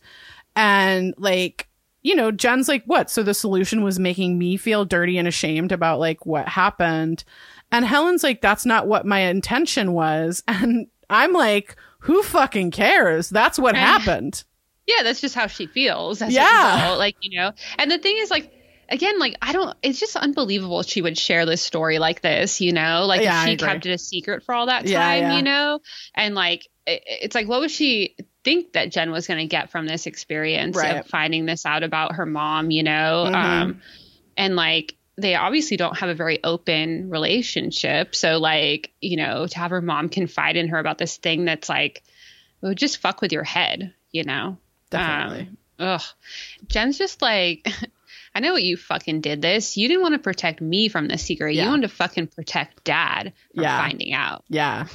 And 0.56 1.14
like, 1.18 1.68
you 2.04 2.16
know, 2.16 2.32
Jen's 2.32 2.68
like, 2.68 2.84
what? 2.86 3.10
So 3.10 3.24
the 3.24 3.34
solution 3.34 3.84
was 3.84 4.00
making 4.00 4.38
me 4.38 4.58
feel 4.58 4.86
dirty 4.86 5.18
and 5.18 5.28
ashamed 5.28 5.72
about 5.72 6.00
like 6.00 6.26
what 6.26 6.48
happened. 6.48 7.24
And 7.72 7.86
Helen's 7.86 8.24
like, 8.24 8.42
that's 8.42 8.66
not 8.66 8.88
what 8.88 9.06
my 9.06 9.20
intention 9.20 9.94
was. 9.94 10.44
And 10.48 10.88
I'm 11.10 11.32
like, 11.34 11.76
who 12.00 12.22
fucking 12.24 12.72
cares? 12.72 13.30
That's 13.30 13.58
what 13.58 13.76
happened. 13.76 14.44
Yeah, 14.88 15.04
that's 15.04 15.22
just 15.22 15.36
how 15.36 15.48
she 15.48 15.68
feels. 15.68 16.22
As 16.22 16.34
Yeah. 16.34 16.96
Like, 16.98 17.16
you 17.22 17.38
know, 17.38 17.52
and 17.78 17.92
the 17.92 17.98
thing 17.98 18.18
is 18.18 18.32
like, 18.32 18.52
again, 18.90 19.20
like 19.20 19.38
I 19.42 19.54
don't 19.54 19.76
it's 19.82 20.00
just 20.00 20.16
unbelievable 20.16 20.84
she 20.84 21.02
would 21.02 21.18
share 21.18 21.46
this 21.46 21.62
story 21.62 22.00
like 22.00 22.22
this, 22.22 22.62
you 22.62 22.74
know? 22.74 23.06
Like 23.06 23.22
Yeah, 23.22 23.46
she 23.46 23.58
kept 23.58 23.86
it 23.86 23.92
a 23.92 23.98
secret 23.98 24.44
for 24.44 24.54
all 24.54 24.68
that 24.68 24.82
time, 24.82 24.92
Yeah, 24.92 25.16
yeah. 25.16 25.36
you 25.38 25.44
know? 25.44 25.80
And 26.16 26.36
like 26.36 26.68
it, 26.86 27.04
it's 27.06 27.36
like 27.36 27.48
what 27.48 27.60
would 27.62 27.72
she 27.72 28.16
think 28.44 28.74
that 28.74 28.92
Jen 28.92 29.12
was 29.12 29.28
going 29.28 29.40
to 29.40 29.48
get 29.48 29.72
from 29.72 29.86
this 29.86 30.06
experience 30.06 30.78
Right. 30.78 30.98
of 30.98 31.08
finding 31.08 31.46
this 31.46 31.66
out 31.66 31.84
about 31.84 32.16
her 32.16 32.26
mom, 32.26 32.72
you 32.72 32.84
know? 32.84 33.26
mm-hmm. 33.28 33.36
Um 33.36 33.82
and 34.36 34.56
like 34.56 34.96
they 35.18 35.34
obviously 35.36 35.78
don't 35.78 35.98
have 35.98 36.10
a 36.10 36.14
very 36.14 36.44
open 36.44 37.10
relationship. 37.10 38.16
So 38.16 38.38
like, 38.38 38.92
you 39.02 39.18
know, 39.18 39.48
to 39.48 39.58
have 39.58 39.72
her 39.72 39.82
mom 39.82 40.10
confide 40.10 40.58
in 40.58 40.68
her 40.68 40.78
about 40.78 41.00
this 41.00 41.18
thing 41.18 41.46
that's 41.46 41.68
like 41.70 42.04
it 42.62 42.66
would 42.66 42.78
just 42.78 42.98
fuck 42.98 43.22
with 43.22 43.32
your 43.32 43.44
head, 43.44 43.94
you 44.12 44.24
know? 44.24 44.58
Definitely. 44.90 45.50
Um, 45.80 45.88
ugh. 45.88 46.02
Jen's 46.68 46.98
just 46.98 47.22
like, 47.22 47.68
I 48.38 48.40
know 48.40 48.54
what 48.54 48.62
you 48.62 48.78
fucking 48.78 49.22
did 49.22 49.42
this. 49.42 49.78
You 49.78 49.88
didn't 49.88 50.04
want 50.04 50.14
to 50.14 50.20
protect 50.20 50.62
me 50.62 50.90
from 50.90 51.08
the 51.08 51.18
secret. 51.18 51.56
Yeah. 51.56 51.64
You 51.64 51.70
wanted 51.72 51.88
to 51.90 51.96
fucking 51.96 52.28
protect 52.28 52.84
dad 52.84 53.34
from 53.56 53.64
Yeah. 53.64 53.82
finding 53.82 54.14
out. 54.14 54.44
Yeah. 54.48 54.86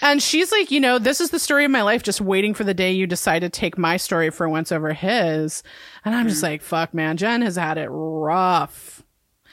And 0.00 0.22
she's 0.22 0.52
like, 0.52 0.70
you 0.70 0.78
know, 0.78 1.00
this 1.00 1.20
is 1.20 1.30
the 1.30 1.40
story 1.40 1.64
of 1.64 1.72
my 1.72 1.82
life, 1.82 2.04
just 2.04 2.20
waiting 2.20 2.54
for 2.54 2.62
the 2.62 2.74
day 2.74 2.92
you 2.92 3.08
decide 3.08 3.40
to 3.40 3.48
take 3.48 3.76
my 3.76 3.96
story 3.96 4.30
for 4.30 4.48
once 4.48 4.70
over 4.70 4.92
his. 4.92 5.64
And 6.04 6.14
I'm 6.14 6.28
just 6.28 6.42
like, 6.44 6.62
fuck, 6.62 6.94
man, 6.94 7.16
Jen 7.16 7.42
has 7.42 7.56
had 7.56 7.78
it 7.78 7.88
rough. 7.90 9.02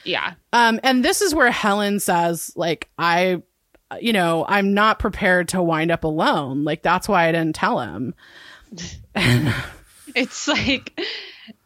Yeah. 0.04 0.34
Um, 0.52 0.78
and 0.84 1.04
this 1.04 1.20
is 1.20 1.34
where 1.34 1.50
Helen 1.50 1.98
says, 1.98 2.52
like, 2.54 2.88
I, 2.96 3.42
you 4.00 4.12
know, 4.12 4.44
I'm 4.48 4.72
not 4.72 5.00
prepared 5.00 5.48
to 5.48 5.60
wind 5.60 5.90
up 5.90 6.04
alone. 6.04 6.62
Like, 6.62 6.82
that's 6.82 7.08
why 7.08 7.26
I 7.26 7.32
didn't 7.32 7.56
tell 7.56 7.80
him. 7.80 8.14
It's 10.14 10.48
like, 10.48 10.98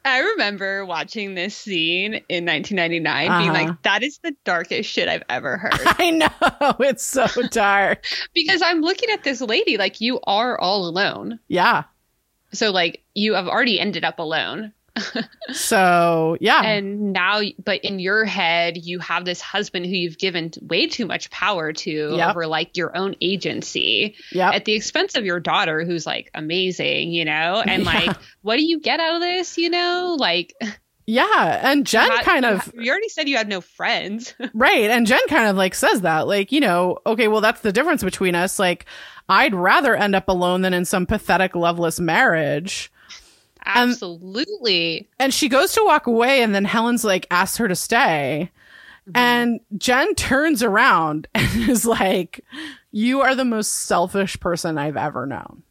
I 0.05 0.19
remember 0.21 0.85
watching 0.87 1.35
this 1.35 1.55
scene 1.57 2.15
in 2.29 2.47
1999 2.47 3.03
being 3.39 3.51
Uh-huh. 3.51 3.53
like, 3.69 3.83
that 3.83 4.03
is 4.03 4.19
the 4.23 4.35
darkest 4.45 4.89
shit 4.91 5.09
I've 5.09 5.23
ever 5.29 5.57
heard. 5.59 5.73
I 5.85 6.11
know. 6.11 6.77
It's 6.81 7.05
so 7.05 7.27
dark. 7.51 8.05
because 8.35 8.63
I'm 8.63 8.81
looking 8.81 9.11
at 9.11 9.23
this 9.25 9.41
lady 9.41 9.77
like, 9.77 10.01
you 10.01 10.21
are 10.25 10.59
all 10.59 10.87
alone. 10.87 11.39
yeah. 11.49 11.85
So, 12.53 12.73
like, 12.73 13.05
you 13.15 13.35
have 13.35 13.47
already 13.47 13.79
ended 13.79 14.03
up 14.05 14.19
alone. 14.19 14.73
So, 15.53 16.37
yeah. 16.41 16.63
and 16.63 17.13
now 17.13 17.41
but 17.65 17.85
in 17.85 17.99
your 17.99 18.25
head 18.25 18.77
you 18.77 18.99
have 19.01 19.25
this 19.25 19.41
husband 19.41 19.87
who 19.87 19.93
you've 19.93 20.19
given 20.19 20.53
way 20.63 20.87
too 20.87 21.07
much 21.07 21.31
power 21.31 21.73
to 21.73 21.91
Yep. 21.91 22.31
over 22.31 22.47
like 22.47 22.77
your 22.77 22.97
own 22.97 23.15
agency 23.21 24.15
yep. 24.33 24.55
at 24.55 24.65
the 24.65 24.73
expense 24.75 25.17
of 25.17 25.25
your 25.25 25.41
daughter 25.41 25.85
who's 25.85 26.07
like 26.07 26.31
amazing 26.35 27.11
you 27.13 27.25
know 27.25 27.63
and 27.67 27.85
Yeah. 27.85 27.93
like 27.93 28.17
what 28.43 28.57
do 28.57 28.63
you 28.65 28.81
get 28.81 29.01
out 29.01 29.17
of 29.17 29.21
this 29.21 29.59
you 29.59 29.71
know 29.71 30.17
like 30.19 30.55
yeah. 31.07 31.59
And 31.69 31.85
Jen 31.89 32.09
kind 32.23 32.45
of, 32.45 32.73
you 32.79 32.89
already 32.89 33.09
said 33.09 33.29
you 33.29 33.37
had 33.37 33.49
no 33.49 33.61
friends 33.61 34.33
Right. 34.55 34.91
And 34.91 35.09
Jen 35.09 35.19
kind 35.29 35.49
of 35.49 35.57
like 35.57 35.75
says 35.75 36.03
that, 36.03 36.29
like, 36.29 36.53
you 36.53 36.61
know, 36.61 36.99
okay, 37.05 37.27
well, 37.27 37.41
that's 37.41 37.63
the 37.63 37.73
difference 37.73 38.05
between 38.05 38.37
us. 38.37 38.61
Like, 38.61 38.87
I'd 39.29 39.53
rather 39.53 39.97
end 39.97 40.15
up 40.15 40.29
alone 40.29 40.63
than 40.63 40.73
in 40.73 40.85
some 40.85 41.07
pathetic, 41.07 41.57
loveless 41.57 41.99
marriage. 41.99 42.93
Um, 43.67 43.91
absolutely 43.91 45.09
And 45.19 45.33
she 45.35 45.49
goes 45.49 45.73
to 45.75 45.83
walk 45.85 46.07
away, 46.07 46.43
and 46.43 46.55
then 46.55 46.65
Helen's 46.65 47.05
like, 47.05 47.27
asks 47.31 47.57
her 47.59 47.69
to 47.69 47.77
stay. 47.77 48.51
Mm-hmm. 49.09 49.17
And 49.17 49.61
Jen 49.79 50.15
turns 50.15 50.63
around 50.63 51.27
and 51.35 51.69
is 51.69 51.85
like, 51.85 52.45
You 52.91 53.21
are 53.23 53.35
the 53.35 53.45
most 53.45 53.85
selfish 53.85 54.39
person 54.41 54.79
I've 54.79 54.97
ever 54.97 55.27
known. 55.27 55.63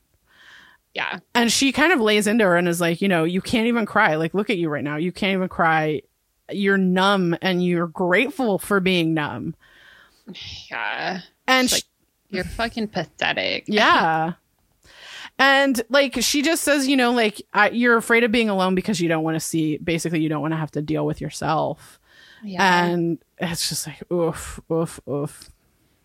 Yeah. 0.95 1.19
And 1.35 1.51
she 1.51 1.71
kind 1.71 1.93
of 1.93 2.01
lays 2.01 2.25
into 2.27 2.43
her 2.43 2.57
and 2.57 2.67
is 2.67 2.81
like, 2.81 2.99
you 3.01 3.07
know, 3.07 3.23
you 3.23 3.41
can't 3.41 3.67
even 3.67 3.85
cry. 3.85 4.15
Like, 4.15 4.33
look 4.33 4.49
at 4.49 4.57
you 4.57 4.69
right 4.69 4.83
now. 4.83 4.97
You 4.97 5.11
can't 5.11 5.33
even 5.33 5.47
cry. 5.47 6.01
You're 6.51 6.77
numb 6.79 7.37
and 7.43 7.63
you're 7.63 7.87
grateful 7.87 8.57
for 8.59 8.79
being 8.79 9.13
numb. 9.13 9.55
Yeah. 10.69 11.21
And 11.47 11.71
Like, 11.71 11.81
sh- 11.81 11.85
You're 12.31 12.43
fucking 12.43 12.89
pathetic. 12.89 13.65
yeah. 13.67 14.33
And 15.39 15.81
like 15.89 16.15
she 16.21 16.41
just 16.41 16.63
says, 16.63 16.87
you 16.87 16.97
know, 16.97 17.11
like 17.11 17.41
I, 17.53 17.69
you're 17.69 17.95
afraid 17.97 18.23
of 18.25 18.31
being 18.31 18.49
alone 18.49 18.75
because 18.75 18.99
you 18.99 19.07
don't 19.07 19.23
want 19.23 19.35
to 19.35 19.39
see, 19.39 19.77
basically, 19.77 20.19
you 20.21 20.27
don't 20.29 20.41
want 20.41 20.51
to 20.51 20.57
have 20.57 20.71
to 20.71 20.81
deal 20.81 21.05
with 21.05 21.21
yourself. 21.21 21.99
Yeah. 22.43 22.85
And 22.85 23.17
it's 23.37 23.69
just 23.69 23.87
like, 23.87 24.03
oof, 24.11 24.59
oof, 24.71 24.99
oof. 25.07 25.49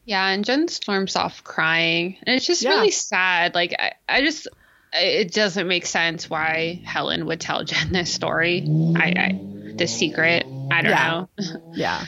Yeah, 0.06 0.28
and 0.28 0.44
Jen 0.44 0.68
storms 0.68 1.16
off 1.16 1.42
crying, 1.44 2.16
and 2.24 2.36
it's 2.36 2.46
just 2.46 2.62
Yeah. 2.62 2.70
really 2.70 2.90
sad. 2.90 3.54
Like 3.54 3.74
I, 3.78 3.92
I 4.08 4.20
just, 4.20 4.46
it 4.92 5.32
doesn't 5.32 5.66
make 5.66 5.86
sense 5.86 6.28
why 6.30 6.80
Helen 6.84 7.26
would 7.26 7.40
tell 7.40 7.64
Jen 7.64 7.90
this 7.92 8.12
story. 8.12 8.62
I, 8.96 9.14
I 9.16 9.40
the 9.76 9.86
secret. 9.88 10.44
I 10.70 10.82
don't 10.82 10.90
Yeah. 10.90 11.24
know. 11.38 11.60
Yeah. 11.74 12.04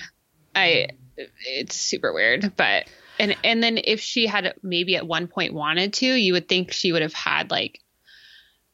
I, 0.54 0.88
it's 1.16 1.74
super 1.74 2.12
weird, 2.12 2.52
but 2.56 2.86
and 3.18 3.36
and 3.44 3.62
then 3.62 3.78
if 3.82 4.00
she 4.00 4.26
had 4.26 4.54
maybe 4.62 4.96
at 4.96 5.06
one 5.06 5.26
point 5.28 5.54
wanted 5.54 5.92
to, 5.94 6.06
you 6.06 6.32
would 6.34 6.48
think 6.48 6.72
she 6.72 6.92
would 6.92 7.02
have 7.02 7.12
had 7.14 7.50
like 7.50 7.80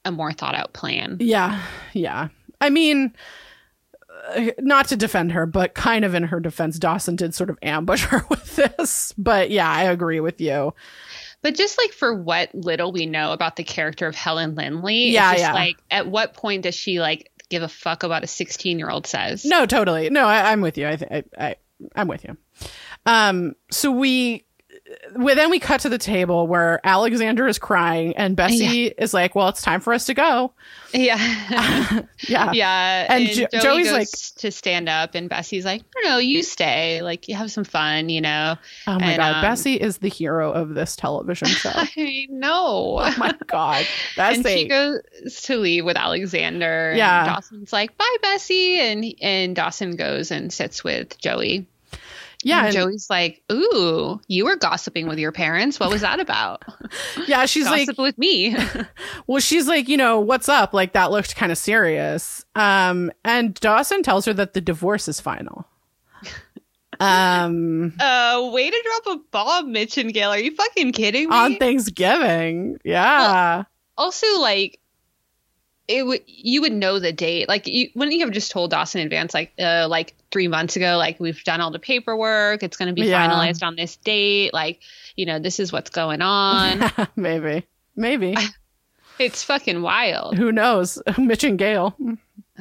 a 0.05 0.10
more 0.12 0.32
thought 0.32 0.55
out 0.55 0.73
plan. 0.73 1.19
Yeah. 1.20 1.62
Yeah. 1.93 2.28
I 2.60 2.70
mean, 2.70 3.14
uh, 4.35 4.47
not 4.59 4.89
to 4.89 4.97
defend 4.97 5.32
her, 5.32 5.47
but 5.47 5.74
kind 5.74 6.05
of 6.05 6.14
in 6.14 6.24
her 6.24 6.40
defense, 6.40 6.78
Dawson 6.78 7.16
did 7.16 7.35
sort 7.35 7.51
of 7.51 7.59
ambush 7.62 8.05
her 8.06 8.24
with 8.28 8.56
this. 8.56 9.12
But 9.16 9.51
yeah, 9.51 9.70
I 9.70 9.85
agree 9.85 10.20
with 10.20 10.40
you. 10.40 10.74
But 11.43 11.55
just 11.56 11.77
like 11.78 11.93
for 11.93 12.14
what 12.14 12.55
little 12.55 12.93
we 12.93 13.06
know 13.06 13.32
about 13.32 13.56
the 13.56 13.64
character 13.64 14.06
of 14.06 14.14
Helen 14.14 14.55
Lindley, 14.55 15.10
Yeah, 15.10 15.35
yeah. 15.36 15.52
like 15.52 15.77
at 15.90 16.06
what 16.06 16.35
point 16.35 16.62
does 16.62 16.74
she 16.77 17.01
like 17.01 17.31
give 17.48 17.62
a 17.64 17.69
fuck 17.69 18.05
about 18.05 18.23
a 18.23 18.28
16 18.28 18.78
year 18.78 18.89
old 18.89 19.06
says? 19.06 19.44
No, 19.44 19.66
totally. 19.66 20.09
No, 20.10 20.27
I, 20.27 20.52
I'm 20.52 20.60
with 20.60 20.78
you. 20.78 20.86
I, 20.89 20.97
th- 20.97 21.24
I, 21.36 21.47
I, 21.48 21.56
I'm 21.97 22.06
with 22.06 22.23
you. 22.24 22.36
Um, 23.06 23.54
so 23.70 23.90
we, 23.90 24.44
we 25.16 25.34
then 25.34 25.50
we 25.50 25.58
cut 25.58 25.80
to 25.82 25.88
the 25.88 25.98
table 25.98 26.46
where 26.46 26.80
Alexander 26.84 27.46
is 27.46 27.58
crying 27.58 28.14
and 28.16 28.36
Bessie 28.36 28.86
is 28.86 29.14
like, 29.14 29.34
"Well, 29.34 29.48
it's 29.48 29.62
time 29.62 29.80
for 29.80 29.92
us 29.94 30.06
to 30.06 30.14
go." 30.14 30.52
Yeah. 30.92 31.18
Yeah, 32.28 32.52
yeah. 32.52 33.06
And 33.08 33.24
And, 33.26 33.32
Jo- 33.32 33.46
Joey 33.52 33.62
Joey's 33.62 33.86
goes 33.86 33.92
like- 33.98 34.08
to 34.42 34.52
stand 34.52 34.88
up, 34.88 35.16
and 35.16 35.28
Bessie's 35.28 35.64
like, 35.64 35.82
no, 36.04 36.10
no, 36.10 36.18
you 36.18 36.42
stay. 36.44 37.02
Like, 37.02 37.26
you 37.26 37.34
have 37.34 37.50
some 37.50 37.64
fun, 37.64 38.08
you 38.08 38.20
know? 38.20 38.56
Oh 38.86 38.98
my 39.00 39.06
And, 39.06 39.16
god, 39.16 39.34
um, 39.36 39.42
Bessie 39.42 39.74
is 39.74 39.98
the 39.98 40.08
hero 40.08 40.52
of 40.52 40.74
this 40.74 40.94
television 40.94 41.48
show. 41.48 41.72
I 41.74 42.26
know. 42.30 42.98
oh 43.00 43.14
my 43.18 43.34
god, 43.48 43.84
and 44.16 44.42
Bessie. 44.44 44.62
she 44.62 44.68
goes 44.68 45.00
to 45.42 45.56
leave 45.56 45.84
with 45.84 45.96
Alexander. 45.96 46.90
and 46.90 46.98
Yeah. 46.98 47.24
Dawson's 47.26 47.72
like, 47.72 47.96
bye, 47.98 48.16
Bessie. 48.22 48.78
And, 48.78 49.04
and 49.20 49.56
Dawson 49.56 49.96
goes 49.96 50.30
and 50.30 50.52
sits 50.52 50.84
with 50.84 51.18
Joey. 51.18 51.66
Yeah, 52.43 52.59
And 52.59 52.66
and- 52.66 52.74
Joey's 52.74 53.06
like, 53.09 53.43
ooh, 53.51 54.20
you 54.28 54.44
were 54.44 54.56
gossiping 54.56 55.06
with 55.09 55.19
your 55.19 55.32
parents. 55.32 55.78
What 55.81 55.90
was 55.90 56.01
that 56.02 56.20
about? 56.20 56.62
yeah. 57.27 57.47
She's 57.47 57.66
like, 57.66 57.89
with 57.98 58.19
me. 58.19 58.56
well, 59.27 59.40
she's 59.40 59.69
like, 59.69 59.89
you 59.89 59.97
know, 59.97 60.20
what's 60.20 60.48
up? 60.48 60.73
Like 60.74 60.93
that 60.93 61.10
looked 61.10 61.36
kind 61.36 61.52
of 61.52 61.59
serious. 61.59 62.44
Um, 62.55 63.10
and 63.24 63.55
Dawson 63.55 64.02
tells 64.02 64.24
her 64.27 64.32
that 64.35 64.55
the 64.55 64.60
divorce 64.60 65.09
is 65.09 65.20
final. 65.20 65.66
Um, 67.01 67.94
uh, 67.98 68.51
way 68.52 68.70
to 68.70 68.82
drop 69.05 69.16
a 69.16 69.20
bomb, 69.32 69.73
Mitch 69.73 69.98
and 69.98 70.12
Gail. 70.12 70.31
Are 70.31 70.39
you 70.39 70.55
fucking 70.55 70.93
kidding 70.93 71.28
me? 71.28 71.35
on 71.35 71.56
Thanksgiving, 71.56 72.78
yeah. 72.85 73.64
also 73.98 74.27
like 74.40 74.78
it 75.88 76.06
would 76.06 76.20
you 76.26 76.60
would 76.62 76.72
know 76.72 76.98
the 76.98 77.12
date 77.12 77.48
like 77.48 77.66
you 77.66 77.88
wouldn't 77.94 78.14
you 78.16 78.24
have 78.24 78.32
just 78.32 78.50
told 78.52 78.70
dawson 78.70 79.00
in 79.00 79.06
advance 79.06 79.34
like 79.34 79.52
uh 79.59 79.86
like 79.88 80.14
three 80.30 80.46
months 80.48 80.76
ago 80.76 80.96
like 80.96 81.18
we've 81.18 81.42
done 81.44 81.60
all 81.60 81.70
the 81.72 81.78
paperwork 81.80 82.62
it's 82.62 82.76
going 82.76 82.86
to 82.86 82.94
be 82.94 83.06
Yeah. 83.09 83.28
finalized 83.28 83.62
on 83.66 83.74
this 83.76 83.96
date 83.96 84.54
like 84.54 84.80
you 85.16 85.26
know 85.26 85.38
this 85.40 85.59
is 85.59 85.72
what's 85.72 85.90
going 85.90 86.22
on 86.22 86.90
maybe, 87.16 87.66
maybe. 87.96 88.36
it's 89.18 89.42
fucking 89.42 89.82
wild 89.82 90.38
Who 90.38 90.52
knows? 90.52 91.02
Mitch 91.18 91.44
and 91.44 91.59
Gail. 91.59 91.96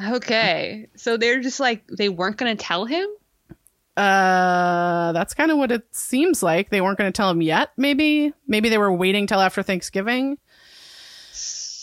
okay 0.09 0.89
so 0.95 1.15
they're 1.17 1.41
just 1.41 1.59
like 1.59 1.85
they 1.87 2.09
weren't 2.09 2.37
going 2.37 2.55
to 2.57 2.63
tell 2.63 2.85
him 2.85 3.07
Uh, 3.97 5.11
that's 5.11 5.33
kind 5.33 5.51
of 5.51 5.57
what 5.57 5.69
it 5.71 5.83
seems 5.93 6.41
like. 6.41 6.69
They 6.69 6.79
weren't 6.81 6.97
going 6.97 7.11
to 7.11 7.15
tell 7.15 7.29
him 7.29 7.41
yet. 7.41 7.71
Maybe, 7.75 8.33
maybe 8.47 8.69
they 8.69 8.77
were 8.77 8.91
waiting 8.91 9.27
till 9.27 9.41
after 9.41 9.61
Thanksgiving. 9.61 10.37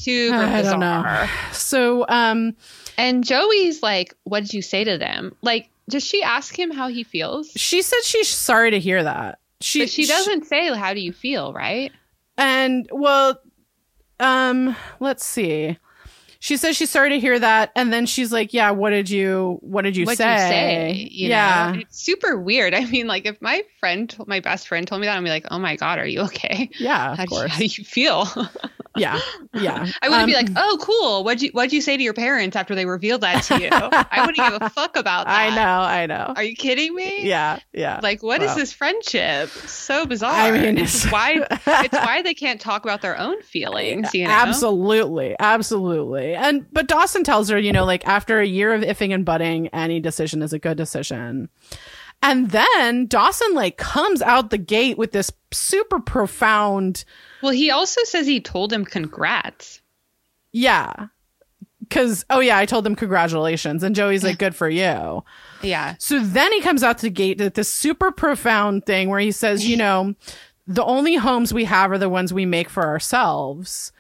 Super 0.02 0.36
I 0.36 0.62
don't 0.62 0.80
know. 0.80 1.02
bizarre 1.02 1.30
So, 1.52 2.06
um, 2.08 2.54
and 2.96 3.24
joey's 3.24 3.82
like 3.82 4.14
what 4.24 4.40
did 4.40 4.54
you 4.54 4.62
say 4.62 4.84
to 4.84 4.98
them 4.98 5.34
like 5.42 5.70
does 5.88 6.04
she 6.04 6.22
ask 6.22 6.58
him 6.58 6.70
how 6.70 6.88
he 6.88 7.02
feels 7.02 7.50
she 7.56 7.82
said 7.82 8.02
she's 8.04 8.28
sorry 8.28 8.70
to 8.70 8.78
hear 8.78 9.02
that. 9.02 9.38
She 9.60 9.80
but 9.80 9.90
she 9.90 10.06
doesn't 10.06 10.46
say 10.46 10.74
how 10.74 10.94
do 10.94 11.00
you 11.00 11.12
feel 11.12 11.52
right 11.52 11.92
And 12.36 12.88
well, 12.92 13.40
um, 14.20 14.76
let's 15.00 15.24
see. 15.24 15.76
She 16.40 16.56
says 16.56 16.76
she's 16.76 16.90
sorry 16.90 17.10
to 17.10 17.18
hear 17.18 17.36
that, 17.38 17.72
and 17.74 17.92
then 17.92 18.06
she's 18.06 18.32
like, 18.32 18.54
"Yeah, 18.54 18.70
what 18.70 18.90
did 18.90 19.10
you 19.10 19.58
what 19.60 19.82
did 19.82 19.96
you 19.96 20.04
What'd 20.06 20.18
say?" 20.18 20.32
you 20.32 20.38
say? 20.38 21.08
You 21.10 21.28
yeah, 21.30 21.72
know? 21.74 21.80
It's 21.80 22.00
super 22.00 22.38
weird. 22.38 22.74
I 22.78 22.84
mean, 22.84 23.06
like 23.08 23.26
if 23.26 23.40
my 23.42 23.62
friend, 23.80 24.14
my 24.26 24.40
best 24.40 24.68
friend 24.68 24.86
told 24.86 25.00
me 25.00 25.06
that, 25.08 25.16
I'd 25.18 25.24
be 25.24 25.30
like, 25.30 25.46
oh 25.50 25.58
my 25.58 25.76
God, 25.76 25.98
are 25.98 26.06
you 26.06 26.20
okay? 26.22 26.70
yeah, 26.78 27.16
How 27.16 27.24
of 27.24 27.28
do, 27.28 27.34
you, 27.36 27.48
how 27.48 27.58
do 27.58 27.64
you 27.64 27.84
feel? 27.84 28.26
yeah, 28.96 29.18
yeah. 29.54 29.86
I 30.02 30.08
wouldn't 30.08 30.26
be 30.28 30.36
Um, 30.36 30.44
like, 30.46 30.52
oh, 30.56 30.78
cool. 30.80 31.24
What'd 31.24 31.42
you, 31.42 31.50
what'd 31.50 31.72
you 31.72 31.80
say 31.80 31.96
to 31.96 32.02
your 32.02 32.14
parents 32.14 32.56
after 32.56 32.74
they 32.74 32.86
revealed 32.86 33.20
that 33.22 33.42
to 33.44 33.60
you? 33.60 33.68
I 33.72 34.20
wouldn't 34.24 34.36
give 34.36 34.62
a 34.62 34.70
fuck 34.70 34.96
about 34.96 35.26
that. 35.26 35.36
I 35.52 35.54
know, 35.54 35.80
I 35.82 36.06
know. 36.06 36.32
Are 36.36 36.42
you 36.44 36.54
kidding 36.56 36.94
me? 36.94 37.26
Yeah, 37.26 37.58
yeah. 37.72 38.00
Like, 38.02 38.22
what 38.22 38.42
is 38.42 38.48
Wow. 38.50 38.54
this 38.56 38.72
friendship? 38.72 39.48
So 39.50 40.06
bizarre. 40.06 40.32
I 40.34 40.50
mean, 40.52 40.78
it's 40.78 41.04
it's- 41.04 41.12
why 41.12 41.44
it's 41.84 41.94
why 41.94 42.22
they 42.22 42.34
can't 42.34 42.60
talk 42.60 42.84
about 42.84 43.02
their 43.02 43.18
own 43.18 43.42
feelings. 43.42 44.14
You 44.14 44.24
know, 44.26 44.30
Absolutely, 44.32 45.34
absolutely. 45.38 46.27
And 46.34 46.66
but 46.72 46.88
Dawson 46.88 47.24
tells 47.24 47.48
her, 47.48 47.58
you 47.58 47.72
know, 47.72 47.84
like 47.84 48.06
after 48.06 48.40
a 48.40 48.46
year 48.46 48.74
of 48.74 48.82
ifing 48.82 49.14
and 49.14 49.24
butting, 49.24 49.68
any 49.68 50.00
decision 50.00 50.42
is 50.42 50.52
a 50.52 50.58
good 50.58 50.76
decision. 50.76 51.48
And 52.22 52.50
then 52.50 53.06
Dawson 53.06 53.54
like 53.54 53.76
comes 53.76 54.22
out 54.22 54.50
the 54.50 54.58
gate 54.58 54.98
with 54.98 55.12
this 55.12 55.30
super 55.52 56.00
profound 56.00 57.04
Well, 57.42 57.52
he 57.52 57.70
also 57.70 58.02
says 58.04 58.26
he 58.26 58.40
told 58.40 58.72
him 58.72 58.84
congrats. 58.84 59.80
Yeah. 60.52 61.06
Cause 61.90 62.24
oh 62.28 62.40
yeah, 62.40 62.58
I 62.58 62.66
told 62.66 62.86
him 62.86 62.96
congratulations. 62.96 63.82
And 63.82 63.94
Joey's 63.94 64.24
like, 64.24 64.38
good 64.38 64.54
for 64.54 64.68
you. 64.68 65.24
Yeah. 65.62 65.94
So 65.98 66.20
then 66.20 66.52
he 66.52 66.60
comes 66.60 66.82
out 66.82 66.98
to 66.98 67.06
the 67.06 67.10
gate 67.10 67.38
with 67.38 67.54
this 67.54 67.72
super 67.72 68.10
profound 68.10 68.84
thing 68.84 69.08
where 69.08 69.20
he 69.20 69.32
says, 69.32 69.66
you 69.66 69.76
know, 69.76 70.14
the 70.66 70.84
only 70.84 71.14
homes 71.14 71.54
we 71.54 71.64
have 71.64 71.90
are 71.90 71.98
the 71.98 72.10
ones 72.10 72.32
we 72.32 72.44
make 72.44 72.68
for 72.68 72.84
ourselves. 72.84 73.90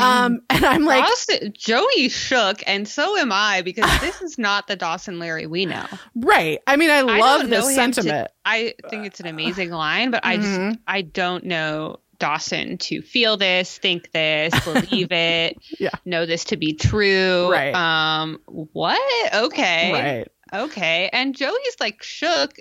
Um, 0.00 0.40
and 0.50 0.64
I'm 0.64 0.84
like, 0.84 1.04
Dawson, 1.04 1.52
Joey 1.56 2.08
shook, 2.08 2.62
and 2.66 2.86
so 2.88 3.16
am 3.16 3.32
I 3.32 3.62
because 3.62 3.90
this 4.00 4.22
is 4.22 4.38
not 4.38 4.66
the 4.66 4.76
Dawson 4.76 5.18
Leery 5.18 5.46
we 5.46 5.66
know. 5.66 5.86
right. 6.14 6.60
I 6.66 6.76
mean, 6.76 6.90
I 6.90 6.98
I 6.98 7.18
love 7.18 7.48
this 7.50 7.64
him 7.68 7.70
to- 7.70 7.74
sentiment. 7.74 8.30
I 8.44 8.74
think 8.90 9.06
it's 9.06 9.20
an 9.20 9.26
amazing 9.26 9.70
line, 9.70 10.10
but 10.10 10.24
I 10.24 10.36
Mhm. 10.38 10.70
just 10.72 10.78
I 10.86 11.02
don't 11.02 11.44
know 11.44 11.98
Dawson 12.18 12.78
to 12.78 13.02
feel 13.02 13.36
this, 13.36 13.78
think 13.78 14.12
this, 14.12 14.52
believe 14.64 15.08
it, 15.10 15.56
Yeah. 15.80 15.90
know 16.04 16.24
this 16.26 16.44
to 16.46 16.56
be 16.56 16.72
true. 16.74 17.50
Right. 17.50 17.74
Um. 17.74 18.38
What? 18.46 19.34
Okay. 19.34 19.92
Right. 19.92 20.62
Okay. 20.64 21.10
And 21.12 21.34
Joey's 21.34 21.76
like 21.80 22.02
shook 22.02 22.58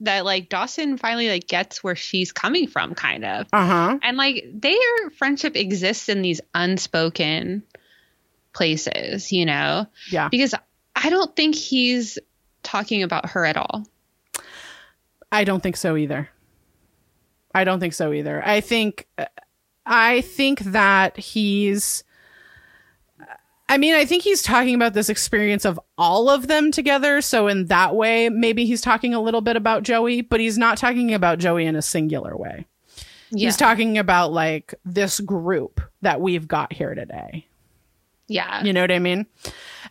that 0.00 0.24
like 0.24 0.48
Dawson 0.48 0.98
finally 0.98 1.28
like 1.28 1.46
gets 1.46 1.82
where 1.82 1.96
she's 1.96 2.32
coming 2.32 2.66
from, 2.68 2.94
kind 2.94 3.24
of. 3.24 3.46
Uh 3.52 3.66
huh. 3.66 3.98
And 4.02 4.16
like 4.16 4.46
their 4.52 5.10
friendship 5.16 5.56
exists 5.56 6.08
in 6.08 6.22
these 6.22 6.40
unspoken 6.54 7.62
places, 8.52 9.32
you 9.32 9.46
know? 9.46 9.86
Yeah. 10.10 10.28
Because 10.28 10.54
I 10.94 11.10
don't 11.10 11.34
think 11.36 11.54
he's 11.54 12.18
talking 12.62 13.02
about 13.02 13.30
her 13.30 13.44
at 13.44 13.56
all. 13.56 13.86
I 15.30 15.44
don't 15.44 15.62
think 15.62 15.76
so 15.76 15.96
either. 15.96 16.28
I 17.54 17.64
don't 17.64 17.80
think 17.80 17.94
so 17.94 18.12
either. 18.12 18.42
I 18.46 18.60
think 18.60 19.06
I 19.86 20.20
think 20.22 20.60
that 20.60 21.16
he's 21.16 22.04
I 23.68 23.78
mean, 23.78 23.94
I 23.94 24.04
think 24.04 24.22
he's 24.22 24.42
talking 24.42 24.74
about 24.74 24.94
this 24.94 25.08
experience 25.08 25.64
of 25.64 25.80
all 25.98 26.28
of 26.30 26.46
them 26.46 26.70
together. 26.70 27.20
So 27.20 27.48
in 27.48 27.66
that 27.66 27.96
way, 27.96 28.28
maybe 28.28 28.64
he's 28.64 28.80
talking 28.80 29.12
a 29.12 29.20
little 29.20 29.40
bit 29.40 29.56
about 29.56 29.82
Joey, 29.82 30.20
but 30.20 30.38
he's 30.38 30.56
not 30.56 30.78
talking 30.78 31.12
about 31.12 31.38
Joey 31.38 31.66
in 31.66 31.74
a 31.74 31.82
singular 31.82 32.36
way. 32.36 32.66
Yeah. 33.30 33.46
He's 33.46 33.56
talking 33.56 33.98
about 33.98 34.32
like 34.32 34.74
this 34.84 35.18
group 35.18 35.80
that 36.02 36.20
we've 36.20 36.46
got 36.46 36.72
here 36.72 36.94
today. 36.94 37.46
yeah. 38.28 38.62
You 38.62 38.72
know 38.72 38.82
what 38.82 38.92
I 38.92 39.00
mean? 39.00 39.26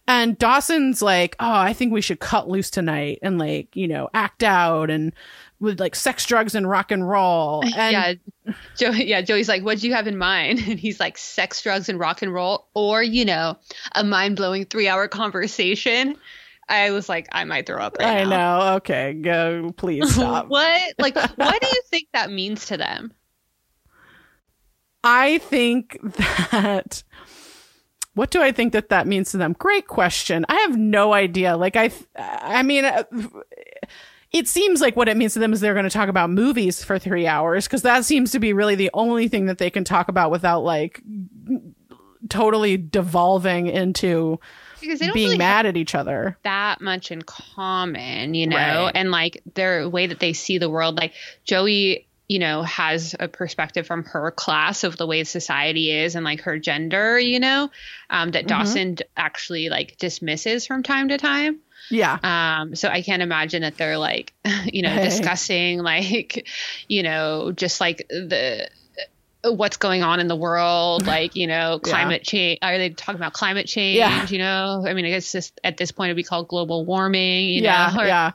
And 0.07 0.37
Dawson's 0.37 1.01
like, 1.01 1.35
oh, 1.39 1.51
I 1.51 1.73
think 1.73 1.91
we 1.91 2.01
should 2.01 2.19
cut 2.19 2.47
loose 2.47 2.69
tonight 2.69 3.19
and 3.21 3.37
like, 3.39 3.75
you 3.75 3.87
know, 3.87 4.07
act 4.13 4.43
out 4.43 4.89
and 4.89 5.13
with 5.59 5.79
like 5.79 5.95
sex, 5.95 6.25
drugs, 6.25 6.55
and 6.55 6.69
rock 6.69 6.91
and 6.91 7.07
roll. 7.07 7.63
And 7.75 8.19
yeah, 8.45 8.53
Joey. 8.77 9.05
Yeah, 9.05 9.21
Joey's 9.21 9.47
like, 9.49 9.63
"What 9.63 9.79
do 9.79 9.87
you 9.87 9.93
have 9.93 10.07
in 10.07 10.17
mind?" 10.17 10.59
And 10.67 10.79
he's 10.79 10.99
like, 10.99 11.17
"Sex, 11.17 11.61
drugs, 11.61 11.89
and 11.89 11.99
rock 11.99 12.21
and 12.21 12.33
roll, 12.33 12.67
or 12.73 13.01
you 13.01 13.25
know, 13.25 13.57
a 13.93 14.03
mind 14.03 14.35
blowing 14.35 14.65
three 14.65 14.87
hour 14.87 15.07
conversation." 15.07 16.15
I 16.67 16.89
was 16.89 17.07
like, 17.07 17.27
I 17.31 17.43
might 17.43 17.67
throw 17.67 17.77
up 17.77 17.97
right 17.99 18.21
I 18.21 18.23
now. 18.23 18.29
know. 18.59 18.73
Okay, 18.77 19.13
go. 19.13 19.71
Please 19.77 20.11
stop. 20.15 20.47
what? 20.47 20.81
Like, 20.97 21.15
what 21.15 21.61
do 21.61 21.67
you 21.67 21.81
think 21.91 22.07
that 22.13 22.31
means 22.31 22.65
to 22.67 22.77
them? 22.77 23.13
I 25.03 25.37
think 25.37 25.99
that. 26.21 27.03
What 28.15 28.31
do 28.31 28.41
I 28.41 28.51
think 28.53 28.71
that 28.73 28.89
that 28.89 29.07
means 29.07 29.31
to 29.31 29.37
them? 29.37 29.53
Great 29.59 29.87
question. 29.87 30.45
I 30.47 30.55
have 30.61 30.77
no 30.77 31.13
idea. 31.13 31.57
Like 31.57 31.75
I, 31.75 31.91
I 32.17 32.63
mean, 32.63 32.85
uh, 32.85 33.03
it 34.35 34.47
seems 34.49 34.81
like 34.81 34.95
what 34.97 35.07
it 35.07 35.15
means 35.15 35.33
to 35.33 35.39
them 35.39 35.53
is 35.53 35.61
they're 35.61 35.73
going 35.73 35.85
to 35.85 35.89
talk 35.89 36.09
about 36.09 36.29
movies 36.29 36.83
for 36.83 36.99
three 36.99 37.25
hours 37.25 37.65
because 37.65 37.83
that 37.83 38.03
seems 38.03 38.31
to 38.31 38.39
be 38.39 38.51
really 38.51 38.75
the 38.75 38.89
only 38.93 39.27
thing 39.29 39.45
that 39.45 39.57
they 39.59 39.69
can 39.69 39.83
talk 39.85 40.09
about 40.09 40.29
without 40.29 40.61
like 40.63 41.01
totally 42.29 42.77
devolving 42.77 43.67
into 43.67 44.39
Because 44.81 44.99
they 44.99 45.05
don't 45.05 45.13
being 45.13 45.27
really 45.29 45.37
mad 45.37 45.65
at 45.65 45.77
each 45.77 45.95
other. 45.95 46.37
that 46.43 46.81
much 46.81 47.11
in 47.11 47.21
common, 47.21 48.33
you 48.33 48.47
know, 48.47 48.57
Right. 48.85 48.91
and 48.95 49.11
like 49.11 49.41
their 49.53 49.87
way 49.87 50.07
that 50.07 50.19
they 50.19 50.33
see 50.33 50.57
the 50.57 50.69
world. 50.69 50.97
Like 50.97 51.13
Joey, 51.45 52.07
you 52.27 52.39
know, 52.39 52.63
has 52.63 53.15
a 53.19 53.27
perspective 53.27 53.85
from 53.85 54.03
her 54.05 54.31
class 54.31 54.83
of 54.83 54.97
the 54.97 55.05
way 55.05 55.23
society 55.23 55.91
is 55.91 56.15
and 56.15 56.25
like 56.25 56.41
her 56.41 56.57
gender, 56.57 57.19
you 57.19 57.39
know, 57.39 57.69
um, 58.09 58.31
that 58.31 58.45
Mhm. 58.45 58.47
Dawson 58.47 58.97
actually 59.15 59.69
like 59.69 59.97
dismisses 59.99 60.65
from 60.65 60.81
time 60.81 61.09
to 61.09 61.17
time. 61.19 61.59
Yeah. 61.91 62.17
Um, 62.23 62.75
so 62.75 62.89
I 62.89 63.01
can't 63.01 63.21
imagine 63.21 63.61
that 63.61 63.77
they're 63.77 63.97
like, 63.97 64.33
you 64.65 64.81
know, 64.81 64.89
Hey. 64.89 65.03
discussing 65.03 65.79
like, 65.79 66.47
you 66.87 67.03
know, 67.03 67.51
just 67.51 67.79
like 67.81 68.05
the 68.09 68.69
what's 69.43 69.77
going 69.77 70.01
on 70.01 70.19
in 70.19 70.27
the 70.27 70.35
world, 70.35 71.05
like, 71.05 71.35
you 71.35 71.45
know, 71.45 71.79
Yeah. 71.83 71.91
climate 71.91 72.23
change. 72.23 72.57
Are 72.63 72.77
they 72.79 72.89
talking 72.89 73.19
about 73.19 73.33
climate 73.33 73.67
change? 73.67 73.97
Yeah. 73.97 74.25
You 74.27 74.39
know, 74.39 74.83
I 74.87 74.93
mean, 74.93 75.05
I 75.05 75.09
guess 75.09 75.31
just 75.31 75.59
at 75.63 75.77
this 75.77 75.91
point 75.91 76.09
it'd 76.09 76.17
be 76.17 76.23
called 76.23 76.47
global 76.47 76.83
warming, 76.83 77.49
you 77.49 77.61
yeah. 77.61 77.91
know, 77.93 78.01
or 78.03 78.05
yeah. 78.07 78.31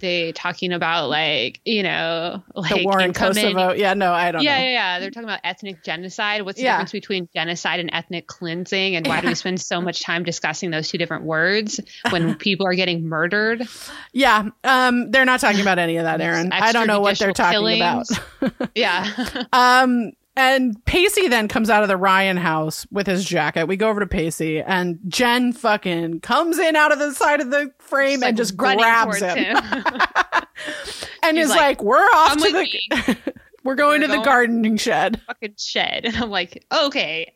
They 0.00 0.32
talking 0.32 0.72
about 0.72 1.08
like, 1.08 1.60
you 1.64 1.82
know, 1.82 2.42
like 2.54 2.74
The 2.74 2.84
war 2.84 3.00
in 3.00 3.12
Kosovo. 3.12 3.72
Yeah. 3.72 3.94
No, 3.94 4.12
I 4.12 4.32
don't 4.32 4.42
yeah, 4.42 4.58
know. 4.58 4.64
yeah, 4.64 4.70
yeah. 4.70 4.98
They're 5.00 5.10
talking 5.10 5.28
about 5.28 5.40
ethnic 5.44 5.84
genocide. 5.84 6.42
What's 6.42 6.58
the 6.58 6.64
Yeah. 6.64 6.72
difference 6.76 6.92
between 6.92 7.28
genocide 7.34 7.80
and 7.80 7.90
ethnic 7.92 8.26
cleansing? 8.26 8.96
And 8.96 9.06
why 9.06 9.20
do 9.20 9.28
we 9.28 9.34
spend 9.34 9.60
so 9.60 9.80
much 9.82 10.02
time 10.02 10.24
discussing 10.24 10.70
those 10.70 10.88
two 10.88 10.98
different 10.98 11.24
words 11.24 11.80
when 12.10 12.34
people 12.36 12.66
are 12.66 12.74
getting 12.74 13.06
murdered? 13.08 13.66
Yeah. 14.12 14.48
Um, 14.64 15.10
they're 15.10 15.24
not 15.24 15.40
talking 15.40 15.60
about 15.60 15.78
any 15.78 15.96
of 15.96 16.04
that, 16.04 16.20
Erin. 16.22 16.52
I 16.52 16.72
don't 16.72 16.86
know 16.86 17.00
what 17.00 17.18
they're 17.18 17.32
talking 17.32 17.60
Extrajudicial 17.60 18.18
about. 18.40 18.70
Yeah. 18.74 19.44
Um, 19.52 20.12
and 20.36 20.82
Pacey 20.86 21.28
then 21.28 21.48
comes 21.48 21.68
out 21.68 21.82
of 21.82 21.88
the 21.88 21.96
Ryan 21.96 22.36
house 22.38 22.86
with 22.90 23.06
his 23.06 23.24
jacket. 23.24 23.66
We 23.66 23.76
go 23.76 23.88
over 23.90 24.00
to 24.00 24.06
Pacey, 24.06 24.62
and 24.62 24.98
Jen 25.08 25.52
fucking 25.52 26.20
comes 26.20 26.58
in 26.58 26.76
out 26.76 26.92
of 26.92 26.98
the 26.98 27.12
side 27.12 27.40
of 27.40 27.50
the 27.50 27.70
frame 27.90 28.22
and 28.22 28.36
just 28.36 28.56
grabs 28.56 29.18
towards 29.20 29.34
him, 29.34 29.56
and 31.22 31.36
She's 31.36 31.44
is 31.44 31.50
like, 31.50 31.58
like, 31.60 31.82
"We're 31.82 31.98
off 31.98 32.28
"Come 32.38 32.42
to 32.42 32.52
the, 32.52 33.16
we're 33.64 33.74
going 33.74 34.00
We're 34.00 34.06
to 34.08 34.12
the 34.16 34.22
gardening 34.22 34.76
shed." 34.76 35.20
Fucking 35.26 35.54
shed. 35.58 36.04
And 36.06 36.16
I'm 36.16 36.30
like, 36.30 36.64
okay. 36.72 37.34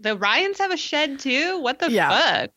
The 0.00 0.16
Ryans 0.16 0.58
have 0.58 0.70
a 0.72 0.76
shed 0.78 1.18
too? 1.18 1.60
What 1.60 1.78
the 1.78 1.90
Yeah. 1.90 2.08
fuck? 2.08 2.50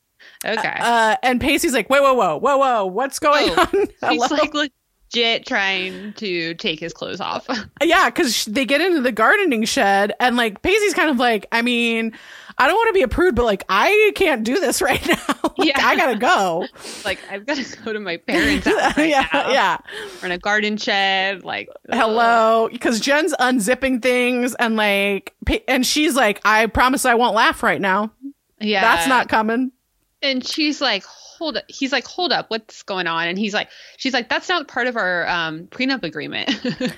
Okay. 0.45 0.77
Uh, 0.79 1.17
and 1.21 1.41
Pacey's 1.41 1.73
like, 1.73 1.89
"Whoa, 1.89 2.01
whoa, 2.01 2.13
whoa, 2.13 2.37
whoa, 2.37 2.57
whoa! 2.57 2.85
What's 2.85 3.19
going 3.19 3.49
Oh, 3.49 3.61
on?" 3.73 3.87
Hello? 4.01 4.11
He's 4.11 4.31
like 4.31 4.71
legit 5.13 5.45
trying 5.45 6.13
to 6.13 6.53
take 6.55 6.79
his 6.79 6.93
clothes 6.93 7.21
off. 7.21 7.47
Yeah, 7.83 8.09
because 8.09 8.45
they 8.45 8.65
get 8.65 8.79
into 8.79 9.01
the 9.01 9.11
gardening 9.11 9.65
shed, 9.65 10.13
and 10.19 10.37
like 10.37 10.61
Pacey's 10.61 10.93
kind 10.93 11.09
of 11.09 11.17
like, 11.17 11.45
I 11.51 11.61
mean, 11.61 12.13
I 12.57 12.67
don't 12.67 12.77
want 12.77 12.87
to 12.89 12.93
be 12.93 13.01
a 13.01 13.09
prude, 13.09 13.35
but 13.35 13.43
like, 13.43 13.65
I 13.67 14.13
can't 14.15 14.43
do 14.45 14.59
this 14.61 14.81
right 14.81 15.05
now. 15.05 15.51
Like, 15.57 15.67
Yeah. 15.67 15.85
I 15.85 15.95
gotta 15.97 16.17
go. 16.17 16.65
like, 17.05 17.19
I've 17.29 17.45
got 17.45 17.57
to 17.57 17.77
go 17.83 17.91
to 17.91 17.99
my 17.99 18.17
parents' 18.17 18.65
house 18.65 18.95
right 18.97 19.09
yeah, 19.09 19.27
now. 19.33 19.51
yeah. 19.51 19.77
We're 20.21 20.27
in 20.27 20.31
a 20.31 20.37
garden 20.37 20.77
shed. 20.77 21.43
Like, 21.43 21.67
ugh. 21.89 21.97
Hello, 21.99 22.69
because 22.71 23.01
Jen's 23.01 23.33
unzipping 23.33 24.01
things, 24.01 24.55
and 24.55 24.77
like, 24.77 25.33
and 25.67 25.85
she's 25.85 26.15
like, 26.15 26.39
I 26.45 26.67
promise 26.67 27.05
I 27.05 27.15
won't 27.15 27.35
laugh 27.35 27.63
right 27.63 27.81
now. 27.81 28.13
Yeah. 28.61 28.81
That's 28.81 29.07
not 29.07 29.27
coming. 29.27 29.73
And 30.21 30.45
she's 30.45 30.79
like, 30.79 31.03
hold 31.43 31.57
up. 31.57 31.65
He's 31.67 31.91
like, 31.91 32.07
hold 32.07 32.31
up. 32.31 32.49
What's 32.49 32.83
going 32.83 33.05
on? 33.05 33.27
And 33.27 33.37
he's 33.37 33.53
like, 33.53 33.67
she's 33.97 34.13
like, 34.13 34.29
that's 34.29 34.47
not 34.47 34.69
part 34.69 34.87
of 34.87 34.95
our 34.95 35.27
um, 35.27 35.67
prenup 35.67 36.03
agreement. 36.03 36.49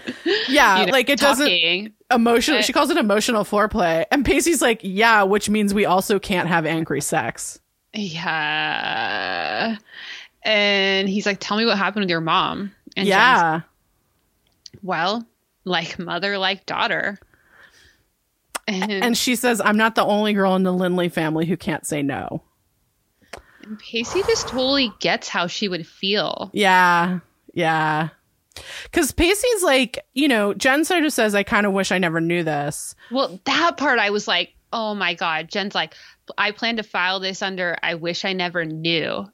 Yeah, 0.48 0.80
You 0.80 0.86
know, 0.88 0.92
like 0.92 1.10
it 1.10 1.20
doesn't 1.20 1.94
emotional. 2.12 2.62
She 2.62 2.74
calls 2.74 2.90
it 2.90 2.98
emotional 2.98 3.44
foreplay, 3.44 4.06
and 4.12 4.24
Pacey's 4.24 4.62
like, 4.62 4.80
yeah, 4.84 5.24
which 5.24 5.50
means 5.50 5.74
we 5.74 5.86
also 5.86 6.20
can't 6.20 6.48
have 6.48 6.66
angry 6.66 7.02
sex. 7.02 7.60
Yeah. 7.94 9.78
And 10.44 11.10
he's 11.10 11.26
like, 11.26 11.40
tell 11.40 11.58
me 11.58 11.66
what 11.66 11.78
happened 11.78 12.04
with 12.04 12.10
your 12.10 12.22
mom. 12.22 12.72
And 12.96 13.08
Jen's 13.08 13.10
yeah. 13.10 13.62
well, 14.84 15.26
like 15.64 15.98
mother, 15.98 16.38
like 16.38 16.66
daughter. 16.66 17.20
And, 18.68 18.92
And 18.92 19.18
she 19.18 19.36
says, 19.36 19.62
I'm 19.64 19.78
not 19.78 19.96
the 19.96 20.06
only 20.06 20.34
girl 20.34 20.56
in 20.56 20.64
the 20.64 20.74
Lindley 20.74 21.10
family 21.10 21.46
who 21.46 21.58
can't 21.58 21.86
say 21.86 22.02
no. 22.02 22.42
Pacey 23.80 24.22
just 24.24 24.48
totally 24.48 24.92
gets 25.00 25.28
how 25.28 25.48
she 25.48 25.68
would 25.68 25.88
feel. 25.88 26.50
Yeah. 26.54 27.20
Yeah. 27.54 28.10
Because 28.84 29.12
Pacey's 29.12 29.64
like, 29.64 30.06
you 30.14 30.28
know, 30.28 30.54
Jen 30.54 30.86
sort 30.86 31.04
of 31.04 31.14
says, 31.14 31.36
I 31.36 31.44
kind 31.44 31.66
of 31.66 31.74
wish 31.74 31.92
I 31.92 31.98
never 31.98 32.22
knew 32.22 32.44
this. 32.44 32.96
Well, 33.12 33.40
that 33.46 33.78
part 33.78 34.00
I 34.00 34.10
was 34.12 34.28
like, 34.28 34.54
oh 34.72 34.96
my 34.96 35.14
God. 35.14 35.50
Jen's 35.50 35.76
like, 35.76 35.94
I 36.38 36.52
plan 36.52 36.78
to 36.78 36.84
file 36.84 37.20
this 37.20 37.42
under 37.42 37.78
I 37.82 37.96
wish 37.96 38.26
I 38.26 38.34
never 38.34 38.66
knew. 38.66 39.30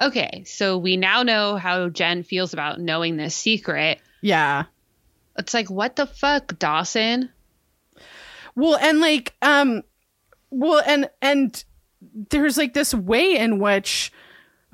Okay, 0.00 0.44
so 0.44 0.76
we 0.76 0.98
now 0.98 1.22
know 1.22 1.56
how 1.56 1.88
Jen 1.88 2.22
feels 2.22 2.52
about 2.52 2.80
knowing 2.80 3.16
this 3.16 3.34
secret. 3.34 3.98
Yeah. 4.20 4.64
It's 5.38 5.54
like, 5.54 5.70
what 5.70 5.96
the 5.96 6.06
fuck, 6.06 6.58
Dawson? 6.58 7.30
Well, 8.54 8.76
and 8.76 9.00
like, 9.00 9.34
um, 9.40 9.82
well, 10.50 10.82
and, 10.86 11.08
and 11.22 11.64
there's 12.30 12.56
like 12.56 12.74
this 12.74 12.94
way 12.94 13.36
in 13.36 13.58
which, 13.58 14.12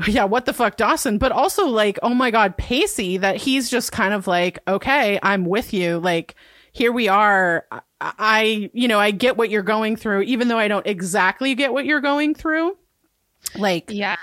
yeah, 0.06 0.24
what 0.24 0.46
the 0.46 0.52
fuck, 0.52 0.76
Dawson, 0.76 1.18
but 1.18 1.32
also 1.32 1.66
like, 1.66 1.98
oh 2.02 2.14
my 2.14 2.30
God, 2.30 2.56
Pacey, 2.56 3.18
that 3.18 3.36
he's 3.36 3.70
just 3.70 3.92
kind 3.92 4.14
of 4.14 4.26
like, 4.26 4.58
okay, 4.66 5.18
I'm 5.22 5.44
with 5.44 5.72
you. 5.72 5.98
Like, 5.98 6.34
here 6.72 6.92
we 6.92 7.08
are. 7.08 7.66
I, 7.70 7.80
I, 8.00 8.70
you 8.72 8.88
know, 8.88 8.98
I 8.98 9.10
get 9.10 9.36
what 9.36 9.50
you're 9.50 9.62
going 9.62 9.96
through, 9.96 10.22
even 10.22 10.48
though 10.48 10.58
I 10.58 10.68
don't 10.68 10.86
exactly 10.86 11.54
get 11.54 11.72
what 11.72 11.84
you're 11.84 12.00
going 12.00 12.34
through. 12.34 12.76
Like, 13.56 13.90
Yeah. 13.90 14.16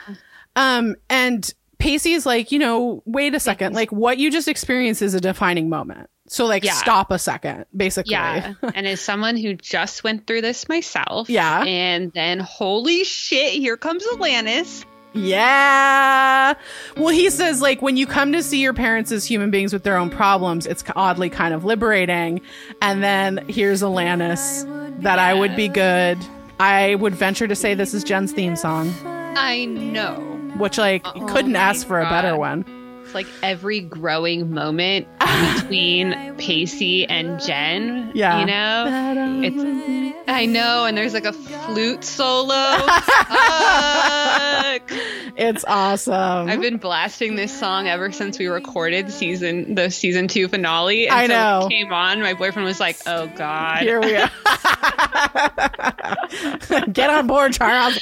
Um, 0.55 0.95
and 1.09 1.53
Pacey's 1.77 2.25
like, 2.25 2.51
you 2.51 2.59
know, 2.59 3.01
wait 3.05 3.33
a 3.33 3.39
second, 3.39 3.73
like 3.73 3.91
what 3.91 4.17
you 4.17 4.29
just 4.29 4.47
experienced 4.47 5.01
is 5.01 5.13
a 5.13 5.21
defining 5.21 5.69
moment. 5.69 6.09
So 6.31 6.45
like 6.45 6.63
Yeah. 6.63 6.73
stop 6.73 7.11
a 7.11 7.17
second, 7.19 7.65
basically. 7.75 8.11
Yeah. 8.11 8.53
and 8.75 8.87
as 8.87 9.01
someone 9.01 9.35
who 9.35 9.55
just 9.55 10.03
went 10.03 10.27
through 10.27 10.41
this 10.41 10.69
myself. 10.69 11.29
Yeah. 11.29 11.63
And 11.63 12.13
then, 12.13 12.39
holy 12.39 13.03
shit, 13.03 13.53
here 13.53 13.75
comes 13.77 14.05
Alanis. 14.05 14.85
Yeah. 15.13 16.53
Well, 16.97 17.09
he 17.09 17.29
says 17.31 17.61
like 17.61 17.81
when 17.81 17.97
you 17.97 18.05
come 18.05 18.31
to 18.33 18.43
see 18.43 18.61
your 18.61 18.73
parents 18.73 19.11
as 19.11 19.25
human 19.25 19.49
beings 19.51 19.73
with 19.73 19.83
their 19.83 19.97
own 19.97 20.09
problems, 20.11 20.65
it's 20.67 20.83
oddly 20.95 21.29
kind 21.29 21.53
of 21.53 21.65
liberating. 21.65 22.41
And 22.81 23.01
then 23.03 23.43
here's 23.47 23.81
Alanis 23.81 25.01
that 25.01 25.17
I 25.17 25.33
would 25.33 25.55
be 25.55 25.67
good. 25.67 26.17
I 26.59 26.95
would 26.95 27.15
venture 27.15 27.47
to 27.47 27.55
say 27.55 27.73
this 27.73 27.93
is 27.93 28.03
Jen's 28.03 28.33
theme 28.33 28.55
song, 28.55 28.93
I 29.05 29.65
know. 29.65 30.15
which 30.57 30.77
like 30.77 31.01
Oh 31.05 31.25
couldn't 31.27 31.55
ask 31.55 31.87
for 31.87 31.99
a 31.99 32.09
better 32.09 32.35
one. 32.37 32.65
It's 33.09 33.15
like 33.15 33.25
every 33.41 33.79
growing 33.79 34.53
moment 34.53 35.07
between 35.55 36.35
Pacey 36.37 37.07
and 37.07 37.41
Jen. 37.41 38.11
Yeah. 38.13 38.39
You 38.39 38.45
know? 38.45 39.41
It's 39.43 40.15
I 40.27 40.45
know, 40.45 40.85
and 40.85 40.95
there's 40.95 41.15
like 41.15 41.25
a 41.25 41.33
flute 41.33 42.03
solo. 42.03 42.53
It's 45.41 45.63
awesome. 45.65 46.49
I've 46.49 46.59
been 46.59 46.75
blasting 46.77 47.37
this 47.37 47.57
song 47.57 47.87
ever 47.87 48.11
since 48.11 48.37
we 48.37 48.47
recorded 48.47 49.09
season 49.09 49.73
the 49.73 49.89
season 49.89 50.27
two 50.27 50.49
finale. 50.49 51.07
And 51.07 51.15
I 51.15 51.27
so 51.27 51.33
know. 51.33 51.65
It 51.65 51.69
came 51.69 51.93
on, 51.93 52.19
my 52.19 52.33
boyfriend 52.33 52.65
was 52.65 52.81
like, 52.81 52.97
"Oh 53.07 53.27
God." 53.27 53.81
Here 53.81 54.01
we 54.01 54.17
are. 54.17 54.29
Get 56.91 57.09
on 57.09 57.27
board, 57.27 57.53
Charles. 57.53 57.97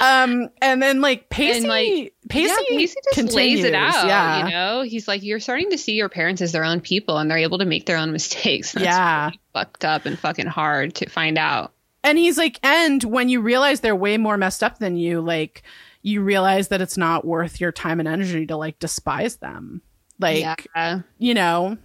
Um, 0.00 0.48
and 0.60 0.82
then 0.82 1.00
like 1.00 1.28
Pacey, 1.28 1.58
And, 1.58 1.68
like, 1.68 2.14
Pacey, 2.28 2.48
yeah, 2.70 2.76
Pacey 2.78 2.96
just 3.14 3.32
lays 3.34 3.62
it 3.64 3.74
out. 3.74 4.06
Yeah, 4.06 4.44
You 4.46 4.50
know, 4.52 4.82
he's 4.82 5.06
like, 5.06 5.22
you're 5.22 5.40
starting 5.40 5.70
to 5.70 5.78
see 5.78 5.92
your 5.94 6.08
parents 6.08 6.42
as 6.42 6.52
their 6.52 6.64
own 6.64 6.80
people, 6.80 7.18
and 7.18 7.30
they're 7.30 7.38
able 7.38 7.58
to 7.58 7.64
make 7.64 7.86
their 7.86 7.96
own 7.98 8.12
mistakes. 8.12 8.72
That's 8.72 8.84
Yeah. 8.84 9.26
really 9.26 9.40
fucked 9.52 9.84
up 9.84 10.06
and 10.06 10.18
fucking 10.18 10.46
hard 10.46 10.94
to 10.96 11.08
find 11.08 11.38
out. 11.38 11.72
and 12.04 12.18
he's 12.18 12.36
like, 12.38 12.58
and 12.62 13.02
when 13.04 13.28
you 13.28 13.40
realize 13.40 13.80
they're 13.80 13.96
way 13.96 14.16
more 14.16 14.36
messed 14.36 14.62
up 14.62 14.78
than 14.78 14.96
you, 14.96 15.20
like 15.20 15.62
you 16.02 16.20
realize 16.22 16.68
that 16.68 16.80
it's 16.80 16.96
not 16.96 17.24
worth 17.24 17.60
your 17.60 17.72
time 17.72 17.98
and 18.00 18.08
energy 18.08 18.46
to 18.46 18.56
like 18.56 18.78
despise 18.78 19.36
them. 19.36 19.82
Like, 20.20 20.66
yeah. 20.74 21.00
you 21.18 21.34
know, 21.34 21.76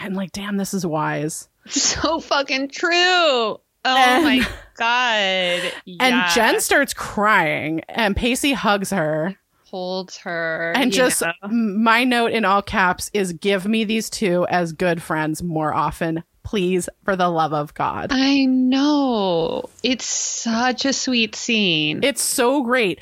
and 0.00 0.16
like, 0.16 0.32
damn, 0.32 0.56
this 0.56 0.72
is 0.74 0.84
wise. 0.86 1.48
So 1.68 2.20
fucking 2.20 2.68
true. 2.70 2.90
Oh 2.92 3.60
And- 3.84 4.24
my 4.24 4.46
god. 4.78 5.72
And 6.00 6.30
Jen 6.34 6.60
starts 6.60 6.94
crying, 6.94 7.80
and 7.88 8.16
Pacey 8.16 8.52
hugs 8.54 8.90
her. 8.90 9.36
Holds 9.70 10.18
her 10.18 10.72
And 10.76 10.92
just 10.92 11.22
know. 11.22 11.32
my 11.48 12.04
note 12.04 12.32
in 12.32 12.44
all 12.44 12.62
caps 12.62 13.10
is 13.14 13.32
give 13.32 13.66
me 13.66 13.84
these 13.84 14.10
two 14.10 14.46
as 14.48 14.72
good 14.72 15.02
friends 15.02 15.42
more 15.42 15.72
often, 15.72 16.22
please, 16.42 16.88
for 17.04 17.16
the 17.16 17.28
love 17.28 17.52
of 17.52 17.74
God. 17.74 18.08
I 18.12 18.44
know. 18.46 19.68
It's 19.82 20.04
such 20.04 20.84
a 20.84 20.92
sweet 20.92 21.34
scene. 21.36 22.02
It's 22.02 22.22
so 22.22 22.62
great. 22.62 23.00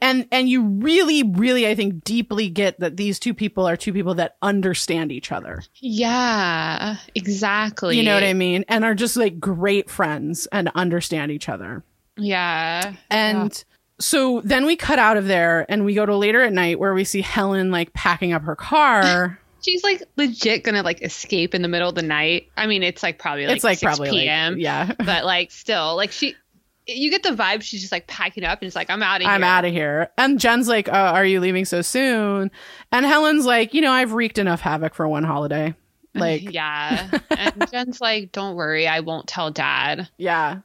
And 0.00 0.26
and 0.30 0.48
you 0.48 0.62
really 0.62 1.22
really 1.22 1.66
I 1.66 1.74
think 1.74 2.04
deeply 2.04 2.48
get 2.48 2.78
that 2.80 2.96
these 2.96 3.18
two 3.18 3.34
people 3.34 3.66
are 3.66 3.76
two 3.76 3.92
people 3.92 4.14
that 4.16 4.36
understand 4.42 5.12
each 5.12 5.32
other. 5.32 5.62
yeah, 5.80 6.96
exactly. 7.14 7.96
You 7.96 8.04
know 8.04 8.14
what 8.14 8.24
I 8.24 8.34
mean? 8.34 8.64
And 8.68 8.84
are 8.84 8.94
just 8.94 9.16
like 9.16 9.40
great 9.40 9.90
friends 9.90 10.46
and 10.52 10.70
understand 10.74 11.30
each 11.32 11.48
other. 11.48 11.82
Yeah. 12.16 12.94
And 13.10 13.64
so 14.00 14.40
then 14.44 14.66
we 14.66 14.76
cut 14.76 14.98
out 14.98 15.16
of 15.16 15.26
there 15.26 15.66
and 15.68 15.84
we 15.84 15.94
go 15.94 16.04
to 16.04 16.16
later 16.16 16.42
at 16.42 16.52
night 16.52 16.78
where 16.78 16.94
we 16.94 17.04
see 17.04 17.20
Helen 17.20 17.70
like 17.70 17.92
packing 17.92 18.32
up 18.32 18.42
her 18.42 18.56
car. 18.56 19.38
She's 19.60 19.82
like 19.82 20.02
legit 20.16 20.62
gonna 20.62 20.82
like 20.82 21.00
escape 21.02 21.54
in 21.54 21.62
the 21.62 21.68
middle 21.68 21.88
of 21.88 21.94
the 21.94 22.02
night. 22.02 22.50
I 22.56 22.66
mean, 22.66 22.82
it's 22.82 23.02
like 23.02 23.18
probably 23.18 23.46
like 23.46 23.56
it's 23.56 23.64
like 23.64 23.78
6 23.78 23.96
probably 23.96 24.10
p.m. 24.10 24.54
like 24.54 24.62
yeah. 24.62 24.92
but 24.98 25.24
like 25.24 25.50
still, 25.50 25.96
like 25.96 26.12
she, 26.12 26.34
you 26.86 27.10
get 27.10 27.22
the 27.22 27.30
vibe 27.30 27.62
she's 27.62 27.80
just 27.80 27.92
like 27.92 28.06
packing 28.06 28.44
up 28.44 28.60
and 28.60 28.66
it's 28.66 28.76
like 28.76 28.90
I'm 28.90 29.02
out 29.02 29.22
of 29.22 29.22
here. 29.22 29.30
I'm 29.30 29.44
out 29.44 29.64
of 29.64 29.72
here. 29.72 30.10
And 30.18 30.38
Jen's 30.38 30.68
like, 30.68 30.88
uh, 30.88 31.12
"Are 31.14 31.24
you 31.24 31.40
leaving 31.40 31.64
so 31.64 31.80
soon?" 31.80 32.50
And 32.92 33.06
Helen's 33.06 33.46
like, 33.46 33.72
"You 33.72 33.80
know, 33.80 33.92
I've 33.92 34.12
wreaked 34.12 34.38
enough 34.38 34.60
havoc 34.60 34.94
for 34.94 35.08
one 35.08 35.24
holiday." 35.24 35.74
Like, 36.16 36.52
yeah. 36.52 37.10
And 37.30 37.68
Jen's 37.72 38.00
like, 38.00 38.30
"Don't 38.30 38.54
worry, 38.54 38.86
I 38.86 39.00
won't 39.00 39.26
tell 39.26 39.50
Dad." 39.50 40.08
yeah. 40.16 40.60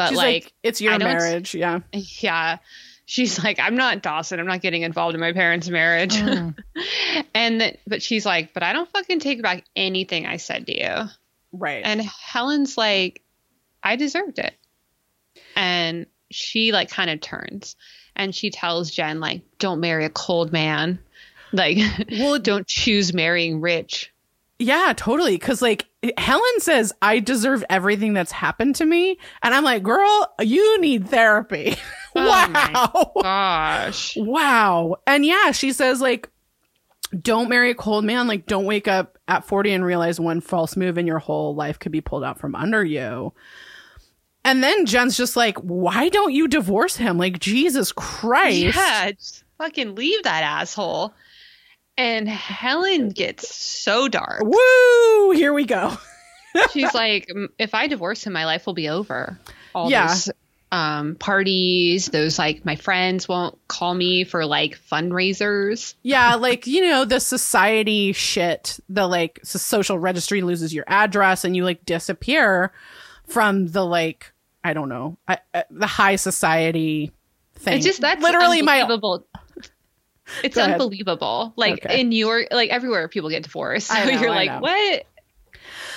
But 0.00 0.08
She's 0.08 0.16
like, 0.16 0.44
like, 0.44 0.52
"It's 0.62 0.80
your 0.80 0.94
I 0.94 0.98
don't 0.98 1.08
s- 1.08 1.22
marriage." 1.22 1.54
Yeah. 1.54 1.80
yeah. 1.92 2.56
She's 3.04 3.42
like, 3.42 3.60
I'm 3.60 3.74
not 3.74 4.00
Dawson. 4.00 4.40
I'm 4.40 4.46
not 4.46 4.62
getting 4.62 4.80
involved 4.80 5.14
in 5.14 5.20
my 5.20 5.34
parents' 5.34 5.68
marriage. 5.68 6.16
Mm. 6.16 6.56
and 7.34 7.60
that, 7.60 7.80
but 7.86 8.02
she's 8.02 8.24
like, 8.24 8.54
but 8.54 8.62
I 8.62 8.72
don't 8.72 8.88
fucking 8.88 9.18
take 9.20 9.42
back 9.42 9.64
anything 9.76 10.24
I 10.24 10.38
said 10.38 10.66
to 10.68 10.80
you. 10.80 11.10
Right. 11.52 11.82
And 11.84 12.00
Helen's 12.00 12.78
like, 12.78 13.20
I 13.82 13.96
deserved 13.96 14.38
it. 14.38 14.54
And 15.54 16.06
she 16.30 16.72
like 16.72 16.88
kind 16.88 17.10
of 17.10 17.20
turns 17.20 17.76
and 18.16 18.34
she 18.34 18.48
tells 18.50 18.90
Jen 18.90 19.20
like, 19.20 19.42
don't 19.58 19.80
marry 19.80 20.06
a 20.06 20.10
cold 20.10 20.50
man. 20.50 20.98
Like, 21.52 21.78
well, 22.12 22.38
don't 22.42 22.66
choose 22.66 23.12
marrying 23.12 23.60
rich. 23.60 24.12
Yeah, 24.60 24.92
totally. 24.96 25.36
Because 25.36 25.62
like 25.62 25.86
Helen 26.16 26.60
says, 26.60 26.92
"I 27.02 27.18
deserve 27.18 27.64
everything 27.70 28.12
that's 28.12 28.30
happened 28.30 28.76
to 28.76 28.84
me," 28.84 29.18
and 29.42 29.54
I'm 29.54 29.64
like, 29.64 29.82
"Girl, 29.82 30.34
you 30.40 30.80
need 30.80 31.08
therapy." 31.08 31.76
Oh 32.12 32.26
wow. 32.26 33.12
Gosh. 33.22 34.16
Wow. 34.16 34.96
And 35.06 35.24
yeah, 35.24 35.52
she 35.52 35.72
says 35.72 36.00
like 36.00 36.28
don't 37.22 37.48
marry 37.48 37.70
a 37.70 37.74
cold 37.76 38.04
man, 38.04 38.26
like 38.26 38.46
don't 38.46 38.64
wake 38.64 38.88
up 38.88 39.16
at 39.28 39.44
40 39.44 39.72
and 39.74 39.84
realize 39.84 40.18
one 40.18 40.40
false 40.40 40.76
move 40.76 40.98
and 40.98 41.06
your 41.06 41.20
whole 41.20 41.54
life 41.54 41.78
could 41.78 41.92
be 41.92 42.00
pulled 42.00 42.24
out 42.24 42.40
from 42.40 42.56
under 42.56 42.84
you. 42.84 43.32
And 44.44 44.60
then 44.60 44.86
Jen's 44.86 45.16
just 45.16 45.36
like, 45.36 45.56
"Why 45.58 46.08
don't 46.08 46.32
you 46.32 46.48
divorce 46.48 46.96
him? 46.96 47.16
Like 47.16 47.38
Jesus 47.38 47.92
Christ." 47.92 48.76
Yeah, 48.76 49.12
fucking 49.58 49.94
leave 49.94 50.24
that 50.24 50.42
asshole. 50.42 51.14
And 52.00 52.26
Helen 52.26 53.10
gets 53.10 53.54
so 53.54 54.08
dark. 54.08 54.40
Woo! 54.42 55.30
Here 55.32 55.52
we 55.52 55.66
go. 55.66 55.98
She's 56.72 56.94
like, 56.94 57.28
if 57.58 57.74
I 57.74 57.88
divorce 57.88 58.24
him, 58.24 58.32
my 58.32 58.46
life 58.46 58.64
will 58.64 58.72
be 58.72 58.88
over. 58.88 59.38
All 59.74 59.90
Yeah. 59.90 60.06
those 60.06 60.30
um, 60.72 61.16
parties, 61.16 62.06
those 62.06 62.38
like 62.38 62.64
my 62.64 62.76
friends 62.76 63.28
won't 63.28 63.58
call 63.68 63.92
me 63.92 64.24
for 64.24 64.46
like 64.46 64.78
fundraisers. 64.90 65.94
Yeah, 66.02 66.34
like, 66.40 66.66
you 66.66 66.80
know, 66.88 67.04
the 67.04 67.20
society 67.20 68.12
shit, 68.12 68.80
the 68.88 69.06
like 69.06 69.38
social 69.42 69.98
registry 69.98 70.40
loses 70.40 70.72
your 70.72 70.84
address 70.86 71.44
and 71.44 71.54
you 71.54 71.64
like 71.64 71.84
disappear 71.84 72.72
from 73.26 73.66
the 73.68 73.84
like, 73.84 74.32
I 74.64 74.72
don't 74.72 74.88
know, 74.88 75.18
I, 75.28 75.38
uh, 75.52 75.64
the 75.70 75.86
high 75.86 76.16
society 76.16 77.12
thing. 77.56 77.76
It's 77.76 77.84
just 77.84 78.00
that's 78.00 78.22
literally 78.22 78.62
my. 78.62 78.88
It's 80.44 80.54
Go 80.54 80.62
ahead. 80.62 80.72
unbelievable. 80.74 81.52
Like 81.56 81.84
Okay. 81.84 82.00
in 82.00 82.08
New 82.08 82.18
York, 82.18 82.48
like 82.50 82.70
everywhere, 82.70 83.08
people 83.08 83.30
get 83.30 83.42
divorced. 83.42 83.90
So 83.92 84.04
know, 84.04 84.10
you're 84.20 84.30
I 84.30 84.34
like, 84.34 84.50
know. 84.50 84.60
what? 84.60 85.06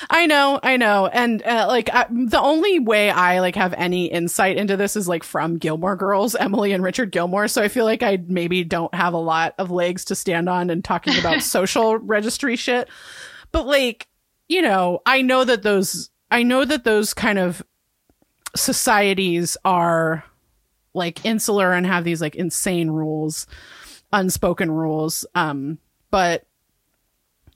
I 0.10 0.26
know, 0.26 0.60
I 0.62 0.76
know, 0.76 1.08
and 1.08 1.42
uh, 1.44 1.66
like 1.70 1.90
I, 1.94 2.06
the 2.10 2.40
only 2.42 2.78
way 2.80 3.10
I 3.10 3.40
like 3.40 3.56
have 3.56 3.74
any 3.74 4.08
insight 4.08 4.58
into 4.58 4.76
this 4.76 4.98
is 4.98 5.08
like 5.08 5.24
from 5.24 5.58
Gilmore 5.58 5.96
Girls, 5.96 6.36
Emily 6.36 6.74
and 6.74 6.84
Richard 6.84 7.12
Gilmore. 7.12 7.48
So 7.48 7.62
I 7.62 7.70
feel 7.70 7.86
like 7.86 8.04
I 8.04 8.20
maybe 8.28 8.66
don't 8.66 8.94
have 8.94 9.14
a 9.14 9.18
lot 9.18 9.56
of 9.58 9.72
legs 9.72 10.04
to 10.06 10.16
stand 10.16 10.50
on 10.50 10.70
and 10.70 10.84
talking 10.84 11.18
about 11.18 11.42
social 11.42 11.98
registry 12.00 12.58
shit. 12.58 12.90
But 13.54 13.66
like, 13.66 14.08
you 14.50 14.62
know, 14.62 15.00
I 15.06 15.22
know 15.22 15.46
that 15.46 15.64
those, 15.64 16.10
I 16.30 16.44
know 16.44 16.66
that 16.66 16.84
those 16.84 17.14
kind 17.14 17.40
of 17.40 17.64
societies 18.56 19.58
are 19.66 20.24
like 20.94 21.26
insular 21.26 21.72
and 21.74 21.86
have 21.86 22.04
these 22.04 22.22
like 22.22 22.36
insane 22.36 22.90
rules, 22.90 23.48
unspoken 24.14 24.72
rules. 24.72 25.26
Um, 25.36 25.78
but 26.12 26.46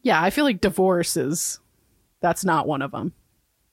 yeah, 0.01 0.21
I 0.21 0.29
feel 0.31 0.43
like 0.43 0.59
divorce 0.59 1.15
is 1.15 1.59
that's 2.19 2.43
not 2.43 2.67
one 2.67 2.81
of 2.81 2.91
them. 2.91 3.13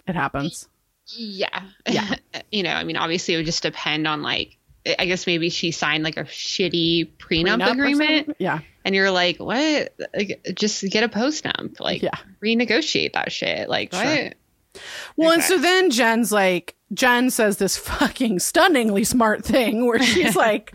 It 0.06 0.14
happens. 0.14 0.68
Yeah. 1.06 1.62
Yeah. 1.88 2.14
you 2.52 2.62
know, 2.62 2.70
I 2.72 2.84
mean, 2.84 2.96
obviously 2.96 3.34
it 3.34 3.38
would 3.38 3.46
just 3.46 3.62
depend 3.62 4.06
on 4.06 4.22
like, 4.22 4.58
I 4.98 5.06
guess 5.06 5.26
maybe 5.26 5.48
she 5.48 5.70
signed 5.70 6.04
like 6.04 6.18
a 6.18 6.24
shitty 6.24 7.12
prenup, 7.16 7.58
Prenup 7.60 7.72
agreement. 7.72 8.36
Yeah. 8.38 8.60
and 8.84 8.94
you're 8.94 9.10
like, 9.10 9.38
what? 9.38 9.94
Like, 10.14 10.46
just 10.54 10.84
get 10.90 11.02
a 11.02 11.08
post 11.08 11.44
nump. 11.46 11.80
Like, 11.80 12.02
Yeah. 12.02 12.16
renegotiate 12.42 13.14
that 13.14 13.32
shit. 13.32 13.68
Like, 13.70 13.94
Sure. 13.94 14.04
what? 14.04 14.34
Well, 15.16 15.30
and 15.32 15.42
so 15.42 15.56
then 15.56 15.90
Jen's 15.90 16.32
like, 16.32 16.74
Jen 16.92 17.30
says 17.30 17.56
this 17.56 17.76
fucking 17.78 18.40
stunningly 18.40 19.04
smart 19.04 19.42
thing 19.44 19.86
where 19.86 20.02
she's 20.02 20.36
like, 20.46 20.74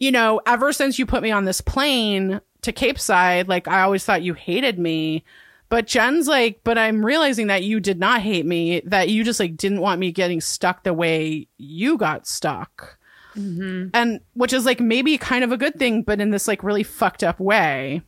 you 0.00 0.10
know, 0.10 0.40
ever 0.46 0.72
since 0.72 0.98
you 0.98 1.06
put 1.06 1.22
me 1.22 1.30
on 1.30 1.44
this 1.44 1.60
plane 1.60 2.40
to 2.62 2.72
Capeside, 2.72 3.48
like 3.48 3.68
I 3.68 3.82
always 3.82 4.04
thought 4.04 4.22
you 4.22 4.34
hated 4.34 4.78
me. 4.78 5.24
But 5.68 5.86
Jen's 5.86 6.26
like, 6.26 6.62
but 6.64 6.76
I'm 6.76 7.04
realizing 7.04 7.46
that 7.46 7.62
you 7.62 7.78
did 7.78 8.00
not 8.00 8.22
hate 8.22 8.44
me, 8.44 8.80
that 8.86 9.08
you 9.08 9.22
just 9.22 9.38
like 9.38 9.56
didn't 9.56 9.80
want 9.80 10.00
me 10.00 10.10
getting 10.10 10.40
stuck 10.40 10.82
the 10.82 10.92
way 10.92 11.46
you 11.58 11.96
got 11.96 12.26
stuck. 12.26 12.98
Mm-hmm. 13.36 13.90
And 13.94 14.20
which 14.34 14.52
is 14.52 14.66
like 14.66 14.80
maybe 14.80 15.16
kind 15.16 15.44
of 15.44 15.52
a 15.52 15.56
good 15.56 15.78
thing, 15.78 16.02
but 16.02 16.20
in 16.20 16.30
this 16.30 16.48
like 16.48 16.64
really 16.64 16.82
fucked 16.82 17.22
up 17.22 17.38
way. 17.38 18.02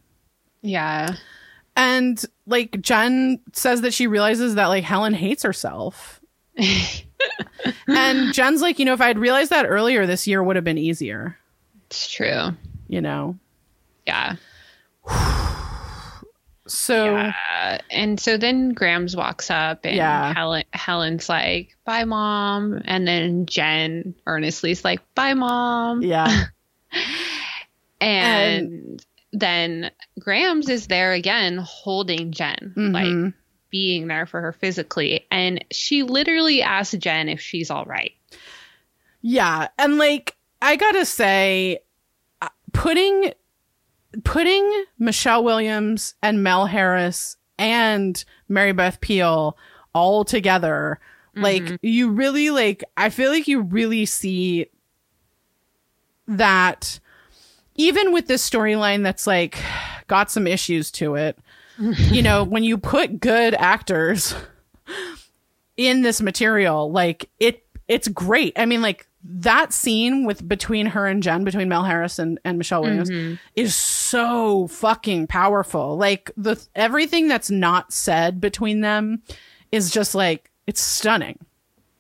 Yeah. 0.62 1.14
And 1.76 2.24
like 2.46 2.80
Jen 2.80 3.38
says 3.52 3.82
that 3.82 3.94
she 3.94 4.08
realizes 4.08 4.56
that 4.56 4.66
like 4.66 4.82
Helen 4.82 5.14
hates 5.14 5.44
herself. 5.44 6.20
and 7.86 8.32
Jen's 8.34 8.62
like, 8.62 8.78
you 8.78 8.84
know, 8.84 8.94
if 8.94 9.00
I 9.00 9.06
had 9.06 9.18
realized 9.18 9.50
that 9.50 9.66
earlier 9.66 10.06
this 10.06 10.26
year 10.26 10.42
would 10.42 10.56
have 10.56 10.64
been 10.64 10.78
easier, 10.78 11.38
It's 11.92 12.10
true. 12.10 12.48
you 12.88 13.02
know. 13.02 13.38
Yeah. 14.06 14.36
So 16.68 17.16
Uh, 17.16 17.78
and 17.90 18.18
so 18.18 18.36
then 18.38 18.70
Grams 18.70 19.14
walks 19.16 19.50
up 19.50 19.80
and 19.84 19.96
Yeah. 19.96 20.32
Helen, 20.32 20.62
Helen's 20.72 21.28
like, 21.28 21.76
bye, 21.84 22.04
mom. 22.04 22.80
And 22.86 23.06
then 23.06 23.44
Jen 23.46 24.14
earnestly's 24.26 24.82
like, 24.84 25.00
bye, 25.14 25.34
mom. 25.34 26.00
yeah. 26.02 26.44
And, 28.00 29.04
then 29.32 29.90
Grams 30.18 30.68
is 30.68 30.86
there 30.88 31.12
again 31.12 31.58
holding 31.58 32.32
Jen, 32.32 32.72
like 32.76 33.06
Mhm. 33.06 33.34
being 33.70 34.06
there 34.08 34.26
for 34.26 34.40
her 34.40 34.52
physically. 34.52 35.26
And 35.30 35.64
she 35.70 36.02
literally 36.02 36.62
asks 36.62 36.94
Jen 36.96 37.28
if 37.28 37.40
she's 37.40 37.70
all 37.70 37.84
right. 37.84 38.12
Yeah, 39.20 39.68
and 39.78 39.98
like 39.98 40.36
I 40.62 40.76
gotta 40.76 41.04
say, 41.04 41.80
uh, 42.40 42.48
putting 42.72 43.32
putting 44.24 44.84
Michelle 44.98 45.42
Williams 45.42 46.14
and 46.22 46.42
Mel 46.42 46.66
Harris 46.66 47.36
and 47.58 48.24
Mary 48.48 48.72
Beth 48.72 49.00
Peil 49.00 49.58
all 49.92 50.24
together, 50.24 51.00
like 51.34 51.78
you 51.82 52.10
really 52.10 52.50
like. 52.50 52.84
I 52.96 53.10
feel 53.10 53.30
like 53.30 53.48
you 53.48 53.62
really 53.62 54.06
see 54.06 54.66
that 56.28 57.00
even 57.74 58.12
with 58.12 58.28
this 58.28 58.48
storyline 58.48 59.02
that's 59.02 59.26
like 59.26 59.58
got 60.06 60.30
some 60.30 60.46
issues 60.46 60.90
to 60.92 61.16
it. 61.16 61.38
you 61.78 62.22
know, 62.22 62.44
when 62.44 62.62
you 62.62 62.78
put 62.78 63.18
good 63.18 63.54
actors 63.54 64.34
in 65.76 66.02
this 66.02 66.20
material, 66.20 66.90
like 66.90 67.30
it 67.40 67.64
it's 67.88 68.08
great. 68.08 68.52
I 68.56 68.66
mean, 68.66 68.82
like 68.82 69.08
that 69.24 69.72
scene 69.72 70.24
with 70.24 70.46
between 70.48 70.86
her 70.86 71.06
and 71.06 71.22
Jen, 71.22 71.44
between 71.44 71.68
Mel 71.68 71.84
Harris 71.84 72.18
and, 72.18 72.40
and 72.44 72.58
Michelle 72.58 72.82
Williams, 72.82 73.10
Mhm. 73.10 73.38
is 73.54 73.74
so 73.74 74.66
fucking 74.68 75.26
powerful. 75.28 75.96
Like 75.96 76.30
the 76.36 76.56
everything 76.74 77.28
that's 77.28 77.50
not 77.50 77.92
said 77.92 78.40
between 78.40 78.80
them 78.80 79.22
is 79.70 79.90
just 79.90 80.14
like 80.14 80.50
it's 80.66 80.80
stunning. 80.82 81.38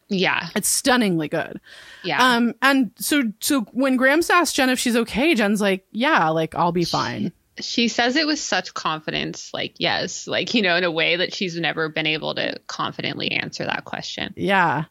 Yeah. 0.08 0.48
It's 0.54 0.68
stunningly 0.68 1.28
good. 1.28 1.58
Yeah. 2.04 2.22
Um, 2.36 2.54
and 2.60 2.90
so 2.98 3.22
so 3.40 3.62
when 3.72 3.96
Grams 3.96 4.28
asks 4.28 4.54
Jen 4.54 4.68
if 4.68 4.78
she's 4.78 4.96
okay, 4.96 5.34
Jen's 5.34 5.60
like, 5.60 5.86
yeah, 5.92 6.28
like 6.28 6.54
I'll 6.54 6.72
be 6.72 6.84
fine. 6.84 7.32
she 7.60 7.86
says 7.88 8.16
it 8.16 8.26
with 8.26 8.38
such 8.38 8.72
confidence, 8.74 9.50
like, 9.52 9.74
yes, 9.78 10.26
like, 10.26 10.54
you 10.54 10.62
know, 10.62 10.74
in 10.76 10.84
a 10.84 10.90
way 10.90 11.16
that 11.16 11.34
she's 11.34 11.54
never 11.58 11.88
been 11.90 12.06
able 12.06 12.34
to 12.34 12.58
confidently 12.66 13.30
answer 13.30 13.64
that 13.64 13.84
question. 13.84 14.32
Yeah. 14.36 14.84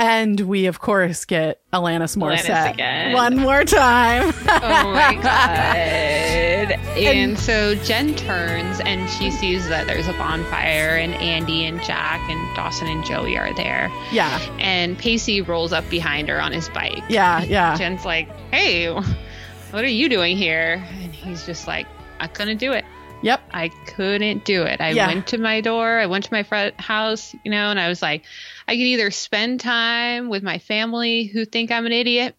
And 0.00 0.40
we 0.40 0.64
of 0.66 0.78
course 0.80 1.24
get 1.26 1.60
Alanis 1.74 2.16
Morissette 2.16 2.76
Alanis 2.78 3.12
one 3.14 3.36
more 3.36 3.64
time. 3.64 4.32
Oh 4.62 4.92
my 4.92 5.14
God. 5.22 6.72
And 6.96 7.38
so 7.38 7.74
Jen 7.76 8.14
turns 8.14 8.80
and 8.80 9.08
she 9.10 9.30
sees 9.30 9.68
that 9.68 9.86
there's 9.86 10.08
a 10.08 10.12
bonfire, 10.14 10.96
and 10.96 11.14
Andie 11.14 11.64
and 11.66 11.82
Jack 11.82 12.20
and 12.30 12.56
Dawson 12.56 12.88
and 12.88 13.04
Joey 13.04 13.36
are 13.36 13.54
there. 13.54 13.90
yeah. 14.12 14.38
And 14.58 14.98
Pacey 14.98 15.40
rolls 15.42 15.72
up 15.72 15.88
behind 15.90 16.28
her 16.28 16.40
on 16.40 16.52
his 16.52 16.68
bike. 16.70 17.02
Yeah. 17.08 17.42
Yeah. 17.42 17.76
Jen's 17.76 18.04
like, 18.04 18.28
hey, 18.52 18.86
what 18.92 19.84
are 19.84 19.86
you 19.88 20.08
doing 20.08 20.36
here? 20.36 20.82
And 21.02 21.12
he's 21.14 21.44
just 21.46 21.66
like, 21.66 21.86
I 22.18 22.26
couldn't 22.26 22.58
do 22.58 22.72
it. 22.72 22.84
Yep. 23.22 23.40
I 23.52 23.68
couldn't 23.86 24.44
do 24.44 24.62
it. 24.62 24.80
I 24.80 24.90
Yeah. 24.90 25.06
went 25.06 25.26
to 25.28 25.38
my 25.38 25.60
door, 25.60 25.98
I 25.98 26.06
went 26.06 26.24
to 26.24 26.32
my 26.32 26.42
front 26.42 26.80
house, 26.80 27.34
you 27.44 27.50
know, 27.50 27.70
and 27.70 27.78
I 27.78 27.88
was 27.88 28.00
like, 28.02 28.24
I 28.66 28.72
could 28.74 28.80
either 28.80 29.10
spend 29.10 29.60
time 29.60 30.28
with 30.28 30.42
my 30.42 30.58
family 30.58 31.24
who 31.24 31.44
think 31.44 31.70
I'm 31.70 31.86
an 31.86 31.92
idiot 31.92 32.34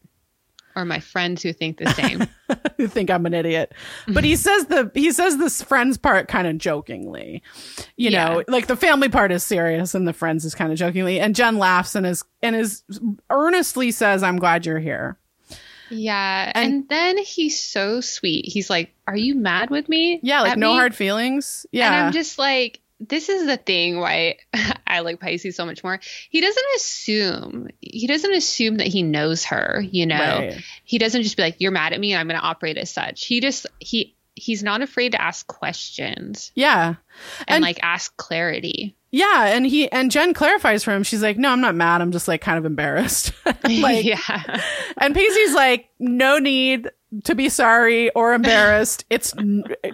or 0.75 0.85
my 0.85 0.99
friends 0.99 1.43
who 1.43 1.51
think 1.51 1.77
the 1.77 1.89
same. 1.91 2.25
who 2.77 2.87
think 2.87 3.09
I'm 3.11 3.25
an 3.25 3.33
idiot. 3.33 3.73
But 4.07 4.23
he 4.23 4.35
says 4.37 4.67
the 4.67 4.89
he 4.93 5.11
says 5.11 5.37
this 5.37 5.61
friends 5.61 5.97
part 5.97 6.27
kind 6.29 6.47
of 6.47 6.57
jokingly. 6.57 7.43
You 7.97 8.09
know, 8.11 8.43
like 8.47 8.67
the 8.67 8.77
family 8.77 9.09
part 9.09 9.31
is 9.33 9.43
serious 9.43 9.93
and 9.93 10.07
the 10.07 10.13
friends 10.13 10.45
is 10.45 10.55
kind 10.55 10.71
of 10.71 10.77
jokingly. 10.77 11.19
And 11.19 11.35
Jen 11.35 11.57
laughs 11.57 11.93
and 11.93 12.07
is 12.07 12.23
and 12.41 12.55
is 12.55 12.83
earnestly 13.29 13.91
says, 13.91 14.23
I'm 14.23 14.37
glad 14.37 14.65
you're 14.65 14.79
here. 14.79 15.17
Yeah. 15.91 16.51
And- 16.55 16.73
And, 16.73 16.89
then 16.89 17.17
he's 17.17 17.59
so 17.61 18.01
sweet. 18.01 18.45
He's 18.45 18.69
like, 18.69 18.93
Are 19.07 19.15
you 19.17 19.35
mad 19.35 19.69
with 19.69 19.87
me? 19.89 20.19
Yeah, 20.23 20.41
like 20.41 20.57
no 20.57 20.71
me?" 20.71 20.75
hard 20.77 20.95
feelings. 20.95 21.65
Yeah. 21.71 21.87
And 21.87 22.05
I'm 22.07 22.11
just 22.13 22.39
like, 22.39 22.79
this 22.99 23.29
is 23.29 23.47
the 23.47 23.57
thing 23.57 23.99
why 23.99 24.37
I 24.87 24.99
like 24.99 25.19
Pacey's 25.19 25.55
so 25.55 25.65
much 25.65 25.83
more. 25.83 25.99
He 26.29 26.39
doesn't 26.41 26.65
assume. 26.75 27.67
He 27.81 28.05
doesn't 28.07 28.31
assume 28.33 28.77
that 28.77 28.87
he 28.87 29.01
knows 29.03 29.45
her, 29.45 29.81
you 29.81 30.05
know. 30.05 30.19
Right. 30.19 30.63
He 30.83 30.97
doesn't 30.99 31.23
just 31.23 31.35
be 31.35 31.41
like, 31.43 31.55
"You're 31.59 31.71
mad 31.71 31.93
at 31.93 31.99
me 31.99 32.13
and 32.13 32.19
I'm 32.19 32.27
going 32.27 32.39
to 32.39 32.45
operate 32.45 32.77
as 32.77 32.91
such." 32.91 33.25
He 33.25 33.41
just 33.41 33.65
he 33.79 34.15
he's 34.35 34.61
not 34.63 34.81
afraid 34.81 35.11
to 35.13 35.21
ask 35.21 35.45
questions 35.47 36.51
Yeah. 36.55 36.95
and, 37.39 37.47
And- 37.47 37.61
like 37.63 37.79
ask 37.83 38.15
clarity. 38.17 38.95
Yeah, 39.11 39.47
and 39.47 39.67
he 39.67 39.91
and 39.91 40.09
Jen 40.09 40.33
clarifies 40.33 40.85
for 40.85 40.91
him. 40.91 41.03
She's 41.03 41.21
like, 41.21 41.37
"No, 41.37 41.49
I'm 41.49 41.59
not 41.59 41.75
mad. 41.75 42.01
I'm 42.01 42.13
just 42.13 42.29
like 42.29 42.39
kind 42.39 42.57
of 42.57 42.65
embarrassed." 42.65 43.33
like, 43.63 44.05
yeah. 44.05 44.61
and 44.97 45.13
Pacey's 45.13 45.53
like, 45.53 45.89
"No 45.99 46.39
need 46.39 46.89
to 47.25 47.35
be 47.35 47.49
sorry 47.49 48.09
or 48.11 48.33
embarrassed. 48.33 49.03
It's 49.09 49.33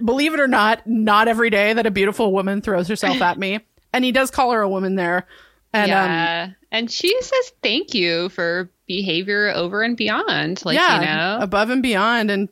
believe 0.06 0.36
it 0.36 0.40
or 0.40 0.48
not, 0.48 0.86
not 0.86 1.28
every 1.28 1.50
day 1.50 1.74
that 1.74 1.88
a 1.88 1.92
beautiful 1.92 2.32
woman 2.32 2.62
throws 2.62 2.88
herself 2.88 3.20
at 3.22 3.40
me." 3.40 3.60
And 3.92 4.06
he 4.06 4.12
does 4.12 4.30
call 4.30 4.52
her 4.52 4.62
a 4.62 4.70
woman 4.70 4.96
there. 4.96 5.26
And 5.74 5.92
um, 5.92 6.10
yeah. 6.10 6.50
and 6.72 6.92
she 6.92 7.20
says 7.22 7.54
thank 7.64 7.96
you 7.96 8.30
for 8.30 8.70
behavior 8.88 9.52
over 9.54 9.82
and 9.82 9.98
beyond. 9.98 10.64
Like, 10.64 10.76
yeah, 10.76 11.00
you 11.00 11.06
know. 11.06 11.44
above 11.44 11.70
and 11.72 11.82
beyond. 11.84 12.32
And 12.32 12.50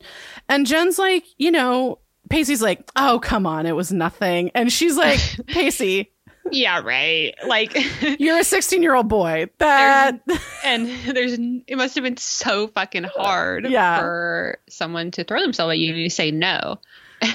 and 0.48 0.66
Jen's 0.66 0.98
like, 0.98 1.24
you 1.38 1.50
know, 1.50 2.00
Pacey's 2.28 2.62
like, 2.62 2.88
"Oh, 2.96 3.20
come 3.20 3.46
on, 3.46 3.66
it 3.66 3.76
was 3.76 3.92
nothing." 3.92 4.50
And 4.54 4.72
she's 4.72 4.96
like, 4.96 5.20
"Pacey, 5.46 6.12
yeah, 6.52 6.80
right. 6.80 7.34
Like 7.46 7.76
you're 8.18 8.38
a 8.38 8.44
16 8.44 8.82
year 8.82 8.94
old 8.94 9.08
boy. 9.08 9.46
That 9.58 10.20
and 10.64 10.88
there's 11.06 11.34
it 11.66 11.76
must 11.76 11.94
have 11.94 12.04
been 12.04 12.16
so 12.16 12.68
fucking 12.68 13.04
hard 13.04 13.66
Yeah. 13.68 13.98
for 14.00 14.58
someone 14.68 15.10
to 15.12 15.24
throw 15.24 15.40
themselves 15.40 15.72
at 15.72 15.78
you 15.78 15.90
and 15.92 15.98
you 16.02 16.10
say 16.10 16.30
no 16.30 16.78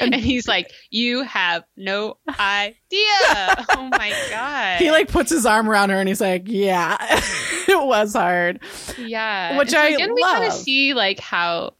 and 0.00 0.14
he's 0.14 0.48
like 0.48 0.70
you 0.90 1.22
have 1.22 1.62
no 1.76 2.16
idea 2.28 2.74
oh 3.70 3.88
my 3.90 4.12
god 4.30 4.78
he 4.78 4.90
like 4.90 5.08
puts 5.08 5.30
his 5.30 5.44
arm 5.44 5.68
around 5.68 5.90
her 5.90 5.96
and 5.98 6.08
he's 6.08 6.20
like, 6.20 6.44
"Yeah, 6.46 6.96
it 7.68 7.86
was 7.86 8.14
hard." 8.14 8.60
yeah 8.98 9.58
which 9.58 9.68
And 9.74 9.76
I 9.76 9.88
again 9.90 10.14
we 10.14 10.22
kind 10.22 10.44
of 10.44 10.52
see 10.52 10.94
like 10.94 11.20
how 11.20 11.74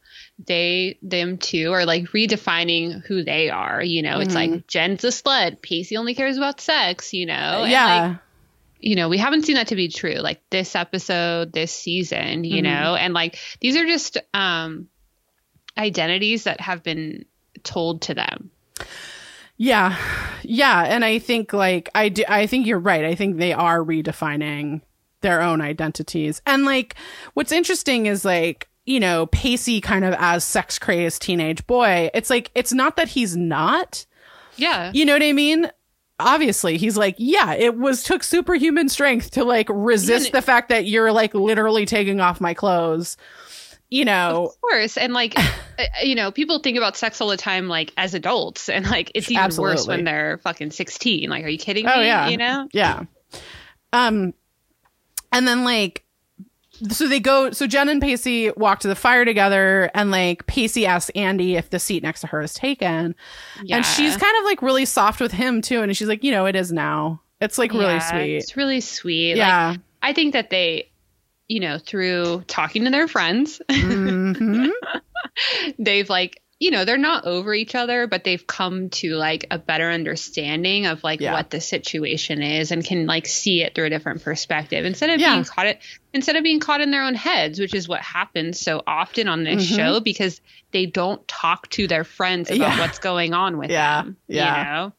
they 0.47 0.97
them 1.01 1.37
too 1.37 1.71
are 1.71 1.85
like 1.85 2.05
redefining 2.05 3.05
who 3.05 3.23
they 3.23 3.49
are 3.49 3.83
you 3.83 4.01
know 4.01 4.19
it's 4.19 4.33
Mm-hmm. 4.33 4.53
like 4.53 4.67
jen's 4.67 5.03
a 5.03 5.07
slut 5.09 5.61
pacey 5.61 5.95
only 5.95 6.15
cares 6.15 6.37
about 6.37 6.59
sex 6.59 7.13
you 7.13 7.25
know 7.27 7.33
And, 7.33 7.61
like, 7.61 7.71
yeah, 7.71 8.15
you 8.79 8.95
know, 8.97 9.07
we 9.07 9.17
haven't 9.17 9.43
seen 9.45 9.55
that 9.55 9.67
to 9.67 9.77
be 9.77 9.87
true. 9.87 10.15
Like 10.15 10.41
this 10.49 10.75
episode, 10.75 11.53
this 11.53 11.71
season, 11.71 12.43
you 12.43 12.59
Mhm. 12.61 12.63
know, 12.63 12.95
and 12.95 13.13
like 13.13 13.37
these 13.61 13.77
are 13.77 13.85
just 13.85 14.17
um 14.33 14.89
identities 15.77 16.43
that 16.43 16.59
have 16.59 16.83
been 16.83 17.23
told 17.63 18.01
to 18.03 18.13
them. 18.13 18.51
yeah, 19.55 19.95
yeah. 20.43 20.83
And 20.83 21.05
I 21.05 21.19
think 21.19 21.53
like 21.53 21.89
I 21.95 22.09
do, 22.09 22.23
I 22.27 22.45
think 22.47 22.67
you're 22.67 22.79
right. 22.79 23.05
I 23.05 23.15
think 23.15 23.37
they 23.37 23.53
are 23.53 23.79
redefining 23.79 24.81
their 25.21 25.41
own 25.41 25.61
identities. 25.61 26.41
And 26.45 26.65
like, 26.65 26.95
what's 27.35 27.51
interesting 27.51 28.07
is 28.07 28.25
like. 28.25 28.67
You 28.85 28.99
know, 28.99 29.27
Pacey 29.27 29.79
kind 29.81 30.03
of 30.03 30.13
as 30.17 30.43
sex 30.43 30.77
crazed 30.77 31.21
teenage 31.21 31.65
boy. 31.67 32.09
It's 32.13 32.29
like, 32.29 32.51
it's 32.53 32.73
not 32.73 32.97
that 32.97 33.07
he's 33.09 33.35
not, 33.37 34.05
Yeah. 34.57 34.91
You 34.93 35.05
know 35.05 35.13
what 35.13 35.23
I 35.23 35.31
mean? 35.33 35.71
Obviously, 36.19 36.77
he's 36.77 36.95
like, 36.95 37.15
yeah, 37.17 37.53
it 37.53 37.75
was 37.77 38.03
took 38.03 38.23
superhuman 38.23 38.87
strength 38.89 39.31
to 39.31 39.43
like 39.43 39.67
resist 39.69 40.31
the 40.31 40.41
fact 40.41 40.69
that 40.69 40.85
you're 40.85 41.11
like 41.11 41.33
literally 41.33 41.85
taking 41.85 42.19
off 42.21 42.39
my 42.41 42.53
clothes. 42.53 43.17
You 43.89 44.05
know, 44.05 44.47
Of 44.47 44.61
course. 44.61 44.97
And 44.97 45.13
like, 45.13 45.37
uh, 45.39 45.83
you 46.03 46.15
know, 46.15 46.31
people 46.31 46.59
think 46.59 46.77
about 46.77 46.97
sex 46.97 47.19
all 47.21 47.29
the 47.29 47.37
time, 47.37 47.67
like 47.67 47.91
as 47.97 48.13
adults, 48.13 48.67
and 48.69 48.85
like 48.89 49.11
it's 49.15 49.29
even 49.31 49.55
worse 49.57 49.87
when 49.87 50.03
they're 50.03 50.39
fucking 50.39 50.71
16. 50.71 51.29
Like, 51.29 51.43
are 51.45 51.47
you 51.49 51.57
kidding 51.57 51.87
Oh, 51.87 51.99
me? 51.99 52.05
yeah. 52.05 52.27
You 52.29 52.37
know? 52.37 52.67
yeah. 52.73 53.03
Um, 53.91 54.33
and 55.31 55.47
then 55.47 55.63
like, 55.63 56.02
so 56.89 57.07
they 57.07 57.19
go. 57.19 57.51
So 57.51 57.67
Jen 57.67 57.89
and 57.89 58.01
Pacey 58.01 58.51
walk 58.57 58.79
to 58.81 58.87
the 58.87 58.95
fire 58.95 59.25
together, 59.25 59.89
and 59.93 60.11
like 60.11 60.45
Pacey 60.47 60.85
asks 60.85 61.09
Andie 61.15 61.55
if 61.55 61.69
the 61.69 61.79
seat 61.79 62.03
next 62.03 62.21
to 62.21 62.27
her 62.27 62.41
is 62.41 62.53
taken, 62.53 63.15
Yeah. 63.63 63.77
and 63.77 63.85
she's 63.85 64.15
kind 64.17 64.35
of 64.39 64.45
like 64.45 64.61
really 64.61 64.85
soft 64.85 65.19
with 65.21 65.31
him 65.31 65.61
too, 65.61 65.81
and 65.81 65.95
she's 65.95 66.07
like, 66.07 66.23
you 66.23 66.31
know, 66.31 66.45
it 66.45 66.55
is 66.55 66.71
now. 66.71 67.21
It's 67.41 67.57
like 67.57 67.71
really 67.73 67.85
Yeah, 67.85 67.99
sweet. 68.11 68.35
It's 68.37 68.55
really 68.57 68.81
sweet. 68.81 69.31
Like, 69.31 69.37
Yeah. 69.37 69.75
I 70.01 70.13
think 70.13 70.33
that 70.33 70.49
they, 70.49 70.89
you 71.47 71.59
know, 71.59 71.77
through 71.77 72.43
talking 72.47 72.83
to 72.85 72.89
their 72.89 73.07
friends, 73.07 73.61
Mhm. 73.69 74.69
they've 75.79 76.09
like 76.09 76.41
you 76.63 76.71
know 76.71 76.85
they're 76.85 76.97
not 76.97 77.25
over 77.25 77.53
each 77.53 77.75
other 77.75 78.07
but 78.07 78.23
they've 78.23 78.47
come 78.47 78.89
to 78.89 79.15
like 79.15 79.45
a 79.51 79.57
better 79.59 79.89
understanding 79.91 80.85
of 80.85 81.03
like 81.03 81.19
Yeah. 81.19 81.33
what 81.33 81.49
the 81.49 81.59
situation 81.59 82.41
is 82.41 82.71
and 82.71 82.85
can 82.85 83.05
like 83.05 83.27
see 83.27 83.61
it 83.61 83.75
through 83.75 83.85
a 83.85 83.89
different 83.89 84.23
perspective 84.23 84.85
instead 84.85 85.09
of 85.09 85.19
Yeah. 85.19 85.33
being 85.33 85.43
caught 85.43 85.65
it 85.65 85.79
instead 86.13 86.35
of 86.37 86.43
being 86.43 86.59
caught 86.61 86.79
in 86.79 86.89
their 86.91 87.03
own 87.03 87.15
heads 87.15 87.59
which 87.59 87.73
is 87.73 87.87
what 87.87 87.99
happens 88.01 88.59
so 88.61 88.81
often 88.87 89.27
on 89.27 89.43
this 89.43 89.69
Mhm. 89.69 89.75
show 89.75 89.99
because 89.99 90.39
they 90.71 90.85
don't 90.85 91.27
talk 91.27 91.69
to 91.71 91.87
their 91.87 92.05
friends 92.05 92.49
about 92.49 92.59
Yeah. 92.59 92.79
what's 92.79 92.99
going 92.99 93.33
on 93.33 93.57
with 93.57 93.69
Yeah. 93.69 94.03
them 94.03 94.17
Yeah. 94.27 94.57
you 94.57 94.63
know 94.63 94.93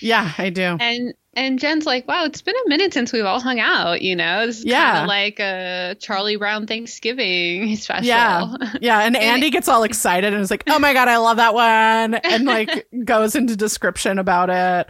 Yeah, 0.00 0.32
I 0.38 0.50
do. 0.50 0.76
and 0.80 1.14
and 1.36 1.58
Jen's 1.58 1.86
like, 1.86 2.06
wow, 2.08 2.24
it's 2.24 2.42
been 2.42 2.54
a 2.66 2.68
minute 2.68 2.92
since 2.94 3.12
we've 3.12 3.24
all 3.24 3.40
hung 3.40 3.60
out, 3.60 4.02
you 4.02 4.16
know? 4.16 4.46
This 4.46 4.58
is 4.60 4.64
Yeah. 4.64 4.90
kind 4.92 5.02
of 5.02 5.08
like 5.08 5.40
a 5.40 5.96
Charlie 6.00 6.36
Brown 6.36 6.66
Thanksgiving 6.66 7.76
special. 7.76 8.06
Yeah. 8.06 8.54
Yeah. 8.80 9.00
And 9.04 9.16
Andie 9.16 9.50
gets 9.50 9.68
all 9.68 9.82
excited 9.82 10.32
and 10.32 10.42
is 10.42 10.50
like, 10.50 10.64
oh 10.68 10.78
my 10.78 10.92
God, 10.92 11.08
I 11.08 11.18
love 11.18 11.36
that 11.36 11.52
one. 11.54 12.14
And 12.14 12.44
like 12.46 12.86
goes 13.04 13.34
into 13.34 13.56
description 13.56 14.18
about 14.18 14.50
it. 14.50 14.86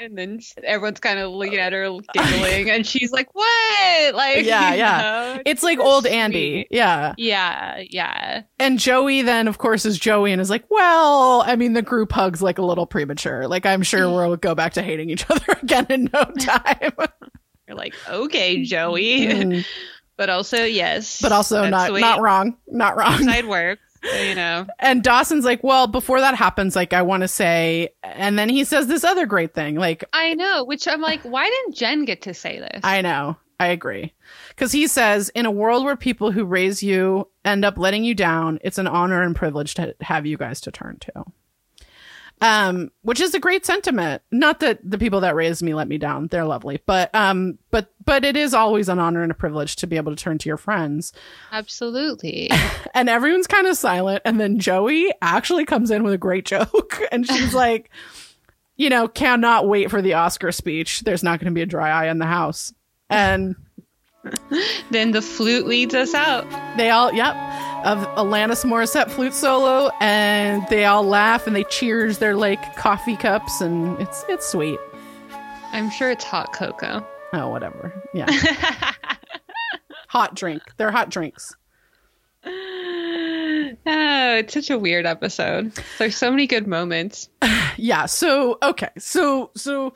And 0.00 0.16
then 0.16 0.40
everyone's 0.64 1.00
kind 1.00 1.18
of 1.18 1.30
looking 1.32 1.58
at 1.58 1.72
her, 1.72 1.90
giggling, 2.14 2.70
and 2.70 2.86
she's 2.86 3.10
like, 3.12 3.34
"What?" 3.34 4.14
Like, 4.14 4.44
Yeah, 4.44 4.74
yeah. 4.74 5.00
know? 5.36 5.42
It's 5.46 5.62
like 5.62 5.78
old. 5.78 6.06
Andie. 6.06 6.66
Yeah. 6.70 7.14
Yeah, 7.18 7.82
yeah, 7.88 8.42
And 8.58 8.78
Joey 8.78 9.22
then, 9.22 9.48
of 9.48 9.58
course, 9.58 9.84
is 9.86 9.98
Joey 9.98 10.32
and 10.32 10.40
is 10.40 10.50
like, 10.50 10.64
well, 10.70 11.42
I 11.46 11.56
mean, 11.56 11.72
the 11.72 11.82
group 11.82 12.12
hugs 12.12 12.42
like 12.42 12.58
a 12.58 12.62
little 12.62 12.86
premature. 12.86 13.46
Like, 13.48 13.64
I'm 13.66 13.82
sure 13.82 14.08
we'll 14.08 14.36
go 14.36 14.54
back 14.54 14.74
to 14.74 14.82
hating 14.82 15.10
each 15.10 15.28
other 15.30 15.44
again 15.62 15.71
in 15.72 16.10
no 16.12 16.24
time. 16.38 16.92
You're 17.66 17.76
like, 17.76 17.94
okay, 18.08 18.62
Joey, 18.62 19.26
Mm. 19.26 19.64
but 20.16 20.28
also 20.30 20.64
yes, 20.64 21.20
but 21.20 21.32
also 21.32 21.68
not, 21.68 21.92
way 21.92 22.00
not 22.00 22.20
wrong. 22.20 22.56
Not 22.66 22.96
wrong. 22.96 23.22
Side 23.24 23.46
work, 23.46 23.78
you 24.24 24.34
know. 24.34 24.66
And 24.78 25.02
Dawson's 25.02 25.44
like, 25.44 25.62
well, 25.64 25.86
before 25.86 26.20
that 26.20 26.34
happens, 26.34 26.76
like, 26.76 26.92
I 26.92 27.02
want 27.02 27.22
to 27.22 27.28
say, 27.28 27.90
and 28.02 28.38
then 28.38 28.48
he 28.48 28.64
says 28.64 28.86
this 28.88 29.04
other 29.04 29.26
great 29.26 29.54
thing. 29.54 29.76
Like, 29.76 30.04
I 30.12 30.34
know, 30.34 30.64
which 30.64 30.86
I'm 30.86 31.00
like, 31.00 31.22
why 31.22 31.48
didn't 31.48 31.76
Jen 31.76 32.04
get 32.04 32.22
to 32.22 32.34
say 32.34 32.58
this? 32.58 32.80
I 32.82 33.00
know. 33.00 33.36
I 33.60 33.68
agree. 33.68 34.12
Because 34.48 34.72
he 34.72 34.88
says, 34.88 35.28
in 35.30 35.46
a 35.46 35.50
world 35.50 35.84
where 35.84 35.94
people 35.96 36.32
who 36.32 36.44
raise 36.44 36.82
you 36.82 37.28
end 37.44 37.64
up 37.64 37.78
letting 37.78 38.02
you 38.02 38.12
down, 38.14 38.58
it's 38.64 38.78
an 38.78 38.88
honor 38.88 39.22
and 39.22 39.36
privilege 39.36 39.74
to 39.74 39.94
have 40.00 40.26
you 40.26 40.36
guys 40.36 40.60
to 40.62 40.72
turn 40.72 40.98
to. 41.00 41.24
Um, 42.42 42.90
which 43.02 43.20
is 43.20 43.34
a 43.34 43.38
great 43.38 43.64
sentiment. 43.64 44.20
Not 44.32 44.58
that 44.60 44.80
the 44.82 44.98
people 44.98 45.20
that 45.20 45.36
raised 45.36 45.62
me 45.62 45.74
let 45.74 45.86
me 45.86 45.96
down; 45.96 46.26
they're 46.26 46.44
lovely, 46.44 46.80
but 46.86 47.14
um, 47.14 47.58
but 47.70 47.92
but 48.04 48.24
it 48.24 48.36
is 48.36 48.52
always 48.52 48.88
an 48.88 48.98
honor 48.98 49.22
and 49.22 49.30
a 49.30 49.34
privilege 49.34 49.76
to 49.76 49.86
be 49.86 49.96
able 49.96 50.14
to 50.14 50.20
turn 50.20 50.38
to 50.38 50.48
your 50.48 50.56
friends. 50.56 51.12
Absolutely. 51.52 52.50
and 52.94 53.08
everyone's 53.08 53.46
kind 53.46 53.68
of 53.68 53.76
silent, 53.76 54.22
and 54.24 54.40
then 54.40 54.58
Joey 54.58 55.12
actually 55.22 55.64
comes 55.64 55.92
in 55.92 56.02
with 56.02 56.12
a 56.12 56.18
great 56.18 56.44
joke, 56.46 57.00
and 57.12 57.24
she's 57.24 57.54
like, 57.54 57.90
"You 58.76 58.90
know, 58.90 59.06
cannot 59.06 59.68
wait 59.68 59.88
for 59.88 60.02
the 60.02 60.14
Oscar 60.14 60.50
speech. 60.50 61.02
There's 61.02 61.22
not 61.22 61.38
going 61.38 61.52
to 61.52 61.54
be 61.54 61.62
a 61.62 61.66
dry 61.66 61.90
eye 61.90 62.10
in 62.10 62.18
the 62.18 62.26
house." 62.26 62.74
And 63.08 63.54
then 64.90 65.10
the 65.10 65.22
flute 65.22 65.66
leads 65.66 65.94
us 65.94 66.14
out. 66.14 66.46
They 66.76 66.90
all, 66.90 67.12
yep, 67.12 67.34
of 67.84 67.98
Alanis 68.16 68.64
Morissette 68.64 69.10
flute 69.10 69.34
solo, 69.34 69.90
and 70.00 70.66
they 70.68 70.84
all 70.84 71.04
laugh 71.04 71.46
and 71.46 71.56
they 71.56 71.64
cheers 71.64 72.18
their 72.18 72.36
like 72.36 72.76
coffee 72.76 73.16
cups, 73.16 73.60
and 73.60 74.00
it's 74.00 74.24
it's 74.28 74.46
sweet. 74.46 74.78
I'm 75.72 75.90
sure 75.90 76.10
it's 76.10 76.24
hot 76.24 76.52
cocoa. 76.52 77.06
Oh, 77.32 77.48
whatever. 77.48 77.92
Yeah. 78.14 78.30
hot 80.08 80.34
drink. 80.34 80.62
They're 80.76 80.92
hot 80.92 81.10
drinks. 81.10 81.54
Oh, 83.84 84.34
it's 84.36 84.52
such 84.52 84.70
a 84.70 84.78
weird 84.78 85.06
episode. 85.06 85.72
There's 85.98 86.16
so 86.16 86.30
many 86.30 86.46
good 86.46 86.66
moments. 86.66 87.30
yeah. 87.76 88.06
So, 88.06 88.58
okay. 88.62 88.90
So, 88.98 89.50
so 89.56 89.94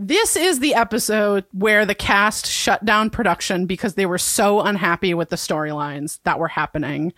this 0.00 0.34
is 0.34 0.60
the 0.60 0.74
episode 0.74 1.44
where 1.52 1.84
the 1.84 1.94
cast 1.94 2.46
shut 2.46 2.84
down 2.84 3.10
production 3.10 3.66
because 3.66 3.94
they 3.94 4.06
were 4.06 4.18
so 4.18 4.62
unhappy 4.62 5.12
with 5.12 5.28
the 5.28 5.36
storylines 5.36 6.20
that 6.24 6.38
were 6.38 6.48
happening. 6.48 7.12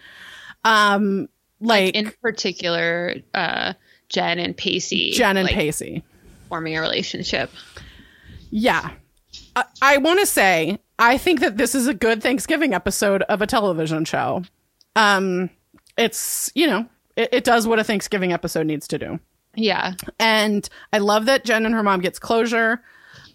Um, 0.64 1.28
like, 1.60 1.84
like 1.84 1.94
in 1.94 2.12
particular, 2.20 3.14
uh, 3.32 3.74
Jen 4.08 4.40
and 4.40 4.56
Pacey. 4.56 5.12
Jen 5.12 5.36
and 5.36 5.46
like, 5.46 5.54
Pacey 5.54 6.02
forming 6.48 6.76
a 6.76 6.80
relationship. 6.80 7.50
Yeah. 8.50 8.90
I, 9.54 9.64
I 9.80 9.96
want 9.98 10.18
to 10.18 10.26
say, 10.26 10.80
I 10.98 11.18
think 11.18 11.40
that 11.40 11.56
this 11.56 11.74
is 11.76 11.86
a 11.86 11.94
good 11.94 12.20
Thanksgiving 12.20 12.74
episode 12.74 13.22
of 13.22 13.40
a 13.40 13.46
television 13.46 14.04
show. 14.04 14.42
Um, 14.96 15.50
it's, 15.96 16.50
you 16.56 16.66
know, 16.66 16.86
it, 17.16 17.28
it 17.32 17.44
does 17.44 17.66
what 17.66 17.78
a 17.78 17.84
Thanksgiving 17.84 18.32
episode 18.32 18.66
needs 18.66 18.88
to 18.88 18.98
do. 18.98 19.20
Yeah. 19.54 19.94
And 20.18 20.68
I 20.92 20.98
love 20.98 21.26
that 21.26 21.44
Jen 21.44 21.66
and 21.66 21.74
her 21.74 21.82
mom 21.82 22.00
gets 22.00 22.18
closure. 22.18 22.82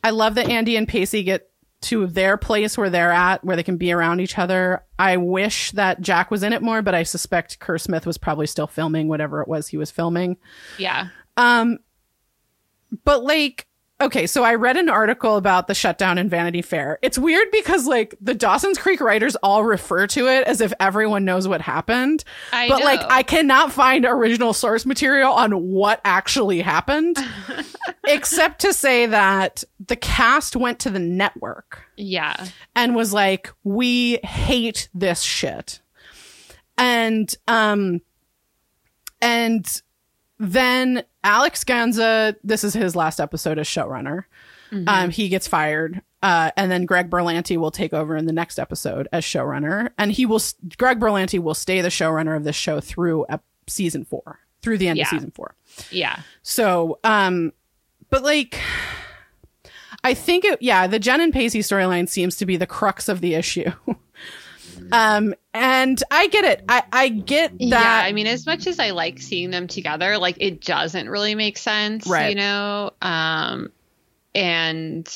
I 0.04 0.12
love 0.12 0.36
that 0.36 0.50
Andie 0.50 0.78
and 0.78 0.88
Pacey 0.88 1.24
get 1.24 1.50
to 1.80 2.08
their 2.08 2.38
place 2.38 2.78
where 2.78 2.90
they're 2.90 3.12
at, 3.12 3.44
where 3.44 3.56
they 3.56 3.64
can 3.64 3.78
be 3.78 3.92
around 3.92 4.20
each 4.20 4.38
other. 4.38 4.84
I 4.98 5.18
wish 5.18 5.72
that 5.72 6.02
Jack 6.02 6.32
was 6.32 6.42
in 6.42 6.54
it 6.54 6.64
more, 6.64 6.82
but 6.82 6.96
I 6.96 7.04
suspect 7.04 7.60
Kerr 7.60 7.78
Smith 7.78 8.06
was 8.06 8.18
probably 8.18 8.48
still 8.48 8.68
filming 8.68 9.08
whatever 9.08 9.42
it 9.42 9.48
was 9.48 9.68
he 9.68 9.78
was 9.78 9.92
filming. 9.92 10.38
Yeah. 10.80 11.10
Um, 11.36 11.78
but 13.04 13.24
like, 13.24 13.67
Okay, 14.00 14.28
so 14.28 14.44
I 14.44 14.54
read 14.54 14.78
an 14.78 14.90
article 14.90 15.38
about 15.38 15.68
the 15.68 15.74
shutdown 15.74 16.20
in 16.20 16.30
Vanity 16.30 16.62
Fair. 16.62 17.00
It's 17.02 17.18
weird 17.18 17.50
because 17.52 17.88
like 17.88 18.14
the 18.22 18.36
Dawson's 18.36 18.78
Creek 18.78 19.02
writers 19.02 19.36
all 19.38 19.64
refer 19.64 20.06
to 20.08 20.28
it 20.28 20.46
as 20.46 20.62
if 20.62 20.72
everyone 20.80 21.26
knows 21.26 21.48
what 21.48 21.62
happened. 21.62 22.24
I 22.54 22.70
but 22.70 22.80
know. 22.80 22.86
like 22.86 23.02
I 23.10 23.24
cannot 23.24 23.72
find 23.72 24.06
original 24.06 24.54
source 24.54 24.86
material 24.86 25.34
on 25.34 25.52
what 25.52 26.00
actually 26.06 26.62
happened 26.62 27.18
except 28.08 28.62
to 28.62 28.72
say 28.72 29.08
that 29.08 29.64
the 29.88 29.96
cast 29.96 30.56
went 30.56 30.78
to 30.82 30.92
the 30.92 31.00
network. 31.00 31.84
Yeah. 31.96 32.48
And 32.76 32.96
was 32.96 33.14
like, 33.14 33.52
"We 33.64 34.18
hate 34.18 34.90
this 34.94 35.24
shit." 35.24 35.82
And 36.78 37.34
um 37.48 38.02
and 39.22 39.82
then 40.40 41.04
Alex 41.24 41.64
Gansa, 41.64 42.36
this 42.44 42.64
is 42.64 42.74
his 42.74 42.96
last 42.96 43.20
episode 43.20 43.58
as 43.58 43.68
showrunner. 43.68 44.26
Mm-hmm. 44.72 44.88
Um, 44.88 45.10
he 45.10 45.30
gets 45.30 45.48
fired. 45.48 46.02
Uh, 46.22 46.52
and 46.58 46.72
then 46.72 46.86
Greg 46.86 47.10
Berlanti 47.10 47.58
will 47.58 47.72
take 47.72 47.94
over 47.94 48.16
in 48.16 48.26
the 48.26 48.34
next 48.34 48.60
episode 48.60 49.08
as 49.12 49.24
showrunner. 49.24 49.92
And 49.98 50.12
he 50.12 50.26
will, 50.26 50.42
Greg 50.78 51.00
Berlanti 51.00 51.40
will 51.40 51.54
stay 51.54 51.82
the 51.82 51.90
showrunner 51.90 52.36
of 52.36 52.44
this 52.44 52.56
show 52.56 52.80
through 52.80 53.26
ep- 53.30 53.44
season 53.68 54.06
four, 54.06 54.40
through 54.62 54.78
the 54.78 54.88
end 54.88 54.98
yeah. 54.98 55.04
of 55.04 55.10
season 55.10 55.32
four. 55.32 55.56
Yeah. 55.92 56.22
So, 56.44 57.00
um, 57.04 57.54
but 58.10 58.24
like, 58.24 58.60
I 60.04 60.14
think 60.14 60.46
it, 60.46 60.62
yeah, 60.62 60.88
the 60.88 61.00
Jen 61.00 61.22
and 61.22 61.34
Pacey 61.34 61.60
storyline 61.60 62.10
seems 62.10 62.36
to 62.38 62.46
be 62.46 62.58
the 62.58 62.68
crux 62.68 63.10
of 63.10 63.22
the 63.22 63.36
issue. 63.36 63.72
Um, 64.92 65.34
and 65.54 66.02
I 66.12 66.28
get 66.28 66.46
it. 66.46 66.64
I, 66.70 66.84
I 66.92 67.10
get 67.10 67.52
that. 67.52 67.66
Yeah, 67.66 68.02
I 68.04 68.12
mean, 68.12 68.28
as 68.28 68.46
much 68.46 68.68
as 68.68 68.80
I 68.80 68.92
like 68.92 69.20
seeing 69.20 69.50
them 69.52 69.68
together, 69.68 70.18
like 70.18 70.38
it 70.40 70.62
doesn't 70.62 71.10
really 71.10 71.36
make 71.36 71.58
sense, 71.58 72.08
right. 72.08 72.30
you 72.30 72.36
know? 72.36 72.92
Um, 73.02 73.72
and 74.36 75.12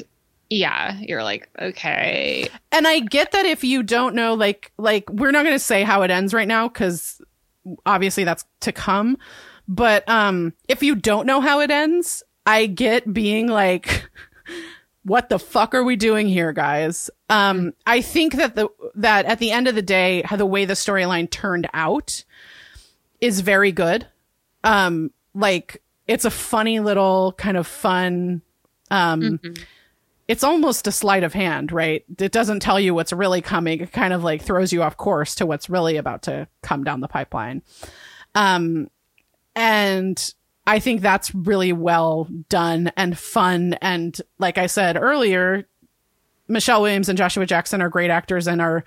yeah, 0.49 0.99
you're 0.99 1.23
like, 1.23 1.49
okay. 1.59 2.49
And 2.71 2.87
I 2.87 2.99
get 2.99 3.31
that 3.31 3.45
if 3.45 3.63
you 3.63 3.83
don't 3.83 4.15
know, 4.15 4.33
like, 4.33 4.71
like 4.77 5.09
we're 5.09 5.31
not 5.31 5.43
going 5.43 5.55
to 5.55 5.59
say 5.59 5.83
how 5.83 6.01
it 6.01 6.11
ends 6.11 6.33
right 6.33 6.47
now 6.47 6.67
because 6.67 7.21
obviously 7.85 8.23
that's 8.23 8.45
to 8.61 8.71
come. 8.71 9.17
But 9.67 10.07
um, 10.09 10.53
if 10.67 10.83
you 10.83 10.95
don't 10.95 11.25
know 11.25 11.39
how 11.39 11.61
it 11.61 11.71
ends, 11.71 12.23
I 12.45 12.65
get 12.65 13.13
being 13.13 13.47
like, 13.47 14.09
what 15.03 15.29
the 15.29 15.39
fuck 15.39 15.73
are 15.73 15.83
we 15.83 15.95
doing 15.95 16.27
here, 16.27 16.53
guys? 16.53 17.09
Um, 17.29 17.73
I 17.85 18.01
think 18.01 18.35
that 18.35 18.55
the 18.55 18.69
that 18.95 19.25
at 19.25 19.39
the 19.39 19.51
end 19.51 19.67
of 19.67 19.75
the 19.75 19.81
day, 19.81 20.21
how 20.23 20.35
the 20.35 20.45
way 20.45 20.65
the 20.65 20.73
storyline 20.73 21.29
turned 21.29 21.67
out 21.73 22.23
is 23.19 23.39
very 23.39 23.71
good. 23.71 24.07
Um, 24.63 25.11
like 25.33 25.81
it's 26.07 26.25
a 26.25 26.31
funny 26.31 26.79
little 26.79 27.33
kind 27.37 27.57
of 27.57 27.65
fun. 27.67 28.41
Um, 28.91 29.21
mm-hmm. 29.21 29.63
it's 30.27 30.43
almost 30.43 30.85
a 30.87 30.91
sleight 30.91 31.23
of 31.23 31.33
hand, 31.33 31.71
right? 31.71 32.03
It 32.19 32.31
doesn't 32.31 32.59
tell 32.59 32.79
you 32.79 32.93
what's 32.93 33.13
really 33.13 33.41
coming. 33.41 33.79
It 33.79 33.91
kind 33.91 34.13
of 34.13 34.23
like 34.23 34.41
throws 34.41 34.73
you 34.73 34.83
off 34.83 34.97
course 34.97 35.35
to 35.35 35.45
what's 35.45 35.69
really 35.69 35.97
about 35.97 36.23
to 36.23 36.47
come 36.61 36.83
down 36.83 36.99
the 36.99 37.07
pipeline. 37.07 37.61
Um, 38.35 38.89
and 39.55 40.33
I 40.67 40.79
think 40.79 41.01
that's 41.01 41.33
really 41.33 41.73
well 41.73 42.27
done 42.49 42.91
and 42.95 43.17
fun. 43.17 43.73
And 43.81 44.19
like 44.37 44.57
I 44.57 44.67
said 44.67 44.97
earlier, 44.97 45.65
Michelle 46.47 46.81
Williams 46.81 47.09
and 47.09 47.17
Joshua 47.17 47.45
Jackson 47.45 47.81
are 47.81 47.89
great 47.89 48.11
actors 48.11 48.47
and 48.47 48.61
are 48.61 48.83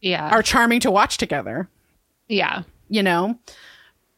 yeah 0.00 0.28
are 0.30 0.42
charming 0.42 0.80
to 0.80 0.90
watch 0.90 1.18
together. 1.18 1.68
Yeah, 2.28 2.62
you 2.88 3.02
know. 3.02 3.38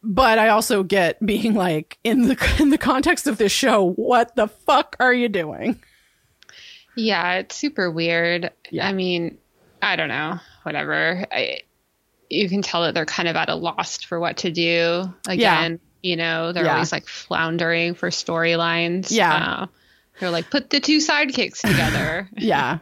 But 0.03 0.39
I 0.39 0.49
also 0.49 0.83
get 0.83 1.25
being 1.25 1.55
like 1.55 1.99
in 2.05 2.29
the 2.29 2.57
in 2.61 2.71
the 2.71 2.79
context 2.79 3.27
of 3.27 3.39
this 3.39 3.53
show, 3.53 3.93
what 3.93 4.37
the 4.37 4.49
fuck 4.49 4.97
are 5.01 5.15
you 5.15 5.29
doing? 5.29 5.81
Yeah, 6.97 7.35
it's 7.35 7.57
super 7.57 7.91
weird. 7.91 8.51
Yeah. 8.71 8.87
I 8.87 8.93
mean, 8.93 9.39
I 9.81 9.97
don't 9.97 10.09
know, 10.09 10.39
whatever. 10.65 11.25
I, 11.33 11.61
you 12.29 12.49
can 12.49 12.63
tell 12.63 12.83
that 12.83 12.95
they're 12.95 13.07
kind 13.07 13.29
of 13.29 13.37
at 13.37 13.49
a 13.49 13.55
loss 13.55 14.03
for 14.03 14.21
what 14.21 14.39
to 14.39 14.51
do. 14.51 15.13
Again, 15.27 15.73
yeah. 15.73 15.77
You 16.03 16.17
know, 16.17 16.53
they're 16.53 16.65
Yeah. 16.65 16.75
always 16.75 16.93
like 16.93 17.07
floundering 17.07 17.95
for 17.95 18.11
storylines. 18.11 19.11
Yeah. 19.11 19.35
Uh, 19.63 19.67
they're 20.19 20.31
like, 20.31 20.51
put 20.51 20.71
the 20.71 20.81
two 20.81 20.99
sidekicks 20.99 21.61
together. 21.61 22.29
Yeah. 22.37 22.79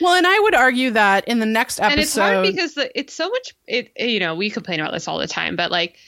Well, 0.00 0.14
and 0.14 0.26
I 0.26 0.38
would 0.40 0.54
argue 0.54 0.92
that 0.92 1.28
in 1.28 1.38
the 1.38 1.44
next 1.46 1.78
episode, 1.80 1.92
and 1.92 2.00
it's 2.00 2.16
hard 2.16 2.46
because 2.46 2.74
the, 2.74 2.98
it's 2.98 3.12
so 3.12 3.28
much 3.28 3.54
it 3.66 3.92
you 3.98 4.18
know 4.18 4.34
we 4.34 4.48
complain 4.48 4.80
about 4.80 4.92
this 4.94 5.06
all 5.06 5.18
the 5.18 5.26
time 5.26 5.54
but 5.54 5.70
like 5.70 5.98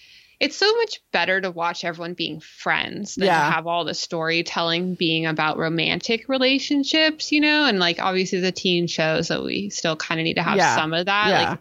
it's 0.40 0.56
so 0.56 0.74
much 0.78 1.00
better 1.12 1.38
to 1.38 1.50
watch 1.50 1.84
everyone 1.84 2.14
being 2.14 2.40
friends 2.40 3.14
than 3.16 3.26
Yeah. 3.26 3.44
to 3.44 3.52
have 3.52 3.66
all 3.66 3.84
the 3.84 3.92
storytelling 3.92 4.94
being 4.94 5.26
about 5.26 5.58
romantic 5.58 6.30
relationships 6.30 7.30
you 7.30 7.42
know 7.42 7.66
and 7.66 7.78
like 7.78 8.00
obviously 8.00 8.40
the 8.40 8.52
teen 8.52 8.86
shows 8.86 9.28
that 9.28 9.42
we 9.44 9.68
still 9.68 9.96
kind 9.96 10.18
of 10.18 10.24
need 10.24 10.34
to 10.36 10.42
have 10.42 10.56
Yeah. 10.56 10.74
some 10.74 10.94
of 10.94 11.04
that 11.04 11.28
Yeah. 11.28 11.50
like 11.50 11.60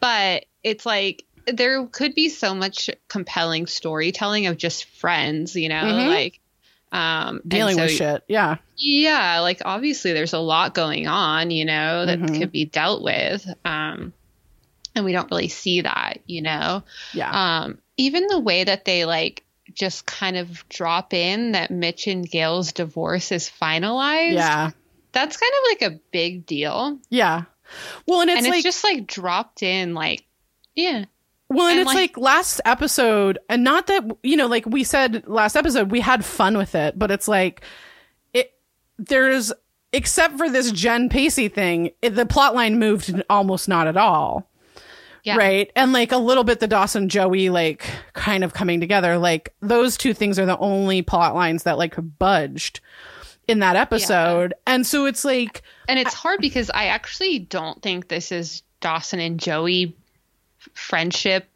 but 0.00 0.44
it's 0.62 0.84
like 0.84 1.24
there 1.46 1.84
could 1.86 2.14
be 2.14 2.28
so 2.28 2.54
much 2.54 2.90
compelling 3.08 3.66
storytelling 3.66 4.46
of 4.46 4.56
just 4.56 4.84
friends 4.84 5.54
you 5.56 5.68
know 5.68 5.82
Mhm. 5.84 6.08
like 6.08 6.40
um 6.92 7.40
dealing 7.46 7.76
with 7.76 7.90
shit. 7.90 8.22
Yeah. 8.28 8.56
yeah 8.76 9.40
like 9.40 9.60
obviously 9.64 10.12
there's 10.12 10.32
a 10.32 10.38
lot 10.38 10.72
going 10.74 11.08
on 11.08 11.50
you 11.50 11.64
know 11.64 12.06
that 12.06 12.18
Mhm. 12.18 12.38
could 12.38 12.52
be 12.52 12.64
dealt 12.64 13.02
with 13.02 13.46
um 13.64 14.12
and 14.94 15.04
we 15.04 15.12
don't 15.12 15.30
really 15.30 15.48
see 15.48 15.80
that 15.82 16.18
you 16.26 16.42
know 16.42 16.82
Yeah. 17.12 17.62
um 17.64 17.78
even 17.96 18.26
the 18.28 18.38
way 18.38 18.64
that 18.64 18.84
they 18.84 19.04
like 19.04 19.44
just 19.74 20.06
kind 20.06 20.36
of 20.36 20.66
drop 20.68 21.12
in 21.12 21.52
that 21.52 21.70
Mitch 21.72 22.06
and 22.06 22.28
Gail's 22.28 22.72
divorce 22.72 23.32
is 23.32 23.50
finalized 23.50 24.34
yeah. 24.34 24.70
that's 25.12 25.36
kind 25.36 25.52
of 25.52 25.64
like 25.70 25.92
a 25.92 26.00
big 26.12 26.46
deal 26.46 26.98
Yeah. 27.10 27.42
Well, 28.06 28.20
and 28.20 28.30
it's 28.30 28.38
and 28.38 28.46
it's 28.46 28.54
like 28.56 28.62
just 28.62 28.84
like 28.84 29.08
dropped 29.08 29.64
in 29.64 29.92
like 29.94 30.24
yeah 30.76 31.06
Well, 31.48 31.66
and, 31.68 31.78
And, 31.78 31.80
it's 31.80 31.94
like- 31.94 32.16
like, 32.16 32.18
last 32.18 32.60
episode, 32.64 33.38
and 33.48 33.62
not 33.62 33.86
that 33.86 34.04
you 34.22 34.36
know, 34.36 34.46
like 34.46 34.66
we 34.66 34.82
said 34.84 35.26
last 35.26 35.56
episode, 35.56 35.90
we 35.90 36.00
had 36.00 36.24
fun 36.24 36.56
with 36.56 36.74
it, 36.74 36.98
but 36.98 37.10
it's 37.10 37.28
like 37.28 37.62
it. 38.32 38.52
There's 38.98 39.52
except 39.92 40.36
for 40.36 40.50
this 40.50 40.72
Jen 40.72 41.08
Pacey 41.08 41.48
thing, 41.48 41.90
it, 42.02 42.10
the 42.10 42.26
plot 42.26 42.54
line 42.54 42.78
moved 42.78 43.22
almost 43.30 43.68
not 43.68 43.86
at 43.86 43.96
all. 43.96 44.50
Yeah. 45.22 45.36
Right. 45.36 45.72
And 45.74 45.92
like 45.92 46.12
a 46.12 46.18
little 46.18 46.44
bit 46.44 46.60
the 46.60 46.68
Dawson 46.68 47.08
Joey 47.08 47.50
like 47.50 47.84
kind 48.12 48.44
of 48.44 48.54
coming 48.54 48.78
together. 48.78 49.18
Like 49.18 49.54
those 49.60 49.96
two 49.96 50.14
things 50.14 50.38
are 50.38 50.46
the 50.46 50.58
only 50.58 51.02
plot 51.02 51.34
lines 51.34 51.64
that 51.64 51.78
like 51.78 51.96
budged 52.18 52.78
in 53.48 53.58
that 53.58 53.74
episode. 53.74 54.54
And 54.68 54.86
so 54.86 55.06
it's 55.06 55.24
like 55.24 55.62
And 55.88 55.98
it's 55.98 56.14
hard 56.14 56.40
because 56.40 56.70
I 56.70 56.86
actually 56.86 57.40
don't 57.40 57.82
think 57.82 58.06
this 58.06 58.30
is 58.30 58.62
Dawson 58.80 59.18
and 59.18 59.40
Joey 59.40 59.96
friendship 60.74 61.48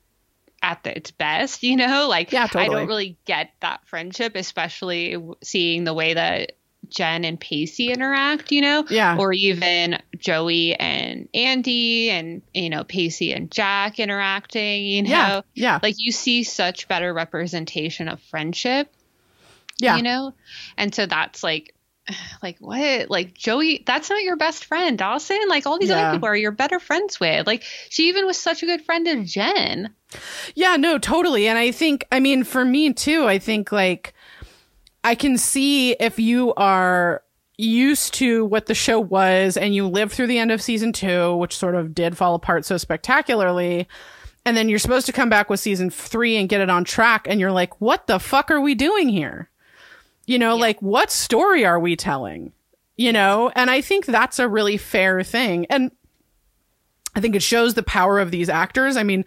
at 0.62 0.82
the, 0.82 0.96
its 0.96 1.10
best, 1.10 1.62
you 1.62 1.76
know? 1.76 2.08
Like 2.10 2.32
Yeah, 2.32 2.48
I 2.54 2.68
don't 2.68 2.86
really 2.86 3.16
get 3.24 3.52
that 3.60 3.86
friendship, 3.86 4.36
especially 4.36 5.16
seeing 5.42 5.84
the 5.84 5.94
way 5.94 6.14
that 6.14 6.52
Jen 6.88 7.24
and 7.24 7.38
Pacey 7.38 7.92
interact, 7.92 8.52
you 8.52 8.62
know? 8.62 8.84
Yeah. 8.88 9.16
Or 9.18 9.32
even 9.32 9.98
Joey 10.18 10.74
and 10.74 11.28
Andie 11.34 12.10
and, 12.10 12.42
you 12.52 12.70
know, 12.70 12.84
Pacey 12.84 13.32
and 13.32 13.50
Jack 13.50 14.00
interacting, 14.00 14.84
you 14.84 15.02
know? 15.02 15.08
yeah. 15.08 15.40
Yeah. 15.54 15.78
Like 15.82 15.96
you 15.98 16.12
see 16.12 16.42
such 16.44 16.88
better 16.88 17.12
representation 17.12 18.08
of 18.08 18.20
friendship 18.22 18.92
yeah. 19.80 19.96
you 19.96 20.02
know 20.02 20.34
and 20.76 20.94
so 20.94 21.06
that's 21.06 21.42
like 21.42 21.74
like 22.42 22.56
what 22.58 23.10
like 23.10 23.34
joey 23.34 23.82
that's 23.86 24.10
not 24.10 24.22
your 24.22 24.36
best 24.36 24.64
friend 24.64 24.98
dawson 24.98 25.38
like 25.48 25.66
all 25.66 25.78
these 25.78 25.88
Yeah. 25.90 25.98
other 26.08 26.12
people 26.16 26.28
are 26.28 26.36
your 26.36 26.52
better 26.52 26.78
friends 26.80 27.18
with 27.20 27.46
like 27.46 27.62
she 27.88 28.08
even 28.08 28.26
was 28.26 28.36
such 28.38 28.62
a 28.62 28.66
good 28.66 28.82
friend 28.84 29.06
of 29.08 29.24
jen 29.24 29.94
Yeah, 30.56 30.76
no, 30.76 30.98
totally. 30.98 31.46
And 31.46 31.56
I 31.56 31.70
think, 31.70 32.04
I 32.10 32.18
mean, 32.18 32.42
for 32.44 32.64
me 32.64 32.92
too, 32.92 33.26
I 33.26 33.38
think 33.38 33.70
like 33.70 34.12
I 35.04 35.14
can 35.14 35.38
see 35.38 35.92
if 35.92 36.18
you 36.18 36.52
are 36.54 37.22
used 37.58 38.14
to 38.14 38.44
what 38.46 38.66
the 38.66 38.74
show 38.74 38.98
was 38.98 39.56
and 39.56 39.74
you 39.74 39.86
lived 39.86 40.12
through 40.12 40.26
the 40.26 40.38
end 40.38 40.50
of 40.50 40.62
season 40.62 40.92
two, 40.92 41.36
which 41.36 41.56
sort 41.56 41.74
of 41.74 41.94
did 41.94 42.16
fall 42.16 42.34
apart 42.34 42.64
so 42.64 42.76
spectacularly. 42.76 43.86
And 44.46 44.56
then 44.56 44.68
you're 44.70 44.78
supposed 44.78 45.04
to 45.06 45.12
come 45.12 45.28
back 45.28 45.50
with 45.50 45.60
season 45.60 45.90
three 45.90 46.36
and 46.38 46.48
get 46.48 46.62
it 46.62 46.70
on 46.70 46.84
track. 46.84 47.26
And 47.28 47.38
you're 47.38 47.52
like, 47.52 47.78
what 47.80 48.06
the 48.06 48.18
fuck 48.18 48.50
are 48.50 48.60
we 48.60 48.74
doing 48.74 49.10
here? 49.10 49.49
You 50.30 50.38
know, 50.38 50.54
like 50.54 50.80
what 50.80 51.10
story 51.10 51.64
are 51.64 51.80
we 51.80 51.96
telling? 51.96 52.52
You 52.96 53.12
know, 53.12 53.50
and 53.56 53.68
I 53.68 53.80
think 53.80 54.06
that's 54.06 54.38
a 54.38 54.46
really 54.46 54.76
fair 54.76 55.24
thing. 55.24 55.66
And 55.66 55.90
I 57.16 57.20
think 57.20 57.34
it 57.34 57.42
shows 57.42 57.74
the 57.74 57.82
power 57.82 58.20
of 58.20 58.30
these 58.30 58.48
actors. 58.48 58.96
I 58.96 59.02
mean, 59.02 59.24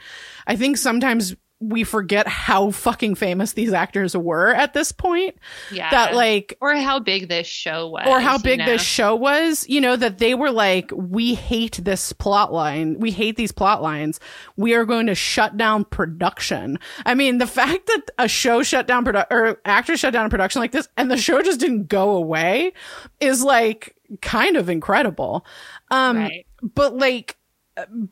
I 0.48 0.56
think 0.56 0.78
sometimes 0.78 1.36
we 1.70 1.84
forget 1.84 2.28
how 2.28 2.72
fucking 2.72 3.16
famous 3.16 3.54
these 3.54 3.74
actors 3.74 4.16
were 4.16 4.54
at 4.54 4.74
this 4.74 4.92
point. 4.92 5.36
yeah 5.72 5.90
That 5.90 6.16
like 6.16 6.58
or 6.62 6.76
how 6.76 7.00
big 7.00 7.30
this 7.30 7.48
show 7.48 7.88
was 7.88 8.06
or 8.08 8.20
how 8.20 8.38
you 8.38 8.44
big 8.44 8.60
know? 8.60 8.66
this 8.66 8.82
show 8.82 9.16
was, 9.16 9.68
you 9.68 9.82
know, 9.82 9.96
that 9.96 10.18
they 10.18 10.36
were 10.36 10.52
like, 10.52 10.92
we 10.96 11.34
hate 11.34 11.80
this 11.84 12.14
plot 12.14 12.52
line. 12.52 13.00
We 13.00 13.12
hate 13.12 13.36
these 13.36 13.52
plot 13.52 13.82
lines. 13.82 14.20
We 14.58 14.74
are 14.74 14.86
going 14.86 15.08
to 15.08 15.16
shut 15.16 15.58
down 15.58 15.86
production. 15.86 16.80
I 17.06 17.16
mean, 17.16 17.38
the 17.38 17.48
fact 17.48 17.88
that 17.88 18.12
a 18.18 18.28
show 18.28 18.64
shut 18.64 18.88
down 18.88 19.06
produ- 19.06 19.32
or 19.32 19.62
actors 19.66 20.00
shut 20.00 20.14
down 20.14 20.26
a 20.26 20.30
production 20.30 20.62
like 20.62 20.72
this 20.72 20.88
and 20.98 21.10
the 21.10 21.18
show 21.18 21.42
just 21.42 21.60
didn't 21.60 21.88
go 21.88 22.12
away 22.12 22.74
is 23.20 23.44
like 23.44 23.96
kind 24.22 24.58
of 24.58 24.70
incredible. 24.70 25.46
Um, 25.92 26.18
right 26.18 26.46
but 26.76 26.96
like 26.98 27.38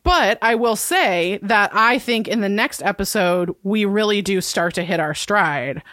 but 0.04 0.38
I 0.42 0.56
will 0.56 0.76
say 0.76 1.40
that 1.44 1.72
I 1.74 2.00
think 2.00 2.28
in 2.28 2.42
the 2.42 2.50
next 2.50 2.82
episode 2.84 3.56
we 3.64 3.86
really 3.86 4.22
do 4.22 4.42
start 4.42 4.74
to 4.76 4.84
hit 4.84 5.00
our 5.00 5.14
stride 5.14 5.84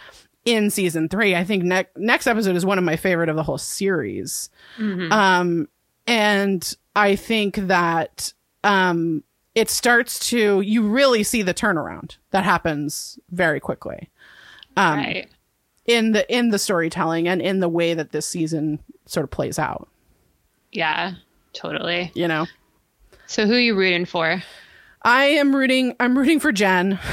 in 0.44 0.70
season 0.70 1.08
3. 1.08 1.34
I 1.36 1.44
think 1.44 1.64
ne- 1.64 1.84
next 1.96 2.26
episode 2.26 2.56
is 2.56 2.64
one 2.64 2.78
of 2.78 2.84
my 2.84 2.96
favorite 2.96 3.28
of 3.28 3.36
the 3.36 3.42
whole 3.42 3.58
series. 3.58 4.48
Mhm. 4.78 5.12
Um 5.12 5.68
and 6.06 6.74
I 6.96 7.16
think 7.16 7.56
that 7.56 8.32
um 8.64 9.22
it 9.54 9.68
starts 9.68 10.30
to 10.30 10.60
you 10.62 10.82
really 10.88 11.22
see 11.22 11.42
the 11.42 11.52
turnaround 11.54 12.16
that 12.30 12.44
happens 12.44 13.18
very 13.30 13.60
quickly. 13.60 14.08
Um 14.76 14.98
right 14.98 15.28
in 15.84 16.12
the 16.12 16.30
in 16.34 16.50
the 16.50 16.58
storytelling 16.58 17.28
and 17.28 17.40
in 17.42 17.60
the 17.60 17.68
way 17.68 17.94
that 17.94 18.12
this 18.12 18.26
season 18.26 18.78
sort 19.06 19.24
of 19.24 19.30
plays 19.30 19.58
out, 19.58 19.88
yeah 20.72 21.14
totally 21.54 22.10
you 22.14 22.28
know. 22.28 22.46
So 23.28 23.46
who 23.46 23.52
are 23.55 23.59
you 23.60 23.76
rooting 23.76 24.05
for 24.05 24.42
I 25.02 25.24
am 25.26 25.55
rooting. 25.55 25.94
I'm 26.00 26.18
rooting 26.18 26.40
for 26.40 26.50
Jen. 26.52 26.98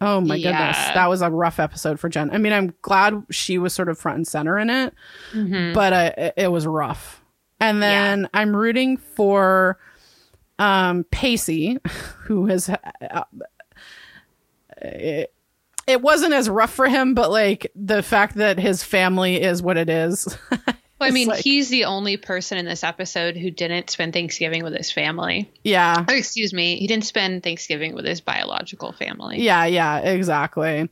Oh 0.00 0.20
my 0.20 0.36
Yeah. 0.36 0.50
goodness, 0.52 0.76
that 0.94 1.08
was 1.08 1.22
a 1.22 1.30
rough 1.30 1.60
episode 1.60 2.00
for 2.00 2.08
Jen. 2.08 2.30
I 2.30 2.38
mean, 2.38 2.52
I'm 2.52 2.72
glad 2.82 3.24
she 3.30 3.58
was 3.58 3.74
sort 3.74 3.88
of 3.88 3.98
front 3.98 4.16
and 4.16 4.26
center 4.26 4.58
in 4.58 4.70
it, 4.70 4.94
Mhm. 5.32 5.74
but 5.74 5.92
uh, 5.92 6.12
it, 6.16 6.34
it 6.38 6.48
was 6.52 6.66
rough. 6.66 7.22
And 7.60 7.82
then 7.82 8.28
I'm 8.34 8.54
rooting 8.56 8.96
for 8.96 9.78
um, 10.58 11.04
Pacey, 11.10 11.78
who 12.24 12.46
has. 12.46 12.68
Uh, 12.70 13.24
it, 14.80 15.32
it 15.86 16.00
wasn't 16.00 16.32
as 16.32 16.48
rough 16.48 16.72
for 16.72 16.88
him, 16.88 17.14
but 17.14 17.30
like 17.30 17.70
the 17.76 18.02
fact 18.02 18.36
that 18.36 18.58
his 18.58 18.82
family 18.82 19.40
is 19.42 19.62
what 19.62 19.76
it 19.76 19.88
is. 19.90 20.36
Well, 21.02 21.10
I 21.10 21.14
mean, 21.14 21.28
like- 21.28 21.42
he's 21.44 21.68
the 21.68 21.84
only 21.84 22.16
person 22.16 22.58
in 22.58 22.64
this 22.64 22.82
episode 22.84 23.36
who 23.36 23.50
didn't 23.50 23.90
spend 23.90 24.12
Thanksgiving 24.12 24.62
with 24.64 24.74
his 24.76 24.90
family. 24.90 25.50
yeah, 25.64 26.04
Oh, 26.08 26.14
excuse 26.14 26.52
me, 26.52 26.76
he 26.78 26.86
didn't 26.86 27.04
spend 27.04 27.42
Thanksgiving 27.42 27.94
with 27.94 28.04
his 28.04 28.20
biological 28.20 28.92
family. 28.92 29.40
Yeah, 29.42 29.64
yeah, 29.64 29.98
exactly. 29.98 30.88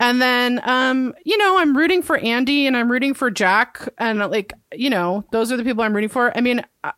And 0.00 0.20
then 0.20 0.60
um, 0.68 1.14
you 1.24 1.38
know, 1.38 1.58
I'm 1.58 1.76
rooting 1.76 2.02
for 2.02 2.16
Andie 2.18 2.66
and 2.66 2.76
I'm 2.76 2.90
rooting 2.90 3.14
for 3.14 3.30
Jack 3.30 3.88
and 3.98 4.18
like, 4.18 4.52
you 4.72 4.90
know, 4.90 5.24
those 5.30 5.52
are 5.52 5.56
the 5.56 5.64
people 5.64 5.84
I'm 5.84 5.94
rooting 5.94 6.08
for. 6.10 6.36
I 6.36 6.40
mean, 6.40 6.64
I, 6.82 6.92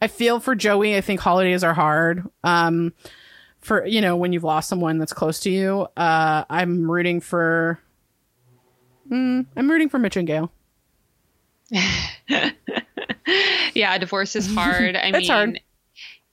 I 0.00 0.06
feel 0.08 0.38
for 0.40 0.54
Joey. 0.54 0.96
I 0.96 1.00
think 1.00 1.20
holidays 1.20 1.64
are 1.64 1.74
hard. 1.74 2.28
Um 2.44 2.92
for, 3.60 3.86
you 3.86 4.00
know, 4.00 4.16
when 4.16 4.32
you've 4.32 4.42
lost 4.44 4.68
someone 4.68 4.98
that's 4.98 5.12
close 5.12 5.40
to 5.40 5.50
you. 5.50 5.86
Uh 5.96 6.44
I'm 6.48 6.90
rooting 6.90 7.20
for 7.20 7.80
mm, 9.10 9.46
I'm 9.56 9.70
rooting 9.70 9.88
for 9.88 9.98
Mitch 9.98 10.16
and 10.16 10.26
Gail. 10.26 10.52
yeah, 13.74 13.98
divorce 13.98 14.36
is 14.36 14.52
hard. 14.54 14.96
I 14.96 15.10
mean, 15.18 15.30
hard. 15.30 15.60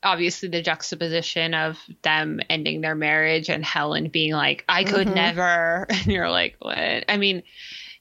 obviously 0.03 0.49
the 0.49 0.61
juxtaposition 0.61 1.53
of 1.53 1.78
them 2.02 2.40
ending 2.49 2.82
their 2.82 2.95
marriage 2.95 3.49
and 3.49 3.64
Helen 3.64 4.10
being 4.10 4.34
like, 4.34 4.64
I 4.68 4.84
could 4.84 5.07
Mhm. 5.07 5.14
never. 5.16 5.88
And 5.90 6.07
you're 6.07 6.30
like, 6.30 6.56
what? 6.60 6.78
I 7.10 7.18
mean, 7.18 7.44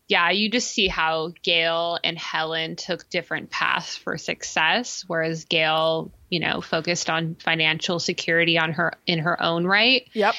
yeah, 0.09 0.31
you 0.31 0.51
just 0.51 0.69
see 0.73 0.89
how 0.89 1.33
Gail 1.43 1.99
and 2.03 2.19
Helen 2.19 2.77
took 2.77 3.11
different 3.11 3.51
paths 3.51 3.95
for 3.97 4.17
success, 4.17 5.05
whereas 5.07 5.45
Gail, 5.45 6.11
you 6.31 6.41
know, 6.41 6.61
focused 6.63 7.11
on 7.11 7.35
financial 7.37 7.99
security 7.99 8.59
on 8.59 8.73
her 8.73 8.95
in 9.07 9.19
her 9.19 9.41
own 9.43 9.67
right, 9.67 10.09
Yep. 10.15 10.35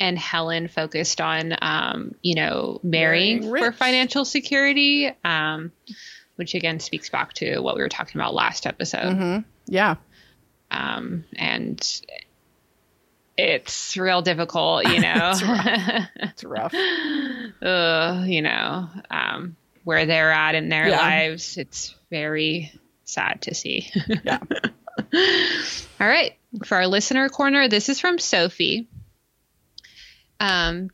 and 0.00 0.18
Helen 0.18 0.66
focused 0.66 1.20
on, 1.20 1.54
um, 1.62 2.16
you 2.20 2.34
know, 2.34 2.80
marrying, 2.82 3.48
Marrying 3.48 3.64
for 3.64 3.70
financial 3.70 4.24
security, 4.24 5.12
um, 5.24 5.70
which 6.36 6.54
again 6.54 6.80
speaks 6.80 7.08
back 7.10 7.32
to 7.34 7.58
what 7.60 7.76
we 7.76 7.82
were 7.82 7.88
talking 7.88 8.20
about 8.20 8.34
last 8.34 8.66
episode. 8.66 9.16
Mhm. 9.16 9.44
Yeah. 9.66 9.96
Um, 10.70 11.24
and 11.36 12.00
it's 13.36 13.96
real 13.96 14.22
difficult, 14.22 14.86
you 14.88 15.00
know, 15.00 15.32
It's 16.16 16.44
rough. 16.44 16.74
uh, 17.62 18.24
you 18.26 18.42
know, 18.42 18.88
um, 19.10 19.56
where 19.84 20.06
they're 20.06 20.30
at 20.32 20.54
in 20.54 20.68
their 20.68 20.88
Yeah. 20.88 20.98
lives. 20.98 21.56
It's 21.56 21.94
very 22.10 22.72
sad 23.04 23.42
to 23.42 23.54
see. 23.54 23.90
Yeah. 24.24 24.38
All 26.00 26.06
right. 26.08 26.34
For 26.64 26.76
our 26.76 26.86
listener 26.86 27.28
corner, 27.30 27.66
this 27.68 27.88
is 27.88 27.98
from 27.98 28.18
Sophie. 28.18 28.88
Um, 30.38 30.90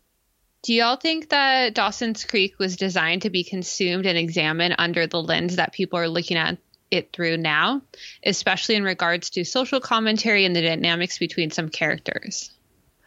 do 0.69 0.75
y'all 0.75 0.97
think 0.97 1.31
that 1.31 1.75
Dawson's 1.75 2.27
Creek 2.27 2.59
was 2.59 2.77
designed 2.77 3.23
to 3.23 3.31
be 3.31 3.43
consumed 3.43 4.05
and 4.05 4.19
examined 4.19 4.75
under 4.77 5.07
the 5.07 5.23
lens 5.23 5.57
that 5.57 5.73
people 5.73 5.99
are 5.99 6.09
looking 6.09 6.37
at 6.37 6.59
it 6.91 7.11
through 7.11 7.39
now, 7.39 7.81
especially 8.23 8.75
in 8.75 8.83
regards 8.83 9.31
to 9.31 9.45
social 9.45 9.81
commentary 9.81 10.45
and 10.45 10.55
the 10.55 10.61
dynamics 10.61 11.17
between 11.17 11.51
some 11.51 11.71
characters? 11.71 12.51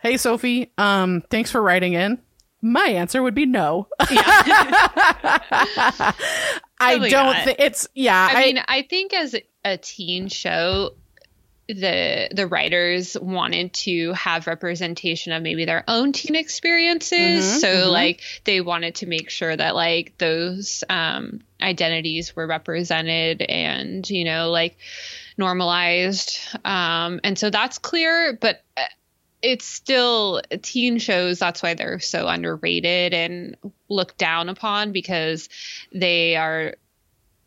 Hey 0.02 0.18
Sophie, 0.18 0.72
um 0.80 1.22
thanks 1.30 1.52
for 1.52 1.62
writing 1.62 1.94
in. 1.94 2.18
My 2.64 2.88
answer 2.88 3.22
would 3.22 3.36
be 3.36 3.46
no. 3.46 3.88
I 4.00 4.18
don't 7.12 7.46
think 7.46 7.60
it's 7.60 7.88
yeah, 7.94 8.28
I, 8.32 8.44
mean, 8.44 8.64
I 8.68 8.82
think 8.82 9.14
as 9.14 9.36
a 9.64 9.78
teen 9.78 10.30
show, 10.30 10.96
the 11.74 12.30
the 12.34 12.48
writers 12.48 13.18
wanted 13.20 13.74
to 13.74 14.14
have 14.14 14.48
representation 14.48 15.34
of 15.34 15.44
maybe 15.44 15.66
their 15.66 15.84
own 15.88 16.12
teen 16.14 16.36
experiences. 16.36 17.46
Mhm, 17.46 17.60
so 17.60 17.68
mhm. 17.68 17.92
like 17.92 18.22
they 18.44 18.62
wanted 18.62 18.96
to 18.96 19.06
make 19.08 19.30
sure 19.30 19.56
that 19.56 19.76
like 19.76 20.18
those 20.18 20.84
um, 20.90 21.42
identities 21.62 22.36
were 22.36 22.48
represented 22.48 23.42
and 23.42 24.10
you 24.10 24.26
know 24.26 24.50
like 24.50 24.78
normalized. 25.38 26.38
Um, 26.66 27.20
and 27.24 27.38
so 27.38 27.50
that's 27.50 27.78
clear, 27.78 28.38
but. 28.40 28.64
uh, 28.78 28.84
It's 29.44 29.66
still 29.66 30.40
teen 30.62 31.00
shows. 31.00 31.40
That's 31.40 31.64
why 31.64 31.74
they're 31.74 32.00
so 32.00 32.28
underrated 32.28 33.12
and 33.16 33.56
looked 33.90 34.20
down 34.20 34.50
upon 34.50 34.92
because 34.92 35.50
they 35.92 36.36
are, 36.36 36.76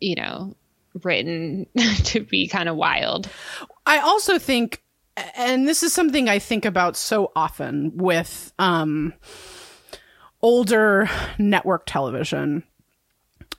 you 0.01 0.15
know, 0.15 0.57
written 1.03 1.67
to 2.05 2.21
be 2.21 2.47
kind 2.47 2.69
of 2.69 2.75
wild. 2.75 3.29
I 3.85 3.99
also 3.99 4.39
think, 4.39 4.83
and 5.35 5.67
this 5.67 5.83
is 5.83 5.93
something 5.93 6.29
I 6.29 6.39
think 6.39 6.65
about 6.65 6.95
so 6.95 7.31
often 7.35 7.95
with 7.95 8.53
um, 8.59 9.13
older 10.41 11.09
network 11.37 11.85
television, 11.85 12.63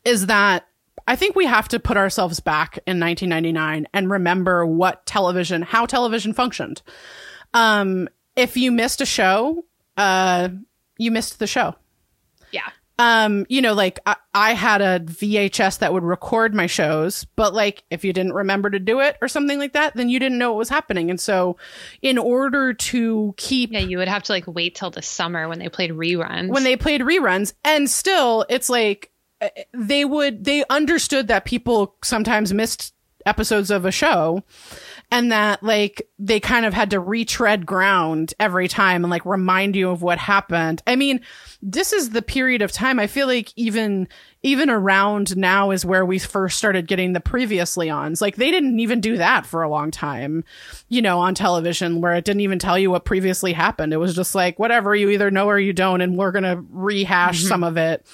is 0.05 0.27
that 0.27 0.67
I 1.07 1.17
think 1.17 1.37
we 1.37 1.47
have 1.47 1.69
to 1.69 1.79
put 1.79 1.97
ourselves 1.97 2.41
back 2.41 2.79
in 2.87 2.99
1999 2.99 3.87
and 3.93 4.11
remember 4.11 4.67
what 4.67 5.07
television, 5.07 5.63
how 5.63 5.87
television 5.87 6.33
functioned. 6.33 6.83
Um, 7.55 8.09
if 8.35 8.57
you 8.57 8.73
missed 8.73 9.01
a 9.01 9.07
show, 9.07 9.65
uh, 9.97 10.49
you 10.99 11.11
missed 11.11 11.39
the 11.39 11.47
show. 11.47 11.77
Um, 12.99 13.45
you 13.51 13.61
know, 13.61 13.75
like 13.75 14.01
I, 14.07 14.17
I 14.33 14.55
had 14.55 14.81
a 14.81 15.01
VHS 15.01 15.81
that 15.81 15.93
would 15.93 16.03
record 16.03 16.55
my 16.55 16.67
shows, 16.67 17.27
but 17.37 17.53
like 17.53 17.85
if 17.91 18.05
you 18.05 18.13
didn't 18.13 18.33
remember 18.33 18.71
to 18.71 18.79
do 18.79 19.01
it 19.01 19.19
or 19.21 19.29
something 19.29 19.59
like 19.59 19.75
that, 19.75 19.95
then 19.95 20.09
you 20.09 20.19
didn't 20.19 20.39
know 20.39 20.53
what 20.53 20.59
was 20.59 20.69
happening. 20.71 21.11
And 21.11 21.21
so, 21.21 21.59
in 22.01 22.17
order 22.17 22.73
to 22.73 23.35
keep 23.37 23.73
Yeah, 23.73 23.81
you 23.81 23.99
would 23.99 24.09
have 24.09 24.23
to 24.25 24.33
like 24.33 24.47
wait 24.47 24.75
till 24.75 24.91
the 24.91 25.03
summer 25.03 25.47
when 25.49 25.59
they 25.59 25.69
played 25.69 25.91
reruns. 25.91 26.49
when 26.49 26.65
they 26.65 26.77
played 26.77 27.03
reruns 27.03 27.53
and 27.65 27.91
still 27.91 28.47
it's 28.49 28.71
like 28.71 29.11
uh, 29.43 29.49
they 29.75 30.05
would 30.05 30.45
they 30.45 30.65
understood 30.71 31.29
that 31.29 31.45
people 31.45 31.97
sometimes 32.03 32.55
missed 32.55 32.95
episodes 33.27 33.71
of 33.71 33.85
a 33.85 33.91
show 33.91 34.43
and 35.11 35.33
that 35.33 35.63
like 35.63 36.09
they 36.19 36.41
kind 36.41 36.65
of 36.65 36.73
had 36.73 36.91
to 36.91 37.01
retread 37.01 37.67
ground 37.67 38.33
every 38.41 38.69
time 38.69 39.05
and 39.05 39.11
like 39.11 39.27
remind 39.27 39.77
you 39.77 39.91
of 39.91 40.01
what 40.03 40.19
happened. 40.19 40.83
I 40.87 40.97
mean, 40.97 41.21
this 41.63 41.93
is 41.93 42.11
the 42.11 42.23
period 42.23 42.63
of 42.63 42.73
time 42.73 42.99
I 42.99 43.07
feel 43.07 43.27
like 43.27 43.53
even 43.57 44.09
even 44.43 44.71
around 44.71 45.37
now 45.37 45.73
is 45.73 45.85
where 45.85 46.05
we 46.05 46.19
first 46.19 46.57
started 46.57 46.87
getting 46.87 47.13
the 47.13 47.21
previously 47.21 47.91
ons. 47.91 48.21
Like 48.21 48.37
they 48.37 48.51
didn't 48.51 48.79
even 48.79 49.01
do 49.01 49.17
that 49.17 49.45
for 49.45 49.63
a 49.63 49.69
long 49.69 49.91
time, 49.91 50.45
you 50.89 51.03
know, 51.03 51.19
on 51.19 51.35
television 51.35 52.01
where 52.01 52.15
it 52.15 52.25
didn't 52.25 52.43
even 52.43 52.59
tell 52.59 52.79
you 52.79 52.91
what 52.91 53.05
previously 53.05 53.53
happened. 53.53 53.93
It 53.93 53.97
was 53.97 54.15
just 54.15 54.35
like 54.35 54.59
whatever, 54.59 54.95
you 54.95 55.11
either 55.11 55.31
know 55.31 55.49
or 55.49 55.59
you 55.59 55.73
don't 55.73 56.01
and 56.01 56.17
we're 56.17 56.31
going 56.31 56.45
to 56.45 56.65
rehash 56.71 57.43
some 57.43 57.65
of 57.65 57.77
it. 57.77 58.07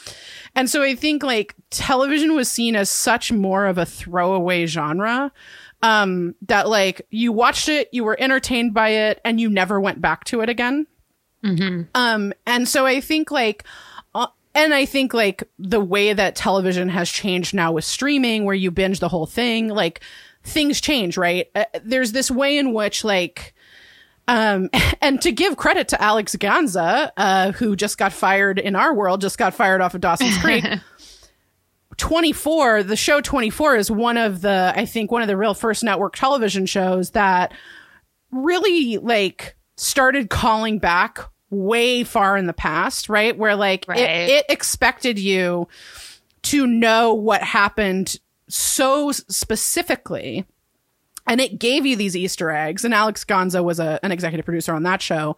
And 0.55 0.71
so 0.71 0.83
I 0.83 0.95
think 0.95 1.23
like 1.23 1.55
television 1.71 2.35
was 2.35 2.49
seen 2.49 2.77
as 2.77 2.89
such 2.89 3.31
more 3.31 3.67
of 3.67 3.79
a 3.79 3.87
throwaway 3.87 4.67
genre 4.67 5.33
um 5.83 6.35
that 6.43 6.69
like 6.69 7.03
you 7.11 7.33
watched 7.33 7.69
it, 7.69 7.89
you 7.93 8.05
were 8.05 8.17
entertained 8.21 8.73
by 8.73 8.91
it 8.91 9.21
and 9.25 9.41
you 9.41 9.51
never 9.51 9.81
went 9.81 10.01
back 10.01 10.25
to 10.25 10.41
it 10.41 10.49
again. 10.49 10.87
Um 11.95 12.33
and 12.47 12.69
so 12.69 12.87
I 12.87 13.01
think 13.01 13.31
like 13.31 13.65
uh, 14.15 14.29
and 14.55 14.75
I 14.75 14.85
think 14.85 15.15
like 15.15 15.45
the 15.59 15.81
way 15.81 16.13
that 16.13 16.37
television 16.37 16.89
has 16.89 17.11
changed 17.11 17.55
now 17.55 17.73
with 17.73 17.85
streaming 17.85 18.45
where 18.45 18.55
you 18.55 18.71
binge 18.71 19.01
the 19.01 19.09
whole 19.09 19.27
thing, 19.27 19.69
like 19.69 20.01
things 20.45 20.81
change, 20.81 21.17
right? 21.17 21.49
Uh, 21.55 21.65
there's 21.85 22.13
this 22.13 22.31
way 22.31 22.59
in 22.59 22.73
which 22.73 23.05
like 23.05 23.55
um, 24.29 24.71
and 25.01 25.21
to 25.23 25.33
give 25.33 25.57
credit 25.57 25.89
to 25.89 26.03
Alex 26.03 26.37
Gansa, 26.37 27.11
uh, 27.17 27.53
who 27.53 27.77
just 27.77 27.99
got 27.99 28.13
fired 28.13 28.59
in 28.59 28.77
our 28.77 28.95
world, 28.95 29.21
just 29.21 29.39
got 29.39 29.55
fired 29.55 29.81
off 29.81 29.95
of 29.95 30.01
Dawson's 30.01 30.39
Creek. 30.39 30.65
24, 31.99 32.85
the 32.85 32.97
show 32.97 33.21
24 33.21 33.77
is 33.77 33.91
one 33.91 34.17
of 34.17 34.41
the, 34.41 34.73
I 34.75 34.87
think, 34.87 35.13
one 35.13 35.23
of 35.23 35.29
the 35.29 35.37
real 35.37 35.55
first 35.55 35.85
network 35.85 36.17
television 36.17 36.67
shows 36.67 37.11
that 37.11 37.53
really 38.31 38.97
like 38.97 39.57
started 39.77 40.31
calling 40.31 40.79
back 40.79 41.21
way 41.53 42.03
far 42.03 42.37
in 42.37 42.47
the 42.47 42.53
past, 42.53 43.09
right? 43.09 43.37
Where 43.37 43.55
like 43.55 43.85
Right. 43.87 44.01
it, 44.01 44.31
it 44.31 44.47
expected 44.49 45.19
you 45.19 45.69
to 46.43 46.67
know 46.67 47.15
what 47.15 47.43
happened 47.43 48.19
so 48.49 49.13
specifically 49.13 50.45
and 51.27 51.41
it 51.41 51.59
gave 51.59 51.87
you 51.87 51.95
these 51.95 52.17
Easter 52.17 52.51
eggs. 52.51 52.85
And 52.85 52.93
Alex 52.93 53.25
Gansa 53.25 53.63
was 53.63 53.79
a, 53.79 54.01
an 54.03 54.11
executive 54.11 54.45
producer 54.45 54.75
on 54.75 54.83
that 54.83 55.01
show, 55.01 55.37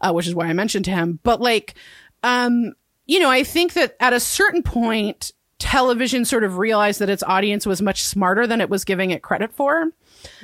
uh, 0.00 0.12
which 0.12 0.26
is 0.26 0.34
why 0.34 0.46
I 0.46 0.52
mentioned 0.54 0.86
to 0.86 0.90
him. 0.90 1.18
But 1.22 1.40
like, 1.40 1.74
um, 2.22 2.72
you 3.04 3.18
know, 3.18 3.28
I 3.28 3.44
think 3.44 3.74
that 3.74 3.96
at 4.00 4.14
a 4.14 4.20
certain 4.20 4.62
point, 4.62 5.32
television 5.58 6.24
sort 6.24 6.44
of 6.44 6.58
realized 6.58 7.00
that 7.00 7.10
its 7.10 7.22
audience 7.22 7.66
was 7.66 7.82
much 7.82 8.02
smarter 8.02 8.46
than 8.46 8.60
it 8.60 8.70
was 8.70 8.84
giving 8.84 9.10
it 9.10 9.22
credit 9.22 9.52
for, 9.52 9.90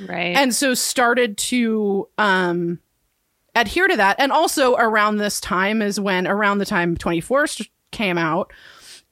right. 0.07 0.35
and 0.35 0.55
so 0.55 0.73
started 0.73 1.37
to 1.37 2.07
um, 2.17 2.79
adhere 3.55 3.87
to 3.87 3.97
that. 3.97 4.15
And 4.19 4.31
also 4.31 4.75
around 4.75 5.17
this 5.17 5.39
time 5.39 5.81
is 5.81 5.99
when 5.99 6.27
around 6.27 6.57
the 6.57 6.65
time 6.65 6.97
Twenty 6.97 7.21
Four 7.21 7.45
came 7.91 8.17
out, 8.17 8.51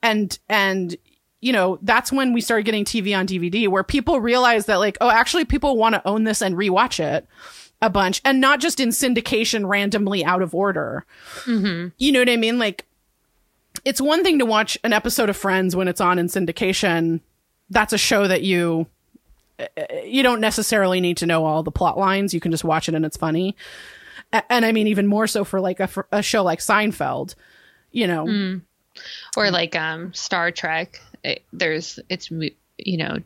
and 0.01 0.38
and 0.49 0.95
you 1.39 1.53
know 1.53 1.80
that's 1.81 2.11
when 2.11 2.34
we 2.34 2.41
started 2.41 2.65
getting 2.65 2.85
TV 2.85 3.18
on 3.18 3.27
DVD, 3.27 3.68
where 3.68 3.84
people 3.84 4.19
realized 4.19 4.68
that 4.68 4.80
like, 4.80 4.97
oh, 5.01 5.09
actually, 5.09 5.45
people 5.45 5.77
want 5.77 5.95
to 5.95 6.07
own 6.07 6.23
this 6.23 6.41
and 6.41 6.55
rewatch 6.55 6.99
it 6.99 7.27
a 7.81 7.89
bunch, 7.89 8.22
and 8.23 8.39
not 8.39 8.59
just 8.59 8.80
in 8.80 8.89
syndication 8.89 9.68
randomly 9.68 10.23
out 10.23 10.41
of 10.41 10.53
order. 10.53 11.05
Mm-hmm. 11.45 11.89
You 11.97 12.11
know 12.11 12.19
what 12.19 12.30
I 12.30 12.38
mean? 12.38 12.59
Like, 12.59 12.85
it's 13.85 14.01
one 14.01 14.23
thing 14.23 14.39
to 14.39 14.45
watch 14.45 14.77
an 14.84 14.93
episode 14.93 15.30
of 15.30 15.38
Friends 15.38 15.76
when 15.76 15.88
it's 15.88 16.01
on 16.01 16.19
in 16.19 16.27
syndication. 16.27 17.22
That's 17.69 17.93
a 17.93 17.97
show 17.97 18.27
that 18.27 18.43
you 18.43 18.88
eh, 19.59 19.68
eh, 19.77 20.03
you 20.03 20.23
don't 20.23 20.41
necessarily 20.41 20.99
need 20.99 21.18
to 21.18 21.26
know 21.26 21.45
all 21.45 21.63
the 21.63 21.72
plot 21.72 21.97
lines. 21.97 22.34
You 22.34 22.39
can 22.39 22.51
just 22.51 22.63
watch 22.63 22.89
it 22.89 22.95
and 22.95 23.05
it's 23.05 23.18
funny. 23.18 23.55
And 24.49 24.65
I 24.65 24.71
mean, 24.71 24.87
even 24.87 25.07
more 25.07 25.27
so 25.27 25.43
for 25.43 25.59
like 25.59 25.79
a, 25.79 25.87
for 25.87 26.07
a 26.11 26.21
show 26.21 26.43
like 26.43 26.59
Seinfeld, 26.59 27.35
you 27.91 28.07
know, 28.07 28.59
or 29.37 29.51
like 29.51 29.75
um 29.75 30.13
Star 30.13 30.51
Trek. 30.51 31.01
It, 31.23 31.43
there's 31.53 31.99
it's 32.09 32.31
you 32.31 32.97
know 32.97 33.17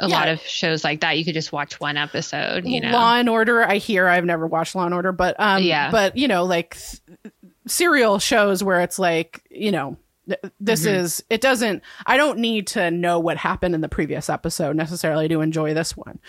a 0.00 0.08
Yeah. 0.08 0.14
lot 0.16 0.28
of 0.28 0.40
shows 0.40 0.84
like 0.84 1.00
that. 1.00 1.18
You 1.18 1.24
could 1.24 1.34
just 1.34 1.52
watch 1.52 1.80
one 1.80 1.96
episode. 1.96 2.64
You 2.66 2.80
know. 2.80 2.90
Law 2.92 3.16
and 3.16 3.28
Order. 3.28 3.62
I 3.64 3.78
hear 3.78 4.06
I've 4.08 4.24
never 4.24 4.46
watched 4.46 4.74
Law 4.74 4.84
and 4.84 4.94
Order, 4.94 5.12
but 5.12 5.34
um, 5.40 5.62
Yeah. 5.62 5.90
but 5.90 6.16
you 6.16 6.28
know, 6.28 6.44
like 6.44 6.76
th- 6.76 7.32
serial 7.66 8.18
shows 8.18 8.62
where 8.62 8.80
it's 8.80 8.98
like, 8.98 9.42
you 9.50 9.72
know, 9.72 9.96
th- 10.28 10.40
this 10.60 10.86
Mm-hmm. 10.86 10.94
is 11.00 11.24
it 11.28 11.40
doesn't. 11.40 11.82
I 12.06 12.16
don't 12.16 12.38
need 12.38 12.68
to 12.68 12.90
know 12.92 13.18
what 13.18 13.36
happened 13.38 13.74
in 13.74 13.80
the 13.80 13.88
previous 13.88 14.30
episode 14.30 14.76
necessarily 14.76 15.26
to 15.28 15.40
enjoy 15.40 15.74
this 15.74 15.96
one. 15.96 16.20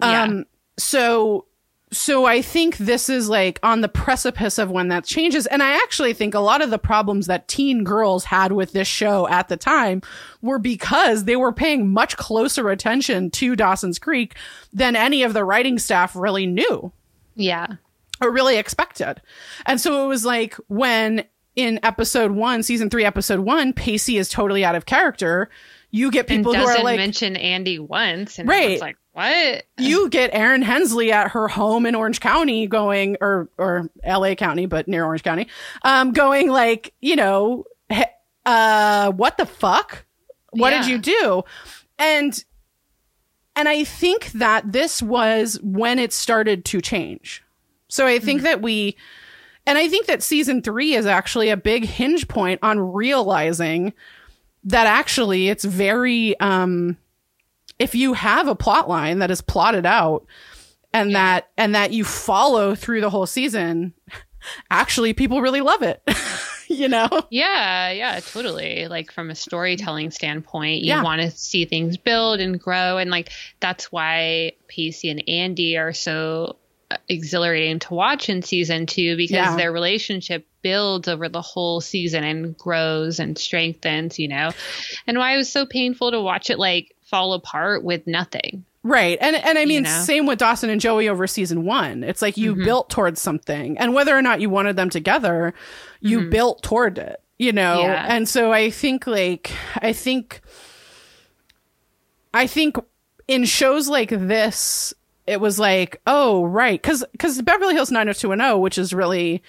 Yeah. 0.00 0.22
Um, 0.24 0.44
so 0.76 1.46
so 1.94 2.24
I 2.26 2.42
think 2.42 2.76
this 2.76 3.08
is 3.08 3.28
like 3.28 3.58
on 3.62 3.80
the 3.80 3.88
precipice 3.88 4.58
of 4.58 4.70
when 4.70 4.88
that 4.88 5.04
changes. 5.04 5.46
And 5.46 5.62
I 5.62 5.74
actually 5.76 6.12
think 6.12 6.34
a 6.34 6.40
lot 6.40 6.62
of 6.62 6.70
the 6.70 6.78
problems 6.78 7.26
that 7.26 7.48
teen 7.48 7.84
girls 7.84 8.24
had 8.24 8.52
with 8.52 8.72
this 8.72 8.88
show 8.88 9.28
at 9.28 9.48
the 9.48 9.56
time 9.56 10.02
were 10.42 10.58
because 10.58 11.24
they 11.24 11.36
were 11.36 11.52
paying 11.52 11.88
much 11.88 12.16
closer 12.16 12.70
attention 12.70 13.30
to 13.32 13.56
Dawson's 13.56 13.98
Creek 13.98 14.34
than 14.72 14.96
any 14.96 15.22
of 15.22 15.32
the 15.32 15.44
writing 15.44 15.78
staff 15.78 16.16
really 16.16 16.46
knew 16.46 16.92
yeah. 17.34 17.66
or 18.20 18.30
really 18.30 18.56
expected. 18.56 19.20
And 19.66 19.80
so 19.80 20.04
it 20.04 20.08
was 20.08 20.24
like 20.24 20.54
when 20.68 21.24
in 21.56 21.78
episode 21.82 22.32
one, 22.32 22.62
season 22.62 22.90
three, 22.90 23.04
episode 23.04 23.40
one, 23.40 23.72
Pacey 23.72 24.18
is 24.18 24.28
totally 24.28 24.64
out 24.64 24.74
of 24.74 24.86
character. 24.86 25.48
You 25.94 26.10
get 26.10 26.26
people 26.26 26.52
who 26.52 26.60
are 26.60 26.82
like, 26.82 26.96
mention 26.96 27.36
Andie 27.36 27.78
once, 27.78 28.40
and 28.40 28.48
Right. 28.48 28.62
everyone's 28.62 28.80
like, 28.80 28.96
what? 29.12 29.62
you 29.78 30.08
get 30.08 30.30
Erin 30.32 30.62
Hensley 30.62 31.12
at 31.12 31.30
her 31.30 31.46
home 31.46 31.86
in 31.86 31.94
Orange 31.94 32.18
County 32.18 32.66
going, 32.66 33.16
or, 33.20 33.48
or 33.58 33.88
LA 34.04 34.34
County, 34.34 34.66
but 34.66 34.88
near 34.88 35.04
Orange 35.04 35.22
County, 35.22 35.46
um, 35.84 36.10
going 36.10 36.50
like, 36.50 36.94
you 37.00 37.14
know, 37.14 37.64
uh, 38.44 39.12
what 39.12 39.38
the 39.38 39.46
fuck? 39.46 40.04
What 40.50 40.70
did 40.70 40.86
you 40.86 40.98
do? 40.98 41.44
And, 41.96 42.44
and 43.54 43.68
I 43.68 43.84
think 43.84 44.32
that 44.32 44.72
this 44.72 45.00
was 45.00 45.60
when 45.62 46.00
it 46.00 46.12
started 46.12 46.64
to 46.64 46.80
change. 46.80 47.44
So 47.86 48.04
I 48.04 48.18
think 48.18 48.42
that 48.42 48.60
we, 48.60 48.96
and 49.64 49.78
I 49.78 49.88
think 49.88 50.06
that 50.06 50.24
season 50.24 50.60
three 50.60 50.94
is 50.94 51.06
actually 51.06 51.50
a 51.50 51.56
big 51.56 51.84
hinge 51.84 52.26
point 52.26 52.58
on 52.64 52.80
realizing 52.80 53.92
that 54.64 54.86
actually 54.86 55.48
it's 55.48 55.64
very, 55.64 56.38
um, 56.40 56.96
if 57.78 57.94
you 57.94 58.12
have 58.14 58.48
a 58.48 58.54
plot 58.54 58.88
line 58.88 59.18
that 59.18 59.30
is 59.30 59.40
plotted 59.40 59.84
out 59.86 60.24
and 60.92 61.14
that 61.14 61.50
and 61.56 61.74
that 61.74 61.92
you 61.92 62.04
follow 62.04 62.74
through 62.74 63.00
the 63.00 63.10
whole 63.10 63.26
season 63.26 63.92
actually 64.70 65.12
people 65.12 65.40
really 65.42 65.60
love 65.60 65.82
it 65.82 66.00
you 66.68 66.86
know 66.88 67.08
Yeah, 67.30 67.90
yeah, 67.90 68.20
totally. 68.20 68.86
Like 68.88 69.10
from 69.10 69.28
a 69.30 69.34
storytelling 69.34 70.10
standpoint, 70.12 70.82
you 70.82 70.90
Yeah. 70.90 71.02
want 71.02 71.20
to 71.20 71.30
see 71.30 71.64
things 71.64 71.96
build 71.96 72.40
and 72.40 72.60
grow, 72.60 72.98
and 72.98 73.10
like 73.10 73.30
that's 73.60 73.90
why 73.92 74.52
Pacey 74.68 75.10
and 75.10 75.22
Andie 75.28 75.76
are 75.76 75.92
so 75.92 76.56
exhilarating 77.08 77.78
to 77.80 77.94
watch 77.94 78.28
in 78.28 78.42
season 78.42 78.86
two 78.86 79.16
because 79.16 79.34
Yeah. 79.36 79.56
their 79.56 79.72
relationship 79.72 80.46
builds 80.62 81.08
over 81.08 81.28
the 81.28 81.42
whole 81.42 81.80
season 81.80 82.24
and 82.24 82.56
grows 82.56 83.18
and 83.18 83.36
strengthens. 83.38 84.18
You 84.18 84.28
know, 84.28 84.50
and 85.06 85.18
why 85.18 85.34
it 85.34 85.36
was 85.36 85.50
so 85.50 85.66
painful 85.66 86.10
to 86.10 86.20
watch 86.20 86.50
it 86.50 86.58
like 86.58 86.94
fall 87.02 87.32
apart 87.32 87.84
with 87.84 88.06
nothing. 88.06 88.64
right 88.82 89.16
and 89.20 89.34
and 89.36 89.56
i 89.58 89.64
mean 89.64 89.84
know? 89.84 90.02
same 90.02 90.26
with 90.26 90.38
dawson 90.38 90.68
and 90.68 90.78
joey 90.78 91.08
over 91.08 91.26
season 91.26 91.64
one 91.64 92.04
it's 92.04 92.20
like 92.20 92.36
you 92.36 92.52
mm-hmm. 92.52 92.64
built 92.64 92.90
towards 92.90 93.18
something 93.18 93.78
and 93.78 93.94
whether 93.94 94.14
or 94.14 94.20
not 94.20 94.42
you 94.42 94.50
wanted 94.50 94.76
them 94.76 94.90
together 94.90 95.54
you 96.00 96.20
mm-hmm. 96.20 96.28
built 96.28 96.62
toward 96.62 96.98
it 96.98 97.22
you 97.38 97.50
know 97.50 97.80
Yeah. 97.80 98.04
and 98.08 98.28
so 98.28 98.52
i 98.52 98.68
think 98.68 99.06
like 99.06 99.52
i 99.80 99.94
think 99.94 100.42
i 102.34 102.46
think 102.46 102.76
in 103.28 103.44
shows 103.44 103.88
like 103.88 104.10
this, 104.10 104.92
it 105.26 105.40
was 105.40 105.58
like, 105.58 106.00
oh, 106.06 106.44
right. 106.44 106.82
Cause, 106.82 107.04
cause 107.18 107.40
Beverly 107.42 107.74
Hills 107.74 107.90
90210, 107.90 108.60
which 108.60 108.78
is 108.78 108.92
really 108.92 109.42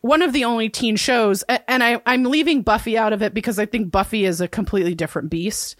one 0.00 0.22
of 0.22 0.32
the 0.32 0.44
only 0.44 0.68
teen 0.68 0.96
shows. 0.96 1.42
And 1.66 1.82
I, 1.84 2.00
I'm 2.06 2.24
leaving 2.24 2.62
Buffy 2.62 2.96
out 2.96 3.12
of 3.12 3.22
it 3.22 3.34
because 3.34 3.58
I 3.58 3.66
think 3.66 3.90
Buffy 3.90 4.24
is 4.24 4.40
a 4.40 4.48
completely 4.48 4.94
different 4.94 5.28
beast. 5.30 5.76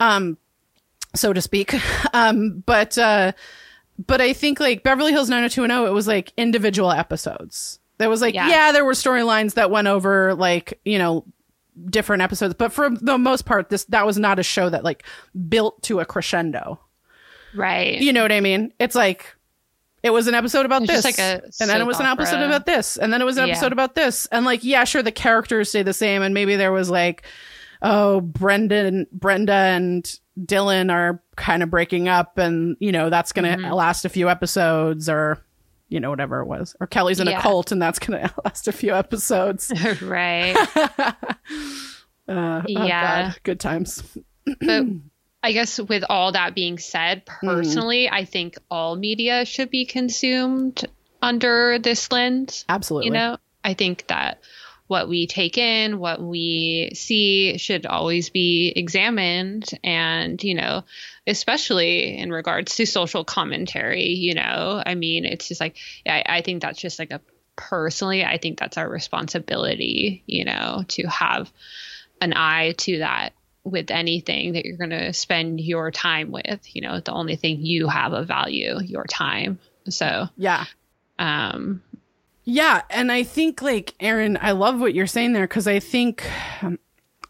Um, 0.00 0.38
so 1.14 1.32
to 1.32 1.40
speak. 1.40 1.74
Um, 2.12 2.62
but, 2.64 2.96
uh, 2.96 3.32
but 4.06 4.20
I 4.20 4.32
think 4.34 4.60
like 4.60 4.84
Beverly 4.84 5.10
Hills 5.10 5.28
90210, 5.28 5.88
it 5.90 5.92
was 5.92 6.06
like 6.06 6.32
individual 6.36 6.92
episodes. 6.92 7.80
There 7.98 8.08
was 8.08 8.20
like, 8.20 8.34
yeah, 8.34 8.48
Yeah. 8.48 8.70
there 8.72 8.84
were 8.84 8.92
storylines 8.92 9.54
that 9.54 9.68
went 9.70 9.88
over 9.88 10.34
like, 10.36 10.78
you 10.84 10.98
know, 10.98 11.24
different 11.90 12.22
episodes, 12.22 12.54
but 12.54 12.72
for 12.72 12.88
the 12.90 13.18
most 13.18 13.46
part, 13.46 13.68
this, 13.68 13.84
that 13.86 14.06
was 14.06 14.16
not 14.16 14.38
a 14.38 14.44
show 14.44 14.70
that 14.70 14.84
like 14.84 15.02
built 15.48 15.82
to 15.82 15.98
a 15.98 16.04
crescendo. 16.04 16.78
Right. 17.54 17.98
You 18.00 18.12
know 18.12 18.22
what 18.22 18.32
I 18.32 18.40
mean? 18.40 18.72
It's 18.78 18.94
like, 18.94 19.34
it 20.02 20.10
was 20.10 20.26
an 20.26 20.34
episode 20.34 20.66
about 20.66 20.82
It's 20.82 20.92
this. 20.92 21.04
like 21.04 21.18
and 21.18 21.42
then 21.70 21.80
it 21.80 21.86
was 21.86 21.98
an 22.00 22.06
episode 22.06 22.42
about 22.42 22.66
this. 22.66 22.96
And 22.98 23.12
then 23.12 23.22
it 23.22 23.24
was 23.24 23.38
an 23.38 23.46
Yeah. 23.46 23.52
episode 23.54 23.72
about 23.72 23.94
this. 23.94 24.26
And 24.26 24.44
like, 24.44 24.62
yeah, 24.62 24.84
sure, 24.84 25.02
the 25.02 25.12
characters 25.12 25.70
stay 25.70 25.82
the 25.82 25.94
same. 25.94 26.20
And 26.22 26.34
maybe 26.34 26.56
there 26.56 26.72
was 26.72 26.90
like, 26.90 27.22
oh, 27.80 28.20
Brendan, 28.20 29.06
Brenda 29.12 29.52
and 29.54 30.04
Dylan 30.38 30.92
are 30.92 31.22
kind 31.36 31.62
of 31.62 31.70
breaking 31.70 32.08
up 32.08 32.36
and, 32.38 32.76
you 32.80 32.92
know, 32.92 33.08
that's 33.08 33.32
going 33.32 33.50
to 33.50 33.62
Mm-hmm. 33.62 33.72
last 33.72 34.04
a 34.04 34.08
few 34.10 34.28
episodes 34.28 35.08
or, 35.08 35.38
you 35.88 36.00
know, 36.00 36.10
whatever 36.10 36.40
it 36.40 36.46
was. 36.46 36.76
Or 36.80 36.86
Kelly's 36.86 37.20
in 37.20 37.28
a 37.28 37.40
cult 37.40 37.72
and 37.72 37.80
that's 37.80 37.98
going 37.98 38.20
to 38.28 38.34
last 38.44 38.68
a 38.68 38.72
few 38.72 38.94
episodes. 38.94 39.72
right. 40.02 40.56
Uh, 42.26 42.62
oh 42.62 42.64
Yeah. 42.68 43.22
God, 43.32 43.40
good 43.42 43.60
times. 43.60 44.02
but 44.60 44.84
I 45.44 45.52
guess 45.52 45.78
with 45.78 46.04
all 46.08 46.32
that 46.32 46.54
being 46.54 46.78
said, 46.78 47.26
mm-hmm. 47.26 47.46
personally, 47.46 48.08
I 48.08 48.24
think 48.24 48.56
all 48.70 48.96
media 48.96 49.44
should 49.44 49.68
be 49.68 49.84
consumed 49.84 50.86
under 51.20 51.78
this 51.78 52.10
lens. 52.10 52.64
Absolutely. 52.66 53.08
You 53.08 53.12
know, 53.12 53.36
I 53.62 53.74
think 53.74 54.06
that 54.06 54.40
what 54.86 55.06
we 55.06 55.26
take 55.26 55.58
in, 55.58 55.98
what 55.98 56.20
we 56.20 56.92
see 56.94 57.58
should 57.58 57.84
always 57.84 58.30
be 58.30 58.72
examined. 58.74 59.68
And, 59.82 60.42
you 60.42 60.54
know, 60.54 60.84
especially 61.26 62.16
in 62.16 62.30
regards 62.30 62.76
to 62.76 62.86
social 62.86 63.24
commentary, 63.24 64.08
you 64.08 64.34
know, 64.34 64.82
I 64.84 64.94
mean, 64.94 65.26
it's 65.26 65.48
just 65.48 65.60
like, 65.60 65.76
I, 66.06 66.22
I 66.26 66.40
think 66.40 66.62
that's 66.62 66.80
just 66.80 66.98
like 66.98 67.10
a 67.10 67.20
personally, 67.56 68.24
I 68.24 68.38
think 68.38 68.58
that's 68.58 68.78
our 68.78 68.88
responsibility, 68.88 70.22
you 70.26 70.46
know, 70.46 70.84
to 70.88 71.06
have 71.06 71.52
an 72.22 72.32
eye 72.34 72.72
to 72.78 72.98
that 72.98 73.34
with 73.64 73.90
anything 73.90 74.52
that 74.52 74.64
you're 74.64 74.76
going 74.76 74.90
to 74.90 75.12
spend 75.12 75.60
your 75.60 75.90
time 75.90 76.30
with. 76.30 76.60
You 76.74 76.82
know, 76.82 77.00
the 77.00 77.12
only 77.12 77.36
thing 77.36 77.60
you 77.60 77.88
have 77.88 78.12
of 78.12 78.28
value, 78.28 78.78
your 78.84 79.04
time. 79.04 79.58
So, 79.88 80.28
yeah. 80.36 80.66
um, 81.18 81.82
Yeah, 82.44 82.82
and 82.90 83.10
I 83.10 83.22
think 83.22 83.62
like 83.62 83.94
Erin, 84.00 84.38
I 84.40 84.52
love 84.52 84.78
what 84.78 84.94
you're 84.94 85.06
saying 85.06 85.32
there 85.32 85.48
because 85.48 85.66
I 85.66 85.80
think, 85.80 86.30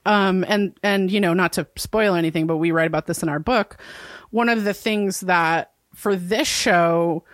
um, 0.04 0.44
and 0.48 0.76
and 0.82 1.10
you 1.10 1.20
know, 1.20 1.34
not 1.34 1.52
to 1.54 1.66
spoil 1.76 2.14
anything, 2.14 2.46
but 2.46 2.56
we 2.56 2.72
write 2.72 2.88
about 2.88 3.06
this 3.06 3.22
in 3.22 3.28
our 3.28 3.38
book. 3.38 3.76
One 4.30 4.48
of 4.48 4.64
the 4.64 4.74
things 4.74 5.20
that 5.20 5.72
for 5.94 6.16
this 6.16 6.48
show, 6.48 7.24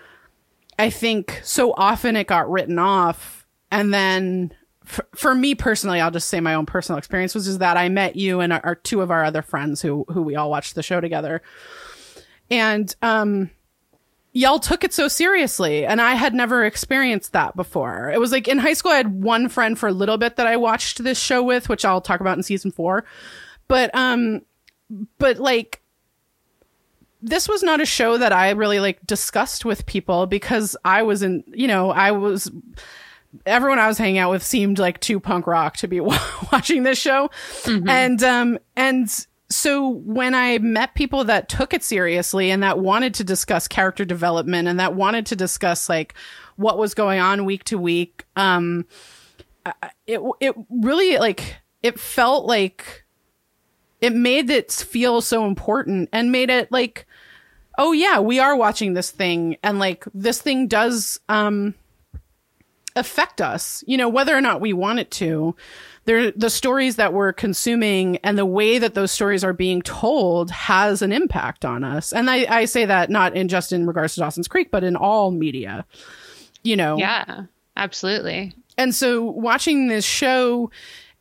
I 0.79 0.91
think 0.91 1.41
so 1.43 1.73
often 1.75 2.17
it 2.17 2.27
got 2.27 2.51
written 2.51 2.79
off, 2.79 3.47
and 3.71 3.95
then 3.95 4.53
for, 4.91 5.07
for 5.15 5.35
me 5.35 5.55
personally, 5.55 6.01
I'll 6.01 6.11
just 6.11 6.29
say 6.29 6.41
my 6.41 6.55
own 6.55 6.67
personal 6.67 6.99
experience 6.99 7.35
was 7.35 7.47
is 7.47 7.59
that 7.59 7.77
I 7.77 7.89
met 7.89 8.17
you 8.17 8.41
and 8.41 8.53
our, 8.53 8.61
our 8.65 8.75
two 8.75 9.03
of 9.03 9.11
our 9.11 9.25
other 9.25 9.41
friends 9.41 9.81
who 9.81 10.05
who 10.09 10.21
we 10.23 10.35
all 10.35 10.51
watched 10.51 10.75
the 10.75 10.83
show 10.83 11.01
together, 11.01 11.43
and 12.51 12.95
um 13.01 13.51
y'all 14.33 14.59
took 14.59 14.85
it 14.85 14.93
so 14.93 15.09
seriously 15.09 15.85
and 15.85 16.01
i 16.01 16.15
had 16.15 16.33
never 16.33 16.65
experienced 16.65 17.33
that 17.33 17.57
before. 17.57 18.11
It 18.11 18.21
was 18.21 18.31
like 18.31 18.47
in 18.47 18.59
high 18.59 18.75
school 18.75 18.93
i 18.93 18.97
had 18.97 19.23
one 19.23 19.49
friend 19.49 19.77
for 19.77 19.89
a 19.89 19.93
little 19.93 20.19
bit 20.19 20.37
that 20.37 20.47
i 20.47 20.57
watched 20.57 21.03
this 21.03 21.19
show 21.19 21.43
with 21.43 21.69
which 21.69 21.85
i'll 21.85 22.01
talk 22.01 22.21
about 22.21 22.37
in 22.37 22.45
season 22.45 22.71
four. 22.71 23.05
But 23.67 23.91
um 23.95 24.43
but 25.19 25.39
like 25.39 25.83
this 27.23 27.49
was 27.49 27.63
not 27.63 27.81
a 27.81 27.87
show 27.87 28.19
that 28.19 28.33
i 28.33 28.51
really 28.51 28.79
like 28.79 29.05
discussed 29.07 29.65
with 29.65 29.87
people 29.87 30.27
because 30.27 30.77
i 30.85 31.03
was 31.03 31.23
in 31.23 31.43
you 31.49 31.67
know 31.67 31.91
i 31.91 32.13
was 32.13 32.51
everyone 33.47 33.79
i 33.79 33.87
was 33.87 33.99
hanging 33.99 34.19
out 34.19 34.31
with 34.31 34.43
seemed 34.43 34.79
like 34.79 35.01
too 35.01 35.21
punk 35.21 35.47
rock 35.47 35.77
to 35.77 35.89
be 35.89 36.01
watching 36.53 36.83
this 36.83 36.99
show. 36.99 37.31
And 37.89 38.23
um 38.23 38.59
and 38.77 39.09
so 39.51 39.89
when 39.89 40.33
I 40.33 40.59
met 40.59 40.95
people 40.95 41.25
that 41.25 41.49
took 41.49 41.75
it 41.75 41.83
seriously 41.83 42.53
and 42.53 42.63
that 42.63 42.79
wanted 42.79 43.15
to 43.15 43.25
discuss 43.25 43.67
character 43.67 44.05
development 44.05 44.69
and 44.69 44.79
that 44.79 44.95
wanted 44.95 45.27
to 45.27 45.37
discuss 45.37 45.89
like 45.89 46.15
what 46.55 46.79
was 46.79 46.95
going 46.95 47.21
on 47.21 47.45
week 47.45 47.65
to 47.65 47.77
week, 47.77 48.27
um, 48.37 48.87
it 50.07 50.21
it 50.41 50.55
really 50.71 51.19
like 51.19 51.57
it 51.83 51.99
felt 51.99 52.47
like 52.47 53.05
it 54.01 54.15
made 54.15 54.51
it 54.51 54.71
feel 54.71 55.21
so 55.21 55.47
important 55.47 56.09
and 56.13 56.33
made 56.33 56.49
it 56.49 56.71
like 56.71 57.07
oh 57.77 57.93
yeah 57.93 58.19
we 58.19 58.39
are 58.39 58.57
watching 58.57 58.95
this 58.95 59.11
thing 59.11 59.57
and 59.63 59.79
like 59.79 60.05
this 60.15 60.41
thing 60.41 60.67
does 60.67 61.21
um 61.29 61.75
affect 62.97 63.41
us 63.41 63.85
you 63.87 63.97
know 63.97 64.09
whether 64.09 64.37
or 64.37 64.41
not 64.41 64.61
we 64.61 64.73
want 64.73 64.99
it 64.99 65.11
to 65.11 65.55
there 66.05 66.31
the 66.33 66.51
stories 66.51 66.97
that 66.97 67.13
we're 67.13 67.33
consuming 67.33 68.17
and 68.19 68.37
the 68.37 68.47
way 68.47 68.79
that 68.79 68.95
those 68.95 69.13
stories 69.13 69.45
are 69.45 69.53
being 69.53 69.83
told 69.83 70.51
has 70.51 71.03
an 71.03 71.13
impact 71.13 71.65
on 71.65 71.85
us 71.85 72.13
and 72.13 72.31
i, 72.31 72.47
I 72.49 72.65
say 72.65 72.85
that 72.87 73.11
not 73.11 73.37
in 73.37 73.49
just 73.49 73.73
in 73.73 73.87
regards 73.87 74.15
to 74.15 74.21
dawson's 74.21 74.49
creek 74.49 74.71
but 74.71 74.85
in 74.85 74.97
all 74.97 75.31
media 75.31 75.85
you 76.63 76.77
know 76.77 76.97
yeah, 76.99 77.45
absolutely. 77.77 78.55
and 78.77 78.95
so 78.95 79.23
watching 79.23 79.89
this 79.89 80.05
show 80.05 80.71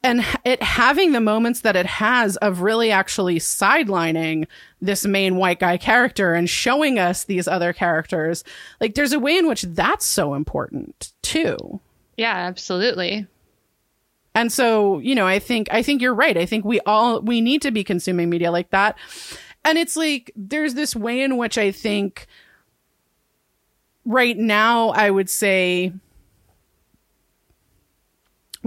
and 0.04 0.26
it 0.46 0.64
having 0.64 1.12
the 1.12 1.20
moments 1.20 1.62
that 1.62 1.76
it 1.76 1.86
has 1.86 2.38
of 2.38 2.62
really 2.62 2.92
actually 2.92 3.38
sidelining 3.38 4.48
this 4.82 5.06
main 5.06 5.36
white 5.36 5.60
guy 5.60 5.78
character 5.78 6.34
and 6.34 6.50
showing 6.50 6.98
us 6.98 7.26
these 7.26 7.48
other 7.48 7.74
characters, 7.74 8.44
like 8.80 8.96
there's 8.96 9.12
a 9.12 9.20
way 9.20 9.38
in 9.38 9.48
which 9.48 9.64
that's 9.64 10.06
so 10.06 10.36
important 10.36 11.12
too. 11.22 11.82
Yeah, 12.18 12.36
absolutely. 12.36 13.28
And 14.36 14.52
so, 14.52 15.00
you 15.00 15.16
know, 15.16 15.28
I 15.28 15.40
think 15.40 15.68
I 15.72 15.82
think 15.82 16.02
you're 16.02 16.14
right. 16.14 16.38
I 16.38 16.46
think 16.46 16.64
we 16.64 16.80
all 16.82 17.20
we 17.22 17.42
need 17.42 17.62
to 17.64 17.72
be 17.72 17.84
consuming 17.84 18.30
media 18.30 18.52
like 18.52 18.70
that. 18.70 18.98
And 19.66 19.78
it's 19.78 19.98
like 19.98 20.32
there's 20.36 20.76
this 20.76 20.96
way 20.96 21.22
in 21.22 21.36
which 21.36 21.58
I 21.58 21.72
think 21.72 22.26
right 24.06 24.38
now 24.38 24.90
I 24.90 25.10
would 25.10 25.30
say 25.30 25.92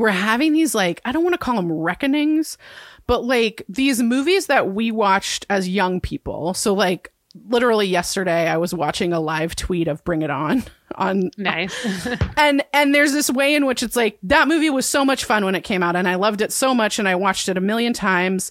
we're 0.03 0.11
having 0.11 0.53
these 0.53 0.75
like 0.75 1.01
I 1.05 1.13
don't 1.13 1.23
want 1.23 1.35
to 1.35 1.39
call 1.39 1.55
them 1.55 1.71
reckonings, 1.71 2.59
but 3.07 3.25
like 3.25 3.63
these 3.69 4.03
movies 4.03 4.47
that 4.47 4.75
we 4.75 4.91
watched 4.91 5.47
as 5.49 5.69
young 5.69 6.01
people. 6.01 6.55
So 6.55 6.75
like 6.75 7.13
literally 7.49 7.87
yesterday 7.87 8.49
I 8.49 8.57
was 8.57 8.75
watching 8.75 9.13
a 9.13 9.21
live 9.21 9.55
tweet 9.55 9.87
of 9.87 10.03
Bring 10.03 10.23
It 10.23 10.31
On 10.31 10.65
on 10.97 11.31
Nice. 11.39 12.09
and 12.37 12.65
and 12.73 12.93
there's 12.93 13.13
this 13.13 13.31
way 13.31 13.55
in 13.55 13.65
which 13.65 13.85
it's 13.85 13.95
like 13.95 14.19
that 14.25 14.49
movie 14.49 14.71
was 14.71 14.87
so 14.87 15.05
much 15.05 15.25
fun 15.25 15.45
when 15.45 15.55
it 15.55 15.63
came 15.63 15.85
out 15.85 15.95
and 15.95 16.09
I 16.09 16.17
loved 16.17 16.41
it 16.41 16.51
so 16.51 16.75
much 16.75 16.99
and 16.99 17.09
I 17.09 17.15
watched 17.15 17.49
it 17.49 17.57
a 17.57 17.61
million 17.61 17.93
times 17.93 18.51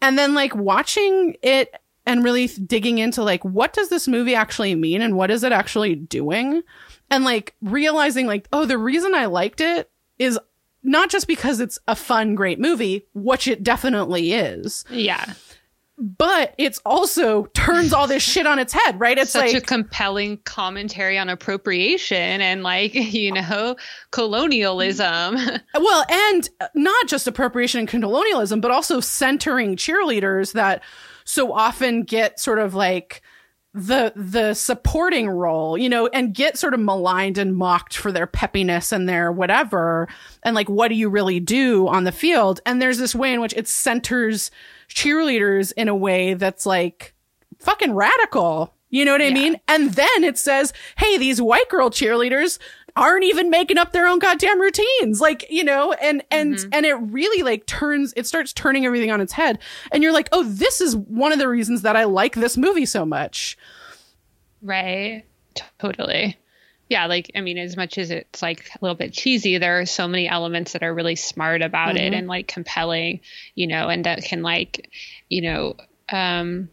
and 0.00 0.16
then 0.16 0.34
like 0.34 0.54
watching 0.54 1.36
it 1.42 1.74
and 2.06 2.22
really 2.22 2.46
digging 2.46 2.98
into 2.98 3.24
like 3.24 3.44
what 3.44 3.72
does 3.72 3.88
this 3.88 4.06
movie 4.06 4.36
actually 4.36 4.76
mean 4.76 5.02
and 5.02 5.16
what 5.16 5.32
is 5.32 5.42
it 5.42 5.50
actually 5.50 5.96
doing 5.96 6.62
and 7.10 7.24
like 7.24 7.56
realizing 7.60 8.28
like 8.28 8.46
oh 8.52 8.66
the 8.66 8.78
reason 8.78 9.16
I 9.16 9.26
liked 9.26 9.60
it 9.60 9.90
is 10.18 10.38
not 10.86 11.10
just 11.10 11.26
because 11.26 11.60
it's 11.60 11.78
a 11.88 11.96
fun 11.96 12.34
great 12.34 12.58
movie 12.58 13.06
which 13.14 13.46
it 13.46 13.62
definitely 13.62 14.32
is 14.32 14.84
yeah. 14.90 15.34
but 15.98 16.54
it's 16.58 16.80
also 16.86 17.46
turns 17.46 17.92
all 17.92 18.06
this 18.06 18.22
shit 18.22 18.46
on 18.46 18.58
its 18.58 18.72
head 18.72 18.98
right 18.98 19.18
it's 19.18 19.32
Such 19.32 19.52
like 19.52 19.62
a 19.62 19.66
compelling 19.66 20.38
commentary 20.38 21.18
on 21.18 21.28
appropriation 21.28 22.40
and 22.40 22.62
like, 22.62 22.94
you 22.94 23.32
know, 23.32 23.76
colonialism. 24.10 25.36
Well, 25.78 26.04
and 26.08 26.48
not 26.74 27.06
just 27.06 27.26
appropriation 27.26 27.80
and 27.80 27.88
colonialism, 27.88 28.60
but 28.60 28.70
also 28.70 29.00
centering 29.00 29.76
cheerleaders 29.76 30.52
that 30.52 30.82
so 31.24 31.52
often 31.52 32.02
get 32.02 32.40
sort 32.40 32.58
of 32.58 32.74
like 32.74 33.22
the 33.76 34.10
the 34.16 34.54
supporting 34.54 35.28
role, 35.28 35.76
you 35.76 35.88
know, 35.90 36.06
and 36.08 36.32
get 36.32 36.56
sort 36.56 36.72
of 36.72 36.80
maligned 36.80 37.36
and 37.36 37.54
mocked 37.54 37.94
for 37.94 38.10
their 38.10 38.26
peppiness 38.26 38.90
and 38.90 39.06
their 39.06 39.30
whatever. 39.30 40.08
And 40.42 40.54
like, 40.56 40.70
what 40.70 40.88
do 40.88 40.94
you 40.94 41.10
really 41.10 41.40
do 41.40 41.86
on 41.86 42.04
the 42.04 42.12
field? 42.12 42.60
And 42.64 42.80
there's 42.80 42.96
this 42.96 43.14
way 43.14 43.34
in 43.34 43.40
which 43.42 43.52
it 43.52 43.68
centers 43.68 44.50
cheerleaders 44.88 45.72
in 45.76 45.88
a 45.88 45.94
way 45.94 46.32
that's 46.34 46.64
like 46.64 47.14
fucking 47.58 47.92
radical. 47.92 48.72
You 48.88 49.04
know 49.04 49.12
what 49.12 49.20
I 49.20 49.26
Yeah. 49.26 49.34
mean? 49.34 49.60
And 49.68 49.92
then 49.92 50.24
it 50.24 50.38
says, 50.38 50.72
hey, 50.96 51.18
these 51.18 51.42
white 51.42 51.68
girl 51.68 51.90
cheerleaders 51.90 52.58
aren't 52.96 53.24
even 53.24 53.50
making 53.50 53.76
up 53.78 53.92
their 53.92 54.06
own 54.06 54.18
goddamn 54.18 54.60
routines 54.60 55.20
like 55.20 55.44
you 55.50 55.62
know 55.62 55.92
and 55.94 56.22
and 56.30 56.54
Mhm. 56.56 56.68
and 56.72 56.86
it 56.86 56.94
really 56.94 57.42
like 57.42 57.66
turns 57.66 58.12
it 58.16 58.26
starts 58.26 58.52
turning 58.52 58.86
everything 58.86 59.10
on 59.10 59.20
its 59.20 59.32
head 59.34 59.58
and 59.92 60.02
you're 60.02 60.12
like 60.12 60.28
oh 60.32 60.42
this 60.44 60.80
is 60.80 60.96
one 60.96 61.30
of 61.32 61.38
the 61.38 61.48
reasons 61.48 61.82
that 61.82 61.94
i 61.96 62.04
like 62.04 62.34
this 62.34 62.56
movie 62.56 62.86
so 62.86 63.04
much 63.04 63.56
Right. 64.62 65.24
Totally. 65.78 66.36
Yeah, 66.88 67.06
like 67.06 67.30
I 67.36 67.40
mean, 67.40 67.58
as 67.58 67.76
much 67.76 67.98
as 67.98 68.10
it's 68.10 68.42
like 68.42 68.68
a 68.74 68.78
little 68.80 68.96
bit 68.96 69.12
cheesy, 69.12 69.58
there 69.58 69.80
are 69.80 69.86
so 69.86 70.08
many 70.08 70.28
elements 70.28 70.72
that 70.72 70.82
are 70.82 70.94
really 70.94 71.14
smart 71.16 71.62
about 71.62 71.96
it 71.96 72.12
Mhm. 72.12 72.18
and 72.18 72.26
like 72.28 72.48
compelling, 72.48 73.20
you 73.54 73.66
know, 73.66 73.88
and 73.88 74.04
that 74.06 74.22
can 74.22 74.42
like, 74.42 74.90
you 75.28 75.42
know, 75.42 75.76
um 76.10 76.68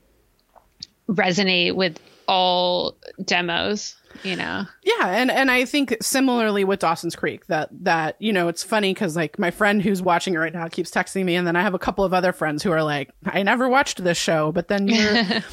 resonate 1.09 1.75
with 1.75 1.99
all 2.27 2.97
demos, 3.23 3.95
you 4.23 4.35
know. 4.35 4.65
yeah 4.83 5.07
and 5.07 5.31
and 5.31 5.49
i 5.49 5.65
think 5.65 5.95
similarly 6.01 6.63
with 6.63 6.79
dawson's 6.79 7.15
creek 7.15 7.45
that 7.47 7.67
that 7.71 8.15
you 8.19 8.31
know 8.31 8.47
it's 8.47 8.63
funny 8.63 8.93
because 8.93 9.15
like 9.15 9.39
my 9.39 9.49
friend 9.51 9.81
who's 9.81 10.01
watching 10.01 10.35
it 10.35 10.37
right 10.37 10.53
now 10.53 10.67
keeps 10.67 10.91
texting 10.91 11.25
me 11.25 11.35
and 11.35 11.47
then 11.47 11.55
i 11.55 11.61
have 11.61 11.73
a 11.73 11.79
couple 11.79 12.05
of 12.05 12.13
other 12.13 12.31
friends 12.31 12.61
who 12.61 12.71
are 12.71 12.83
like 12.83 13.09
i 13.25 13.41
never 13.41 13.67
watched 13.67 14.03
this 14.03 14.17
show 14.17 14.51
but 14.51 14.67
then 14.67 14.87
you're 14.87 15.23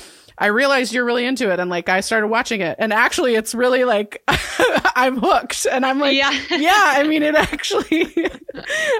I 0.43 0.47
realized 0.47 0.95
you're 0.95 1.05
really 1.05 1.27
into 1.27 1.53
it 1.53 1.61
and 1.61 1.69
like 1.69 1.91
I 1.91 2.01
started 2.01 2.29
watching 2.29 2.63
it 2.63 2.75
and 2.79 2.95
actually 2.95 3.35
it's 3.35 3.55
really 3.55 3.85
like 3.85 4.23
I'm 4.97 5.19
hooked 5.19 5.67
and 5.71 5.85
I'm 5.85 5.99
like 5.99 6.17
Yeah. 6.17 6.31
yeah 6.51 6.95
I 6.97 7.03
mean 7.07 7.23
it 7.23 7.35
actually 7.35 8.11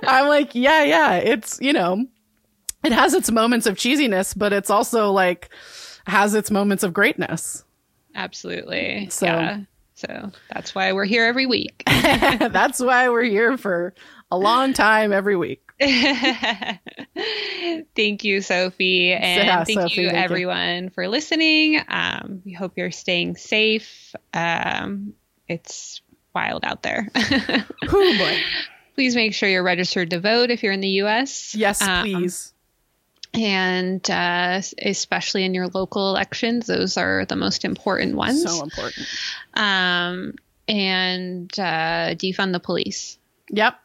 I'm 0.03 0.29
like 0.29 0.55
yeah 0.55 0.85
yeah 0.85 1.15
it's 1.15 1.59
you 1.63 1.73
know 1.73 2.05
it 2.85 2.93
has 2.93 3.15
its 3.15 3.31
moments 3.31 3.67
of 3.67 3.77
cheesiness 3.77 4.37
but 4.37 4.53
it's 4.53 4.69
also 4.69 5.13
like 5.13 5.49
has 6.07 6.35
its 6.35 6.51
moments 6.51 6.83
of 6.85 6.93
greatness 6.93 7.65
Absolutely. 8.15 9.09
So- 9.11 9.27
yeah. 9.27 9.61
So 9.95 10.33
that's 10.51 10.75
why 10.75 10.95
we're 10.95 11.05
here 11.05 11.27
every 11.27 11.45
week. 11.45 11.83
that's 11.87 12.81
why 12.81 13.11
we're 13.11 13.23
here 13.25 13.59
for 13.59 13.93
a 14.31 14.39
long 14.39 14.73
time 14.73 15.13
every 15.13 15.37
week 15.37 15.61
thank 17.97 18.25
you, 18.25 18.41
Sophie. 18.41 19.13
And 19.13 19.47
Yeah, 19.47 19.65
thank 19.65 19.81
Sophie, 19.81 20.03
you, 20.03 20.09
thank 20.11 20.19
you. 20.19 20.25
everyone, 20.25 20.91
for 20.91 21.09
listening. 21.09 21.81
Um, 21.89 22.43
we 22.45 22.53
hope 22.53 22.73
you're 22.77 22.91
staying 22.91 23.37
safe. 23.37 24.15
Um, 24.35 25.15
it's 25.49 26.03
wild 26.35 26.65
out 26.65 26.83
there. 26.83 27.09
oh 27.17 28.19
boy 28.19 28.39
Please 28.95 29.15
make 29.17 29.33
sure 29.35 29.49
you're 29.49 29.63
registered 29.63 30.11
to 30.11 30.21
vote 30.21 30.51
if 30.51 30.63
you're 30.63 30.73
in 30.73 30.81
the 30.81 30.89
U.S. 31.05 31.55
yes 31.55 31.81
Um, 31.81 32.05
please 32.05 32.53
And 33.33 34.09
uh, 34.11 34.61
especially 34.83 35.45
in 35.45 35.55
your 35.55 35.69
local 35.69 36.11
elections, 36.11 36.67
those 36.67 36.97
are 36.97 37.25
the 37.27 37.37
most 37.37 37.65
important 37.65 38.17
ones. 38.17 38.43
so 38.43 38.63
important 38.63 39.07
um, 39.55 40.35
and 40.67 41.53
uh, 41.59 42.15
defund 42.15 42.53
the 42.53 42.61
police 42.61 43.19
yep 43.51 43.79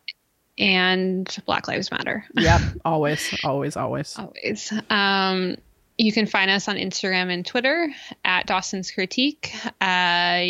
and 0.57 1.37
Black 1.45 1.67
Lives 1.67 1.91
Matter. 1.91 2.25
yep 2.35 2.61
always 2.85 3.37
always 3.43 3.77
always 3.77 4.17
always. 4.17 4.73
Um, 4.89 5.57
you 5.97 6.11
can 6.11 6.25
find 6.25 6.51
us 6.51 6.67
on 6.67 6.75
Instagram 6.75 7.31
and 7.31 7.45
Twitter 7.45 7.89
at 8.23 8.47
Dawson's 8.47 8.91
Critique. 8.91 9.53
Uh, 9.79 10.43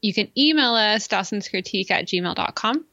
you 0.00 0.12
can 0.12 0.28
email 0.36 0.74
us 0.74 1.08
Dawson's 1.08 1.48
Critique 1.48 1.90
at 1.90 2.06
gmail.com. 2.06 2.84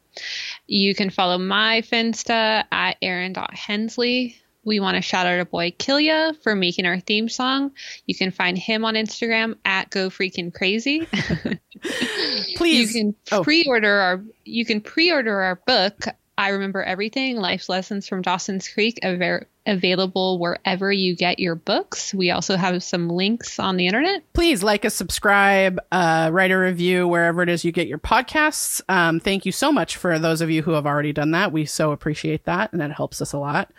You 0.68 0.94
can 0.94 1.10
follow 1.10 1.38
my 1.38 1.82
Finsta 1.82 2.64
at 2.72 2.98
Erin.Hensley. 3.02 4.38
We 4.64 4.80
want 4.80 4.96
to 4.96 5.02
shout 5.02 5.26
out 5.26 5.38
our 5.40 5.46
boy 5.46 5.72
Killia 5.72 6.36
for 6.44 6.56
making 6.56 6.86
our 6.86 7.00
theme 7.00 7.30
song. 7.30 7.72
You 8.06 8.14
can 8.16 8.32
find 8.32 8.58
him 8.58 8.86
on 8.86 8.94
Instagram 8.96 9.56
at 9.66 9.90
Go 9.90 10.10
Freaking 10.10 10.54
Crazy. 10.54 11.08
please 12.56 12.96
You 12.96 13.02
can 13.02 13.16
Oh. 13.32 13.44
pre-order 13.44 13.92
our 14.00 14.24
you 14.46 14.66
can 14.66 14.82
pre-order 14.82 15.40
our 15.42 15.56
book. 15.66 16.06
I 16.38 16.50
remember 16.50 16.82
everything. 16.82 17.38
Life's 17.38 17.70
lessons 17.70 18.08
from 18.08 18.22
Dawson's 18.24 18.68
Creek 18.68 19.00
aver- 19.04 19.48
available 19.68 20.40
wherever 20.40 20.92
you 20.92 21.16
get 21.16 21.38
your 21.40 21.54
books. 21.56 22.14
We 22.16 22.32
also 22.32 22.56
have 22.56 22.82
some 22.82 23.10
links 23.10 23.60
on 23.60 23.78
the 23.78 23.86
internet. 23.86 24.24
please 24.34 24.64
like 24.64 24.84
us, 24.86 24.96
subscribe, 24.96 25.80
uh, 25.92 26.30
write 26.34 26.50
a 26.50 26.58
review 26.58 27.08
wherever 27.08 27.44
it 27.44 27.50
is 27.50 27.64
you 27.64 27.72
get 27.72 27.88
your 27.88 28.00
podcasts. 28.00 28.82
Um, 28.90 29.20
thank 29.20 29.46
you 29.46 29.52
so 29.52 29.72
much 29.72 29.98
for 29.98 30.18
those 30.18 30.42
of 30.42 30.50
you 30.50 30.64
who 30.64 30.72
have 30.72 30.88
already 30.88 31.14
done 31.14 31.32
that. 31.32 31.52
We 31.52 31.66
so 31.66 31.92
appreciate 31.92 32.46
that, 32.46 32.72
and 32.72 32.82
that 32.82 32.92
helps 32.92 33.22
us 33.22 33.34
a 33.34 33.38
lot. 33.38 33.72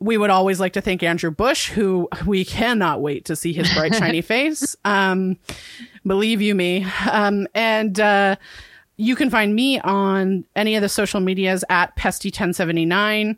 We 0.00 0.18
would 0.18 0.30
always 0.30 0.60
like 0.60 0.74
to 0.74 0.80
thank 0.80 1.02
Andrew 1.02 1.30
Bush, 1.30 1.70
who 1.70 2.08
we 2.26 2.44
cannot 2.44 3.00
wait 3.00 3.24
to 3.26 3.36
see 3.36 3.52
his 3.52 3.72
bright, 3.72 3.94
shiny 3.94 4.20
face. 4.22 4.76
Um, 4.84 5.38
believe 6.06 6.42
you 6.42 6.54
me. 6.54 6.86
Um, 7.10 7.46
and 7.54 7.98
uh, 7.98 8.36
you 8.96 9.16
can 9.16 9.30
find 9.30 9.54
me 9.54 9.80
on 9.80 10.44
any 10.54 10.76
of 10.76 10.82
the 10.82 10.88
social 10.88 11.20
medias 11.20 11.64
at 11.70 11.96
Pesty1079. 11.96 13.36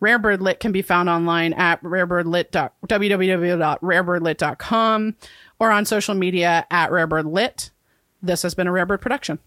Rarebird 0.00 0.40
Lit 0.40 0.60
can 0.60 0.72
be 0.72 0.82
found 0.82 1.10
online 1.10 1.52
at 1.52 1.82
rarebirdlit. 1.82 2.70
www.rarebirdlit.com 2.86 5.16
or 5.58 5.70
on 5.70 5.84
social 5.84 6.14
media 6.14 6.66
at 6.70 6.90
rarebirdlit. 6.90 7.70
This 8.22 8.42
has 8.42 8.54
been 8.54 8.66
a 8.66 8.70
Rarebird 8.70 9.00
production. 9.00 9.38